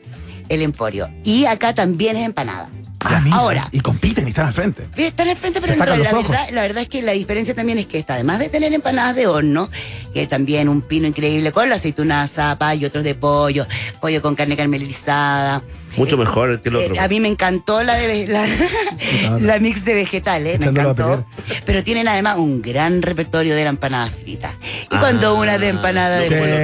el 0.50 0.62
Emporio. 0.62 1.10
Y 1.24 1.46
acá 1.46 1.74
también 1.74 2.18
es 2.18 2.26
empanadas. 2.26 2.70
Ah, 3.04 3.20
mira, 3.24 3.36
Ahora, 3.36 3.68
Y 3.72 3.80
compiten 3.80 4.28
y 4.28 4.30
están 4.30 4.48
al 4.48 4.54
frente. 4.54 4.84
Están 4.96 5.28
al 5.30 5.36
frente, 5.36 5.60
pero 5.60 5.74
sacan 5.74 6.02
la 6.02 6.12
verdad, 6.14 6.50
la 6.52 6.62
verdad 6.62 6.84
es 6.84 6.90
que 6.90 7.02
la 7.02 7.14
diferencia 7.14 7.56
también 7.56 7.80
es 7.80 7.88
que 7.88 7.98
esta, 7.98 8.14
además 8.14 8.40
de 8.40 8.50
tener 8.50 8.72
empanadas 8.74 9.16
de 9.16 9.28
horno, 9.28 9.70
que 10.14 10.28
también 10.28 10.70
un 10.70 10.82
pino 10.82 11.08
increíble 11.08 11.52
con 11.52 11.68
la 11.70 11.76
aceituna 11.76 12.28
zapa 12.28 12.76
y 12.76 12.86
otros 12.86 13.04
de 13.04 13.16
pollo, 13.16 13.66
pollo 14.00 14.22
con 14.22 14.36
carne 14.36 14.56
caramelizada. 14.56 15.64
Mucho 15.98 16.16
mejor 16.18 16.62
que 16.62 16.70
el 16.70 16.76
Eh, 16.76 16.86
otro. 16.92 17.02
a 17.02 17.08
mí 17.10 17.20
me 17.20 17.28
encantó 17.28 17.84
la 17.84 17.96
de 17.96 18.26
la, 18.28 18.46
la 19.40 19.60
mix 19.60 19.84
de 19.84 19.94
vegetales, 19.94 20.60
me 20.60 20.68
encantó. 20.68 21.26
Pero 21.66 21.84
tienen 21.84 22.08
además 22.08 22.38
un 22.38 22.62
gran 22.62 23.02
repertorio 23.02 23.56
de 23.56 23.64
la 23.66 23.72
empanada 23.72 24.08
frita. 24.08 24.54
Y 24.90 24.96
cuando 24.98 25.36
una 25.36 25.58
de 25.58 25.68
empanada 25.70 26.20
de 26.20 26.30
no 26.30 26.38
pollo, 26.38 26.56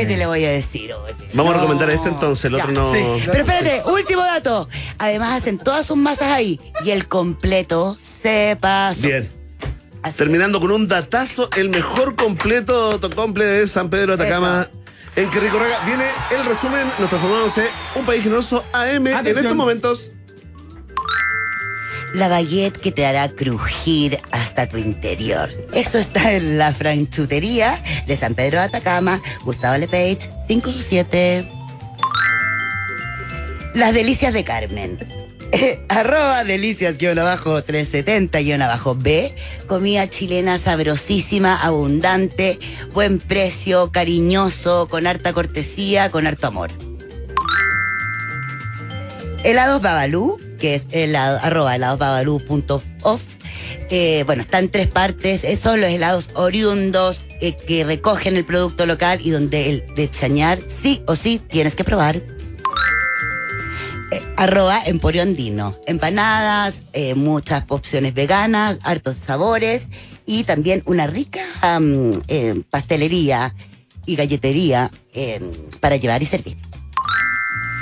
¿qué 0.00 0.06
te 0.06 0.16
le 0.16 0.26
voy 0.26 0.44
a 0.44 0.50
decir? 0.50 0.92
oye? 0.92 1.14
Vamos 1.34 1.54
a 1.54 1.56
recomendar 1.56 1.90
este 1.90 2.08
entonces, 2.08 2.44
el 2.44 2.54
otro 2.54 2.70
no. 2.72 2.92
Sí. 2.92 3.00
Pero 3.26 3.42
espérate, 3.42 3.82
último 3.90 4.22
dato. 4.22 4.68
Además 4.98 5.42
hacen 5.42 5.58
todas 5.58 5.86
sus 5.86 5.96
masas 5.96 6.30
ahí 6.30 6.60
y 6.84 6.90
el 6.90 7.08
completo 7.08 7.96
se 8.00 8.56
pasó. 8.60 9.06
Bien. 9.06 9.30
Así 10.02 10.16
Terminando 10.16 10.60
con 10.60 10.70
un 10.70 10.86
datazo, 10.86 11.50
el 11.56 11.70
mejor 11.70 12.14
completo 12.14 12.92
autocomple 12.92 13.44
de 13.44 13.66
San 13.66 13.90
Pedro 13.90 14.16
de 14.16 14.24
Atacama. 14.24 14.68
En 15.16 15.28
que 15.30 15.40
viene 15.40 16.04
el 16.30 16.44
resumen, 16.46 16.86
nos 17.00 17.08
transformamos 17.08 17.58
en 17.58 17.66
un 17.96 18.06
país 18.06 18.22
generoso 18.22 18.64
AM 18.72 19.08
en 19.08 19.14
Atención. 19.14 19.38
estos 19.38 19.56
momentos. 19.56 20.12
La 22.14 22.28
baguette 22.28 22.78
que 22.78 22.90
te 22.90 23.04
hará 23.06 23.28
crujir 23.28 24.18
hasta 24.30 24.66
tu 24.68 24.78
interior. 24.78 25.50
Esto 25.74 25.98
está 25.98 26.32
en 26.32 26.56
la 26.58 26.72
franchutería 26.72 27.82
de 28.06 28.16
San 28.16 28.34
Pedro 28.34 28.58
de 28.58 28.64
Atacama, 28.64 29.20
Gustavo 29.44 29.76
Lepage, 29.76 30.30
57. 30.48 31.48
Las 33.74 33.92
delicias 33.94 34.32
de 34.32 34.42
Carmen. 34.44 34.98
Arroba 35.88 36.44
delicias-370-B. 36.44 39.34
Comida 39.66 40.10
chilena 40.10 40.58
sabrosísima, 40.58 41.56
abundante, 41.56 42.58
buen 42.92 43.18
precio, 43.18 43.90
cariñoso, 43.92 44.88
con 44.88 45.06
harta 45.06 45.32
cortesía, 45.32 46.10
con 46.10 46.26
harto 46.26 46.48
amor. 46.48 46.70
Helados 49.44 49.80
Babalú, 49.80 50.36
que 50.58 50.74
es 50.74 50.86
helado, 50.90 51.38
arroba 51.42 51.76
heladosbabalú.off. 51.76 53.22
Eh, 53.90 54.24
bueno, 54.26 54.42
está 54.42 54.58
en 54.58 54.70
tres 54.70 54.88
partes. 54.88 55.42
Son 55.58 55.80
los 55.80 55.90
helados 55.90 56.30
oriundos 56.34 57.24
eh, 57.40 57.56
que 57.56 57.84
recogen 57.84 58.36
el 58.36 58.44
producto 58.44 58.84
local 58.84 59.20
y 59.22 59.30
donde 59.30 59.70
el 59.70 59.94
de 59.94 60.10
Chañar 60.10 60.58
sí 60.68 61.02
o 61.06 61.16
sí 61.16 61.40
tienes 61.48 61.74
que 61.74 61.84
probar. 61.84 62.22
Eh, 64.10 64.22
arroba 64.36 64.80
Emporio 64.86 65.22
Andino. 65.22 65.76
Empanadas, 65.86 66.82
eh, 66.94 67.14
muchas 67.14 67.64
opciones 67.68 68.14
veganas, 68.14 68.78
hartos 68.82 69.16
sabores 69.16 69.88
y 70.24 70.44
también 70.44 70.82
una 70.86 71.06
rica 71.06 71.40
eh, 72.28 72.62
pastelería 72.70 73.54
y 74.06 74.16
galletería 74.16 74.90
para 75.80 75.96
llevar 75.96 76.22
y 76.22 76.26
servir. 76.26 76.56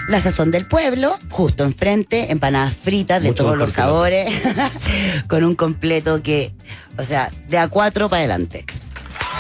La 0.08 0.20
sazón 0.20 0.50
del 0.52 0.66
pueblo, 0.66 1.18
justo 1.30 1.64
enfrente, 1.64 2.30
empanadas 2.30 2.76
fritas 2.76 3.22
de 3.22 3.28
Mucho 3.30 3.44
todos 3.44 3.58
los 3.58 3.72
sabores, 3.72 4.32
con 5.28 5.42
un 5.42 5.56
completo 5.56 6.22
que, 6.22 6.52
o 6.96 7.02
sea, 7.02 7.28
de 7.48 7.58
a 7.58 7.68
cuatro 7.68 8.08
para 8.08 8.20
adelante. 8.20 8.64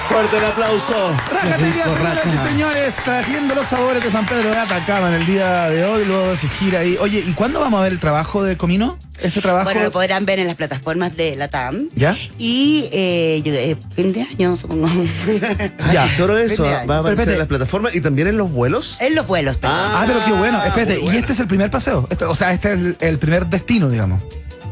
Fuerte 0.08 0.38
el 0.38 0.44
aplauso. 0.44 1.14
Rajatería, 1.32 1.84
señoras 1.84 2.18
y 2.26 2.48
señores, 2.48 2.94
trayendo 3.04 3.54
los 3.54 3.66
sabores 3.66 4.02
de 4.04 4.10
San 4.10 4.24
Pedro 4.26 4.50
de 4.50 4.56
Atacama 4.56 5.08
en 5.08 5.14
el 5.22 5.26
día 5.26 5.68
de 5.68 5.84
hoy, 5.84 6.04
luego 6.04 6.28
de 6.30 6.36
su 6.36 6.48
gira 6.48 6.80
ahí. 6.80 6.96
Oye, 7.00 7.22
¿y 7.26 7.32
cuándo 7.32 7.60
vamos 7.60 7.80
a 7.80 7.82
ver 7.82 7.92
el 7.92 7.98
trabajo 7.98 8.42
de 8.44 8.56
Comino? 8.56 8.98
Ese 9.20 9.40
trabajo. 9.40 9.64
Bueno, 9.64 9.82
lo 9.82 9.90
podrán 9.90 10.24
ver 10.24 10.38
en 10.38 10.46
las 10.46 10.54
plataformas 10.56 11.16
de 11.16 11.36
la 11.36 11.48
TAM. 11.48 11.88
¿Ya? 11.94 12.16
Y 12.38 12.88
eh, 12.92 13.42
yo- 13.44 13.52
eh, 13.52 13.76
fin 13.94 14.12
de 14.12 14.22
año, 14.22 14.54
supongo. 14.56 14.88
Ya. 15.92 16.12
Choro 16.16 16.38
eso. 16.38 16.62
Va 16.64 16.70
a 16.70 16.80
aparecer 16.80 17.10
Espérate. 17.10 17.32
en 17.32 17.38
las 17.38 17.48
plataformas 17.48 17.94
y 17.94 18.00
también 18.00 18.28
en 18.28 18.36
los 18.36 18.50
vuelos. 18.52 18.98
en 19.00 19.14
los 19.14 19.26
vuelos. 19.26 19.56
pero 19.60 19.72
Ah, 19.74 20.04
pero 20.06 20.24
qué 20.24 20.32
bueno. 20.32 20.62
Espérate, 20.64 20.98
muy 20.98 21.14
y 21.14 21.18
este 21.18 21.32
es 21.32 21.40
el 21.40 21.46
primer 21.48 21.70
paseo. 21.70 22.06
Este- 22.10 22.24
o 22.26 22.34
sea, 22.34 22.52
este 22.52 22.72
es 22.72 22.78
el, 22.80 22.96
el 23.00 23.18
primer 23.18 23.46
destino, 23.46 23.88
digamos. 23.90 24.22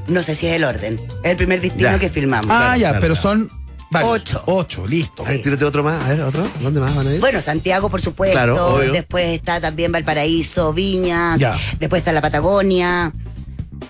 No 0.07 0.23
sé 0.23 0.35
si 0.35 0.47
es 0.47 0.55
el 0.55 0.65
orden. 0.65 1.01
Es 1.23 1.31
el 1.33 1.37
primer 1.37 1.61
destino 1.61 1.91
Ya. 1.93 1.99
que 1.99 2.09
filmamos. 2.11 2.51
ah, 2.51 2.77
ya, 2.77 2.91
claro, 2.91 2.99
pero 3.01 3.15
claro. 3.15 3.23
son. 3.23 3.64
Varios. 3.95 4.13
Ocho. 4.13 4.43
Ocho, 4.47 4.87
listo. 4.87 5.25
Ay, 5.27 5.41
tírate 5.41 5.65
otro 5.65 5.83
más. 5.83 6.05
A 6.05 6.09
ver, 6.11 6.21
otro. 6.23 6.47
¿Dónde 6.61 6.81
más 6.81 6.95
van 6.95 7.07
a 7.07 7.15
ir? 7.15 7.21
Bueno, 7.21 7.41
Santiago, 7.41 7.89
por 7.89 8.03
supuesto. 8.03 8.35
Claro, 8.35 8.75
obvio. 8.75 8.93
Después 8.93 9.27
está 9.33 9.61
también 9.61 9.91
Valparaíso, 9.91 10.73
Viñas. 10.73 11.39
Ya. 11.39 11.57
Después 11.79 12.01
está 12.01 12.13
la 12.13 12.21
Patagonia. 12.21 13.13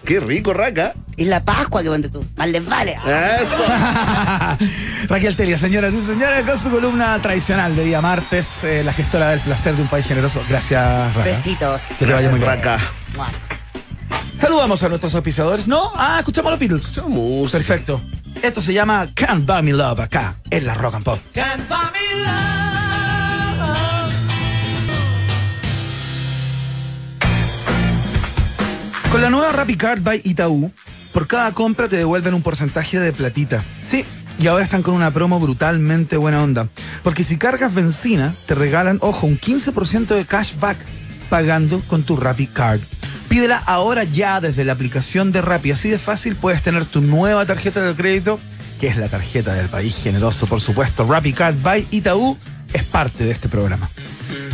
Qué 0.05 0.21
rico, 0.21 0.53
Raca. 0.53 0.95
Y 1.17 1.25
la 1.25 1.45
Pascua, 1.45 1.83
que 1.83 1.89
ponte 1.89 2.09
tú. 2.09 2.25
Más 2.37 2.49
les 2.49 2.67
vale. 2.67 2.93
Eso. 2.93 3.63
Raquel 5.09 5.37
Telia, 5.37 5.57
señoras 5.59 5.95
y 5.95 6.05
señores, 6.05 6.45
con 6.45 6.59
su 6.59 6.71
columna 6.71 7.21
tradicional 7.23 7.75
de 7.77 7.85
día 7.85 8.01
martes, 8.01 8.65
eh, 8.65 8.83
la 8.85 8.93
gestora 8.93 9.31
del 9.31 9.41
placer 9.41 9.77
de 9.77 9.83
un 9.83 9.89
país 9.89 10.07
generoso. 10.07 10.43
Gracias, 10.49 11.15
Raca. 11.15 11.31
Besitos. 11.31 11.83
Que 11.99 12.07
te 12.07 12.13
vaya 12.13 12.31
muy 12.31 12.41
bien. 12.41 12.51
Raca. 12.51 12.79
Saludamos 14.37 14.83
a 14.83 14.89
nuestros 14.89 15.15
auspiciadores. 15.15 15.69
¿No? 15.69 15.93
Ah, 15.95 16.17
escuchamos 16.19 16.49
a 16.49 16.51
los 16.51 16.61
Beatles. 16.61 17.05
Música. 17.07 17.59
Perfecto. 17.59 18.03
Esto 18.43 18.61
se 18.61 18.73
llama 18.75 19.09
Can't 19.15 19.47
Buy 19.47 19.63
Me 19.63 19.73
Love 19.73 20.01
acá, 20.01 20.37
en 20.51 20.67
la 20.67 20.75
Rock 20.75 20.95
and 20.95 21.05
Pop. 21.05 21.19
Con 29.11 29.23
la 29.23 29.31
nueva 29.31 29.53
Rappi 29.53 29.77
Card 29.77 30.03
by 30.03 30.23
Itaú, 30.25 30.73
por 31.13 31.29
cada 31.29 31.53
compra 31.53 31.89
te 31.89 31.97
devuelven 31.97 32.35
un 32.35 32.43
porcentaje 32.43 32.99
de 32.99 33.13
platita. 33.13 33.63
Sí, 33.89 34.05
y 34.39 34.49
ahora 34.49 34.65
están 34.65 34.83
con 34.83 34.95
una 34.95 35.13
promo 35.13 35.39
brutalmente 35.39 36.17
buena 36.17 36.43
onda. 36.43 36.67
Porque 37.03 37.23
si 37.23 37.39
cargas 37.39 37.73
benzina, 37.73 38.35
te 38.47 38.55
regalan, 38.55 38.99
ojo, 39.01 39.27
un 39.27 39.39
15% 39.39 40.07
de 40.09 40.25
cashback 40.25 40.79
pagando 41.31 41.81
con 41.87 42.03
tu 42.03 42.17
Rappi 42.17 42.49
Card. 42.49 42.81
Pídela 43.35 43.61
ahora 43.67 44.05
ya 44.05 44.41
desde 44.41 44.65
la 44.65 44.75
aplicación 44.75 45.33
de 45.33 45.41
Rappi. 45.41 45.73
Así 45.73 45.91
de 45.91 45.99
fácil 45.99 46.37
puedes 46.37 46.63
tener 46.63 46.85
tu 46.85 47.01
nueva 47.01 47.45
tarjeta 47.45 47.85
de 47.85 47.93
crédito, 47.93 48.39
que 48.81 48.87
es 48.87 48.97
la 48.97 49.09
tarjeta 49.09 49.55
del 49.55 49.67
país 49.67 49.97
generoso, 50.01 50.47
por 50.47 50.61
supuesto. 50.61 51.05
Rappi 51.05 51.33
Card 51.33 51.57
by 51.61 51.85
Itaú 51.91 52.39
es 52.73 52.85
parte 52.85 53.25
de 53.25 53.33
este 53.33 53.49
programa. 53.49 53.91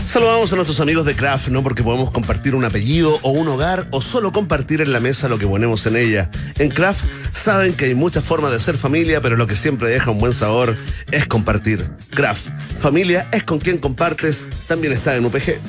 Saludamos 0.08 0.50
a 0.50 0.56
nuestros 0.56 0.80
amigos 0.80 1.04
de 1.04 1.14
Kraft, 1.14 1.48
¿no? 1.48 1.62
Porque 1.62 1.82
podemos 1.82 2.10
compartir 2.10 2.54
un 2.54 2.64
apellido 2.64 3.18
o 3.20 3.32
un 3.32 3.48
hogar 3.48 3.86
o 3.90 4.00
solo 4.00 4.32
compartir 4.32 4.80
en 4.80 4.94
la 4.94 5.00
mesa 5.00 5.28
lo 5.28 5.38
que 5.38 5.46
ponemos 5.46 5.84
en 5.84 5.96
ella. 5.96 6.30
En 6.58 6.70
Kraft 6.70 7.04
saben 7.34 7.74
que 7.74 7.84
hay 7.84 7.94
muchas 7.94 8.24
formas 8.24 8.50
de 8.50 8.60
ser 8.60 8.78
familia, 8.78 9.20
pero 9.20 9.36
lo 9.36 9.46
que 9.46 9.56
siempre 9.56 9.90
deja 9.90 10.10
un 10.10 10.18
buen 10.18 10.32
sabor 10.32 10.74
es 11.10 11.26
compartir. 11.26 11.90
Kraft, 12.14 12.48
familia 12.78 13.28
es 13.30 13.44
con 13.44 13.58
quien 13.58 13.76
compartes, 13.76 14.48
también 14.66 14.94
está 14.94 15.16
en 15.16 15.26
UPG. 15.26 15.60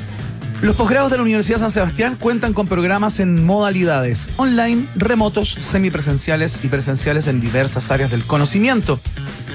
Los 0.61 0.75
posgrados 0.75 1.09
de 1.09 1.17
la 1.17 1.23
Universidad 1.23 1.57
San 1.57 1.71
Sebastián 1.71 2.15
cuentan 2.19 2.53
con 2.53 2.67
programas 2.67 3.19
en 3.19 3.43
modalidades 3.47 4.29
online, 4.37 4.85
remotos, 4.95 5.57
semipresenciales 5.59 6.63
y 6.63 6.67
presenciales 6.67 7.25
en 7.25 7.41
diversas 7.41 7.89
áreas 7.89 8.11
del 8.11 8.23
conocimiento. 8.23 8.99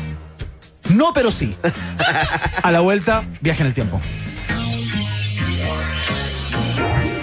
no, 0.90 1.14
pero 1.14 1.32
sí. 1.32 1.56
A 2.64 2.72
la 2.72 2.82
vuelta, 2.82 3.24
viaje 3.42 3.62
en 3.62 3.68
el 3.68 3.74
tiempo. 3.74 4.02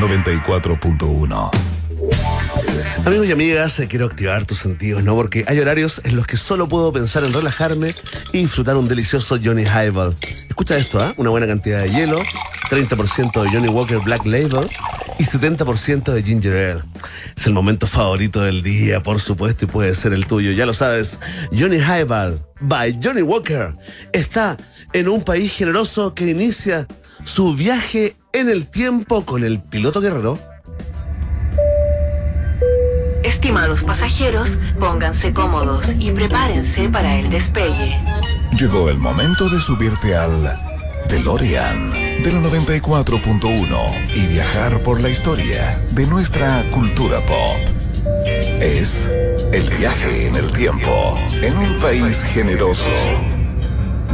94.1. 0.00 1.50
Amigos 3.04 3.26
y 3.26 3.32
amigas, 3.32 3.82
quiero 3.88 4.06
activar 4.06 4.46
tus 4.46 4.58
sentidos, 4.58 5.02
¿no? 5.02 5.14
Porque 5.16 5.44
hay 5.48 5.58
horarios 5.58 6.00
en 6.04 6.14
los 6.14 6.26
que 6.26 6.36
solo 6.36 6.68
puedo 6.68 6.92
pensar 6.92 7.24
en 7.24 7.32
relajarme 7.32 7.94
y 8.32 8.38
disfrutar 8.38 8.76
un 8.76 8.86
delicioso 8.86 9.38
Johnny 9.42 9.64
Highball. 9.64 10.16
Escucha 10.48 10.76
esto, 10.76 10.98
¿ah? 11.00 11.14
Una 11.16 11.30
buena 11.30 11.46
cantidad 11.46 11.82
de 11.82 11.90
hielo, 11.90 12.22
30% 12.70 13.42
de 13.42 13.50
Johnny 13.50 13.68
Walker 13.68 13.98
Black 14.04 14.24
Label 14.24 14.68
y 15.18 15.24
70% 15.24 16.12
de 16.12 16.22
Ginger 16.22 16.52
Ale. 16.52 16.82
Es 17.36 17.46
el 17.46 17.52
momento 17.52 17.86
favorito 17.86 18.42
del 18.42 18.62
día, 18.62 19.02
por 19.02 19.20
supuesto, 19.20 19.64
y 19.64 19.68
puede 19.68 19.94
ser 19.94 20.12
el 20.12 20.26
tuyo, 20.26 20.52
ya 20.52 20.66
lo 20.66 20.74
sabes. 20.74 21.18
Johnny 21.50 21.78
Highball 21.78 22.40
by 22.60 23.00
Johnny 23.02 23.22
Walker 23.22 23.74
está 24.12 24.56
en 24.92 25.08
un 25.08 25.22
país 25.22 25.52
generoso 25.52 26.14
que 26.14 26.30
inicia 26.30 26.86
su 27.24 27.54
viaje 27.54 28.16
en 28.32 28.48
el 28.48 28.66
tiempo 28.66 29.24
con 29.24 29.44
el 29.44 29.60
piloto 29.60 30.00
guerrero. 30.00 30.38
Estimados 33.22 33.84
pasajeros, 33.84 34.58
pónganse 34.78 35.32
cómodos 35.32 35.94
y 35.98 36.10
prepárense 36.12 36.88
para 36.88 37.16
el 37.18 37.30
despegue. 37.30 37.98
Llegó 38.58 38.88
el 38.90 38.98
momento 38.98 39.48
de 39.48 39.60
subirte 39.60 40.14
al 40.16 40.60
DeLorean 41.08 41.92
de 42.22 42.32
la 42.32 42.40
94.1 42.40 44.14
y 44.14 44.26
viajar 44.26 44.82
por 44.82 45.00
la 45.00 45.08
historia 45.08 45.78
de 45.92 46.06
nuestra 46.06 46.64
cultura 46.70 47.24
pop. 47.24 47.56
Es 48.60 49.10
el 49.52 49.68
viaje 49.78 50.26
en 50.26 50.36
el 50.36 50.52
tiempo 50.52 51.18
en 51.42 51.56
un 51.56 51.78
país 51.78 52.22
generoso 52.24 52.90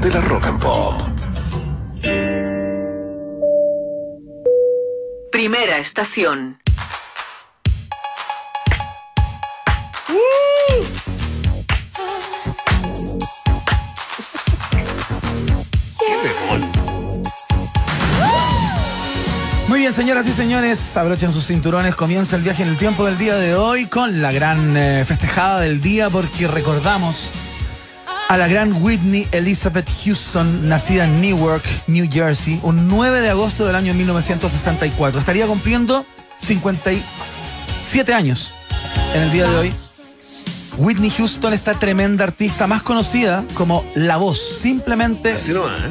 de 0.00 0.10
la 0.10 0.20
rock 0.20 0.46
and 0.46 0.60
pop. 0.60 1.02
Primera 5.34 5.78
estación. 5.78 6.60
Muy 19.66 19.80
bien, 19.80 19.92
señoras 19.92 20.28
y 20.28 20.30
señores, 20.30 20.96
abrochen 20.96 21.32
sus 21.32 21.48
cinturones. 21.48 21.96
Comienza 21.96 22.36
el 22.36 22.42
viaje 22.42 22.62
en 22.62 22.68
el 22.68 22.76
tiempo 22.76 23.04
del 23.04 23.18
día 23.18 23.34
de 23.34 23.56
hoy 23.56 23.86
con 23.86 24.22
la 24.22 24.30
gran 24.30 24.76
eh, 24.76 25.04
festejada 25.04 25.62
del 25.62 25.80
día 25.80 26.10
porque 26.10 26.46
recordamos 26.46 27.28
a 28.28 28.36
la 28.36 28.48
gran 28.48 28.82
Whitney 28.82 29.26
Elizabeth 29.32 29.88
Houston, 30.04 30.68
nacida 30.68 31.04
en 31.04 31.20
Newark, 31.20 31.62
New 31.86 32.08
Jersey, 32.10 32.58
un 32.62 32.88
9 32.88 33.20
de 33.20 33.30
agosto 33.30 33.66
del 33.66 33.76
año 33.76 33.94
1964. 33.94 35.20
Estaría 35.20 35.46
cumpliendo 35.46 36.04
57 36.40 38.14
años 38.14 38.52
en 39.14 39.22
el 39.22 39.32
día 39.32 39.48
de 39.48 39.56
hoy. 39.56 39.72
Whitney 40.76 41.10
Houston, 41.10 41.52
esta 41.52 41.78
tremenda 41.78 42.24
artista 42.24 42.66
más 42.66 42.82
conocida 42.82 43.44
como 43.54 43.84
La 43.94 44.16
Voz. 44.16 44.40
Simplemente 44.60 45.32
¿eh? 45.32 45.38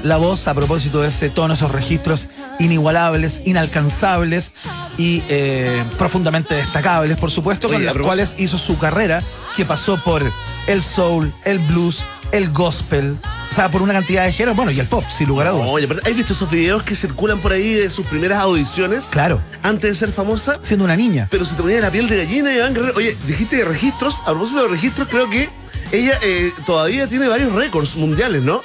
La 0.04 0.18
Voz 0.18 0.48
a 0.48 0.54
propósito 0.54 1.02
de 1.02 1.08
ese 1.08 1.30
tono, 1.30 1.54
esos 1.54 1.72
registros 1.72 2.28
inigualables, 2.60 3.44
inalcanzables 3.46 4.52
y 4.98 5.24
eh, 5.30 5.84
profundamente 5.98 6.56
destacables, 6.56 7.18
por 7.18 7.32
supuesto, 7.32 7.68
Oye, 7.68 7.78
con 7.78 7.86
las 7.86 7.98
cuales 7.98 8.36
hizo 8.40 8.58
su 8.58 8.78
carrera, 8.78 9.24
que 9.56 9.64
pasó 9.64 9.98
por 10.04 10.30
el 10.68 10.84
soul, 10.84 11.34
el 11.46 11.60
blues, 11.60 12.04
el 12.32 12.52
gospel, 12.52 13.18
o 13.52 13.54
sea, 13.54 13.70
por 13.70 13.82
una 13.82 13.94
cantidad 13.94 14.26
de 14.26 14.32
géneros, 14.32 14.56
bueno, 14.56 14.72
y 14.72 14.80
el 14.80 14.88
pop, 14.88 15.04
sin 15.10 15.28
lugar 15.28 15.48
a 15.48 15.52
dudas. 15.52 15.68
Oye, 15.70 15.88
pero 15.88 16.00
¿has 16.04 16.16
visto 16.16 16.34
esos 16.34 16.50
videos 16.50 16.84
que 16.84 16.96
circulan 16.96 17.40
por 17.40 17.52
ahí 17.52 17.74
de 17.74 17.90
sus 17.90 18.06
primeras 18.06 18.40
audiciones? 18.40 19.08
Claro. 19.12 19.40
Antes 19.62 19.90
de 19.90 19.96
ser 19.96 20.12
famosa. 20.12 20.56
Siendo 20.62 20.86
una 20.86 20.96
niña. 20.96 21.28
Pero 21.30 21.46
se 21.46 21.56
te 21.56 21.62
ponía 21.62 21.80
la 21.80 21.92
piel 21.92 22.08
de 22.10 22.18
gallina, 22.18 22.52
Iván 22.52 22.74
Guerrero. 22.74 22.94
Oye, 22.96 23.16
dijiste 23.28 23.58
de 23.58 23.66
registros. 23.66 24.22
A 24.22 24.32
propósito 24.32 24.64
de 24.64 24.70
registros, 24.70 25.08
creo 25.08 25.30
que 25.30 25.50
ella 25.92 26.18
eh, 26.24 26.52
todavía 26.66 27.08
tiene 27.08 27.28
varios 27.28 27.54
récords 27.54 27.96
mundiales, 27.96 28.42
¿no? 28.42 28.62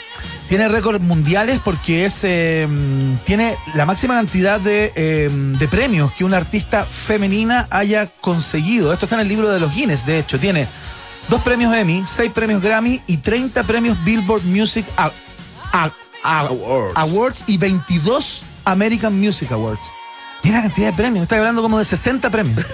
Tiene 0.48 0.66
récords 0.68 1.02
mundiales 1.02 1.60
porque 1.62 2.06
es 2.06 2.20
eh, 2.22 2.66
tiene 3.26 3.56
la 3.74 3.84
máxima 3.84 4.14
cantidad 4.14 4.58
de, 4.58 4.92
eh, 4.96 5.28
de 5.30 5.68
premios 5.68 6.10
que 6.12 6.24
una 6.24 6.38
artista 6.38 6.84
femenina 6.84 7.66
haya 7.68 8.08
conseguido. 8.22 8.94
Esto 8.94 9.04
está 9.04 9.16
en 9.16 9.22
el 9.22 9.28
libro 9.28 9.50
de 9.50 9.60
los 9.60 9.74
Guinness, 9.74 10.06
de 10.06 10.20
hecho. 10.20 10.38
Tiene 10.38 10.66
dos 11.28 11.42
premios 11.42 11.74
Emmy, 11.74 12.04
seis 12.06 12.30
premios 12.32 12.62
Grammy 12.62 13.00
y 13.06 13.18
30 13.18 13.62
premios 13.64 14.02
Billboard 14.04 14.42
Music 14.44 14.84
A- 14.96 15.10
A- 15.72 15.90
A- 16.24 16.40
Awards. 16.40 16.92
Awards 16.96 17.44
y 17.46 17.58
22 17.58 18.42
American 18.64 19.18
Music 19.18 19.50
Awards. 19.52 19.80
Mira 20.44 20.58
la 20.58 20.62
cantidad 20.64 20.90
de 20.90 20.92
premios. 20.96 21.22
Estoy 21.24 21.38
hablando 21.38 21.62
como 21.62 21.78
de 21.78 21.84
60 21.84 22.30
premios. 22.30 22.64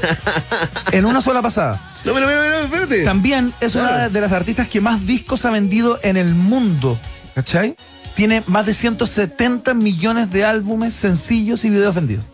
en 0.93 1.05
una 1.07 1.21
sola 1.21 1.41
pasada. 1.43 1.81
No, 2.05 2.13
pero, 2.13 2.27
pero, 2.27 2.41
pero, 2.41 2.59
espérate. 2.65 3.05
También 3.05 3.55
es 3.61 3.75
una 3.75 4.09
de 4.09 4.21
las 4.21 4.33
artistas 4.33 4.69
que 4.69 4.81
más 4.81 5.07
discos 5.07 5.45
ha 5.45 5.51
vendido 5.51 5.99
en 6.03 6.17
el 6.17 6.35
mundo. 6.35 6.99
¿Cachai? 7.35 7.75
Tiene 8.15 8.43
más 8.47 8.67
de 8.67 8.75
170 8.75 9.75
millones 9.75 10.31
de 10.31 10.45
álbumes, 10.45 10.95
sencillos 10.95 11.65
y 11.65 11.71
videos 11.71 11.95
vendidos. 11.95 12.25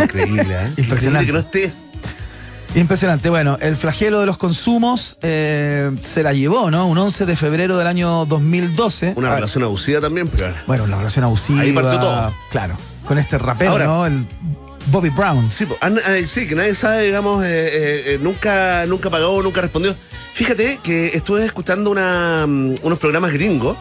Increíble, 0.00 0.42
¿eh? 0.48 0.72
Impresionante. 0.76 0.82
Increíble 0.82 1.26
que 1.26 1.32
no 1.32 1.38
esté. 1.40 1.72
Impresionante. 2.76 3.30
Bueno, 3.30 3.56
el 3.60 3.74
flagelo 3.74 4.20
de 4.20 4.26
los 4.26 4.36
consumos 4.36 5.16
eh, 5.22 5.90
se 6.02 6.22
la 6.22 6.34
llevó, 6.34 6.70
¿no? 6.70 6.86
Un 6.86 6.98
11 6.98 7.24
de 7.24 7.34
febrero 7.34 7.78
del 7.78 7.86
año 7.86 8.26
2012. 8.26 9.14
Una 9.16 9.32
Ah, 9.32 9.34
relación 9.36 9.64
abusiva 9.64 10.00
también, 10.00 10.28
pero. 10.28 10.52
Bueno, 10.66 10.86
la 10.86 10.98
relación 10.98 11.24
abusiva. 11.24 11.62
Ahí 11.62 11.72
partió 11.72 11.98
todo. 11.98 12.34
Claro. 12.50 12.76
Con 13.08 13.16
este 13.18 13.38
rapero, 13.38 13.70
Ahora- 13.72 13.84
¿no? 13.86 14.06
El 14.06 14.26
Bobby 14.88 15.08
Brown. 15.08 15.50
Sí, 15.50 15.66
eh, 16.06 16.26
sí, 16.26 16.46
que 16.46 16.54
nadie 16.54 16.74
sabe, 16.74 17.04
digamos, 17.04 17.42
eh, 17.46 18.18
nunca, 18.20 18.84
nunca 18.86 19.08
pagó, 19.08 19.42
nunca 19.42 19.62
respondió. 19.62 19.94
Fíjate 20.34 20.78
que 20.82 21.06
estuve 21.14 21.46
escuchando 21.46 21.90
una, 21.90 22.44
mm, 22.46 22.74
unos 22.82 22.98
programas 22.98 23.32
gringos 23.32 23.76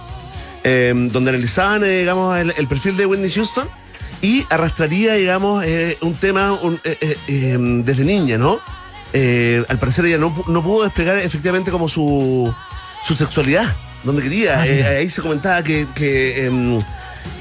eh, 0.63 0.93
donde 1.11 1.31
analizaban, 1.31 1.83
digamos, 1.83 2.37
el, 2.39 2.53
el 2.57 2.67
perfil 2.67 2.95
de 2.95 3.05
Whitney 3.05 3.29
Houston 3.29 3.67
y 4.21 4.45
arrastraría, 4.49 5.15
digamos, 5.15 5.63
eh, 5.65 5.97
un 6.01 6.13
tema 6.15 6.53
un- 6.53 6.79
eh, 6.85 6.97
eh, 7.01 7.17
eh, 7.27 7.57
desde 7.59 8.05
niña, 8.05 8.37
¿no? 8.37 8.59
Eh, 9.17 9.63
al 9.69 9.79
parecer 9.79 10.03
ella 10.05 10.17
no, 10.17 10.43
no 10.47 10.61
pudo 10.61 10.83
desplegar 10.83 11.17
efectivamente 11.19 11.71
como 11.71 11.87
su, 11.87 12.53
su 13.07 13.15
sexualidad, 13.15 13.73
donde 14.03 14.21
quería. 14.21 14.59
Ah, 14.59 14.67
Eh, 14.67 14.85
ahí 14.85 15.09
se 15.09 15.21
comentaba 15.21 15.63
que, 15.63 15.87
que, 15.95 16.45
em, 16.47 16.77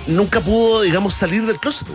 nunca 0.06 0.40
pudo, 0.40 0.82
digamos, 0.82 1.14
salir 1.14 1.44
del 1.44 1.58
closet. 1.58 1.88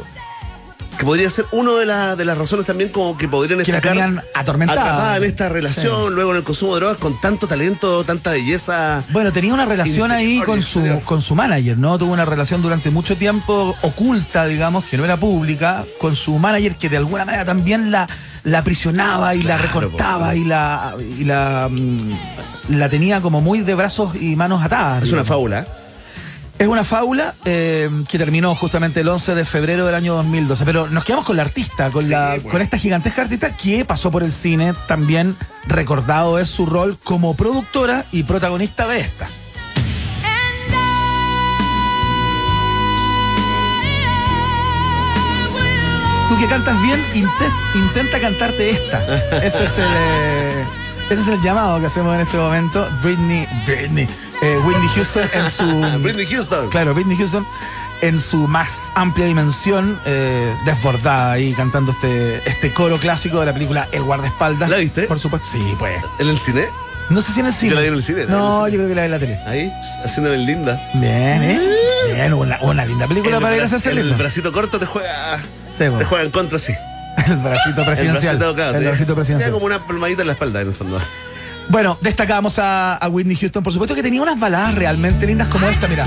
Que 1.00 1.06
podría 1.06 1.30
ser 1.30 1.46
una 1.52 1.72
de, 1.76 1.86
la- 1.86 2.16
de 2.18 2.26
las 2.26 2.38
razones 2.38 2.66
también 2.66 2.90
como 2.90 3.18
que 3.18 3.26
podrían 3.30 3.64
Que 3.64 3.72
la 3.72 3.78
explicar 3.78 4.06
tenían 4.06 4.24
atormentada. 4.36 5.16
en 5.16 5.24
esta 5.24 5.48
relación, 5.48 6.14
luego 6.14 6.32
en 6.32 6.38
el 6.38 6.44
consumo 6.44 6.74
de 6.76 6.82
drogas, 6.82 6.98
con 6.98 7.22
tanto 7.22 7.48
talento, 7.48 8.04
tanta 8.04 8.32
belleza. 8.32 9.02
Bueno, 9.12 9.32
tenía 9.32 9.54
una 9.54 9.64
relación 9.64 10.12
ahí 10.12 10.42
con 10.42 10.62
su, 10.62 11.00
con 11.06 11.22
su 11.22 11.36
manager, 11.36 11.78
¿no? 11.78 11.98
Tuvo 11.98 12.12
una 12.12 12.26
relación 12.26 12.62
durante 12.62 12.90
mucho 12.92 13.16
tiempo 13.16 13.78
oculta, 13.82 14.46
digamos, 14.46 14.84
que 14.84 14.98
no 14.98 15.06
era 15.06 15.16
pública, 15.16 15.86
con 16.02 16.18
su 16.18 16.38
manager 16.38 16.76
que 16.76 16.90
de 16.90 16.98
alguna 16.98 17.24
manera 17.24 17.46
también 17.46 17.92
la, 17.92 18.06
la 18.44 18.60
aprisionaba 18.60 19.34
y 19.36 19.42
la 19.44 19.58
recortaba 19.58 20.36
y 20.36 20.44
la 20.44 20.96
y 21.18 21.24
la, 21.24 21.70
mm, 21.72 22.12
la 22.78 22.90
tenía 22.90 23.22
como 23.22 23.40
muy 23.40 23.62
de 23.62 23.74
brazos 23.74 24.16
y 24.22 24.36
manos 24.36 24.62
atadas. 24.62 25.06
Es 25.06 25.14
una 25.14 25.24
fábula. 25.24 25.66
Es 26.60 26.68
una 26.68 26.84
fábula 26.84 27.36
eh, 27.46 27.90
que 28.10 28.18
terminó 28.18 28.54
justamente 28.54 29.00
el 29.00 29.08
11 29.08 29.34
de 29.34 29.46
febrero 29.46 29.86
del 29.86 29.96
año 29.96 30.14
2012. 30.16 30.66
Pero 30.66 30.90
nos 30.90 31.06
quedamos 31.06 31.26
con 31.26 31.38
la 31.38 31.44
artista, 31.44 31.90
con, 31.90 32.04
Sí, 32.04 32.10
la, 32.10 32.32
bueno. 32.36 32.50
con 32.50 32.62
esta 32.62 32.78
gigantesca 32.78 33.22
artista 33.22 33.56
que 33.56 33.86
pasó 33.86 34.12
por 34.12 34.24
el 34.24 34.34
cine. 34.34 34.74
También 34.88 35.38
recordado 35.68 36.38
es 36.38 36.50
su 36.50 36.66
rol 36.66 36.98
como 37.02 37.34
productora 37.38 38.06
y 38.12 38.24
protagonista 38.24 38.88
de 38.88 39.00
esta. 39.00 39.30
Tú 46.30 46.38
que 46.38 46.46
cantas 46.48 46.80
bien, 46.84 47.04
inte- 47.16 47.52
intenta 47.74 48.20
cantarte 48.20 48.70
esta. 48.70 49.04
Ese 49.44 49.66
es 49.66 49.78
el, 49.80 49.84
eh, 49.86 50.64
ese 51.10 51.22
es 51.24 51.28
el 51.28 51.42
llamado 51.42 51.80
que 51.80 51.88
hacemos 51.88 52.14
en 52.14 52.22
este 52.22 52.38
momento. 52.38 52.88
Britney, 53.02 53.48
Britney, 53.66 54.08
eh, 54.42 54.58
Whitney 54.66 54.88
Houston 54.96 55.30
en 55.34 55.50
su... 55.50 55.64
Britney 56.04 56.26
Houston. 56.26 56.70
Claro, 56.70 56.94
Britney 56.94 57.18
Houston 57.18 57.46
en 58.02 58.22
su 58.22 58.48
más 58.48 58.90
amplia 58.96 59.26
dimensión, 59.26 60.00
eh, 60.06 60.56
desbordada 60.66 61.34
ahí 61.34 61.54
cantando 61.54 61.92
este, 61.92 62.42
este 62.50 62.72
coro 62.74 62.98
clásico 62.98 63.42
de 63.42 63.48
la 63.48 63.54
película 63.54 63.90
El 63.92 64.04
guardaespaldas. 64.04 64.70
¿La 64.70 64.78
viste? 64.78 65.04
Por 65.04 65.20
supuesto, 65.20 65.50
sí, 65.52 65.76
pues. 65.78 66.02
¿En 66.20 66.30
el 66.30 66.40
cine? 66.40 66.66
No 67.10 67.22
sé 67.22 67.34
si 67.34 67.40
en 67.42 67.48
el 67.48 67.54
cine. 67.54 67.70
Yo 67.72 67.76
la 67.76 67.82
vi 67.82 67.88
en 67.88 67.94
el 67.96 68.04
cine, 68.04 68.26
No, 68.26 68.66
el 68.68 68.72
cine. 68.72 68.72
yo 68.72 68.78
creo 68.78 68.88
que 68.90 68.96
la 68.96 69.02
vi 69.02 69.06
en 69.06 69.12
la 69.12 69.20
tele. 69.20 69.40
Ahí, 69.48 69.72
haciéndome 70.06 70.38
linda. 70.38 70.80
Bien, 70.94 71.44
¿eh? 71.44 71.60
Bien, 72.14 72.34
una, 72.34 72.58
una 72.62 72.86
linda 72.86 73.08
película 73.08 73.38
El 73.38 73.42
para 73.44 73.56
ir 73.58 73.62
a 73.64 73.66
hacerse 73.66 73.92
el, 73.92 74.14
bracito 74.14 74.54
corto 74.54 74.80
te 74.80 74.86
juega. 74.86 75.38
Sí. 75.78 75.86
Te 75.98 76.06
juega 76.06 76.24
en 76.24 76.32
contra, 76.32 76.58
sí. 76.60 76.74
El 77.28 77.36
bracito 77.38 77.84
presidencial. 77.86 78.36
El 78.36 78.38
bracito, 78.40 78.56
claro, 78.56 78.78
El 78.78 78.84
te- 78.84 78.88
bracito 78.90 79.12
te 79.12 79.16
presidencial. 79.16 79.52
como 79.52 79.66
una 79.66 79.86
palmadita 79.86 80.22
en 80.22 80.28
la 80.28 80.34
espalda, 80.34 80.62
en 80.62 80.68
el 80.70 80.74
fondo. 80.74 81.00
Bueno, 81.70 82.00
destacamos 82.02 82.58
a, 82.58 83.00
Whitney 83.12 83.36
Houston, 83.36 83.62
por 83.62 83.72
supuesto 83.72 83.94
que 83.94 84.02
tenía 84.02 84.24
unas 84.24 84.40
baladas 84.40 84.74
realmente 84.74 85.28
lindas 85.28 85.48
como 85.50 85.70
esta, 85.70 85.88
mira. 85.88 86.04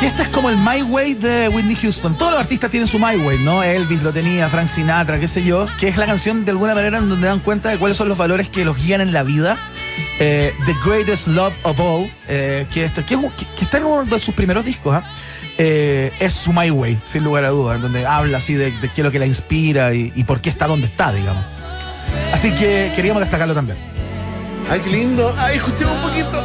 Que 0.00 0.06
esta 0.06 0.22
es 0.22 0.28
como 0.28 0.48
el 0.48 0.56
My 0.56 0.80
Way 0.82 1.12
de 1.12 1.48
Whitney 1.50 1.76
Houston. 1.76 2.16
Todos 2.16 2.32
los 2.32 2.40
artistas 2.40 2.70
tienen 2.70 2.86
su 2.86 2.98
My 2.98 3.16
Way, 3.18 3.40
¿no? 3.40 3.62
Elvis 3.62 4.02
lo 4.02 4.12
tenía, 4.12 4.48
Frank 4.48 4.68
Sinatra, 4.68 5.20
qué 5.20 5.28
sé 5.28 5.44
yo. 5.44 5.66
Que 5.78 5.88
es 5.88 5.98
la 5.98 6.06
canción 6.06 6.46
de 6.46 6.52
alguna 6.52 6.74
manera 6.74 6.96
en 6.96 7.10
donde 7.10 7.26
dan 7.26 7.40
cuenta 7.40 7.68
de 7.68 7.76
cuáles 7.76 7.98
son 7.98 8.08
los 8.08 8.16
valores 8.16 8.48
que 8.48 8.64
los 8.64 8.82
guían 8.82 9.02
en 9.02 9.12
la 9.12 9.24
vida. 9.24 9.58
Eh, 10.18 10.54
The 10.64 10.74
Greatest 10.86 11.26
Love 11.26 11.54
of 11.64 11.78
All, 11.78 12.10
eh, 12.26 12.66
que, 12.72 12.90
que, 13.04 13.62
está 13.62 13.76
en 13.76 13.84
uno 13.84 14.06
de 14.06 14.18
sus 14.20 14.34
primeros 14.34 14.64
discos, 14.64 14.94
¿ah? 14.94 15.04
Eh, 15.58 16.12
es 16.18 16.32
su 16.32 16.54
My 16.54 16.70
Way, 16.70 16.98
sin 17.04 17.24
lugar 17.24 17.44
a 17.44 17.50
dudas, 17.50 17.82
donde 17.82 18.06
habla 18.06 18.38
así 18.38 18.54
de, 18.54 18.70
de 18.70 18.88
qué 18.88 19.02
es 19.02 19.04
lo 19.04 19.10
que 19.10 19.18
la 19.18 19.26
inspira 19.26 19.92
y, 19.92 20.14
y 20.16 20.24
por 20.24 20.40
qué 20.40 20.48
está 20.48 20.66
donde 20.66 20.86
está, 20.86 21.12
digamos. 21.12 21.44
Así 22.32 22.52
que 22.52 22.90
queríamos 22.96 23.20
destacarlo 23.20 23.52
también. 23.54 23.99
Ay, 24.70 24.80
qué 24.80 24.90
lindo. 24.90 25.34
Ay, 25.36 25.56
escuchemos 25.56 25.94
un 25.96 26.02
poquito. 26.02 26.44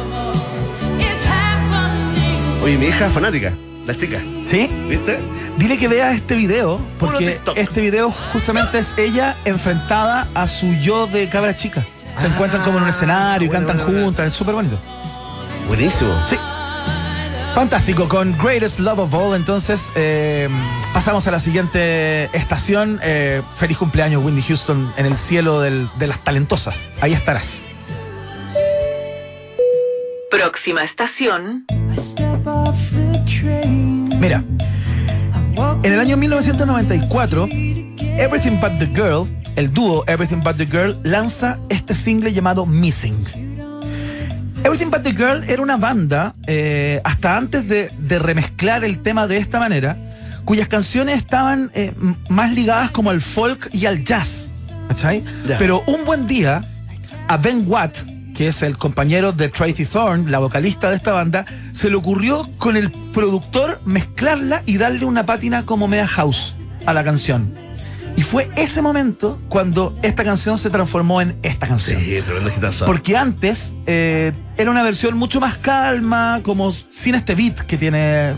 Oye, 2.62 2.76
mi 2.78 2.86
hija 2.86 3.06
es 3.06 3.12
fanática, 3.12 3.52
la 3.86 3.96
chica. 3.96 4.20
¿Sí? 4.50 4.68
¿Viste? 4.88 5.20
Dile 5.56 5.78
que 5.78 5.86
vea 5.88 6.10
este 6.12 6.34
video, 6.34 6.80
porque 6.98 7.40
este 7.54 7.80
video 7.80 8.10
justamente 8.10 8.78
es 8.80 8.92
ella 8.98 9.36
enfrentada 9.44 10.26
a 10.34 10.48
su 10.48 10.74
yo 10.74 11.06
de 11.06 11.28
cabra 11.28 11.56
chica. 11.56 11.84
Se 12.18 12.26
encuentran 12.26 12.62
como 12.62 12.78
en 12.78 12.84
un 12.84 12.88
escenario, 12.90 13.46
y 13.46 13.50
cantan 13.50 13.76
bueno, 13.76 13.90
bueno. 13.92 14.06
juntas, 14.06 14.26
es 14.28 14.34
súper 14.34 14.54
bonito. 14.56 14.78
Buenísimo. 15.68 16.12
Sí. 16.26 16.36
Fantástico, 17.54 18.08
con 18.08 18.36
Greatest 18.36 18.80
Love 18.80 18.98
of 18.98 19.14
All, 19.14 19.36
entonces 19.36 19.90
eh, 19.94 20.48
pasamos 20.92 21.26
a 21.26 21.30
la 21.30 21.40
siguiente 21.40 22.24
estación. 22.36 22.98
Eh, 23.02 23.42
feliz 23.54 23.78
cumpleaños, 23.78 24.22
Windy 24.24 24.42
Houston, 24.42 24.92
en 24.96 25.06
el 25.06 25.16
cielo 25.16 25.60
del- 25.60 25.88
de 25.98 26.06
las 26.08 26.18
talentosas. 26.18 26.90
Ahí 27.00 27.12
estarás. 27.14 27.66
Próxima 30.30 30.82
estación. 30.82 31.64
Mira, 34.20 34.42
en 35.82 35.92
el 35.92 36.00
año 36.00 36.16
1994, 36.16 37.48
Everything 38.18 38.60
But 38.60 38.78
the 38.78 38.86
Girl, 38.86 39.28
el 39.56 39.72
dúo 39.72 40.04
Everything 40.06 40.42
But 40.42 40.56
the 40.56 40.66
Girl, 40.66 40.98
lanza 41.02 41.58
este 41.68 41.94
single 41.94 42.32
llamado 42.32 42.66
Missing. 42.66 43.24
Everything 44.64 44.90
But 44.90 45.02
the 45.02 45.12
Girl 45.12 45.44
era 45.48 45.62
una 45.62 45.76
banda, 45.76 46.34
eh, 46.46 47.00
hasta 47.04 47.36
antes 47.36 47.68
de, 47.68 47.90
de 47.98 48.18
remezclar 48.18 48.84
el 48.84 49.00
tema 49.02 49.26
de 49.26 49.38
esta 49.38 49.60
manera, 49.60 49.96
cuyas 50.44 50.68
canciones 50.68 51.18
estaban 51.18 51.70
eh, 51.74 51.92
más 52.28 52.52
ligadas 52.52 52.90
como 52.90 53.10
al 53.10 53.20
folk 53.20 53.68
y 53.72 53.86
al 53.86 54.04
jazz. 54.04 54.50
¿cachai? 54.88 55.24
Pero 55.58 55.82
un 55.86 56.04
buen 56.04 56.26
día, 56.26 56.62
a 57.28 57.36
Ben 57.36 57.64
Watt, 57.66 57.98
que 58.36 58.48
es 58.48 58.62
el 58.62 58.76
compañero 58.76 59.32
de 59.32 59.48
Tracy 59.48 59.86
Thorn, 59.86 60.30
la 60.30 60.38
vocalista 60.38 60.90
de 60.90 60.96
esta 60.96 61.12
banda, 61.12 61.46
se 61.72 61.88
le 61.88 61.96
ocurrió 61.96 62.46
con 62.58 62.76
el 62.76 62.90
productor 62.90 63.80
mezclarla 63.86 64.62
y 64.66 64.76
darle 64.76 65.06
una 65.06 65.24
pátina 65.24 65.64
como 65.64 65.88
media 65.88 66.06
house 66.06 66.54
a 66.84 66.92
la 66.92 67.02
canción. 67.02 67.54
Y 68.14 68.22
fue 68.22 68.50
ese 68.56 68.82
momento 68.82 69.38
cuando 69.48 69.98
esta 70.02 70.22
canción 70.22 70.58
se 70.58 70.68
transformó 70.68 71.22
en 71.22 71.36
esta 71.42 71.66
canción. 71.66 72.00
Sí, 72.00 72.20
tremendo 72.22 72.50
hitazo. 72.54 72.84
Porque 72.84 73.16
antes 73.16 73.72
eh, 73.86 74.32
era 74.58 74.70
una 74.70 74.82
versión 74.82 75.16
mucho 75.16 75.40
más 75.40 75.56
calma, 75.56 76.40
como 76.42 76.70
sin 76.72 77.14
este 77.14 77.34
beat 77.34 77.60
que 77.60 77.78
tiene 77.78 78.34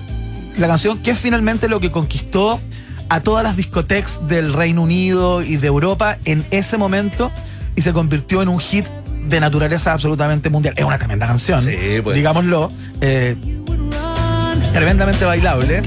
la 0.59 0.69
canción, 0.69 0.99
que 0.99 1.11
es 1.13 1.19
finalmente 1.19 1.69
lo 1.69 1.81
que 1.81 1.91
conquistó 1.91 2.61
a 3.09 3.21
todas 3.21 3.43
las 3.43 3.57
discotecas 3.57 4.29
del 4.29 4.53
Reino 4.53 4.83
Unido 4.83 5.43
y 5.43 5.57
de 5.57 5.67
Europa 5.67 6.19
en 6.25 6.45
ese 6.51 6.77
momento 6.77 7.33
y 7.75 7.83
se 7.83 7.93
convirtió 7.93 8.43
en 8.43 8.49
un 8.49 8.61
hit 8.61 8.85
de 9.29 9.41
naturaleza 9.41 9.93
absolutamente 9.93 10.51
mundial. 10.51 10.75
Es 10.77 10.85
una 10.85 10.99
tremenda 10.99 11.27
canción, 11.27 11.61
Sí, 11.61 12.01
pues. 12.03 12.17
digámoslo. 12.17 12.71
eh, 13.01 13.37
tremendamente 14.73 15.25
bailable. 15.25 15.83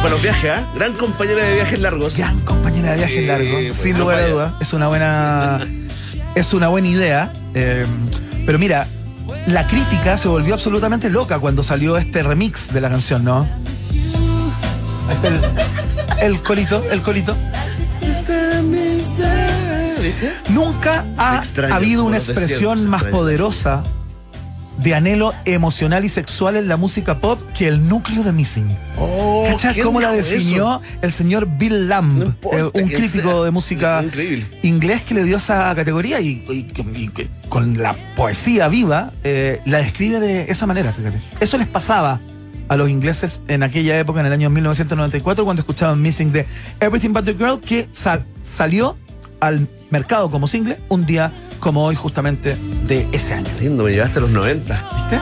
Bueno, 0.00 0.16
viaje, 0.22 0.50
¿ah? 0.50 0.66
Gran 0.74 0.92
compañera 0.94 1.42
de 1.44 1.54
viajes 1.56 1.80
largos. 1.80 2.16
Gran 2.16 2.38
compañera 2.40 2.92
de 2.92 2.98
viajes 2.98 3.16
Sí, 3.20 3.26
largos, 3.26 3.50
pues, 3.66 3.76
sin 3.76 3.92
no 3.94 3.98
lugar 4.00 4.18
a 4.20 4.26
dudas. 4.28 4.52
Es 4.60 4.72
una 4.72 4.86
buena, 4.88 5.66
es 6.34 6.52
una 6.54 6.68
buena 6.68 6.88
idea. 6.88 7.32
eh, 7.54 7.84
pero 8.46 8.58
mira, 8.58 8.86
la 9.46 9.66
crítica 9.66 10.16
se 10.16 10.28
volvió 10.28 10.54
absolutamente 10.54 11.10
loca 11.10 11.38
cuando 11.38 11.62
salió 11.62 11.96
este 11.98 12.22
remix 12.22 12.72
de 12.72 12.80
la 12.80 12.88
canción, 12.90 13.24
¿no? 13.24 13.46
Ahí 15.08 15.14
está 15.14 15.28
el, 15.28 16.32
el 16.34 16.40
colito, 16.42 16.82
el 16.90 17.02
colito. 17.02 17.36
¿Viste? 20.12 20.32
Nunca 20.50 21.04
ha 21.16 21.36
Extraño, 21.38 21.74
habido 21.74 22.04
una 22.04 22.16
expresión 22.18 22.88
más 22.88 23.04
poderosa 23.04 23.82
de 24.78 24.94
anhelo 24.94 25.32
emocional 25.44 26.04
y 26.04 26.08
sexual 26.08 26.54
en 26.54 26.68
la 26.68 26.76
música 26.76 27.18
pop 27.18 27.40
que 27.56 27.66
el 27.66 27.88
núcleo 27.88 28.22
de 28.22 28.30
Missing. 28.30 28.68
Oh, 28.96 29.44
¿Cachai 29.50 29.74
¿quién 29.74 29.86
cómo 29.86 30.00
la 30.00 30.12
definió 30.12 30.80
el 31.02 31.10
señor 31.12 31.48
Bill 31.58 31.88
Lamb, 31.88 32.16
No 32.18 32.24
importa 32.26 32.58
eh, 32.58 32.82
un 32.84 32.88
crítico 32.88 33.30
sea. 33.30 33.42
de 33.42 33.50
música 33.50 34.00
Increíble. 34.04 34.46
inglés 34.62 35.02
que 35.02 35.14
le 35.14 35.24
dio 35.24 35.38
esa 35.38 35.74
categoría 35.74 36.20
y, 36.20 36.44
y- 36.48 36.72
y 36.94 37.08
que 37.08 37.28
con 37.48 37.76
la 37.82 37.92
poesía 38.14 38.68
viva 38.68 39.10
eh, 39.24 39.60
la 39.66 39.78
describe 39.78 40.20
de 40.20 40.42
esa 40.48 40.66
manera, 40.66 40.92
fíjate. 40.92 41.20
Eso 41.40 41.58
les 41.58 41.66
pasaba 41.66 42.20
a 42.68 42.76
los 42.76 42.88
ingleses 42.88 43.42
en 43.48 43.64
aquella 43.64 43.98
época, 43.98 44.20
en 44.20 44.26
el 44.26 44.32
año 44.32 44.48
1994, 44.48 45.44
cuando 45.44 45.62
escuchaban 45.62 46.00
Missing 46.00 46.30
de 46.32 46.46
Everything 46.78 47.12
But 47.12 47.24
the 47.24 47.34
Girl, 47.34 47.58
que 47.60 47.88
sa- 47.92 48.24
salió 48.44 48.96
al 49.40 49.66
mercado 49.90 50.30
como 50.30 50.46
single 50.46 50.78
un 50.88 51.06
día 51.06 51.32
como 51.60 51.84
hoy, 51.84 51.96
justamente 51.96 52.56
de 52.86 53.06
ese 53.12 53.34
año. 53.34 53.50
Lindo, 53.60 53.84
me 53.84 53.92
llevaste 53.92 54.18
a 54.18 54.22
los 54.22 54.30
90. 54.30 54.90
¿Viste? 54.94 55.20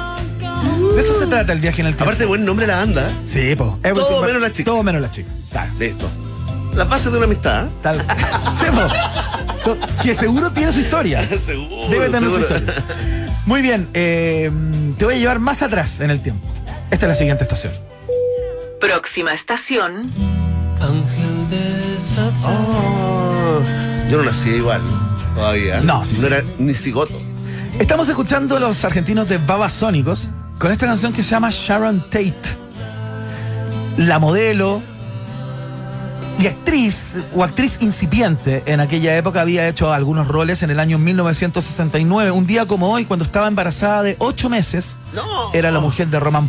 De 0.95 1.01
eso 1.01 1.19
se 1.19 1.27
trata 1.27 1.53
el 1.53 1.61
viaje 1.61 1.81
en 1.81 1.89
el 1.89 1.95
tiempo. 1.95 2.05
Aparte, 2.05 2.25
buen 2.27 2.45
nombre 2.45 2.67
de 2.67 2.73
la 2.73 2.79
banda. 2.79 3.09
¿eh? 3.09 3.13
Sí, 3.27 3.57
po. 3.57 3.79
Everything 3.83 4.09
Todo 4.09 4.23
menos 4.23 4.43
la 4.43 4.53
chica. 4.53 4.71
Todo 4.71 4.83
menos 4.83 5.03
la 5.03 5.11
chica. 5.11 5.31
Claro. 5.51 5.73
Listo. 5.79 6.09
Las 6.75 6.89
bases 6.89 7.11
de 7.11 7.19
una 7.19 7.27
amistad. 7.27 7.67
¿eh? 7.67 7.71
Tal. 7.83 7.99
Sí, 8.59 8.67
po. 9.65 9.77
Que 10.03 10.15
seguro 10.15 10.51
tiene 10.53 10.73
su 10.73 10.81
historia. 10.81 11.27
seguro. 11.39 11.89
Debe 11.91 12.09
tener 12.09 12.31
su 12.31 12.39
historia. 12.39 12.75
Muy 13.47 13.63
bien, 13.63 13.89
eh, 13.95 14.51
te 14.99 15.05
voy 15.05 15.15
a 15.15 15.19
llevar 15.19 15.39
más 15.39 15.63
atrás 15.63 16.01
en 16.01 16.11
el 16.11 16.21
tiempo. 16.21 16.47
Esta 16.91 17.07
es 17.07 17.11
la 17.11 17.15
siguiente 17.15 17.45
estación. 17.45 17.73
Próxima 18.81 19.33
estación. 19.33 20.11
Oh, 22.45 23.61
yo 24.11 24.19
no 24.19 24.25
nací 24.25 24.51
igual. 24.51 24.81
Todavía. 25.35 25.81
No, 25.81 26.05
sí, 26.05 26.15
no 26.15 26.21
sí. 26.21 26.27
era 26.27 26.43
ni 26.59 26.75
cigoto. 26.75 27.15
Estamos 27.79 28.09
escuchando 28.09 28.59
los 28.59 28.85
argentinos 28.85 29.29
de 29.29 29.39
Babasónicos 29.39 30.29
con 30.59 30.73
esta 30.73 30.87
canción 30.87 31.13
que 31.13 31.23
se 31.23 31.31
llama 31.31 31.51
Sharon 31.51 32.01
Tate. 32.11 32.35
La 33.99 34.19
modelo 34.19 34.81
y 36.39 36.47
actriz 36.47 37.17
o 37.35 37.43
actriz 37.45 37.79
incipiente 37.81 38.63
en 38.67 38.81
aquella 38.81 39.17
época 39.17 39.41
había 39.41 39.67
hecho 39.69 39.93
algunos 39.93 40.29
roles 40.29 40.63
en 40.63 40.71
el 40.71 40.81
año 40.81 40.99
1969. 40.99 42.31
Un 42.31 42.47
día 42.47 42.67
como 42.67 42.91
hoy, 42.93 43.05
cuando 43.07 43.25
estaba 43.25 43.49
embarazada 43.49 44.03
de 44.03 44.17
ocho 44.19 44.49
meses, 44.49 44.97
No. 45.15 45.53
era 45.53 45.71
la 45.71 45.81
mujer 45.81 46.09
de 46.09 46.21
Roman 46.21 46.49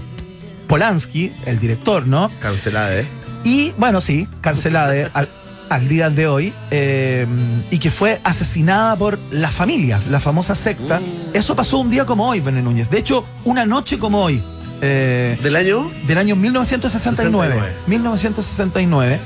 Polanski, 0.68 1.32
el 1.46 1.60
director, 1.60 2.06
¿no? 2.08 2.30
Cancelada, 2.40 2.96
¿eh? 2.98 3.08
Y 3.46 3.72
bueno, 3.78 4.02
sí, 4.02 4.28
cancelada 4.42 4.92
de- 4.92 5.10
al, 5.14 5.30
al 5.69 5.88
día 5.88 6.10
de 6.10 6.27
hoy, 6.27 6.53
eh, 6.72 7.26
y 7.72 7.80
que 7.80 7.91
fue 7.91 8.19
asesinada 8.23 8.95
por 8.95 9.19
la 9.31 9.52
familia, 9.52 9.99
la 10.10 10.19
famosa 10.19 10.56
secta. 10.56 11.02
Eso 11.34 11.56
pasó 11.56 11.77
un 11.80 11.89
día 11.89 12.06
como 12.06 12.27
hoy, 12.27 12.39
Bené 12.39 12.61
Núñez. 12.61 12.89
De 12.89 12.98
hecho, 12.99 13.26
una 13.45 13.65
noche 13.65 13.98
como 13.99 14.22
hoy. 14.23 14.41
eh, 14.81 15.38
¿Del 15.41 15.56
año? 15.56 15.89
del 16.07 16.18
año 16.19 16.35
1969. 16.35 17.53
69. 17.56 17.77
1969. 17.88 19.19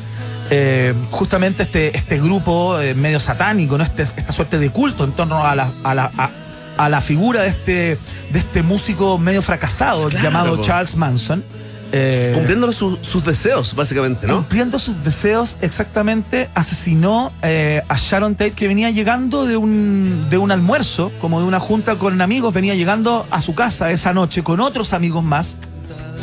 eh, 0.53 0.93
justamente 1.11 1.63
este, 1.63 1.95
este 1.97 2.19
grupo 2.19 2.77
eh, 2.80 2.93
medio 2.93 3.19
satánico, 3.22 3.77
¿no? 3.77 3.84
Este- 3.85 4.03
esta 4.03 4.31
suerte 4.34 4.57
de 4.59 4.69
culto 4.69 5.05
en 5.05 5.11
torno 5.13 5.45
a 5.45 5.55
la, 5.55 5.69
a 5.84 5.95
la, 5.95 6.11
a- 6.18 6.30
a 6.77 6.89
la 6.89 6.99
figura 7.01 7.43
de 7.43 7.49
este, 7.49 7.97
de 8.31 8.39
este 8.39 8.61
músico 8.63 9.18
medio 9.18 9.41
fracasado 9.41 10.09
Claro, 10.09 10.23
llamado. 10.23 10.61
Charles 10.61 10.95
Manson. 10.97 11.43
Eh, 11.91 12.31
Cumpliendo 12.34 12.72
su- 12.72 12.97
sus 13.01 13.23
deseos, 13.26 13.76
básicamente, 13.76 14.26
¿no? 14.27 14.38
Cumpliendo 14.38 14.80
sus 14.80 15.03
deseos, 15.03 15.57
exactamente, 15.61 16.49
asesinó 16.53 17.31
eh, 17.41 17.81
a 17.89 17.97
Sharon 17.97 18.35
Tate, 18.35 18.51
que 18.51 18.68
venía 18.68 18.89
llegando 18.91 19.45
de 19.45 19.57
un, 19.57 20.27
de 20.30 20.38
un 20.38 20.51
almuerzo, 20.51 21.11
como 21.19 21.41
de 21.41 21.47
una 21.47 21.59
junta 21.59 21.95
con 21.95 22.22
amigos, 22.22 22.53
venía 22.53 22.76
llegando 22.76 23.26
a 23.31 23.41
su 23.41 23.55
casa 23.55 23.91
esa 23.91 24.13
noche 24.13 24.43
con 24.43 24.59
otros 24.59 24.93
amigos 24.93 25.23
más, 25.23 25.57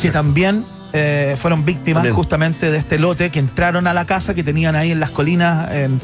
que 0.01 0.09
también 0.11 0.63
eh, 0.93 1.35
fueron 1.37 1.65
víctimas 1.65 1.97
También. 2.01 2.15
justamente 2.15 2.71
de 2.71 2.77
este 2.77 2.97
lote, 2.97 3.29
que 3.29 3.39
entraron 3.39 3.85
a 3.85 3.93
la 3.93 4.05
casa 4.05 4.33
que 4.33 4.43
tenían 4.43 4.75
ahí 4.75 4.91
en 4.91 4.99
las 4.99 5.11
colinas 5.11 5.71
en, 5.71 5.99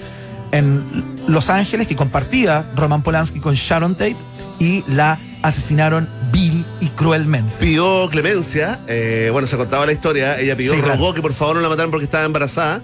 en 0.51 0.83
Los 1.27 1.49
Ángeles, 1.49 1.87
que 1.87 1.95
compartía 1.95 2.65
Roman 2.75 3.01
Polanski 3.01 3.39
con 3.39 3.55
Sharon 3.55 3.95
Tate, 3.95 4.17
y 4.59 4.83
la 4.87 5.17
asesinaron 5.41 6.07
vil 6.31 6.64
cruelmente. 6.95 7.53
Pidió 7.59 8.07
clemencia, 8.09 8.80
eh, 8.88 9.30
bueno, 9.31 9.47
se 9.47 9.57
contaba 9.57 9.85
la 9.85 9.91
historia, 9.91 10.39
ella 10.39 10.55
pidió, 10.55 10.73
Sí, 10.73 10.80
claro. 10.80 10.93
rogó 10.95 11.13
que 11.13 11.22
por 11.22 11.34
favor 11.34 11.55
no 11.57 11.61
la 11.61 11.69
mataran 11.69 11.91
porque 11.91 12.05
estaba 12.05 12.26
embarazada. 12.26 12.81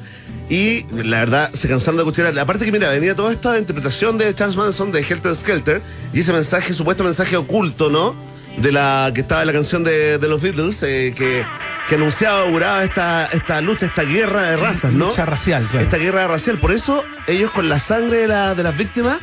Y 0.49 0.85
la 0.91 1.19
verdad, 1.19 1.49
se 1.53 1.69
cansaron 1.69 1.97
de 1.97 2.03
cuchillar. 2.03 2.38
Aparte 2.38 2.65
que, 2.65 2.73
mira, 2.73 2.89
venía 2.89 3.15
toda 3.15 3.31
esta 3.31 3.57
interpretación 3.57 4.17
de 4.17 4.35
Charles 4.35 4.57
Manson 4.57 4.91
de 4.91 4.99
Helter 4.99 5.33
Skelter 5.33 5.81
y 6.13 6.19
ese 6.19 6.33
mensaje, 6.33 6.73
supuesto 6.73 7.05
mensaje 7.05 7.38
oculto, 7.38 7.89
¿no? 7.89 8.13
De 8.57 8.73
la 8.73 9.09
que 9.15 9.21
estaba 9.21 9.41
en 9.41 9.47
la 9.47 9.53
canción 9.53 9.81
de, 9.85 10.17
de 10.17 10.27
los 10.27 10.41
Beatles, 10.41 10.83
eh, 10.83 11.13
que, 11.17 11.45
que 11.88 11.95
anunciaba, 11.95 12.41
auguraba 12.41 12.83
esta, 12.83 13.27
esta 13.27 13.61
lucha, 13.61 13.85
esta 13.85 14.03
guerra 14.03 14.41
de 14.49 14.57
razas, 14.57 14.91
¿no? 14.91 15.05
Lucha 15.05 15.25
racial, 15.25 15.65
claro. 15.71 15.85
Esta 15.85 15.95
guerra 15.97 16.27
racial. 16.27 16.57
Por 16.57 16.73
eso, 16.73 17.05
ellos 17.27 17.49
con 17.51 17.69
la 17.69 17.79
sangre 17.79 18.17
de, 18.17 18.27
la- 18.27 18.53
de 18.53 18.63
las 18.63 18.75
víctimas 18.75 19.19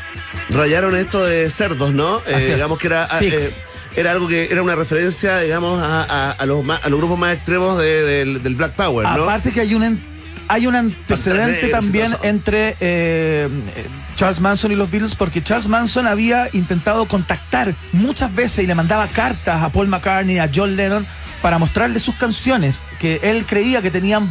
rayaron 0.48 0.96
esto 0.96 1.26
de 1.26 1.50
cerdos, 1.50 1.92
¿no? 1.92 2.22
Eh, 2.26 2.52
digamos 2.54 2.78
que 2.78 2.86
era. 2.86 3.06
ah, 3.10 3.18
eh, 3.20 3.50
era 3.96 4.12
algo 4.12 4.28
que 4.28 4.48
era 4.50 4.62
una 4.62 4.74
referencia, 4.74 5.38
digamos, 5.40 5.82
a, 5.82 6.02
a- 6.04 6.30
a 6.32 6.46
los, 6.46 6.64
más- 6.64 6.84
a 6.84 6.88
los 6.88 6.98
grupos 6.98 7.18
más 7.18 7.34
extremos 7.34 7.78
de- 7.78 8.02
del, 8.04 8.42
del 8.42 8.54
Black 8.54 8.72
Power, 8.72 9.06
¿no? 9.06 9.22
Aparte 9.24 9.52
que 9.52 9.60
hay 9.60 9.74
un 9.74 10.00
hay 10.50 10.66
un 10.66 10.74
antecedente 10.74 11.68
también 11.68 12.14
entre 12.22 12.74
eh, 12.80 13.48
Charles 14.16 14.40
Manson 14.40 14.72
y 14.72 14.76
los 14.76 14.90
Beatles 14.90 15.14
porque 15.14 15.42
Charles 15.42 15.68
Manson 15.68 16.06
había 16.06 16.48
intentado 16.54 17.04
contactar 17.06 17.74
muchas 17.92 18.34
veces 18.34 18.64
y 18.64 18.66
le 18.66 18.74
mandaba 18.74 19.08
cartas 19.08 19.62
a 19.62 19.68
Paul 19.68 19.88
McCartney, 19.88 20.38
a 20.38 20.48
John 20.52 20.74
Lennon 20.74 21.06
para 21.42 21.58
mostrarle 21.58 22.00
sus 22.00 22.14
canciones 22.14 22.80
que 22.98 23.20
él 23.24 23.44
creía 23.46 23.82
que 23.82 23.90
tenían 23.90 24.26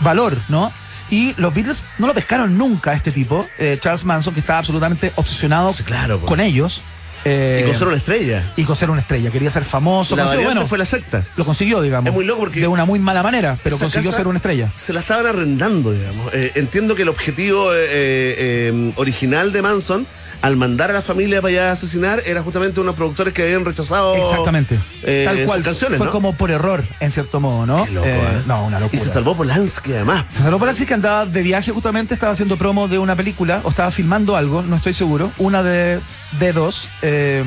valor, 0.00 0.36
¿no? 0.48 0.70
Y 1.10 1.34
los 1.38 1.54
Beatles 1.54 1.84
no 1.98 2.06
lo 2.06 2.14
pescaron 2.14 2.56
nunca 2.58 2.90
a 2.90 2.94
este 2.94 3.10
tipo, 3.10 3.46
eh, 3.58 3.78
Charles 3.80 4.04
Manson, 4.04 4.34
que 4.34 4.40
estaba 4.40 4.58
absolutamente 4.58 5.12
obsesionado 5.16 5.72
claro, 5.84 6.18
po. 6.20 6.26
con 6.26 6.40
ellos. 6.40 6.82
Eh, 7.24 7.60
y 7.62 7.66
con 7.66 7.74
ser 7.78 7.88
una 7.88 7.96
estrella. 7.96 8.52
y 8.56 8.64
con 8.64 8.76
ser 8.76 8.90
una 8.90 9.00
estrella, 9.00 9.30
quería 9.30 9.50
ser 9.50 9.64
famoso. 9.64 10.14
La 10.16 10.24
consiguió- 10.24 10.44
bueno, 10.46 10.66
fue 10.66 10.78
la 10.78 10.84
secta. 10.84 11.24
lo 11.36 11.44
consiguió, 11.44 11.80
digamos. 11.82 12.08
Es 12.08 12.14
muy 12.14 12.24
loco 12.24 12.40
porque 12.40 12.60
De 12.60 12.66
una 12.68 12.84
muy 12.84 12.98
mala 12.98 13.22
manera, 13.22 13.56
pero 13.62 13.78
consiguió 13.78 14.12
ser 14.12 14.26
una 14.26 14.36
estrella. 14.38 14.70
Se 14.74 14.92
la 14.92 15.00
estaban 15.00 15.26
arrendando, 15.26 15.92
digamos. 15.92 16.32
Eh, 16.34 16.52
entiendo 16.56 16.94
que 16.94 17.02
el 17.02 17.08
objetivo 17.08 17.70
eh, 17.74 18.92
original 18.96 19.52
de 19.52 19.62
Manson, 19.62 20.06
al 20.44 20.56
mandar 20.56 20.90
a 20.90 20.94
la 20.94 21.02
familia 21.02 21.40
para 21.40 21.52
allá 21.52 21.68
a 21.70 21.72
asesinar, 21.72 22.22
era 22.26 22.42
justamente 22.42 22.78
unos 22.80 22.94
productores 22.94 23.32
que 23.32 23.42
habían 23.42 23.64
rechazado. 23.64 24.14
Exactamente. 24.14 24.78
eh, 25.02 25.22
Tal 25.26 25.38
sus 25.38 25.46
cual. 25.46 25.62
canciones, 25.62 25.96
fue 25.98 26.06
¿no? 26.06 26.12
como 26.12 26.34
por 26.34 26.50
error, 26.50 26.84
en 27.00 27.10
cierto 27.12 27.40
modo, 27.40 27.64
¿no? 27.64 27.84
Qué 27.86 27.92
loco, 27.92 28.06
Eh, 28.06 28.18
¿eh? 28.20 28.42
No, 28.46 28.64
una 28.66 28.76
Y 28.78 28.80
locura. 28.82 29.02
se 29.02 29.08
salvó 29.08 29.34
Polanski, 29.36 29.92
además. 29.94 30.26
Se 30.34 30.42
salvó 30.42 30.58
Polanski 30.58 30.84
que 30.86 30.94
andaba 30.94 31.24
de 31.24 31.42
viaje 31.42 31.72
justamente, 31.72 32.12
estaba 32.14 32.32
haciendo 32.32 32.56
promo 32.58 32.88
de 32.88 32.98
una 32.98 33.16
película 33.16 33.60
o 33.64 33.70
estaba 33.70 33.90
filmando 33.90 34.36
algo, 34.36 34.60
no 34.62 34.76
estoy 34.76 34.92
seguro, 34.92 35.32
una 35.38 35.62
de, 35.62 35.98
de 36.38 36.52
dos. 36.52 36.88
eh, 37.00 37.42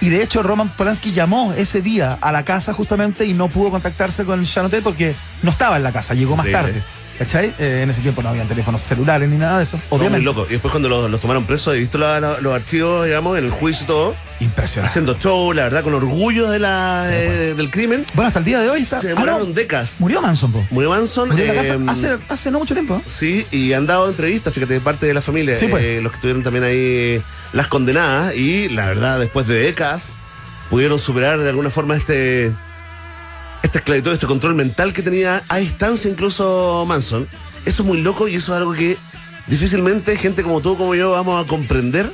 y 0.00 0.08
de 0.08 0.22
hecho 0.22 0.42
Roman 0.42 0.70
Polanski 0.70 1.12
llamó 1.12 1.52
ese 1.56 1.82
día 1.82 2.18
a 2.20 2.32
la 2.32 2.44
casa 2.44 2.72
justamente 2.72 3.24
y 3.26 3.34
no 3.34 3.48
pudo 3.48 3.70
contactarse 3.70 4.24
con 4.24 4.44
Tate 4.44 4.82
porque 4.82 5.14
no 5.42 5.50
estaba 5.50 5.76
en 5.76 5.82
la 5.84 5.92
casa, 5.92 6.14
llegó 6.14 6.34
más 6.36 6.50
tarde. 6.50 6.82
¿Cachai? 7.18 7.54
Eh, 7.60 7.80
en 7.84 7.90
ese 7.90 8.00
tiempo 8.02 8.22
no 8.22 8.28
habían 8.30 8.48
teléfonos 8.48 8.82
celulares 8.82 9.28
ni 9.28 9.36
nada 9.36 9.58
de 9.58 9.62
eso. 9.64 9.76
Muy 9.90 10.00
Obviamente. 10.00 10.24
loco. 10.24 10.46
Y 10.48 10.52
después 10.54 10.72
cuando 10.72 10.88
los, 10.88 11.08
los 11.08 11.20
tomaron 11.20 11.44
presos, 11.46 11.74
he 11.74 11.78
visto 11.78 11.96
la- 11.96 12.18
la- 12.18 12.40
los 12.40 12.52
archivos, 12.54 13.06
digamos, 13.06 13.38
en 13.38 13.44
el 13.44 13.50
juicio 13.50 13.84
y 13.84 13.86
todo, 13.86 14.16
Impresionante. 14.40 14.88
haciendo 14.90 15.14
show, 15.18 15.52
la 15.52 15.62
verdad, 15.62 15.84
con 15.84 15.94
orgullo 15.94 16.50
de 16.50 16.58
la, 16.58 17.06
eh, 17.08 17.54
del 17.56 17.70
crimen. 17.70 18.04
Bueno, 18.14 18.26
hasta 18.28 18.40
el 18.40 18.44
día 18.44 18.58
de 18.58 18.68
hoy 18.68 18.80
está. 18.82 19.00
Se 19.00 19.06
ah, 19.06 19.10
demoraron 19.10 19.48
no, 19.50 19.54
décadas. 19.54 20.00
murió 20.00 20.20
Manson, 20.20 20.50
po. 20.50 20.66
Murió 20.70 20.90
Manson. 20.90 21.28
Murió 21.28 21.44
en 21.44 21.54
la 21.56 21.62
casa 21.62 21.74
eh, 21.74 21.78
hace, 21.86 22.18
hace 22.28 22.50
no 22.50 22.58
mucho 22.58 22.74
tiempo. 22.74 23.00
Sí, 23.06 23.46
y 23.52 23.72
han 23.74 23.86
dado 23.86 24.08
entrevistas, 24.08 24.52
fíjate, 24.52 24.74
de 24.74 24.80
parte 24.80 25.06
de 25.06 25.14
la 25.14 25.22
familia, 25.22 25.54
Sí, 25.54 25.68
pues. 25.68 25.84
eh, 25.84 26.00
los 26.02 26.10
que 26.10 26.16
estuvieron 26.16 26.42
también 26.42 26.64
ahí, 26.64 27.22
las 27.52 27.68
condenadas, 27.68 28.34
y 28.34 28.68
la 28.70 28.86
verdad, 28.86 29.20
después 29.20 29.46
de 29.46 29.54
décadas, 29.60 30.16
pudieron 30.68 30.98
superar 30.98 31.38
de 31.38 31.48
alguna 31.48 31.70
forma 31.70 31.94
este 31.96 32.50
esta 33.64 33.78
esclavitud, 33.78 34.12
este 34.12 34.26
control 34.26 34.54
mental 34.54 34.92
que 34.92 35.02
tenía 35.02 35.42
a 35.48 35.56
distancia 35.56 36.10
incluso 36.10 36.84
Manson. 36.86 37.26
Eso 37.64 37.82
es 37.82 37.88
muy 37.88 38.00
loco 38.02 38.28
y 38.28 38.34
eso 38.36 38.52
es 38.52 38.58
algo 38.58 38.74
que 38.74 38.96
difícilmente 39.46 40.16
gente 40.16 40.42
como 40.42 40.60
tú, 40.60 40.76
como 40.76 40.94
yo, 40.94 41.12
vamos 41.12 41.42
a 41.42 41.48
comprender 41.48 42.12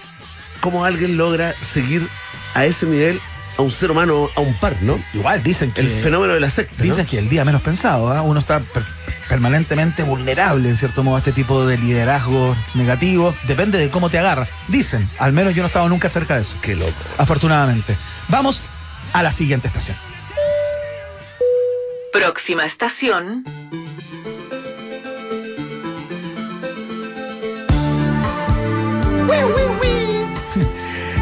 cómo 0.61 0.85
alguien 0.85 1.17
logra 1.17 1.55
seguir 1.61 2.07
a 2.55 2.65
ese 2.65 2.87
nivel 2.87 3.21
a 3.59 3.63
un 3.63 3.71
ser 3.73 3.91
humano, 3.91 4.31
a 4.37 4.41
un 4.41 4.55
par, 4.61 4.77
¿no? 4.81 4.99
Igual 5.13 5.43
dicen 5.43 5.73
que. 5.73 5.81
El 5.81 5.89
fenómeno 5.89 6.35
de 6.35 6.41
la 6.41 6.51
secta. 6.51 6.77
¿no? 6.79 6.85
Dicen 6.85 7.05
que 7.05 7.19
el 7.19 7.29
día 7.29 7.45
menos 7.45 7.63
pensado, 7.63 8.11
¿ah? 8.13 8.23
uno 8.23 8.39
está 8.41 8.61
per- 8.61 8.85
permanentemente 9.29 10.03
vulnerable 10.05 10.69
en 10.69 10.77
cierto 10.77 11.03
modo 11.03 11.17
a 11.17 11.19
este 11.19 11.33
tipo 11.33 11.67
de 11.67 11.77
liderazgos 11.79 12.57
negativos. 12.75 13.35
Depende 13.49 13.79
de 13.79 13.91
cómo 13.91 14.09
te 14.09 14.19
agarras. 14.19 14.49
Dicen, 14.69 15.11
al 15.19 15.33
menos 15.33 15.55
yo 15.55 15.63
no 15.63 15.67
he 15.67 15.69
estado 15.69 15.89
nunca 15.89 16.09
cerca 16.09 16.37
de 16.37 16.43
eso. 16.43 16.57
Qué 16.63 16.77
loco. 16.77 16.93
Afortunadamente. 17.19 17.97
Vamos 18.29 18.67
a 19.13 19.23
la 19.23 19.33
siguiente 19.33 19.67
estación. 19.67 19.97
Próxima 22.12 22.65
estación. 22.65 23.45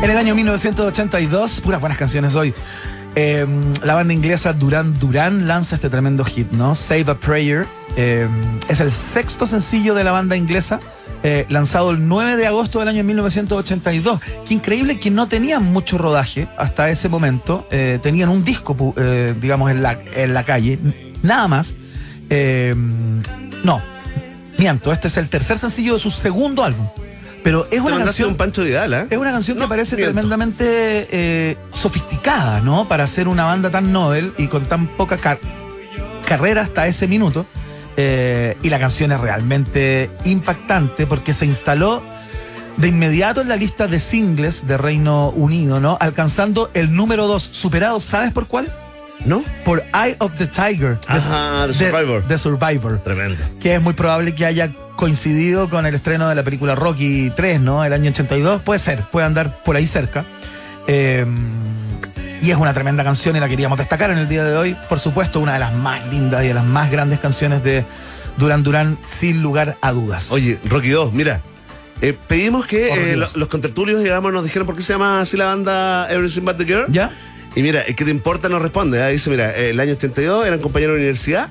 En 0.00 0.10
el 0.12 0.16
año 0.16 0.36
1982, 0.36 1.60
puras 1.60 1.80
buenas 1.80 1.98
canciones 1.98 2.36
hoy. 2.36 2.54
Eh, 3.14 3.46
la 3.82 3.94
banda 3.94 4.12
inglesa 4.14 4.52
Duran 4.52 4.98
Duran 4.98 5.46
lanza 5.48 5.74
este 5.76 5.90
tremendo 5.90 6.24
hit, 6.24 6.50
¿no? 6.52 6.74
Save 6.74 7.04
a 7.08 7.14
Prayer. 7.14 7.66
eh, 7.96 8.28
es 8.68 8.80
el 8.80 8.92
sexto 8.92 9.46
sencillo 9.46 9.94
de 9.94 10.04
la 10.04 10.12
banda 10.12 10.36
inglesa, 10.36 10.78
eh, 11.24 11.46
lanzado 11.48 11.90
el 11.90 12.06
9 12.06 12.36
de 12.36 12.46
agosto 12.46 12.78
del 12.78 12.88
año 12.88 13.02
1982. 13.02 14.20
Qué 14.46 14.54
increíble 14.54 15.00
que 15.00 15.10
no 15.10 15.26
tenían 15.26 15.64
mucho 15.64 15.98
rodaje 15.98 16.46
hasta 16.56 16.90
ese 16.90 17.08
momento. 17.08 17.66
eh, 17.70 17.98
tenían 18.02 18.28
un 18.28 18.44
disco, 18.44 18.94
eh, 18.96 19.34
digamos, 19.40 19.70
en 19.72 19.82
la, 19.82 19.98
en 20.14 20.32
la 20.34 20.44
calle, 20.44 20.78
nada 21.22 21.48
más. 21.48 21.74
Eh, 22.30 22.74
no, 23.64 23.82
miento, 24.58 24.92
este 24.92 25.08
es 25.08 25.16
el 25.16 25.28
tercer 25.28 25.58
sencillo 25.58 25.94
de 25.94 26.00
su 26.00 26.10
segundo 26.10 26.62
álbum. 26.62 26.86
Pero 27.44 27.66
es 27.70 27.80
una 27.80 27.98
canción. 28.04 28.30
un 28.30 28.36
Pancho 28.36 28.62
Vidal, 28.64 28.92
¿eh? 28.94 29.06
Es 29.10 29.18
una 29.18 29.30
canción 29.32 29.56
que 29.56 29.62
No, 29.62 29.68
parece 29.68 29.96
miento. 29.96 30.12
tremendamente 30.12 31.08
eh, 31.10 31.56
sofisticada, 31.72 32.60
¿no? 32.60 32.88
Para 32.88 33.06
ser 33.06 33.28
una 33.28 33.44
banda 33.44 33.70
tan 33.70 33.92
novel 33.92 34.32
y 34.38 34.48
con 34.48 34.64
tan 34.66 34.86
poca 34.88 35.16
car- 35.16 35.38
carrera 36.26 36.62
hasta 36.62 36.86
ese 36.86 37.06
minuto. 37.06 37.46
Eh, 37.96 38.56
y 38.62 38.68
la 38.70 38.78
canción 38.78 39.10
es 39.12 39.20
realmente 39.20 40.10
impactante 40.24 41.06
porque 41.06 41.34
se 41.34 41.46
instaló 41.46 42.00
de 42.76 42.86
inmediato 42.88 43.40
en 43.40 43.48
la 43.48 43.56
lista 43.56 43.88
de 43.88 43.98
singles 43.98 44.68
de 44.68 44.76
Reino 44.76 45.30
Unido, 45.30 45.80
¿no? 45.80 45.96
Alcanzando 46.00 46.70
el 46.74 46.94
número 46.94 47.26
2, 47.26 47.42
superado, 47.42 48.00
¿sabes 48.00 48.32
por 48.32 48.46
cuál? 48.46 48.72
¿No? 49.24 49.42
Por 49.64 49.82
Eye 49.94 50.14
of 50.20 50.30
the 50.38 50.46
Tiger. 50.46 51.00
de- 51.00 51.06
Ajá, 51.08 51.66
The 51.66 51.74
Survivor. 51.74 52.22
The 52.28 52.38
Survivor 52.38 52.98
Tremendo. 53.02 53.42
que 53.60 53.74
es 53.74 53.82
muy 53.82 53.94
probable 53.94 54.32
que 54.32 54.46
haya 54.46 54.70
coincidido 54.98 55.70
con 55.70 55.86
el 55.86 55.94
estreno 55.94 56.28
de 56.28 56.34
la 56.34 56.42
película 56.42 56.74
Rocky 56.74 57.30
3, 57.34 57.60
¿no? 57.60 57.84
El 57.84 57.92
año 57.92 58.10
82. 58.10 58.62
Puede 58.62 58.80
ser, 58.80 59.02
puede 59.12 59.26
andar 59.26 59.62
por 59.64 59.76
ahí 59.76 59.86
cerca. 59.86 60.24
Eh, 60.88 61.24
y 62.42 62.50
es 62.50 62.56
una 62.56 62.74
tremenda 62.74 63.04
canción 63.04 63.36
y 63.36 63.40
la 63.40 63.48
queríamos 63.48 63.78
destacar 63.78 64.10
en 64.10 64.18
el 64.18 64.28
día 64.28 64.42
de 64.44 64.56
hoy. 64.56 64.76
Por 64.88 64.98
supuesto, 64.98 65.38
una 65.40 65.52
de 65.54 65.60
las 65.60 65.72
más 65.72 66.04
lindas 66.08 66.44
y 66.44 66.48
de 66.48 66.54
las 66.54 66.64
más 66.64 66.90
grandes 66.90 67.20
canciones 67.20 67.62
de 67.62 67.84
Duran 68.38 68.62
Duran, 68.64 68.98
sin 69.06 69.40
lugar 69.40 69.76
a 69.82 69.92
dudas. 69.92 70.30
Oye, 70.32 70.58
Rocky 70.68 70.88
2, 70.90 71.12
mira. 71.12 71.40
eh, 72.00 72.16
pedimos 72.26 72.66
que 72.66 72.88
Por 72.88 72.98
eh, 72.98 73.14
Dios. 73.14 73.32
lo- 73.34 73.38
los 73.40 73.48
contertulios, 73.48 74.02
digamos, 74.02 74.32
nos 74.32 74.42
dijeran 74.44 74.66
por 74.66 74.74
qué 74.76 74.82
se 74.82 74.92
llama 74.94 75.20
así 75.20 75.36
la 75.36 75.44
banda 75.46 76.08
Everything 76.10 76.42
But 76.42 76.56
the 76.56 76.64
Girl. 76.64 76.86
¿Ya? 76.88 77.10
Y 77.56 77.62
mira, 77.62 77.84
¿qué 77.84 78.04
te 78.04 78.10
importa? 78.10 78.48
Nos 78.48 78.62
responde. 78.62 79.00
¿eh? 79.00 79.12
Dice, 79.12 79.30
mira, 79.30 79.50
eh, 79.56 79.70
el 79.70 79.80
año 79.80 79.92
82 79.92 80.46
eran 80.46 80.58
compañeros 80.60 80.94
de 80.94 80.98
universidad. 81.02 81.48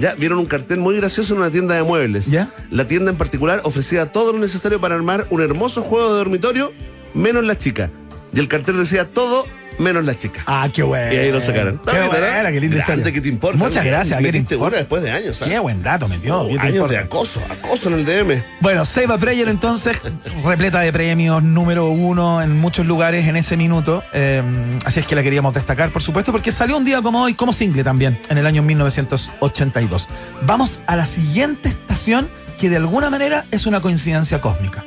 Ya 0.00 0.14
vieron 0.14 0.38
un 0.38 0.46
cartel 0.46 0.78
muy 0.78 0.96
gracioso 0.96 1.34
en 1.34 1.40
una 1.40 1.50
tienda 1.50 1.74
de 1.74 1.82
muebles. 1.82 2.30
¿Ya? 2.30 2.48
La 2.70 2.88
tienda 2.88 3.10
en 3.10 3.18
particular 3.18 3.60
ofrecía 3.64 4.10
todo 4.10 4.32
lo 4.32 4.38
necesario 4.38 4.80
para 4.80 4.94
armar 4.94 5.26
un 5.28 5.42
hermoso 5.42 5.82
juego 5.82 6.10
de 6.10 6.16
dormitorio, 6.16 6.72
menos 7.12 7.44
la 7.44 7.58
chica. 7.58 7.90
Y 8.32 8.40
el 8.40 8.48
cartel 8.48 8.78
decía 8.78 9.10
todo 9.12 9.44
menos 9.78 10.04
la 10.04 10.16
chica. 10.16 10.42
Ah, 10.46 10.68
qué 10.72 10.82
bueno. 10.82 11.12
Y 11.12 11.16
ahí 11.16 11.32
lo 11.32 11.40
sacaron. 11.40 11.80
Qué 11.84 11.92
No, 11.98 12.10
¿verdad? 12.10 12.32
buena, 12.32 12.52
qué 12.52 12.60
linda 12.60 12.78
historia. 12.78 13.12
¿qué 13.12 13.20
te 13.20 13.28
importa? 13.28 13.58
Muchas 13.58 13.84
gracias, 13.84 14.20
¿qué 14.20 14.32
te 14.32 14.38
importa? 14.38 14.76
después 14.76 15.02
de 15.02 15.10
años. 15.10 15.36
¿sabes? 15.36 15.54
Qué 15.54 15.58
buen 15.60 15.82
dato 15.82 16.08
me 16.08 16.18
dio. 16.18 16.40
Oh, 16.40 16.48
¿qué 16.48 16.58
años 16.58 16.74
importa? 16.74 16.92
de 16.94 16.98
acoso, 16.98 17.42
acoso 17.50 17.88
en 17.88 17.94
el 17.94 18.04
DM. 18.04 18.42
Bueno, 18.60 18.84
Save 18.84 19.12
a 19.14 19.18
Prayer 19.18 19.48
entonces, 19.48 19.96
repleta 20.44 20.80
de 20.80 20.92
premios, 20.92 21.42
número 21.42 21.88
uno 21.88 22.42
en 22.42 22.58
muchos 22.58 22.86
lugares 22.86 23.26
en 23.26 23.36
ese 23.36 23.56
minuto. 23.56 24.02
eh, 24.12 24.42
así 24.84 25.00
es 25.00 25.06
que 25.06 25.14
la 25.14 25.22
queríamos 25.22 25.54
destacar, 25.54 25.90
por 25.90 26.02
supuesto, 26.02 26.32
porque 26.32 26.52
salió 26.52 26.76
un 26.76 26.84
día 26.84 27.00
como 27.02 27.22
hoy, 27.22 27.34
como 27.34 27.52
single 27.52 27.84
también, 27.84 28.18
en 28.28 28.38
el 28.38 28.46
año 28.46 28.62
1982. 28.62 30.08
Vamos 30.42 30.80
a 30.86 30.96
la 30.96 31.06
siguiente 31.06 31.68
estación, 31.70 32.28
que 32.60 32.68
de 32.68 32.76
alguna 32.76 33.08
manera 33.10 33.44
es 33.50 33.66
una 33.66 33.80
coincidencia 33.80 34.40
cósmica. 34.40 34.84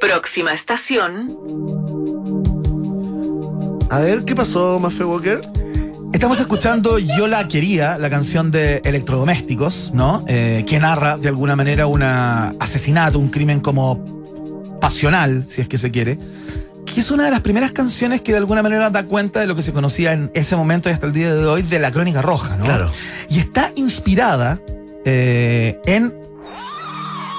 Próxima 0.00 0.52
estación. 0.52 1.28
A 3.88 4.00
ver, 4.00 4.24
¿qué 4.24 4.34
pasó, 4.34 4.80
Mafe 4.80 5.04
Walker? 5.04 5.40
Estamos 6.12 6.40
escuchando 6.40 6.98
Yo 6.98 7.28
la 7.28 7.46
quería, 7.46 7.98
la 7.98 8.10
canción 8.10 8.50
de 8.50 8.80
Electrodomésticos, 8.84 9.92
¿no? 9.94 10.24
Eh, 10.26 10.64
que 10.66 10.78
narra 10.80 11.16
de 11.16 11.28
alguna 11.28 11.54
manera 11.54 11.86
un 11.86 12.02
asesinato, 12.02 13.18
un 13.18 13.28
crimen 13.28 13.60
como 13.60 14.04
pasional, 14.80 15.44
si 15.48 15.60
es 15.60 15.68
que 15.68 15.78
se 15.78 15.90
quiere, 15.92 16.18
que 16.84 17.00
es 17.00 17.10
una 17.10 17.24
de 17.24 17.30
las 17.30 17.40
primeras 17.40 17.72
canciones 17.72 18.22
que 18.22 18.32
de 18.32 18.38
alguna 18.38 18.62
manera 18.62 18.90
da 18.90 19.04
cuenta 19.04 19.40
de 19.40 19.46
lo 19.46 19.54
que 19.54 19.62
se 19.62 19.72
conocía 19.72 20.12
en 20.12 20.30
ese 20.34 20.56
momento 20.56 20.88
y 20.88 20.92
hasta 20.92 21.06
el 21.06 21.12
día 21.12 21.32
de 21.32 21.46
hoy 21.46 21.62
de 21.62 21.78
la 21.78 21.92
Crónica 21.92 22.22
Roja, 22.22 22.56
¿no? 22.56 22.64
Claro. 22.64 22.90
Y 23.28 23.38
está 23.38 23.70
inspirada 23.76 24.60
eh, 25.04 25.80
en 25.86 26.12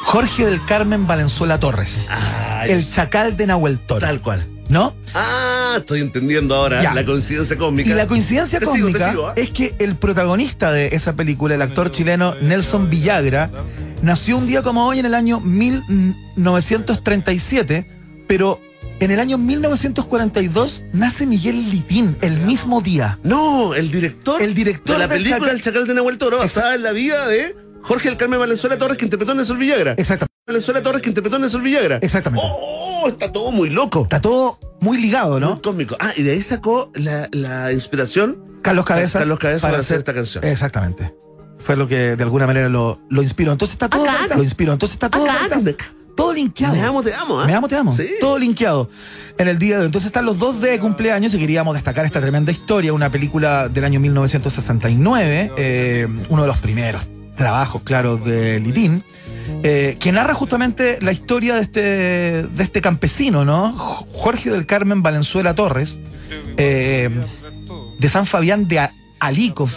Jorge 0.06 0.46
del 0.46 0.64
Carmen 0.66 1.08
Valenzuela 1.08 1.60
Torres, 1.60 2.08
Ay, 2.10 2.72
el 2.72 2.90
chacal 2.90 3.36
de 3.36 3.48
Nahuel 3.48 3.80
Toro, 3.80 4.00
tal 4.00 4.22
cual. 4.22 4.46
¿No? 4.70 4.94
Ah, 5.14 5.76
estoy 5.78 6.02
entendiendo 6.02 6.56
ahora 6.56 6.82
Ya. 6.84 6.94
la 6.94 7.06
coincidencia 7.06 7.58
cósmica. 7.58 7.90
Y 7.90 7.94
la 7.94 8.08
coincidencia 8.08 8.60
Te 8.60 8.66
cósmica 8.66 9.10
sigo, 9.12 9.28
¿ah? 9.28 9.34
es 9.36 9.50
que 9.52 9.76
el 9.80 9.96
protagonista 9.96 10.72
de 10.72 10.88
esa 10.94 11.16
película, 11.16 11.56
el 11.56 11.62
actor 11.62 11.92
chileno 11.92 12.36
Nelson 12.42 12.90
Villagra, 12.90 13.50
nació 14.02 14.38
un 14.38 14.48
día 14.48 14.62
como 14.62 14.86
hoy 14.88 15.00
en 15.00 15.06
el 15.06 15.14
año 15.16 15.40
1937, 15.40 17.86
pero 18.28 18.60
en 19.00 19.12
el 19.12 19.20
año 19.20 19.38
1942 19.38 20.84
nace 20.94 21.26
Miguel 21.26 21.70
Litín, 21.70 22.18
el 22.22 22.40
mismo 22.42 22.82
día. 22.82 23.20
No, 23.24 23.74
el 23.76 23.92
director, 23.92 24.42
El 24.42 24.54
director 24.54 24.96
de 24.98 25.00
la 25.00 25.08
película 25.08 25.38
Chacal- 25.40 25.56
El 25.56 25.62
Chacal 25.62 25.88
de 25.88 25.94
Nahuel 25.94 26.18
Toro, 26.18 26.40
basada 26.40 26.76
en 26.76 26.84
la 26.84 26.92
vida 26.92 27.28
de 27.28 27.56
Jorge 27.84 28.10
del 28.10 28.18
Carmen 28.18 28.40
Valenzuela 28.40 28.78
Torres, 28.78 28.98
que 28.98 29.06
interpretó 29.06 29.32
a 29.32 29.36
Nelson 29.36 29.58
Villagra. 29.60 29.94
Exactamente. 29.98 30.27
Valenzuela 30.48 30.82
Torres, 30.82 31.02
que 31.02 31.10
interpretó 31.10 31.36
a 31.36 31.40
Nelson 31.40 31.62
Villagra. 31.62 31.98
Exactamente. 32.02 32.48
Oh, 32.50 33.10
está 33.10 33.30
todo 33.34 33.52
muy 33.52 33.70
loco. 33.70 34.04
Está 34.04 34.22
todo 34.22 34.58
muy 34.80 34.98
ligado, 34.98 35.42
¿no? 35.42 35.56
Muy 35.56 35.62
cómico. 35.62 35.98
Ah, 36.00 36.12
y 36.16 36.24
de 36.24 36.32
ahí 36.32 36.42
sacó 36.42 36.90
la, 36.94 37.28
la 37.34 37.74
inspiración 37.74 38.38
Carlos 38.62 38.86
Cabezas. 38.86 39.20
Carlos 39.20 39.40
Cabezas 39.40 39.62
para 39.64 39.80
hacer 39.80 39.98
esta 39.98 40.14
canción. 40.14 40.46
Exactamente. 40.46 41.14
Fue 41.60 41.76
lo 41.76 41.86
que 41.86 42.16
de 42.16 42.24
alguna 42.24 42.48
manera 42.48 42.70
lo, 42.70 42.98
lo 43.10 43.22
inspiró. 43.22 43.52
Entonces 43.52 43.74
está 43.76 43.90
todo. 43.90 44.04
Acá, 44.06 44.24
acá. 44.24 44.38
Lo 44.38 44.44
inspiró. 44.44 44.72
Entonces 44.72 44.96
está 44.96 45.10
todo. 45.10 45.26
Acá, 45.30 45.48
acá. 45.58 45.86
Todo 46.16 46.32
linkeado. 46.32 46.76
Me 46.76 46.82
amo, 46.82 47.04
te 47.04 47.14
amo, 47.14 47.42
¿ah? 47.42 47.46
Me 47.46 47.54
amo, 47.54 47.68
te 47.68 47.76
amo. 47.76 47.92
Sí. 47.92 48.10
Todo 48.22 48.40
linkeado. 48.40 48.90
En 49.38 49.50
el 49.50 49.60
día 49.60 49.76
de 49.76 49.82
hoy. 49.82 49.86
Entonces 49.88 50.06
están 50.06 50.24
los 50.24 50.40
dos 50.40 50.62
de 50.62 50.80
cumpleaños 50.80 51.34
y 51.34 51.40
queríamos 51.40 51.76
destacar 51.76 52.06
esta 52.06 52.22
tremenda 52.22 52.54
historia. 52.54 52.94
Una 52.94 53.10
película 53.12 53.68
del 53.68 53.84
año 53.84 54.00
1969. 54.00 55.52
eh, 55.58 56.08
uno 56.30 56.42
de 56.44 56.48
los 56.48 56.58
primeros 56.60 57.06
trabajos, 57.36 57.84
claro, 57.84 58.16
de 58.16 58.62
Litín. 58.62 59.04
Eh, 59.64 59.98
que 60.00 60.12
narra 60.12 60.34
justamente 60.34 60.98
la 61.02 61.12
historia 61.12 61.56
de 61.56 61.62
este, 61.62 61.82
de 61.82 62.64
este 62.64 62.82
campesino, 62.82 63.46
¿no? 63.46 63.74
Jorge 64.12 64.50
del 64.52 64.66
Carmen 64.66 65.02
Valenzuela 65.04 65.54
Torres. 65.56 65.98
eh, 66.58 67.10
de 68.00 68.10
San 68.10 68.26
Fabián 68.26 68.68
de 68.68 68.90
Alico, 69.20 69.68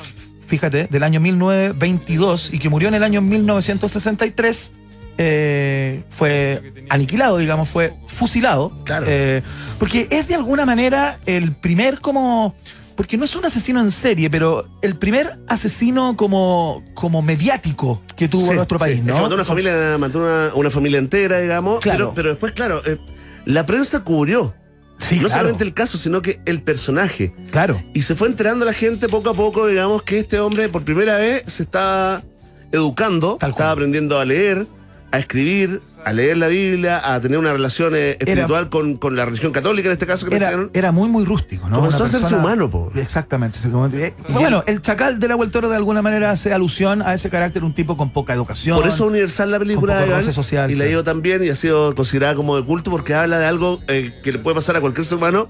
fíjate, 0.46 0.88
del 0.90 1.02
año 1.02 1.20
1922 1.20 2.50
y 2.52 2.58
que 2.58 2.68
murió 2.68 2.88
en 2.88 2.94
el 2.94 3.02
año 3.02 3.20
1963. 3.20 4.72
eh, 5.18 6.02
fue 6.08 6.86
aniquilado, 6.88 7.38
digamos, 7.38 7.68
fue 7.68 7.92
fusilado. 8.06 8.72
Claro. 8.84 9.06
Eh, 9.08 9.42
porque 9.78 10.08
es 10.10 10.28
de 10.28 10.34
alguna 10.34 10.64
manera 10.66 11.18
el 11.26 11.52
primer 11.52 12.00
como. 12.00 12.54
Porque 13.00 13.16
no 13.16 13.24
es 13.24 13.34
un 13.34 13.46
asesino 13.46 13.80
en 13.80 13.90
serie, 13.90 14.28
pero 14.28 14.66
el 14.82 14.94
primer 14.94 15.38
asesino 15.48 16.18
como, 16.18 16.84
como 16.92 17.22
mediático 17.22 18.02
que 18.14 18.28
tuvo 18.28 18.48
Sí, 18.50 18.54
nuestro 18.54 18.76
sí. 18.76 18.80
país, 18.84 18.98
Es 18.98 19.06
que 19.06 19.10
¿no? 19.10 19.22
mató 19.22 19.34
una 19.36 19.44
familia, 19.46 19.96
mató 19.98 20.18
una, 20.18 20.50
una 20.54 20.68
familia 20.68 20.98
entera, 20.98 21.40
digamos. 21.40 21.80
Claro. 21.80 21.98
Pero, 22.10 22.14
pero 22.14 22.28
después, 22.28 22.52
claro, 22.52 22.82
eh, 22.84 22.98
la 23.46 23.64
prensa 23.64 24.04
cubrió. 24.04 24.52
Sí, 24.98 25.14
no 25.14 25.20
claro. 25.28 25.34
solamente 25.34 25.64
el 25.64 25.72
caso, 25.72 25.96
sino 25.96 26.20
que 26.20 26.42
el 26.44 26.60
personaje. 26.60 27.32
Claro. 27.50 27.82
Y 27.94 28.02
se 28.02 28.14
fue 28.14 28.28
enterando 28.28 28.66
la 28.66 28.74
gente 28.74 29.08
poco 29.08 29.30
a 29.30 29.34
poco, 29.34 29.66
digamos, 29.66 30.02
que 30.02 30.18
este 30.18 30.38
hombre 30.38 30.68
por 30.68 30.84
primera 30.84 31.16
vez 31.16 31.44
se 31.46 31.62
estaba 31.62 32.22
educando, 32.70 33.36
Tal 33.36 33.38
cual. 33.38 33.50
estaba 33.52 33.70
aprendiendo 33.70 34.18
a 34.18 34.26
leer, 34.26 34.66
a 35.12 35.18
escribir, 35.18 35.80
a 36.04 36.12
leer 36.12 36.36
la 36.36 36.46
Biblia, 36.46 37.00
a 37.02 37.20
tener 37.20 37.38
una 37.38 37.52
relación 37.52 37.94
eh, 37.96 38.16
espiritual 38.20 38.68
con, 38.68 38.96
con 38.96 39.16
la 39.16 39.24
religión 39.24 39.50
católica 39.52 39.88
en 39.88 39.94
este 39.94 40.06
caso 40.06 40.26
que 40.26 40.36
Era, 40.36 40.68
era 40.72 40.92
muy, 40.92 41.08
muy 41.08 41.24
rústico, 41.24 41.68
¿no? 41.68 41.76
Comenzó 41.76 42.04
a 42.04 42.06
hacerse 42.06 42.34
humano, 42.34 42.70
po. 42.70 42.92
Exactamente. 42.94 43.58
eh, 43.94 44.14
bueno, 44.28 44.62
el 44.66 44.80
chacal 44.82 45.18
de 45.18 45.28
la 45.28 45.36
Toro 45.50 45.68
de 45.68 45.76
alguna 45.76 46.00
manera 46.00 46.30
hace 46.30 46.52
alusión 46.52 47.02
a 47.02 47.14
ese 47.14 47.28
carácter, 47.28 47.64
un 47.64 47.74
tipo 47.74 47.96
con 47.96 48.12
poca 48.12 48.34
educación. 48.34 48.76
Por 48.76 48.86
eso 48.86 49.04
es 49.04 49.10
universal 49.10 49.50
la 49.50 49.58
película 49.58 50.22
social, 50.22 50.70
y 50.70 50.76
la 50.76 50.84
claro. 50.84 51.02
también 51.02 51.42
y 51.42 51.48
ha 51.48 51.56
sido 51.56 51.94
considerada 51.94 52.36
como 52.36 52.56
de 52.56 52.64
culto 52.64 52.90
porque 52.90 53.14
habla 53.14 53.38
de 53.38 53.46
algo 53.46 53.80
eh, 53.88 54.20
que 54.22 54.32
le 54.32 54.38
puede 54.38 54.54
pasar 54.54 54.76
a 54.76 54.80
cualquier 54.80 55.04
ser 55.04 55.18
humano, 55.18 55.48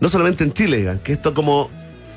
no 0.00 0.08
solamente 0.08 0.42
en 0.44 0.52
Chile, 0.52 1.00
que 1.04 1.12
esto 1.12 1.34
como 1.34 1.70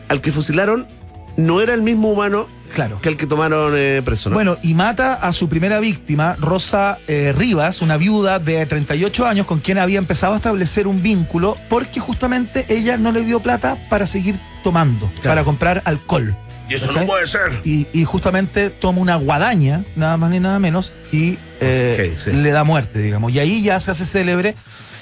al 0.07 0.21
que 0.21 0.31
fusilaron 0.31 0.87
no 1.35 1.61
era 1.61 1.73
el 1.73 1.81
mismo 1.81 2.09
humano 2.11 2.47
Claro. 2.75 2.99
que 3.01 3.09
el 3.09 3.17
que 3.17 3.25
tomaron 3.25 3.73
eh, 3.75 4.01
preso. 4.03 4.29
¿no? 4.29 4.35
Bueno, 4.35 4.57
y 4.61 4.73
mata 4.73 5.13
a 5.15 5.31
su 5.31 5.47
primera 5.47 5.79
víctima, 5.79 6.35
Rosa 6.39 6.99
eh, 7.07 7.33
Rivas, 7.35 7.81
una 7.81 7.95
viuda 7.97 8.37
de 8.37 8.65
38 8.65 9.25
años 9.25 9.47
con 9.47 9.59
quien 9.59 9.77
había 9.77 9.97
empezado 9.97 10.33
a 10.33 10.35
establecer 10.35 10.85
un 10.85 11.01
vínculo 11.01 11.57
porque 11.69 11.99
justamente 11.99 12.65
ella 12.67 12.97
no 12.97 13.11
le 13.11 13.23
dio 13.23 13.39
plata 13.39 13.77
para 13.89 14.05
seguir 14.07 14.37
tomando, 14.63 15.09
para 15.23 15.43
comprar 15.43 15.81
alcohol. 15.85 16.35
y 16.69 16.73
eso 16.73 16.91
no 16.91 17.05
puede 17.05 17.27
ser. 17.27 17.61
Y, 17.63 17.87
y 17.93 18.03
justamente 18.03 18.69
toma 18.69 18.99
una 18.99 19.15
guadaña, 19.15 19.85
nada 19.95 20.17
más 20.17 20.29
ni 20.29 20.39
nada 20.39 20.59
menos, 20.59 20.91
y 21.11 21.37
eh, 21.61 22.13
sí. 22.17 22.33
le 22.33 22.51
da 22.51 22.63
muerte, 22.63 22.99
digamos. 22.99 23.33
Y 23.33 23.39
ahí 23.39 23.63
ya 23.63 23.79
se 23.79 23.91
hace 23.91 24.05
célebre. 24.05 24.55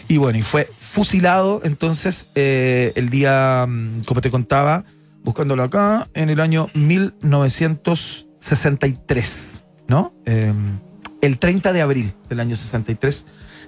Y 0.08 0.18
bueno, 0.18 0.38
y 0.38 0.41
fue 0.41 0.70
fusilado 0.80 1.62
entonces 1.64 2.30
eh, 2.36 2.91
el 2.95 3.10
día, 3.10 3.66
mm, 3.68 4.04
como 4.04 4.22
te 4.22 4.30
contaba, 4.30 4.84
buscándolo 5.24 5.64
acá, 5.64 6.08
en 6.14 6.30
el 6.30 6.40
año 6.40 6.70
1963, 6.74 9.64
¿no? 9.88 10.14
Eh, 10.26 10.54
el 11.22 11.38
30 11.40 11.74
de 11.74 11.82
abril 11.82 12.14
del 12.30 12.40
año 12.40 12.56
63 12.56 13.26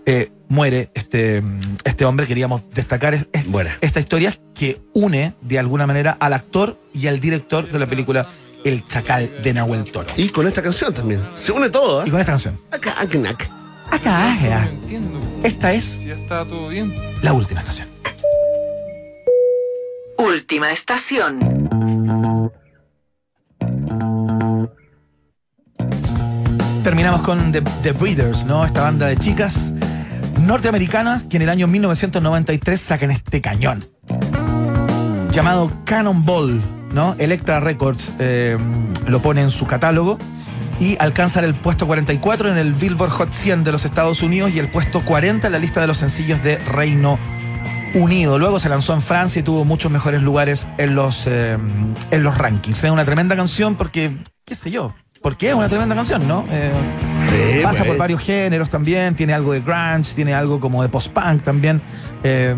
eh, 0.07 0.32
muere 0.49 0.91
este, 0.94 1.41
mm, 1.41 1.77
este 1.84 2.06
hombre. 2.06 2.27
Queríamos 2.27 2.69
destacar 2.72 3.14
es- 3.15 3.27
es- 3.34 3.48
Buena. 3.48 3.76
esta 3.82 3.99
historia 3.99 4.38
que 4.53 4.82
une 4.94 5.34
de 5.41 5.57
alguna 5.60 5.88
manera 5.88 6.15
al 6.19 6.34
actor 6.34 6.80
y 6.94 7.07
al 7.07 7.19
director 7.19 7.69
de 7.72 7.80
la 7.80 7.88
película 7.88 8.27
El 8.64 8.86
Chacal 8.88 9.32
de 9.41 9.53
Nahuel 9.53 9.84
Toro. 9.86 10.10
Y 10.18 10.30
con 10.30 10.45
esta 10.48 10.61
canción 10.61 10.94
también. 10.94 11.22
Se 11.34 11.52
une 11.52 11.69
todo, 11.69 12.03
Y 12.06 12.10
¿eh? 12.10 12.11
con 12.11 12.19
esta 12.19 12.32
canción. 12.34 12.60
Acá, 12.72 12.95
acá, 12.99 13.18
acá. 13.30 13.49
Acá, 13.91 14.32
ajea. 14.34 14.69
entiendo. 14.72 15.19
Esta 15.44 15.73
es 15.73 16.03
Ya 16.03 16.14
está 16.15 16.45
todo 16.45 16.68
bien. 16.69 16.94
la 17.22 17.34
última 17.34 17.60
estación. 17.61 17.88
Última 20.18 20.72
estación. 20.72 21.40
Terminamos 26.84 27.22
con 27.22 27.52
The, 27.52 27.62
The 27.84 27.92
Breeders, 27.92 28.46
¿no? 28.46 28.66
Esta 28.66 28.84
banda 28.84 29.08
de 29.08 29.18
chicas 29.18 29.74
norteamericanas 30.40 31.24
que 31.24 31.38
en 31.38 31.44
el 31.44 31.50
año 31.50 31.68
1993 31.68 32.80
sacan 32.80 33.12
este 33.12 33.42
cañón. 33.42 33.84
Llamado 35.32 35.72
Cannonball, 35.84 36.62
¿no? 36.94 37.16
Electra 37.18 37.60
Records 37.60 38.14
eh, 38.20 38.58
lo 39.08 39.20
pone 39.22 39.42
en 39.42 39.52
su 39.52 39.66
catálogo 39.68 40.18
y 40.80 40.96
alcanza 41.00 41.40
el 41.42 41.56
puesto 41.56 41.88
44 41.88 42.52
en 42.52 42.58
el 42.58 42.74
Billboard 42.74 43.12
Hot 43.12 43.32
100 43.32 43.64
de 43.64 43.72
los 43.72 43.86
Estados 43.86 44.22
Unidos 44.22 44.52
y 44.54 44.60
el 44.60 44.70
puesto 44.70 45.02
40 45.02 45.48
en 45.48 45.54
la 45.54 45.60
lista 45.60 45.82
de 45.82 45.88
los 45.88 45.98
sencillos 45.98 46.42
de 46.44 46.58
Reino 46.58 47.14
Unido. 47.14 47.44
Luego 47.95 48.59
se 48.59 48.67
lanzó 48.69 48.93
en 48.93 49.01
Francia 49.01 49.39
y 49.39 49.43
tuvo 49.43 49.63
muchos 49.63 49.91
mejores 49.91 50.22
lugares 50.22 50.67
en 50.77 50.95
los, 50.95 51.26
eh, 51.27 51.57
en 52.11 52.23
los 52.23 52.38
rankings. 52.38 52.84
Es 52.84 52.91
una 52.91 53.05
tremenda 53.05 53.35
canción 53.35 53.76
porque, 53.76 54.17
qué 54.43 54.53
sé 54.53 54.69
yo, 54.69 54.93
porque 55.22 55.49
es 55.49 55.55
una 55.55 55.69
tremenda 55.69 55.95
canción, 55.95 56.27
¿no? 56.27 56.45
Eh, 56.51 56.72
Sí, 57.30 57.63
pasa 57.63 57.80
pues. 57.80 57.89
por 57.89 57.97
varios 57.97 58.22
géneros 58.22 58.69
también, 58.69 59.15
tiene 59.15 59.34
algo 59.34 59.53
de 59.53 59.61
grunge, 59.61 60.13
tiene 60.13 60.34
algo 60.34 60.59
como 60.59 60.84
de 60.84 60.89
post-punk 60.89 61.43
también. 61.43 61.81
Eh, 62.23 62.53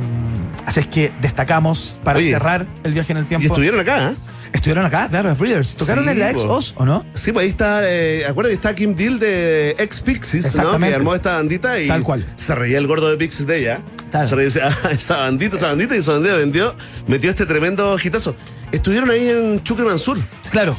así 0.66 0.82
es 0.82 0.88
que 0.88 1.12
destacamos 1.22 2.00
para 2.04 2.20
Oye, 2.20 2.32
cerrar 2.32 2.68
el 2.84 2.94
viaje 2.94 3.14
en 3.14 3.20
el 3.20 3.26
tiempo. 3.26 3.44
Y 3.44 3.48
estuvieron 3.48 3.80
acá, 3.80 4.12
¿eh? 4.12 4.16
Estuvieron 4.54 4.86
acá, 4.86 5.08
claro, 5.10 5.30
los 5.30 5.38
Breeders. 5.38 5.76
¿Tocaron 5.76 6.06
Sí, 6.06 6.10
en 6.12 6.20
la 6.20 6.32
ex. 6.32 6.42
Oz 6.42 6.74
o 6.78 6.86
no? 6.86 7.06
Sí, 7.14 7.32
pues 7.32 7.44
ahí 7.44 7.50
está, 7.50 7.80
eh, 7.84 8.26
acuérdate 8.26 8.52
que 8.54 8.56
está 8.56 8.76
Kim 8.76 8.96
Deal 8.96 9.20
de 9.20 9.76
ex 9.78 10.00
Pixies, 10.02 10.56
¿no? 10.56 10.78
Que 10.80 10.94
armó 10.94 11.14
esta 11.16 11.34
bandita 11.34 11.80
y 11.80 11.88
Tal 11.88 12.04
cual. 12.04 12.26
se 12.36 12.56
reía 12.56 12.78
el 12.78 12.88
gordo 12.88 13.10
de 13.10 13.18
Pixies 13.18 13.48
de 13.48 13.60
ella. 13.60 13.80
Claro. 14.12 14.26
Se 14.28 14.36
reía 14.36 14.50
ah, 14.84 14.90
esa 14.92 15.18
bandita, 15.18 15.58
esa 15.58 15.68
bandita, 15.68 15.96
y 15.96 16.00
esa 16.00 16.14
bandita 16.14 16.36
vendió, 16.36 16.76
metió 17.08 17.30
este 17.30 17.46
tremendo 17.46 17.98
hitazo. 18.02 18.36
Estuvieron 18.72 19.10
ahí 19.10 19.30
en 19.30 19.62
Chucre 19.64 19.86
Mansur. 19.86 20.18
Claro, 20.50 20.76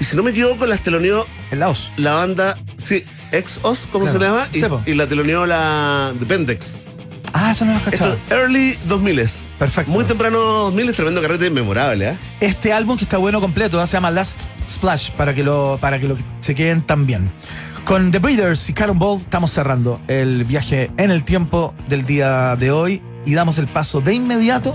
Y 0.00 0.04
si 0.04 0.16
no 0.16 0.22
me 0.22 0.30
equivoco, 0.30 0.66
las 0.66 0.80
teloneó 0.80 1.26
en 1.50 1.60
la 1.60 1.68
Oz. 1.68 1.90
la 1.96 2.12
banda, 2.14 2.58
sí, 2.76 3.04
ex 3.30 3.60
Oz, 3.62 3.88
¿cómo 3.92 4.04
Claro. 4.06 4.18
se 4.18 4.24
llama? 4.24 4.78
Y, 4.86 4.90
y 4.90 4.94
la 4.94 5.06
teloneó 5.06 5.46
la 5.46 6.12
de 6.18 6.26
Pendex. 6.26 6.84
Ah, 7.32 7.52
eso 7.52 7.64
no 7.64 7.72
lo 7.72 7.78
has 7.78 7.86
Esto 7.86 7.98
cachado. 7.98 8.14
es 8.26 8.32
early 8.32 8.78
2000 8.86 9.26
Perfecto. 9.58 9.90
Muy 9.90 10.04
temprano 10.04 10.38
2000 10.38 10.92
tremendo 10.92 11.22
carrete 11.22 11.50
memorable, 11.50 12.10
¿eh? 12.10 12.16
Este 12.40 12.72
álbum 12.72 12.96
que 12.96 13.04
está 13.04 13.16
bueno 13.16 13.40
completo 13.40 13.82
¿eh? 13.82 13.86
se 13.86 13.94
llama 13.94 14.10
Last 14.10 14.38
Splash 14.74 15.10
para 15.12 15.34
que 15.34 15.42
lo 15.42 15.78
para 15.80 15.98
que 15.98 16.08
lo 16.08 16.16
se 16.40 16.54
queden 16.54 16.82
también. 16.82 17.30
Con 17.84 18.10
The 18.12 18.18
Breeders 18.18 18.68
y 18.68 18.74
Cannonball 18.74 19.18
estamos 19.18 19.50
cerrando 19.50 20.00
el 20.08 20.44
viaje 20.44 20.90
en 20.98 21.10
el 21.10 21.24
tiempo 21.24 21.74
del 21.88 22.04
día 22.06 22.54
de 22.56 22.70
hoy 22.70 23.02
y 23.24 23.34
damos 23.34 23.58
el 23.58 23.66
paso 23.66 24.00
de 24.00 24.14
inmediato 24.14 24.72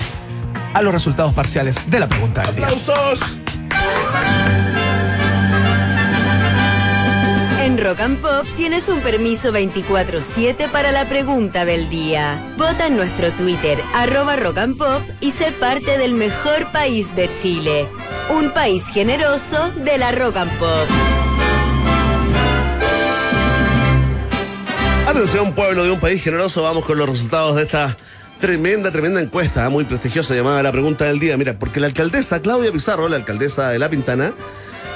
a 0.74 0.82
los 0.82 0.94
resultados 0.94 1.34
parciales 1.34 1.78
de 1.90 2.00
la 2.00 2.08
pregunta 2.08 2.42
del 2.44 2.56
día. 2.56 2.66
¡Aplausos! 2.68 3.38
Rock 7.78 8.00
and 8.00 8.20
Pop 8.22 8.46
tienes 8.56 8.90
un 8.90 9.00
permiso 9.02 9.52
24-7 9.54 10.70
para 10.72 10.92
la 10.92 11.08
pregunta 11.08 11.64
del 11.64 11.90
día. 11.90 12.42
Vota 12.58 12.88
en 12.88 12.96
nuestro 12.96 13.32
Twitter, 13.34 13.80
arroba 13.94 14.36
Rock 14.36 14.58
y 15.22 15.32
sé 15.32 15.52
parte 15.52 15.98
del 15.98 16.14
mejor 16.14 16.72
país 16.72 17.16
de 17.16 17.30
Chile. 17.36 17.88
Un 18.30 18.52
país 18.52 18.84
generoso 18.88 19.72
de 19.84 19.98
la 20.00 20.12
Rock 20.12 20.38
and 20.38 20.52
Pop. 20.58 20.88
Atención, 25.08 25.54
pueblo 25.54 25.84
de 25.84 25.92
un 25.92 26.00
país 26.00 26.24
generoso, 26.24 26.64
vamos 26.64 26.84
con 26.84 26.98
los 26.98 27.08
resultados 27.08 27.56
de 27.58 27.64
esta 27.64 27.96
tremenda, 28.42 28.92
tremenda 28.92 29.22
encuesta, 29.22 29.70
muy 29.70 29.84
prestigiosa, 29.84 30.34
llamada 30.34 30.64
la 30.64 30.72
pregunta 30.72 31.06
del 31.06 31.20
día. 31.20 31.38
Mira, 31.38 31.60
porque 31.60 31.80
la 31.80 31.88
alcaldesa 31.88 32.42
Claudia 32.42 32.72
Pizarro, 32.72 33.08
la 33.08 33.18
alcaldesa 33.18 33.70
de 33.70 33.80
La 33.80 33.90
Pintana, 33.90 34.34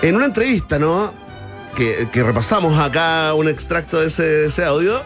en 0.01 0.15
una 0.15 0.25
entrevista, 0.25 0.79
¿no? 0.79 1.13
Que, 1.75 2.07
repasamos 2.23 2.77
acá 2.77 3.33
un 3.33 3.47
extracto 3.47 4.01
de 4.01 4.07
ese, 4.07 4.65
audio, 4.65 5.01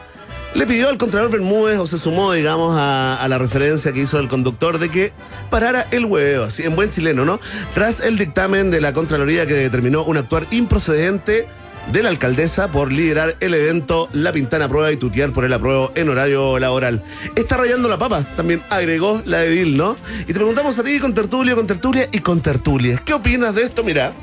le 0.54 0.66
pidió 0.66 0.90
al 0.90 0.98
Contralor 0.98 1.32
Bermúdez, 1.32 1.80
o 1.80 1.88
se 1.88 1.98
sumó, 1.98 2.34
digamos, 2.34 2.78
a, 2.78 3.16
a 3.16 3.28
la 3.28 3.38
referencia 3.38 3.94
que 3.94 4.02
hizo 4.02 4.20
el 4.20 4.28
conductor 4.28 4.80
de 4.80 4.90
que 4.90 5.14
parara 5.50 5.88
el 5.92 6.06
huevo, 6.06 6.46
así 6.46 6.64
en 6.64 6.76
buen 6.76 6.90
chileno, 6.90 7.24
¿no? 7.24 7.40
Tras 7.74 8.02
el 8.02 8.18
dictamen 8.18 8.72
de 8.72 8.82
la 8.82 8.94
Contraloría 8.94 9.46
que 9.46 9.54
determinó 9.54 10.04
un 10.04 10.18
actuar 10.18 10.48
improcedente 10.52 11.48
de 11.92 12.04
la 12.04 12.10
alcaldesa 12.10 12.70
por 12.72 12.92
liderar 12.92 13.36
el 13.40 13.54
evento 13.54 14.10
La 14.12 14.32
Pintana 14.32 14.68
Prueba 14.68 14.92
y 14.92 14.98
tutear 14.98 15.32
por 15.32 15.46
el 15.46 15.54
apruebo 15.54 15.92
en 15.96 16.10
horario 16.10 16.60
laboral. 16.60 17.04
Está 17.36 17.58
rayando 17.58 17.90
la 17.90 17.98
papa, 17.98 18.24
también 18.36 18.62
agregó 18.70 19.22
la 19.26 19.44
edil, 19.44 19.78
¿no? 19.78 19.96
Y 20.24 20.26
te 20.26 20.34
preguntamos 20.34 20.78
a 20.80 20.84
ti 20.84 21.00
con 21.00 21.14
tertulio, 21.14 21.56
con 21.56 21.68
tertulia 21.68 22.10
y 22.12 22.20
con 22.20 22.42
tertulia. 22.42 23.02
¿Qué 23.06 23.14
opinas 23.14 23.56
de 23.56 23.64
esto? 23.64 23.84
Mira, 23.84 24.14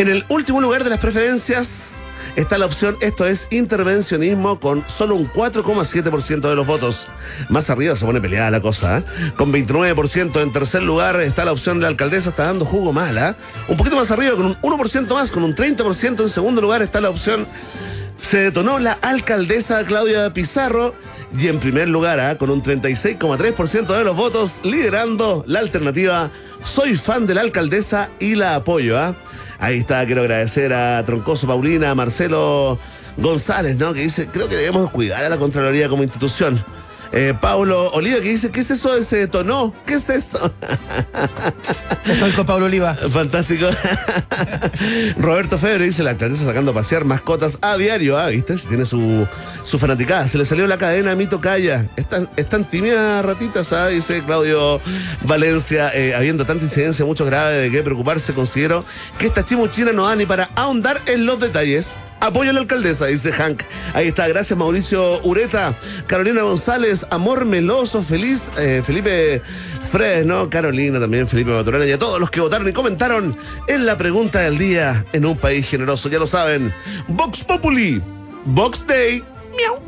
en 0.00 0.08
el 0.08 0.24
último 0.30 0.62
lugar 0.62 0.82
de 0.82 0.88
las 0.88 0.98
preferencias 0.98 1.98
está 2.34 2.56
la 2.56 2.64
opción 2.64 2.96
esto 3.02 3.26
es 3.26 3.48
intervencionismo 3.50 4.58
con 4.58 4.82
solo 4.88 5.14
un 5.14 5.30
4,7% 5.30 6.40
de 6.48 6.54
los 6.56 6.66
votos. 6.66 7.06
Más 7.50 7.68
arriba 7.68 7.94
se 7.96 8.06
pone 8.06 8.18
peleada 8.18 8.50
la 8.50 8.62
cosa, 8.62 8.98
¿eh? 8.98 9.04
Con 9.36 9.52
29% 9.52 10.40
en 10.42 10.52
tercer 10.52 10.82
lugar 10.82 11.20
está 11.20 11.44
la 11.44 11.52
opción 11.52 11.76
de 11.76 11.82
la 11.82 11.88
alcaldesa, 11.88 12.30
está 12.30 12.44
dando 12.44 12.64
jugo 12.64 12.94
mala. 12.94 13.36
Un 13.68 13.76
poquito 13.76 13.94
más 13.96 14.10
arriba 14.10 14.36
con 14.36 14.46
un 14.46 14.56
1% 14.62 15.12
más, 15.12 15.30
con 15.30 15.42
un 15.42 15.54
30% 15.54 16.22
en 16.22 16.28
segundo 16.30 16.62
lugar 16.62 16.80
está 16.80 17.02
la 17.02 17.10
opción 17.10 17.46
se 18.16 18.38
detonó 18.38 18.78
la 18.78 18.92
alcaldesa 18.92 19.84
Claudia 19.84 20.32
Pizarro 20.32 20.94
y 21.38 21.48
en 21.48 21.58
primer 21.58 21.88
lugar, 21.88 22.20
¿ah? 22.20 22.38
con 22.38 22.50
un 22.50 22.62
36,3% 22.62 23.86
de 23.86 24.04
los 24.04 24.16
votos, 24.16 24.60
liderando 24.62 25.44
la 25.46 25.60
alternativa 25.60 26.30
Soy 26.64 26.96
fan 26.96 27.26
de 27.26 27.34
la 27.34 27.40
alcaldesa 27.40 28.10
y 28.18 28.34
la 28.34 28.56
apoyo. 28.56 29.14
Ahí 29.60 29.78
está, 29.78 30.06
quiero 30.06 30.22
agradecer 30.22 30.72
a 30.72 31.04
Troncoso 31.04 31.46
Paulina, 31.46 31.90
a 31.90 31.94
Marcelo 31.94 32.78
González, 33.18 33.76
¿no? 33.76 33.92
Que 33.92 34.00
dice, 34.00 34.26
creo 34.28 34.48
que 34.48 34.56
debemos 34.56 34.90
cuidar 34.90 35.22
a 35.22 35.28
la 35.28 35.36
Contraloría 35.36 35.88
como 35.90 36.02
institución. 36.02 36.64
Eh, 37.12 37.34
Pablo 37.40 37.88
Oliva 37.88 38.20
que 38.20 38.28
dice, 38.28 38.50
¿qué 38.50 38.60
es 38.60 38.70
eso 38.70 38.94
de 38.94 39.02
se 39.02 39.16
detonó? 39.16 39.74
¿Qué 39.84 39.94
es 39.94 40.08
eso? 40.10 40.52
Estoy 42.06 42.32
con 42.32 42.46
Pablo 42.46 42.66
Oliva. 42.66 42.94
Fantástico. 42.94 43.66
Roberto 45.18 45.58
Febre 45.58 45.86
dice, 45.86 46.04
la 46.04 46.10
alcaldesa 46.10 46.44
sacando 46.44 46.70
a 46.70 46.74
pasear 46.74 47.04
mascotas 47.04 47.58
a 47.62 47.76
diario. 47.76 48.16
Ah, 48.16 48.28
¿viste? 48.28 48.54
Tiene 48.56 48.86
su, 48.86 49.26
su 49.64 49.78
fanaticada. 49.78 50.28
Se 50.28 50.38
le 50.38 50.44
salió 50.44 50.66
la 50.68 50.78
cadena 50.78 51.12
a 51.12 51.16
Mito 51.16 51.40
Calla. 51.40 51.86
Están, 51.96 52.28
están 52.36 52.64
tímidas 52.64 53.24
ratitas, 53.24 53.72
ah, 53.72 53.88
dice 53.88 54.22
Claudio 54.24 54.80
Valencia. 55.22 55.90
Eh, 55.94 56.14
habiendo 56.14 56.44
tanta 56.46 56.64
incidencia, 56.64 57.04
mucho 57.04 57.24
grave 57.24 57.54
de 57.54 57.70
qué 57.70 57.82
preocuparse, 57.82 58.34
considero 58.34 58.84
que 59.18 59.26
esta 59.26 59.44
chimuchina 59.44 59.92
no 59.92 60.06
da 60.06 60.14
ni 60.14 60.26
para 60.26 60.50
ahondar 60.54 61.00
en 61.06 61.26
los 61.26 61.40
detalles. 61.40 61.96
Apoyo 62.20 62.50
a 62.50 62.52
la 62.52 62.60
alcaldesa, 62.60 63.06
dice 63.06 63.32
Hank. 63.32 63.62
Ahí 63.94 64.08
está, 64.08 64.28
gracias 64.28 64.58
Mauricio 64.58 65.20
Ureta, 65.22 65.74
Carolina 66.06 66.42
González, 66.42 67.06
Amor 67.10 67.46
Meloso, 67.46 68.02
feliz, 68.02 68.50
eh, 68.58 68.82
Felipe 68.84 69.42
Fresno, 69.90 70.50
Carolina 70.50 71.00
también, 71.00 71.26
Felipe 71.26 71.50
Maturana 71.50 71.86
y 71.86 71.92
a 71.92 71.98
todos 71.98 72.20
los 72.20 72.30
que 72.30 72.40
votaron 72.40 72.68
y 72.68 72.72
comentaron 72.72 73.36
en 73.66 73.86
la 73.86 73.96
pregunta 73.96 74.40
del 74.40 74.58
día 74.58 75.04
en 75.12 75.24
un 75.24 75.36
país 75.36 75.66
generoso, 75.66 76.10
ya 76.10 76.18
lo 76.18 76.26
saben. 76.26 76.72
Vox 77.08 77.42
Populi, 77.42 78.02
Vox 78.44 78.86
Day, 78.86 79.24
miau. 79.56 79.78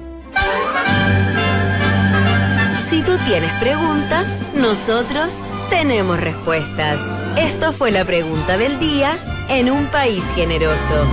Si 2.88 3.02
tú 3.02 3.16
tienes 3.26 3.50
preguntas, 3.52 4.40
nosotros 4.54 5.34
tenemos 5.70 6.20
respuestas. 6.20 7.00
Esto 7.36 7.72
fue 7.72 7.90
la 7.90 8.04
pregunta 8.04 8.58
del 8.58 8.78
día 8.78 9.18
en 9.48 9.70
un 9.70 9.86
país 9.86 10.24
generoso. 10.34 11.06